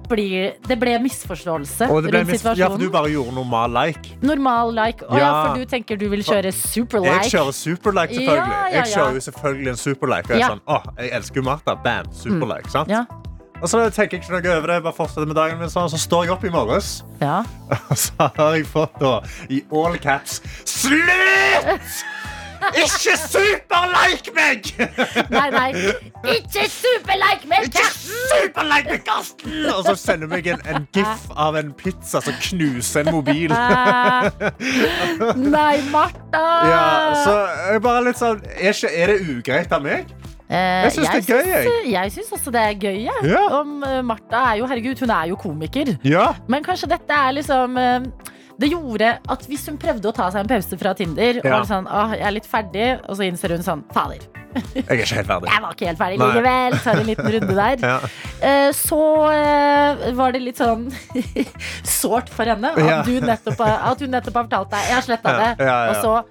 blir 0.09 0.55
Det 0.65 0.75
ble 0.81 0.95
misforståelse 1.03 1.85
Og 1.93 2.01
det 2.03 2.09
ble 2.11 2.19
rundt 2.23 2.31
mis- 2.31 2.41
ja, 2.41 2.49
for 2.49 2.55
situasjonen. 2.57 2.79
du 2.79 2.89
bare 2.89 3.11
gjorde 3.13 3.33
normal 3.35 3.69
like. 3.77 4.17
Normal 4.25 4.73
like. 4.73 5.05
Å 5.05 5.13
ja. 5.13 5.19
Ja. 5.19 5.31
for 5.45 5.59
du 5.61 5.65
tenker 5.69 5.97
du 6.01 6.07
vil 6.09 6.23
kjøre 6.25 6.51
super 6.53 7.05
Jeg 7.05 7.29
kjører 7.29 7.53
super 7.53 7.91
superlike, 7.91 8.15
selvfølgelig. 8.15 8.57
Ja, 8.57 8.67
ja, 8.67 8.75
Jeg 8.79 8.93
kjører 8.95 9.13
jo 9.13 9.23
selvfølgelig 9.29 9.69
en 9.69 9.81
superlike. 9.83 10.29
Og 10.33 10.35
jeg, 10.39 10.41
er 10.41 10.49
sånn, 10.55 10.61
åh, 10.67 10.83
jeg 10.97 11.11
elsker 11.19 11.43
Martha. 11.45 11.75
Bam, 11.75 12.05
superlike. 12.11 12.69
Sant? 12.73 12.89
Ja. 12.89 13.05
Og 13.61 13.67
så 13.67 13.81
tenker 13.91 14.17
jeg 14.17 14.23
ikke 14.23 14.31
noe 14.41 14.57
over 14.57 14.67
det. 14.73 14.83
Bare 14.83 14.95
fortsetter 14.95 15.27
med 15.27 15.35
dagen 15.35 15.59
min 15.59 15.69
sånn. 15.69 15.89
Så 15.91 15.99
står 15.99 16.25
jeg 16.25 16.31
opp 16.31 16.43
i 16.47 16.49
morges, 16.49 17.03
Ja. 17.21 17.43
og 17.91 17.97
så 17.97 18.31
har 18.37 18.55
jeg 18.55 18.65
fått 18.65 18.97
da 18.99 19.19
i 19.49 19.61
all 19.71 19.97
caps 20.01 20.41
Slutt! 20.65 22.03
Ikke 22.79 23.13
superlike 23.19 24.33
meg! 24.35 24.69
Nei, 25.31 25.45
nei. 25.53 25.69
Ikke 26.35 26.65
super 26.71 27.17
like 27.21 27.47
meg! 27.49 27.67
Ikke 27.69 27.85
superlike 27.95 28.91
meg, 28.93 29.03
Karsten! 29.07 29.57
Og 29.73 29.83
så 29.87 29.95
sender 29.99 30.29
meg 30.31 30.47
en, 30.53 30.61
en 30.69 30.87
gif 30.95 31.27
av 31.39 31.57
en 31.59 31.71
pizza 31.79 32.21
som 32.25 32.35
knuser 32.49 33.05
en 33.07 33.13
mobil. 33.15 33.53
Nei, 35.39 35.75
Martha! 35.91 36.45
Ja, 36.69 36.85
så 37.23 37.35
jeg 37.73 37.81
bare 37.85 38.03
litt 38.09 38.19
sånn 38.19 38.41
Er, 38.55 38.73
ikke, 38.73 38.91
er 38.93 39.13
det 39.13 39.19
ugreit 39.35 39.75
av 39.75 39.83
meg? 39.85 40.09
Eh, 40.49 40.87
Jeg 40.87 40.93
syns 40.95 41.09
det 41.13 41.19
er 41.19 41.27
gøy, 41.29 41.49
jeg. 41.53 41.73
Jeg 41.93 42.11
syns 42.15 42.31
også 42.33 42.51
det 42.53 42.61
er 42.65 42.77
gøy. 42.81 43.03
Ja. 43.29 43.43
Om 43.59 43.83
eh, 43.85 43.99
Martha 44.05 44.39
er 44.49 44.55
jo, 44.63 44.69
herregud, 44.71 44.97
hun 45.05 45.11
er 45.13 45.27
jo 45.29 45.37
komiker. 45.37 45.91
Ja. 46.07 46.31
Men 46.49 46.65
kanskje 46.65 46.89
dette 46.89 47.13
er 47.13 47.35
liksom 47.37 47.77
eh, 47.77 48.07
Det 48.59 48.67
gjorde 48.73 49.13
at 49.31 49.45
hvis 49.47 49.65
hun 49.69 49.77
prøvde 49.79 50.09
å 50.09 50.13
ta 50.15 50.25
seg 50.33 50.41
en 50.43 50.49
pause 50.51 50.77
fra 50.81 50.91
Tinder, 50.93 51.39
Ja. 51.45 51.59
og 51.61 51.67
sånn, 51.69 51.87
Åh, 51.87 52.11
jeg 52.17 52.27
er 52.27 52.31
litt 52.35 52.45
ferdig, 52.49 52.89
og 53.07 53.15
så 53.15 53.23
innser 53.29 53.49
hun 53.55 53.63
sånn 53.63 53.83
Fader, 53.95 54.19
Jeg 54.75 54.83
er 54.89 54.97
ikke 54.97 55.15
helt 55.15 55.27
ferdig. 55.29 55.49
jeg 55.53 55.61
var 55.61 55.71
ikke 55.75 55.87
helt 55.87 55.99
ferdig 55.99 56.17
Nei. 56.19 56.27
likevel. 56.27 56.77
Tar 56.83 56.99
en 56.99 57.05
liten 57.07 57.31
runde 57.35 57.55
der. 57.55 57.77
Ja. 57.87 57.99
Eh, 58.41 58.71
Så 58.73 58.99
eh, 59.31 60.11
var 60.17 60.31
det 60.33 60.41
litt 60.41 60.57
sånn 60.57 60.89
sårt 61.83 62.29
for 62.29 62.45
henne 62.45 62.71
at, 62.73 62.77
Ja. 62.77 63.01
du 63.03 63.19
nettopp, 63.21 63.59
at 63.61 63.99
hun 63.99 64.11
nettopp 64.11 64.33
har 64.33 64.43
fortalt 64.49 64.69
deg 64.71 64.83
Jeg 64.89 64.93
har 64.95 65.01
sletta 65.07 65.37
det. 65.37 65.69
Og 65.69 65.95
så 66.03 66.23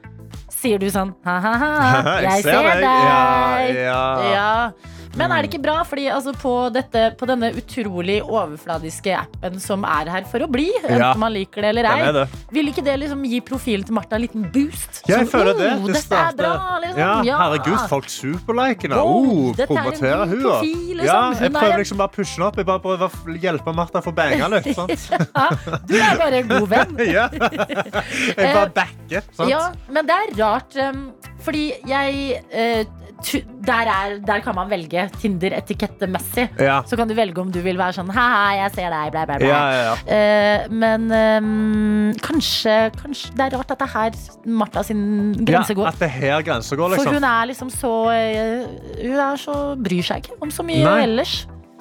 sier 0.58 0.78
du 0.82 0.86
sånn 0.90 1.14
ha-ha-ha, 1.24 2.20
jeg 2.26 2.42
ser 2.42 2.62
deg. 2.62 3.76
Ja, 3.86 4.04
ja. 4.34 4.70
Men 5.16 5.32
er 5.32 5.42
det 5.42 5.48
ikke 5.52 5.62
bra? 5.64 5.78
Fordi 5.88 6.04
altså, 6.12 6.32
på, 6.36 6.52
dette, 6.74 7.04
på 7.18 7.26
denne 7.26 7.48
utrolig 7.56 8.18
overfladiske 8.22 9.14
appen 9.16 9.58
som 9.62 9.84
er 9.88 10.10
her 10.12 10.26
for 10.30 10.44
å 10.44 10.48
bli, 10.50 10.66
enten 10.82 10.98
Ja. 11.00 11.14
man 11.18 11.32
liker 11.32 11.62
det 11.62 11.70
eller 11.72 11.88
ei, 11.88 12.12
det. 12.12 12.26
vil 12.52 12.68
ikke 12.68 12.84
det 12.84 12.96
liksom 13.00 13.24
gi 13.24 13.40
profilen 13.40 13.84
til 13.88 13.94
Martha 13.94 14.16
en 14.18 14.22
liten 14.26 14.44
boost? 14.52 15.02
Ja, 15.08 15.18
jeg 15.22 15.28
som, 15.28 15.32
føler 15.40 15.54
det. 15.58 15.70
«Oh, 15.78 15.86
Det 15.86 15.94
dette 15.96 16.18
er 16.20 16.36
bra, 16.36 16.78
liksom. 16.84 16.98
Ja, 17.00 17.22
Ja. 17.24 17.38
herregud, 17.38 17.88
folk 17.88 18.08
superliker 18.12 18.88
henne. 18.88 19.00
Oh, 19.02 19.48
en 19.48 19.66
promoterer 19.66 20.26
hun 20.28 20.42
profil, 20.42 20.96
liksom. 20.98 21.06
Ja, 21.06 21.32
jeg 21.32 21.48
er 21.48 21.56
prøver 21.58 21.78
liksom 21.82 21.98
bare 21.98 22.08
å 22.08 22.14
pushe 22.18 22.34
henne 22.36 22.46
opp. 22.48 22.56
Jeg 22.56 22.66
bare 22.66 22.80
prøver 22.80 23.08
å 23.08 23.38
hjelpe 23.42 23.74
Martha 23.74 23.98
å 23.98 24.04
få 24.04 24.14
banga 24.14 24.48
litt. 24.48 24.68
Du 25.88 25.94
er 25.96 26.16
bare 26.18 26.42
en 26.42 26.48
god 26.48 26.68
venn. 26.68 26.96
Ja. 27.08 27.28
Jeg 27.32 28.54
bare 28.54 28.70
backer. 28.74 29.22
Sant? 29.36 29.48
Ja, 29.50 29.72
men 29.90 30.06
det 30.08 30.14
er 30.14 30.34
rart, 30.38 30.76
um, 30.82 31.12
fordi 31.44 31.72
jeg 31.88 32.42
eh, 32.52 32.84
tu- 32.84 32.97
der, 33.18 33.88
er, 33.90 34.14
der 34.24 34.40
kan 34.44 34.54
man 34.54 34.70
velge 34.70 35.08
Tinder-etikettemessig. 35.18 36.48
Ja. 36.60 36.80
Så 36.86 36.96
kan 36.96 37.08
du 37.10 37.14
velge 37.18 37.40
om 37.42 37.50
du 37.52 37.58
vil 37.64 37.78
være 37.80 37.96
sånn 37.98 38.12
Hei, 38.14 38.58
jeg 38.60 38.74
ser 38.76 38.94
deg, 38.94 39.10
blæ, 39.14 39.24
blæ, 39.28 39.38
blæ. 39.42 39.50
Ja, 39.50 39.62
ja. 39.74 39.92
Eh, 40.06 40.68
men 40.70 41.08
um, 41.10 42.14
kanskje, 42.24 42.76
kanskje 42.98 43.34
Det 43.36 43.46
er 43.48 43.58
rart 43.58 43.74
at 43.74 43.82
det 43.82 43.88
er 43.88 43.94
her 43.96 44.22
Martha 44.62 44.86
sin 44.86 45.04
grense 45.42 45.74
Ja, 45.74 45.80
går. 45.80 45.90
at 45.92 46.00
det 46.00 46.08
er 46.08 46.16
her 46.16 46.46
går, 46.48 46.62
For 46.62 46.94
liksom. 46.94 47.14
hun 47.18 47.28
er 47.32 47.52
liksom 47.52 47.70
så 47.74 47.94
uh, 48.08 48.66
Hun 49.02 49.22
er 49.28 49.44
så 49.44 49.60
bryr 49.76 50.10
seg 50.12 50.24
ikke 50.24 50.38
om 50.44 50.54
så 50.54 50.66
mye 50.66 50.84
Nei. 50.84 50.98
ellers. 51.08 51.40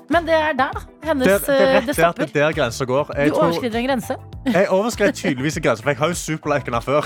Men 0.09 0.23
det 0.27 0.33
er 0.33 0.53
der, 0.55 0.71
da. 0.71 0.79
Hennes, 1.03 1.27
Det, 1.27 1.47
det 1.47 1.55
eh, 1.55 1.61
er 1.67 1.73
rett 1.75 1.85
det 1.87 1.89
at 1.89 1.95
stopper. 1.99 2.25
det 2.25 2.35
er 2.41 2.45
der 2.47 2.53
grensa 2.55 2.85
går. 2.87 3.09
Jeg, 3.17 3.29
Du 3.29 3.33
tror, 3.35 3.43
overskrider 3.47 3.79
en 3.79 3.87
grense. 3.89 4.15
jeg 4.47 4.69
overskred 4.69 5.13
tydeligvis 5.13 5.57
en 5.57 5.63
grense, 5.65 5.83
for 5.83 5.89
jeg 5.89 5.97
har 5.99 6.07
jo 6.07 6.13
superliken 6.13 6.73
her 6.73 6.79
før. 6.85 7.01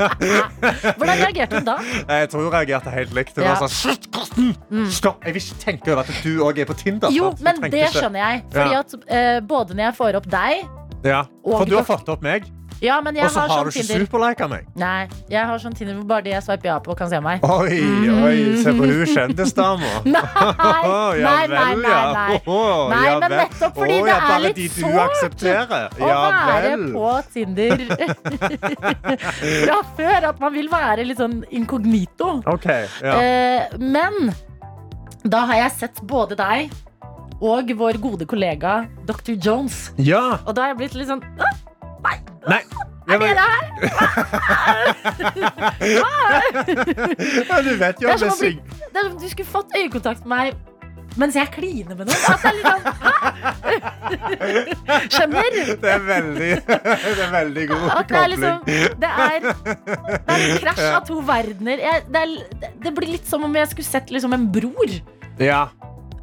Hvordan 0.98 1.14
reagerte 1.22 1.56
hun 1.60 1.64
da? 1.68 1.76
Jeg 2.08 2.28
tror 2.32 2.42
hun 2.42 2.52
reagerte 2.52 2.90
helt 2.90 3.14
likt. 3.14 3.36
Hun 3.36 3.44
Ja. 3.44 3.54
var 3.60 3.68
sånn, 3.70 3.96
Karsten! 4.12 4.56
Stopp! 4.90 5.24
Jeg 5.24 5.34
vil 5.36 5.42
ikke 5.42 5.60
tenke 5.62 5.92
over 5.92 6.02
at 6.02 6.10
du 6.24 6.32
òg 6.44 6.58
er 6.58 6.64
på 6.68 6.74
Tinder. 6.80 7.10
Jo, 7.14 7.32
men 7.40 7.62
det 7.70 7.86
skjønner 7.94 8.20
jeg. 8.24 8.42
Fordi 8.52 8.74
at 8.74 8.94
uh, 8.98 9.46
både 9.46 9.74
når 9.78 9.84
jeg 9.90 9.94
får 10.00 10.18
opp 10.22 10.28
deg 10.30 10.66
Ja, 11.04 11.24
Og 11.44 11.58
For 11.60 11.64
du 11.68 11.76
har 11.76 11.84
fått 11.86 12.08
opp 12.08 12.22
meg, 12.22 12.46
Ja, 12.82 12.98
men 13.00 13.16
jeg 13.16 13.24
og 13.24 13.30
så 13.32 13.40
har 13.40 13.48
sånn 13.48 13.70
du 13.70 13.78
ikke 13.80 14.00
superlika 14.04 14.46
meg. 14.52 14.66
Nei, 14.76 15.06
jeg 15.32 15.46
har 15.48 15.60
sånn 15.62 15.72
Tinder 15.72 15.94
hvor 15.96 16.04
bare 16.10 16.26
de 16.26 16.30
jeg 16.34 16.42
sveiper 16.44 16.68
ja 16.68 16.74
på, 16.84 16.92
kan 16.98 17.08
se 17.08 17.20
meg. 17.24 17.40
Oi, 17.40 17.78
oi, 18.12 18.34
se 18.60 18.74
på 18.76 18.84
hun 18.90 19.06
kjendisdama. 19.08 19.92
Nei, 20.04 20.20
nei, 21.24 21.46
nei, 21.48 21.70
nei, 21.80 22.02
nei. 22.18 22.36
Nei, 22.92 23.14
men 23.22 23.36
nettopp 23.40 23.78
fordi 23.80 23.96
Å, 23.96 24.04
det 24.04 24.16
er 24.18 24.44
litt 24.44 24.58
de 24.60 24.68
sårt. 24.74 25.46
Å 25.46 26.04
Ja 26.04 26.18
være 26.50 26.74
på 26.92 27.14
Tinder 27.32 27.86
fra 29.64 29.78
før. 29.96 30.28
At 30.32 30.42
man 30.44 30.52
vil 30.56 30.68
være 30.72 31.06
litt 31.08 31.22
sånn 31.22 31.40
inkognito. 31.50 32.42
Okay, 32.58 32.90
Ja. 33.00 33.16
Eh, 33.22 33.78
men 33.80 34.34
da 35.26 35.46
har 35.48 35.64
jeg 35.64 35.72
sett 35.80 36.02
både 36.06 36.36
deg 36.38 36.70
og 37.40 37.72
vår 37.76 38.00
gode 38.00 38.26
kollega 38.28 38.86
Dr. 39.08 39.34
Jones. 39.36 39.92
ja. 39.98 40.38
Og 40.46 40.54
da 40.56 40.62
har 40.66 40.74
jeg 40.74 40.78
blitt 40.82 40.94
litt 41.00 41.10
sånn 41.10 41.24
«Åh, 41.36 41.56
Nei. 42.46 42.62
Ja, 43.06 43.14
Er 43.14 43.18
det 43.18 43.28
det 43.38 43.46
her? 43.46 43.64
du 47.66 47.72
vet 47.78 48.00
jo 48.02 48.08
Det 48.08 48.12
er 48.12 48.14
om 48.14 48.18
det 48.18 48.26
er 48.26 48.28
som 48.28 49.12
om 49.12 49.18
du 49.20 49.28
skulle 49.30 49.48
fått 49.50 49.70
øyekontakt 49.78 50.26
med 50.26 50.36
meg 50.36 50.54
mens 51.16 51.36
jeg 51.38 51.48
kliner 51.48 51.96
med 51.96 52.10
noen. 52.10 52.20
Altså, 52.28 52.48
er 52.50 52.56
sånn. 52.66 52.82
Skjønner? 55.14 55.50
Det 55.80 55.90
er 55.94 56.02
veldig, 56.04 56.50
det 57.16 57.22
er 57.24 57.30
veldig 57.32 57.64
god 57.70 57.86
At 57.94 58.10
det 58.10 58.18
er 58.20 58.28
liksom 58.34 58.56
Det 58.66 58.74
er, 58.76 58.92
det 59.00 59.12
er 59.16 59.38
en 60.34 60.60
krasj 60.60 60.84
av 60.90 61.06
to 61.08 61.16
verdener. 61.24 61.76
Jeg, 61.86 62.04
det, 62.12 62.20
er, 62.20 62.28
det 62.84 62.90
blir 62.98 63.14
litt 63.14 63.26
som 63.30 63.40
om 63.48 63.56
jeg 63.56 63.72
skulle 63.72 63.88
sett 63.88 64.12
liksom 64.12 64.36
en 64.36 64.44
bror. 64.52 64.90
Ja, 65.40 65.62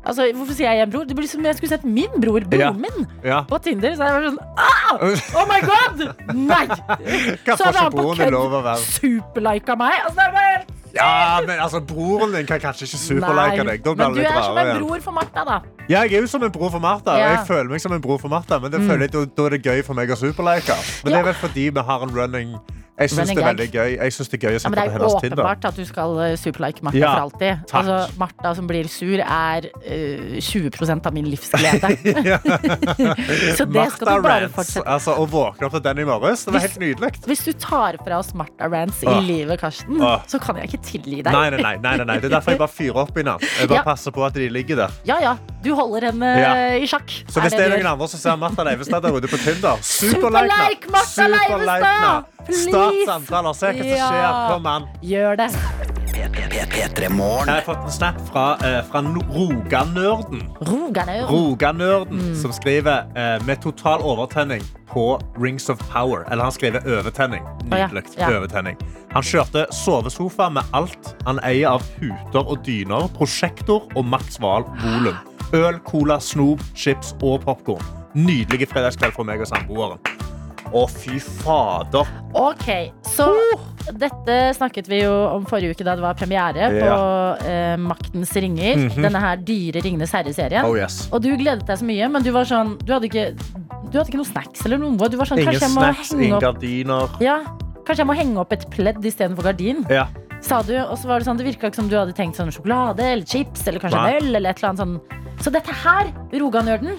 Altså, 0.06 0.26
Hvorfor 0.36 0.54
sier 0.58 0.68
jeg 0.76 0.84
en 0.84 0.92
bror? 0.92 1.06
Det 1.08 1.16
blir 1.16 1.28
som 1.32 1.40
om 1.40 1.46
jeg 1.48 1.56
skulle 1.56 1.70
sett 1.72 1.86
min 1.88 2.12
bror, 2.20 2.44
broren 2.44 2.60
Ja. 2.60 2.72
min, 2.76 3.08
ja. 3.24 3.42
på 3.48 3.58
Tinder. 3.64 3.94
Så 3.96 4.04
jeg 4.04 4.14
var 4.14 4.26
sånn 4.28 4.40
ah! 4.58 4.94
Oh 5.40 5.46
my 5.48 5.60
god! 5.64 6.04
Nei! 6.36 6.66
Hva 7.46 7.56
Så 7.58 7.70
hadde 7.70 7.78
han 7.86 7.92
på 7.94 8.02
broren 8.02 8.18
din 8.18 8.26
kødd 8.26 8.36
lov 8.36 8.58
å 8.60 8.64
være? 8.66 8.84
superlika 9.00 9.78
meg. 9.80 9.96
Altså, 10.04 10.18
det 10.20 10.26
er 10.28 10.34
bare 10.36 10.52
helt 10.58 10.80
Ja, 10.94 11.40
men 11.48 11.58
altså, 11.64 11.80
broren 11.90 12.36
din 12.36 12.46
kan 12.46 12.60
kanskje 12.62 12.86
ikke 12.90 13.00
superlike 13.02 13.64
deg. 13.70 13.80
Da 13.88 13.96
blir 13.96 14.04
men 14.04 14.14
det 14.14 14.20
du 14.20 14.22
litt 14.22 14.30
er 14.30 14.44
som 14.44 14.54
rarere 14.54 14.66
en 14.68 14.76
igjen. 14.76 14.84
bror 14.90 15.02
for 15.08 15.12
Martha, 15.18 15.46
da. 15.48 15.58
Ja, 15.90 16.04
jeg 16.04 16.14
er 16.20 16.22
jo 16.22 16.28
som 16.36 16.44
en 16.46 16.52
bror 16.54 16.70
for 16.76 16.80
Martha, 16.84 17.12
og 17.16 17.18
Ja. 17.20 17.32
Mm. 17.32 17.34
jeg 17.38 17.48
føler 17.48 17.70
meg 17.74 17.82
som 17.82 17.96
en 17.98 18.02
bror 18.04 18.20
for 18.22 18.30
Martha, 18.36 18.60
men 18.60 18.72
det 18.72 18.80
føler 18.84 19.08
jeg, 19.08 19.12
da, 19.16 19.24
da 19.40 19.46
er 19.48 19.50
det 19.58 19.64
gøy 19.66 19.82
for 19.88 19.94
meg 19.98 20.12
å 20.14 20.20
superlike. 20.20 20.76
Men 21.04 21.12
det 21.16 21.20
er 21.20 21.28
vel 21.32 21.40
fordi 21.42 21.70
vi 21.74 21.80
har 21.90 22.04
en 22.06 22.14
running 22.20 22.54
Jeg 23.00 23.10
syns 23.10 23.30
det 23.34 23.38
er 23.42 23.48
veldig 23.48 23.66
gøy. 23.74 23.92
Jeg 23.98 24.14
synes 24.14 24.30
det 24.30 24.38
er 24.38 24.42
gøy 24.44 24.52
å 24.52 24.54
Ja, 24.54 24.60
se 24.62 24.70
men 24.70 24.78
på 24.78 24.84
det 24.86 24.94
er 24.94 25.06
åpenbart 25.18 25.66
at 25.66 25.76
du 25.76 25.86
skal 25.90 26.12
eh, 26.22 26.36
superlike 26.38 26.84
Martha 26.86 27.00
Ja, 27.02 27.14
for 27.16 27.22
alltid. 27.26 27.64
takk. 27.68 27.80
Altså, 27.90 28.18
Martha 28.22 28.52
som 28.60 28.68
blir 28.70 28.88
sur, 28.88 29.18
er 29.24 29.66
uh, 29.74 30.36
20% 30.38 31.08
av 31.10 31.14
min 31.18 31.26
livsglede. 31.32 31.90
Så 33.58 33.66
det 33.66 33.86
skal 33.96 34.06
Martha 34.06 34.16
du 34.18 34.22
bare 34.22 34.44
Rance. 34.46 34.54
fortsette. 34.54 34.86
Altså, 34.94 35.16
å 35.18 35.26
våkne 35.26 35.66
opp 35.66 35.74
til 35.74 35.84
den 35.88 36.04
i 36.04 36.06
morges, 36.06 36.46
det 36.46 36.54
var 36.54 36.66
helt 36.68 36.78
nydelig. 36.84 37.12
Hvis 37.26 37.44
du 37.48 37.52
tar 37.66 37.98
fra 38.06 38.20
oss 38.22 38.30
Martha 38.38 38.70
Rance 38.70 39.02
i 39.02 39.10
Åh. 39.10 39.22
livet, 39.26 39.60
Karsten, 39.64 39.98
Åh. 40.02 40.22
så 40.30 40.40
kan 40.44 40.62
jeg 40.62 40.70
ikke 40.70 40.84
tilgi 40.92 41.24
deg. 41.26 41.34
Nei, 41.34 41.50
nei, 41.50 41.62
nei, 41.64 41.96
nei, 41.98 42.06
nei. 42.06 42.20
Det 42.22 42.30
er 42.30 42.36
derfor 42.38 42.54
jeg 42.54 42.62
bare 42.62 42.76
fyrer 42.78 43.02
opp 43.08 43.18
i 43.18 43.24
den. 43.26 43.34
Jeg 43.60 43.70
bare 43.74 43.82
Ja. 43.82 43.84
passer 43.90 44.12
på 44.14 44.22
at 44.28 44.38
de 44.38 44.50
ligger 44.54 44.76
der. 44.84 44.92
Ja 45.10 45.18
ja, 45.20 45.34
du 45.66 45.74
holder 45.76 46.12
henne 46.12 46.30
Ja. 46.40 46.54
i 46.78 46.86
sjakk. 46.86 47.10
Så 47.28 47.42
hvis 47.42 47.58
det 47.58 47.66
er 47.66 47.74
noen 47.78 47.90
andre 47.96 48.08
som 48.08 48.20
ser 48.22 48.38
Martha 48.38 48.64
Leivestad 48.70 49.02
der 49.02 49.18
ute 49.18 49.28
på 49.34 49.42
Tinder 49.42 49.82
Superlike 49.82 50.92
Martha 50.94 51.28
Leivestad! 51.28 52.30
Please! 52.90 53.06
samtale. 53.08 53.54
se 53.56 53.66
hva 53.72 53.84
som 53.84 54.14
skjer. 54.14 54.48
Kom 54.54 54.66
an. 54.66 54.88
Gjør 55.02 55.36
det. 55.38 55.50
Jeg 56.14 57.48
har 57.48 57.62
fått 57.66 57.84
en 57.86 57.92
snap 57.92 58.20
fra, 58.32 58.58
eh, 58.64 58.82
fra 58.92 59.02
no- 59.02 59.24
Roganerden, 59.34 60.42
Roga 60.62 61.04
Roganørden 61.30 62.20
Mm. 62.20 62.36
som 62.42 62.52
skriver 62.52 63.06
eh, 63.16 63.40
med 63.46 63.62
total 63.62 64.00
overtenning 64.02 64.62
på 64.88 65.20
Rings 65.38 65.70
of 65.70 65.80
Power. 65.90 66.24
Eller 66.32 66.44
han 66.44 66.52
skriver 66.52 66.80
overtenning. 66.86 67.44
Ja, 67.72 67.88
Nydelig. 67.88 68.04
ja. 68.18 68.28
Overtenning. 68.30 68.78
Han 69.12 69.24
kjørte 69.24 69.66
sovesofa 69.74 70.50
med 70.52 70.64
alt 70.74 71.16
han 71.26 71.40
eier 71.44 71.70
av 71.70 71.82
puter 72.00 72.48
og 72.48 72.64
dyner, 72.66 73.08
prosjektor 73.18 73.84
og 73.96 74.06
maksval 74.06 74.64
volum. 74.84 75.18
Øl, 75.54 75.80
cola, 75.86 76.20
snop, 76.20 76.60
chips 76.76 77.16
og 77.22 77.42
popkorn. 77.42 77.82
Nydelig 78.16 78.68
fredagskveld 78.70 79.14
for 79.14 79.24
meg 79.24 79.42
og 79.42 79.48
samboeren. 79.48 80.00
Å, 80.74 80.84
fy 80.90 81.20
fader. 81.22 82.08
Ok, 82.34 82.66
så 83.06 83.28
dette 84.00 84.38
snakket 84.58 84.88
vi 84.90 85.02
jo 85.04 85.12
om 85.36 85.44
forrige 85.46 85.76
uke 85.76 85.86
da 85.86 85.94
det 86.00 86.02
var 86.06 86.16
premiere 86.18 86.70
på 86.74 86.94
eh, 87.46 87.76
Maktens 87.78 88.32
ringer. 88.42 88.80
Mhm. 88.88 89.04
Denne 89.06 89.22
her 89.22 89.38
dyre 89.46 89.84
Ringenes 89.86 90.14
herre-serien. 90.16 90.66
Oh, 90.66 90.74
yes. 90.80 91.04
Og 91.14 91.22
du 91.22 91.30
gledet 91.38 91.68
deg 91.70 91.78
så 91.82 91.86
mye, 91.86 92.10
men 92.10 92.26
du 92.26 92.32
var 92.34 92.48
sånn 92.50 92.74
Du 92.82 92.94
hadde 92.96 93.10
ikke, 93.10 93.28
du 93.92 94.00
hadde 94.00 94.08
ikke 94.10 94.22
noe 94.22 94.32
snacks 94.32 94.66
eller 94.66 94.82
noe. 94.82 95.10
Du 95.14 95.18
var 95.20 95.30
sånn, 95.30 95.44
Ingen 95.44 95.62
snacks, 95.76 96.14
ingen 96.18 96.40
gardiner. 96.42 97.14
ja, 97.22 97.42
Kanskje 97.84 98.00
jeg 98.06 98.08
må 98.08 98.16
henge 98.16 98.40
opp 98.40 98.54
et 98.56 98.64
pledd 98.72 99.04
istedenfor 99.04 99.44
gardin, 99.44 99.82
Ja. 99.92 100.08
sa 100.42 100.62
du. 100.64 100.74
Og 100.80 100.96
så 100.98 101.06
var 101.10 101.20
det 101.20 101.28
sånn, 101.28 101.38
det 101.38 101.46
virka 101.46 101.68
ikke 101.68 101.76
som 101.82 101.90
du 101.92 101.98
hadde 102.00 102.14
tenkt 102.16 102.38
sånn 102.40 102.48
sjokolade 102.50 103.04
eller 103.04 103.26
chips 103.28 103.68
eller 103.68 103.80
kanskje 103.84 104.00
en 104.00 104.16
øl 104.24 104.36
eller 104.40 104.50
et 104.50 104.58
eller 104.64 104.70
annet 104.72 104.80
sånn. 104.80 105.02
Så 105.44 105.52
dette 105.52 105.76
her, 105.84 106.08
Roganørden, 106.32 106.96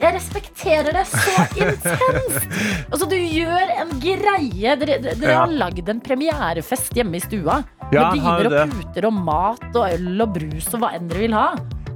jeg 0.00 0.14
respekterer 0.16 0.92
det 0.96 1.04
så 1.08 1.44
intenst! 1.56 2.48
Altså, 2.94 3.06
du 3.10 3.16
gjør 3.16 3.70
en 3.80 3.92
greie. 4.02 4.74
Dere, 4.80 4.98
dere 5.02 5.30
Ja. 5.32 5.38
har 5.44 5.52
lagd 5.54 5.88
en 5.90 6.00
premierefest 6.04 6.92
hjemme 6.94 7.16
i 7.18 7.22
stua. 7.24 7.60
Ja, 7.92 8.10
med 8.10 8.20
dyner 8.20 8.46
og 8.46 8.52
det. 8.54 8.64
puter 8.74 9.06
og 9.08 9.16
mat 9.26 9.64
og 9.74 9.86
øl 9.88 10.20
og 10.24 10.34
brus 10.36 10.68
og 10.74 10.80
hva 10.84 10.92
enn 10.96 11.08
dere 11.10 11.24
vil 11.24 11.34
ha. 11.36 11.46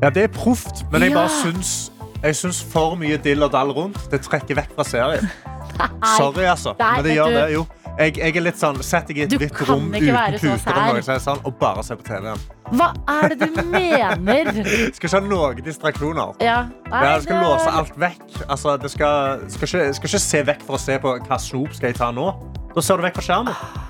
Ja, 0.02 0.10
det 0.14 0.28
er 0.28 0.32
proft, 0.34 0.84
men 0.92 1.02
jeg 1.02 1.14
bare 1.16 1.30
syns 1.42 1.90
Jeg 2.22 2.34
syns 2.34 2.58
for 2.66 2.96
mye 2.98 3.16
dill 3.22 3.42
og 3.46 3.52
dall 3.54 3.70
rundt. 3.70 3.98
Det 4.10 4.18
trekker 4.26 4.56
vekk 4.58 4.72
fra 4.74 4.84
serien. 4.86 5.28
Sorry, 6.18 6.48
altså. 6.50 6.72
Nei, 6.80 6.94
Men 6.96 7.04
det 7.06 7.14
gjør 7.14 7.28
du- 7.30 7.36
det, 7.38 7.52
jo. 7.54 7.66
Jeg, 7.98 8.14
jeg 8.18 8.36
er 8.36 8.42
litt 8.44 8.58
sånn 8.58 8.76
Sett 8.86 9.08
deg 9.10 9.16
i 9.18 9.22
et 9.26 9.32
hvitt 9.38 9.60
rom 9.66 9.88
uten 9.90 10.14
puter 10.38 11.18
sånn, 11.18 11.40
og 11.46 11.56
bare 11.58 11.82
se 11.86 11.96
på 11.98 12.04
TV-en. 12.06 12.38
Hva 12.74 12.90
er 13.08 13.32
det 13.34 13.48
du 13.54 13.62
mener? 13.64 14.58
Skal 14.96 15.08
ikke 15.08 15.14
ha 15.14 15.20
noen 15.24 15.62
distraksjoner. 15.64 16.34
Ja, 16.44 16.58
nei, 16.90 17.02
Jeg 17.06 17.22
skal 17.24 17.38
det- 17.38 17.46
låse 17.48 17.74
alt 17.80 17.94
vekk. 18.04 18.24
Altså, 18.48 18.76
det 18.82 18.90
skal, 18.92 19.44
skal, 19.48 19.68
ikke, 19.68 19.94
skal 19.96 20.10
ikke 20.12 20.24
se 20.26 20.42
vekk 20.52 20.66
for 20.68 20.76
å 20.76 20.82
se 20.82 20.98
på 21.00 21.14
hva 21.28 21.38
snop 21.40 21.72
skal 21.76 21.92
jeg 21.92 21.98
ta 22.00 22.10
nå. 22.12 22.28
Da 22.74 22.84
ser 22.84 23.00
du 23.00 23.06
vekk 23.08 23.16
fra 23.20 23.26
skjermen. 23.30 23.87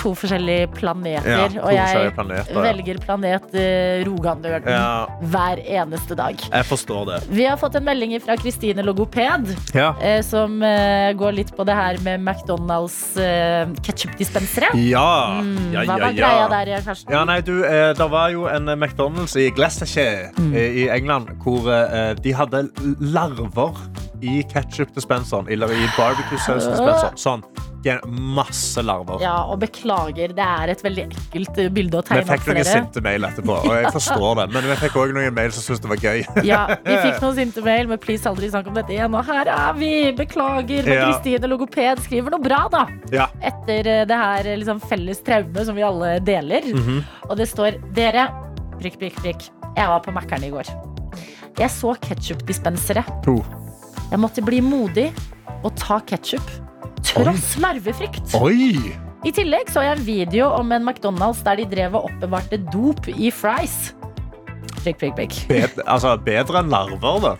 To 0.00 0.14
forskjellige 0.16 0.70
planeter, 0.78 1.28
Ja, 1.28 1.48
to 1.52 1.60
og 1.66 1.72
jeg 1.74 2.12
planeter, 2.16 2.54
ja. 2.54 2.62
velger 2.64 3.00
planet 3.04 3.50
uh, 3.52 4.00
Rogandølen 4.08 4.68
Ja, 4.70 5.06
hver 5.28 5.60
eneste 5.60 6.16
dag. 6.16 6.40
jeg 6.40 6.64
forstår 6.64 7.04
det. 7.10 7.18
Vi 7.36 7.44
har 7.44 7.58
fått 7.60 7.76
en 7.76 7.84
melding 7.84 8.14
fra 8.24 8.36
Kristine 8.40 8.80
Logoped, 8.86 9.50
eh, 9.76 10.20
som 10.24 10.56
uh, 10.64 11.12
går 11.20 11.36
litt 11.36 11.52
på 11.56 11.66
det 11.68 11.76
her 11.76 12.00
med 12.06 12.20
McDonald's 12.24 12.96
uh, 13.20 13.68
ketsjupdispensere. 13.84 14.72
Ja. 14.88 15.40
Mm, 15.44 15.70
hva 15.74 15.84
ja, 15.84 15.98
var 16.00 16.16
greia 16.16 16.48
der, 16.54 16.72
Karsten? 16.86 17.12
Ja, 17.12 17.24
nei, 17.28 17.40
du, 17.44 17.58
eh, 17.68 17.92
Det 17.98 18.08
var 18.10 18.30
jo 18.32 18.46
en 18.48 18.68
eh, 18.72 18.76
McDonald's 18.80 19.36
i 19.36 19.50
Glassache 19.52 20.30
Mm. 20.40 20.54
eh, 20.56 20.76
i 20.84 20.88
England 20.88 21.28
hvor 21.44 21.66
eh, 21.70 22.14
de 22.22 22.32
hadde 22.34 22.64
larver 23.00 23.76
i 24.22 24.42
ketsjup-dispenseren 24.50 25.48
eller 25.52 25.72
i 25.72 25.86
barbecue-saus-dispenseren. 25.96 27.16
Sånn. 27.20 27.44
Masse 28.36 28.82
larver. 28.84 29.22
Ja, 29.24 29.38
og 29.48 29.62
beklager, 29.62 30.34
det 30.36 30.44
er 30.44 30.68
et 30.74 30.82
veldig 30.84 31.06
ekkelt 31.06 31.60
eh, 31.62 31.70
bilde 31.72 31.96
å 31.96 32.04
tegne 32.04 32.26
Vi 32.26 32.34
fikk 32.34 32.50
noen 32.50 32.66
sinte 32.68 33.00
mail 33.04 33.24
etterpå, 33.24 33.54
og 33.56 33.70
jeg 33.72 33.92
forstår 33.96 34.34
det. 34.42 34.46
Men 34.52 34.66
vi 34.68 34.76
fikk 34.82 34.98
òg 35.00 35.14
noen 35.16 35.32
mail 35.38 35.54
som 35.56 35.64
syntes 35.64 35.80
det 35.86 35.92
var 35.94 36.02
gøy. 36.04 36.44
Ja, 36.44 36.58
vi 36.84 36.98
fikk 37.06 37.22
noen 37.24 37.38
sinte 37.38 37.64
mail, 37.64 37.88
men 37.88 38.02
please 38.02 38.28
aldri 38.28 38.50
snakk 38.52 38.68
om 38.68 38.76
dette 38.76 38.92
igjen. 38.92 39.16
Og 39.16 39.24
her 39.30 39.48
er 39.54 39.78
vi! 39.80 39.92
Beklager. 40.20 40.84
Men 40.84 40.92
Ja. 40.98 41.06
Kristine 41.08 41.48
Logoped 41.48 42.02
skriver 42.04 42.34
noe 42.36 42.44
bra, 42.44 42.60
da. 42.72 42.84
Ja. 43.14 43.30
Etter 43.40 43.88
eh, 43.88 44.02
det 44.10 44.20
her 44.20 44.50
eh, 44.52 44.60
liksom, 44.60 44.82
felles 44.84 45.24
traume 45.24 45.64
som 45.64 45.78
vi 45.78 45.86
alle 45.86 46.18
deler. 46.26 46.68
Mhm. 46.76 47.00
Og 47.30 47.34
det 47.40 47.48
står 47.48 47.80
Dere, 47.96 48.28
prikk, 48.76 49.00
prikk, 49.00 49.16
prikk. 49.24 49.48
Jeg 49.72 49.88
var 49.88 50.04
på 50.04 50.12
Mækkern 50.12 50.44
i 50.44 50.52
går. 50.52 50.68
Jeg 51.56 51.72
så 51.72 51.94
ketsjupdispensere. 52.04 53.02
To. 53.24 53.38
Jeg 54.10 54.18
måtte 54.18 54.42
bli 54.42 54.58
modig 54.64 55.10
og 55.62 55.70
ta 55.78 56.00
ketsjup. 56.02 56.50
Tross 57.06 57.54
larvefrykt. 57.62 58.34
Oi! 58.40 58.74
I 59.20 59.30
tillegg 59.36 59.68
så 59.70 59.84
jeg 59.84 59.98
en 59.98 60.04
video 60.06 60.48
om 60.56 60.70
en 60.72 60.86
McDonald's 60.88 61.42
der 61.46 61.60
de 61.60 61.66
drev 61.68 61.94
og 61.98 62.08
oppbevarte 62.08 62.58
dop 62.72 63.06
i 63.12 63.30
fries. 63.34 63.92
Prikk, 64.80 64.98
prikk, 65.02 65.14
prikk. 65.18 65.34
Bedre, 65.50 65.84
altså, 65.92 66.14
bedre 66.24 66.62
enn 66.62 66.70
larver, 66.72 67.20
da. 67.20 67.32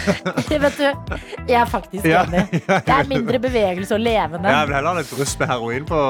Vet 0.60 0.76
du, 0.80 1.14
jeg 1.46 1.56
er 1.60 1.68
faktisk 1.70 2.04
Ja. 2.08 2.24
enig. 2.26 2.46
Det 2.86 2.94
er 2.96 3.06
mindre 3.08 3.38
bevegelse 3.42 3.94
og 3.94 4.00
levende. 4.02 4.50
Jeg 4.50 4.66
vil 4.68 4.74
heller 4.74 4.90
ha 4.94 4.98
litt 5.00 5.12
rust 5.18 5.38
med 5.40 5.48
heroin 5.52 5.86
på, 5.88 6.00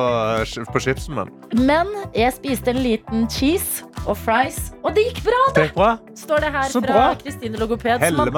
på 0.73 0.83
chipsen 0.83 1.15
men. 1.19 1.31
Men 1.69 1.91
jeg 2.17 2.33
spiste 2.39 2.73
en 2.73 2.81
liten 2.83 3.27
cheese 3.31 3.85
og 4.09 4.17
fries, 4.17 4.71
og 4.81 4.95
det 4.97 5.05
gikk 5.11 5.23
bra, 5.27 5.41
Det 5.55 5.65
det! 5.67 5.75
bra. 5.77 5.91
Står 6.17 6.41
det 6.47 6.53
her 6.55 6.71
Så 6.73 6.81
fra. 6.85 7.03
Kristine 7.21 7.59
Logoped. 7.61 8.01
Helle 8.01 8.17
man 8.17 8.33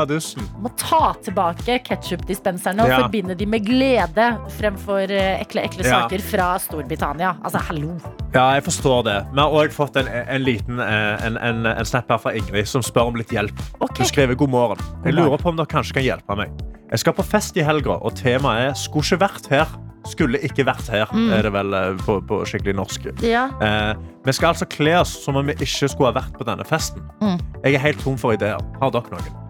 må 0.62 0.70
ta 0.80 1.12
tilbake 1.22 1.78
ketsjupdispenserne 1.86 2.82
og 2.82 2.88
Ja. 2.90 2.99
forbinde 3.05 3.36
de 3.38 3.47
med 3.47 3.64
glede 3.66 4.26
fremfor 4.59 5.07
eh, 5.11 5.40
ekle, 5.45 5.62
ekle 5.68 5.84
Ja. 5.86 6.03
saker 6.03 6.18
fra 6.26 6.51
Storbritannia. 6.59 7.36
Altså, 7.45 7.59
hallo. 7.68 7.95
Ja, 8.34 8.49
jeg 8.57 8.64
forstår 8.64 9.03
det. 9.05 9.16
Vi 9.34 9.40
har 9.40 9.51
òg 9.62 9.72
fått 9.76 9.97
en, 10.01 10.09
en 10.09 10.43
liten 10.43 10.80
eh, 10.80 11.26
en, 11.26 11.36
en, 11.36 11.66
en 11.66 11.84
snap 11.84 12.09
her 12.11 12.18
fra 12.18 12.31
Ingrid 12.36 12.66
som 12.68 12.82
spør 12.82 13.10
om 13.12 13.14
litt 13.20 13.32
hjelp. 13.34 13.58
Okay. 13.80 14.02
Hun 14.04 14.06
skriver 14.10 14.34
god 14.38 14.48
morgen. 14.50 14.78
Jeg 15.04 15.14
lurer 15.14 15.38
på 15.38 15.48
om 15.52 15.56
dere 15.56 15.66
kanskje 15.66 15.94
kan 15.98 16.02
hjelpe 16.06 16.36
meg. 16.36 16.50
Jeg 16.92 16.98
skal 16.98 17.12
på 17.16 17.24
fest 17.24 17.56
i 17.56 17.64
helga, 17.64 17.96
og 18.02 18.14
temaet 18.14 18.68
er 18.70 18.74
'skulle 18.74 19.04
ikke 19.04 19.20
vært 19.20 19.48
her'. 19.48 19.78
Skulle 20.04 20.38
ikke 20.42 20.64
vært 20.66 20.88
her, 20.90 21.06
Mm. 21.12 21.30
er 21.32 21.42
det 21.42 21.52
vel 21.52 21.74
eh, 21.74 21.94
på, 21.96 22.20
på 22.26 22.42
skikkelig 22.44 22.74
norsk. 22.74 23.06
Ja. 23.22 23.48
Eh, 23.62 23.94
vi 24.24 24.32
skal 24.32 24.48
altså 24.48 24.66
kle 24.68 24.98
oss 25.00 25.24
som 25.24 25.36
om 25.36 25.46
vi 25.46 25.52
ikke 25.52 25.88
skulle 25.88 26.12
ha 26.12 26.20
vært 26.20 26.32
på 26.36 26.44
denne 26.44 26.64
festen. 26.66 27.00
Mm. 27.20 27.38
Jeg 27.64 27.74
er 27.74 27.78
helt 27.78 28.00
tom 28.00 28.16
for 28.18 28.32
ideer. 28.32 28.58
Har 28.80 28.90
dere 28.90 29.02
noen? 29.12 29.41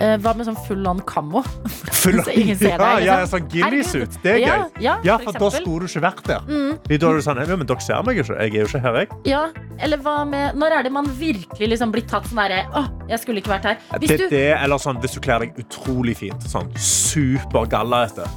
Eh, 0.00 0.14
hva 0.22 0.30
med 0.38 0.46
sånn 0.46 0.58
full 0.66 0.86
on 0.86 1.00
kammo? 1.02 1.40
Full 1.98 2.20
on, 2.20 2.28
ser 2.28 2.54
deg, 2.54 2.78
liksom. 2.78 3.04
ja, 3.04 3.14
sånn 3.26 3.46
ghillie-suit. 3.50 4.18
Det 4.22 4.30
er 4.36 4.38
Ja, 4.38 4.52
gøy. 4.54 4.82
ja, 4.84 4.92
Ja, 5.02 5.16
for 5.18 5.32
for 5.32 5.38
da 5.42 5.48
skulle 5.56 5.80
du 5.80 5.86
ikke 5.88 6.02
vært 6.04 6.22
der. 6.28 6.44
Mm. 6.46 6.76
Da 6.86 6.94
er 6.94 7.18
du 7.18 7.24
sånn, 7.26 7.40
ja, 7.42 7.56
men 7.58 7.66
dere 7.66 7.82
ser 7.82 8.04
meg 8.06 8.20
ikke. 8.22 8.36
Jeg 8.38 8.54
er 8.54 8.60
jo 8.62 8.68
ikke 8.70 8.82
her, 8.84 8.98
jeg. 9.02 9.08
Ja, 9.26 9.42
eller 9.82 9.98
hva 10.04 10.16
med 10.28 10.54
Når 10.58 10.76
er 10.78 10.82
det 10.86 10.92
man 10.94 11.06
virkelig 11.18 11.68
liksom 11.74 11.90
blir 11.94 12.06
tatt 12.06 12.26
sånn 12.30 12.38
derre 12.38 12.60
Å, 12.78 12.84
jeg 13.10 13.18
skulle 13.24 13.42
ikke 13.42 13.50
vært 13.56 13.66
her. 13.72 13.78
Hvis 13.98 14.08
det, 14.14 14.18
du 14.22 14.28
det, 14.36 14.44
eller 14.62 14.78
sånn, 14.78 15.00
hvis 15.02 15.18
du 15.18 15.20
kler 15.24 15.42
deg 15.42 15.58
utrolig 15.58 16.14
fint. 16.22 16.46
Sånn 16.46 16.70
supergalla 16.78 18.04
etter. 18.06 18.30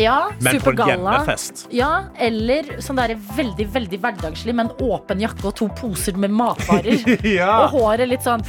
Ja, 0.00 0.30
Men 0.40 0.56
på 0.64 0.72
en 0.72 0.80
hjemmefest. 0.88 1.66
Ja, 1.76 2.06
eller 2.16 2.78
sånn 2.80 2.96
der 2.96 3.12
veldig 3.36 3.66
veldig 3.74 3.98
hverdagslig 4.00 4.54
med 4.56 4.70
en 4.70 4.86
åpen 4.88 5.20
jakke 5.20 5.50
og 5.50 5.56
to 5.58 5.68
poser 5.76 6.16
med 6.16 6.32
matvarer. 6.32 7.02
ja. 7.28 7.50
Og 7.66 7.74
håret 7.76 8.08
litt 8.08 8.24
sånn 8.24 8.40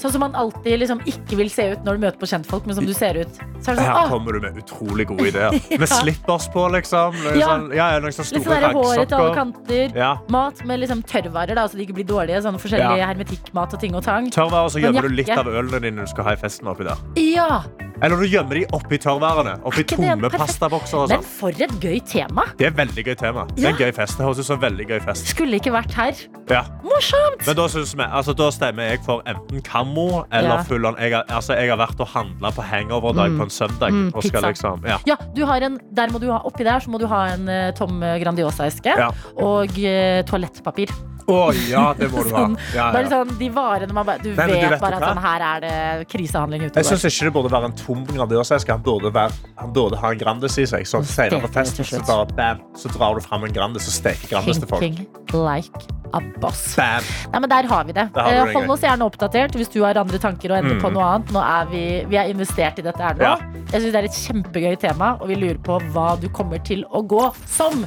Sånn 0.00 0.12
som 0.14 0.22
man 0.24 0.34
alltid 0.34 0.78
liksom 0.80 1.02
ikke 1.04 1.36
vil 1.36 1.50
se 1.52 1.66
ut 1.74 1.84
når 1.84 1.98
du 1.98 2.04
møter 2.06 2.18
på 2.22 2.28
kjentfolk, 2.30 2.64
men 2.66 2.74
som 2.78 2.86
du 2.88 2.94
ser 2.96 3.18
ut. 3.20 3.40
Så 3.60 3.72
er 3.72 3.76
det 3.76 3.84
Her 3.84 3.92
sånn, 3.92 4.06
«Åh, 4.06 4.08
kommer 4.10 4.32
du 4.32 4.40
med 4.40 4.56
utrolig 4.62 5.06
gode 5.10 5.28
ideer. 5.28 5.52
Med 5.82 5.88
slippers 5.90 6.48
på, 6.54 6.64
liksom. 6.72 7.18
Ja. 7.36 7.50
sånn, 7.52 7.68
ja, 7.76 7.90
ja, 7.92 8.00
noen 8.02 8.16
sånne 8.16 8.38
Litt 8.38 8.48
sånn 8.48 9.06
til 9.06 9.18
alle 9.20 9.36
kanter. 9.36 9.94
Ja. 9.96 10.14
Mat 10.32 10.64
med 10.64 10.80
liksom 10.80 11.04
tørrvarer, 11.04 11.54
da, 11.58 11.68
så 11.68 11.76
de 11.76 11.84
ikke 11.86 11.98
blir 12.00 12.08
dårlige. 12.08 12.40
Sånn 12.46 12.58
forskjellig 12.62 12.98
Ja. 13.02 13.12
hermetikkmat 13.12 13.76
og 13.76 13.80
ting 13.84 13.94
og 13.94 14.02
tang. 14.08 14.30
Tørrvarer, 14.32 14.72
så 14.72 14.80
gjemmer 14.82 15.08
du 15.08 15.14
litt 15.14 15.28
av 15.30 15.46
ølene 15.46 15.80
dine 15.84 16.06
du 16.06 16.10
skal 16.10 16.24
ha 16.24 16.32
i 16.32 16.40
festen 16.40 16.72
oppi 16.72 16.88
der. 16.88 16.96
Ja! 17.20 17.62
Eller 18.02 18.18
du 18.18 18.26
gjemmer 18.26 18.58
de 18.58 18.64
oppi 18.74 18.98
tørrværene. 18.98 19.54
Oppi 19.68 19.84
tomme 19.86 20.30
pastabokser 20.32 20.98
og 21.04 21.08
Men 21.12 21.20
sånn. 21.22 21.28
for 21.38 21.62
et 21.66 21.74
gøy 21.82 22.00
tema. 22.06 22.44
Det 22.58 22.66
er 22.66 22.74
veldig 22.74 23.04
gøy 23.06 23.14
tema. 23.20 23.44
Det 23.54 23.64
er 23.64 23.68
en 23.70 23.78
gøy 23.78 23.92
fest. 23.94 24.18
Det 24.18 24.26
høres 24.26 24.40
ut 24.42 24.48
som 24.48 24.58
en 24.58 24.64
veldig 24.64 24.86
gøy 24.90 25.00
fest. 25.04 25.28
Skulle 25.30 25.60
ikke 25.60 25.72
vært 25.74 25.94
her. 25.94 26.12
Ja. 26.50 26.64
Morsomt! 26.82 27.46
Men 27.46 27.56
da, 27.56 27.66
vi, 27.70 27.84
altså, 28.08 28.34
da 28.34 28.48
stemmer 28.50 28.90
jeg 28.90 29.02
for 29.06 29.22
enten 29.30 29.62
kammo 29.62 30.24
eller 30.32 30.56
Ja. 30.58 30.62
full. 30.66 30.82
Jeg, 30.98 31.22
altså, 31.28 31.54
jeg 31.54 31.70
har 31.70 31.78
vært 31.78 32.00
og 32.02 32.08
handla 32.08 32.50
på 32.50 32.62
hangover-dag 32.62 33.38
på 33.38 33.42
en 33.46 33.50
søndag. 33.50 33.90
Mm, 33.92 34.10
skal 34.22 34.42
liksom, 34.42 34.84
ja. 34.86 34.98
Ja, 35.06 35.16
du 35.36 35.44
har 35.46 35.62
en, 35.62 35.78
der 35.94 36.10
må 36.10 36.18
du 36.20 36.30
ha, 36.32 36.40
oppi 36.44 36.64
der 36.64 36.80
så 36.80 36.90
må 36.90 36.98
du 36.98 37.06
ha 37.06 37.22
en 37.36 37.48
uh, 37.48 37.70
tom 37.78 38.00
Grandiosa-eske 38.02 38.98
Ja. 38.98 39.10
og 39.36 39.70
uh, 39.78 40.22
toalettpapir. 40.26 40.90
Å 41.28 41.38
ja, 41.70 41.92
det 41.94 42.08
må 42.10 42.22
du 42.24 42.30
ha. 42.34 42.40
Sånn, 42.46 42.56
Ja, 42.74 42.88
ja. 42.92 43.02
sånn, 43.08 43.38
de 43.38 43.48
varene 43.50 43.92
man 43.92 44.06
bare 44.06 44.18
Du 44.22 44.30
Nei, 44.34 44.46
vet, 44.46 44.60
du 44.60 44.68
vet 44.74 44.80
bare 44.80 44.96
at 44.96 45.02
sånn, 45.06 45.22
her 45.22 45.40
er 45.48 45.60
det 45.60 46.08
krisehandling 46.10 46.62
ute. 46.66 46.74
Jeg 46.82 46.84
syns 46.90 47.04
ikke 47.06 47.24
det 47.28 47.32
burde 47.36 47.50
være 47.52 47.64
en 47.70 47.76
tom 47.78 48.04
Grandiosa-eske. 48.06 48.70
Han, 48.70 48.82
burde 48.82 49.12
være- 49.12 49.32
han 49.58 49.72
burde 49.72 49.96
ha 50.02 50.10
en 50.10 50.18
Grandis 50.18 50.58
i 50.58 50.64
seg. 50.66 50.82
Så 50.86 51.02
senere 51.04 51.40
på 51.46 51.52
festen 51.52 51.84
så, 51.84 52.00
bare, 52.06 52.26
bam, 52.34 52.60
så 52.74 52.88
drar 52.92 53.14
du 53.14 53.20
fram 53.20 53.44
en 53.44 53.52
Grandis 53.52 53.86
og 53.86 53.94
steker 54.02 54.28
Grandis 54.34 54.58
til 54.58 54.68
folk. 54.68 55.02
Like 55.32 55.86
a 56.14 56.20
boss. 56.40 56.74
Bam. 56.76 57.02
Nei, 57.32 57.38
men 57.40 57.48
Der 57.48 57.66
har 57.66 57.84
vi 57.84 57.92
det. 57.92 58.12
Der 58.12 58.20
har 58.22 58.32
Eh, 58.48 58.52
Hold 58.52 58.70
oss 58.70 58.80
gjerne 58.80 59.06
oppdatert 59.08 59.52
hvis 59.56 59.68
du 59.72 59.82
har 59.84 59.94
andre 59.96 60.18
tanker 60.18 60.50
og 60.52 60.58
ender 60.58 60.74
Mm. 60.74 60.82
på 60.82 60.92
noe 60.92 61.02
annet. 61.04 61.30
Nå 61.32 61.40
er 61.40 61.64
vi, 61.70 62.04
vi 62.08 62.16
er 62.16 62.28
investert 62.34 62.78
i 62.78 62.82
dette 62.82 62.98
her 63.00 63.14
nå. 63.14 63.22
Ja. 63.22 63.36
Jeg 63.72 63.80
synes 63.80 63.92
Det 63.92 63.94
er 63.94 64.04
et 64.04 64.10
kjempegøy 64.10 64.78
tema, 64.78 65.16
og 65.20 65.28
vi 65.28 65.34
lurer 65.36 65.58
på 65.62 65.80
hva 65.92 66.20
du 66.20 66.28
kommer 66.28 66.58
til 66.62 66.84
å 66.92 67.06
gå 67.06 67.34
som. 67.46 67.86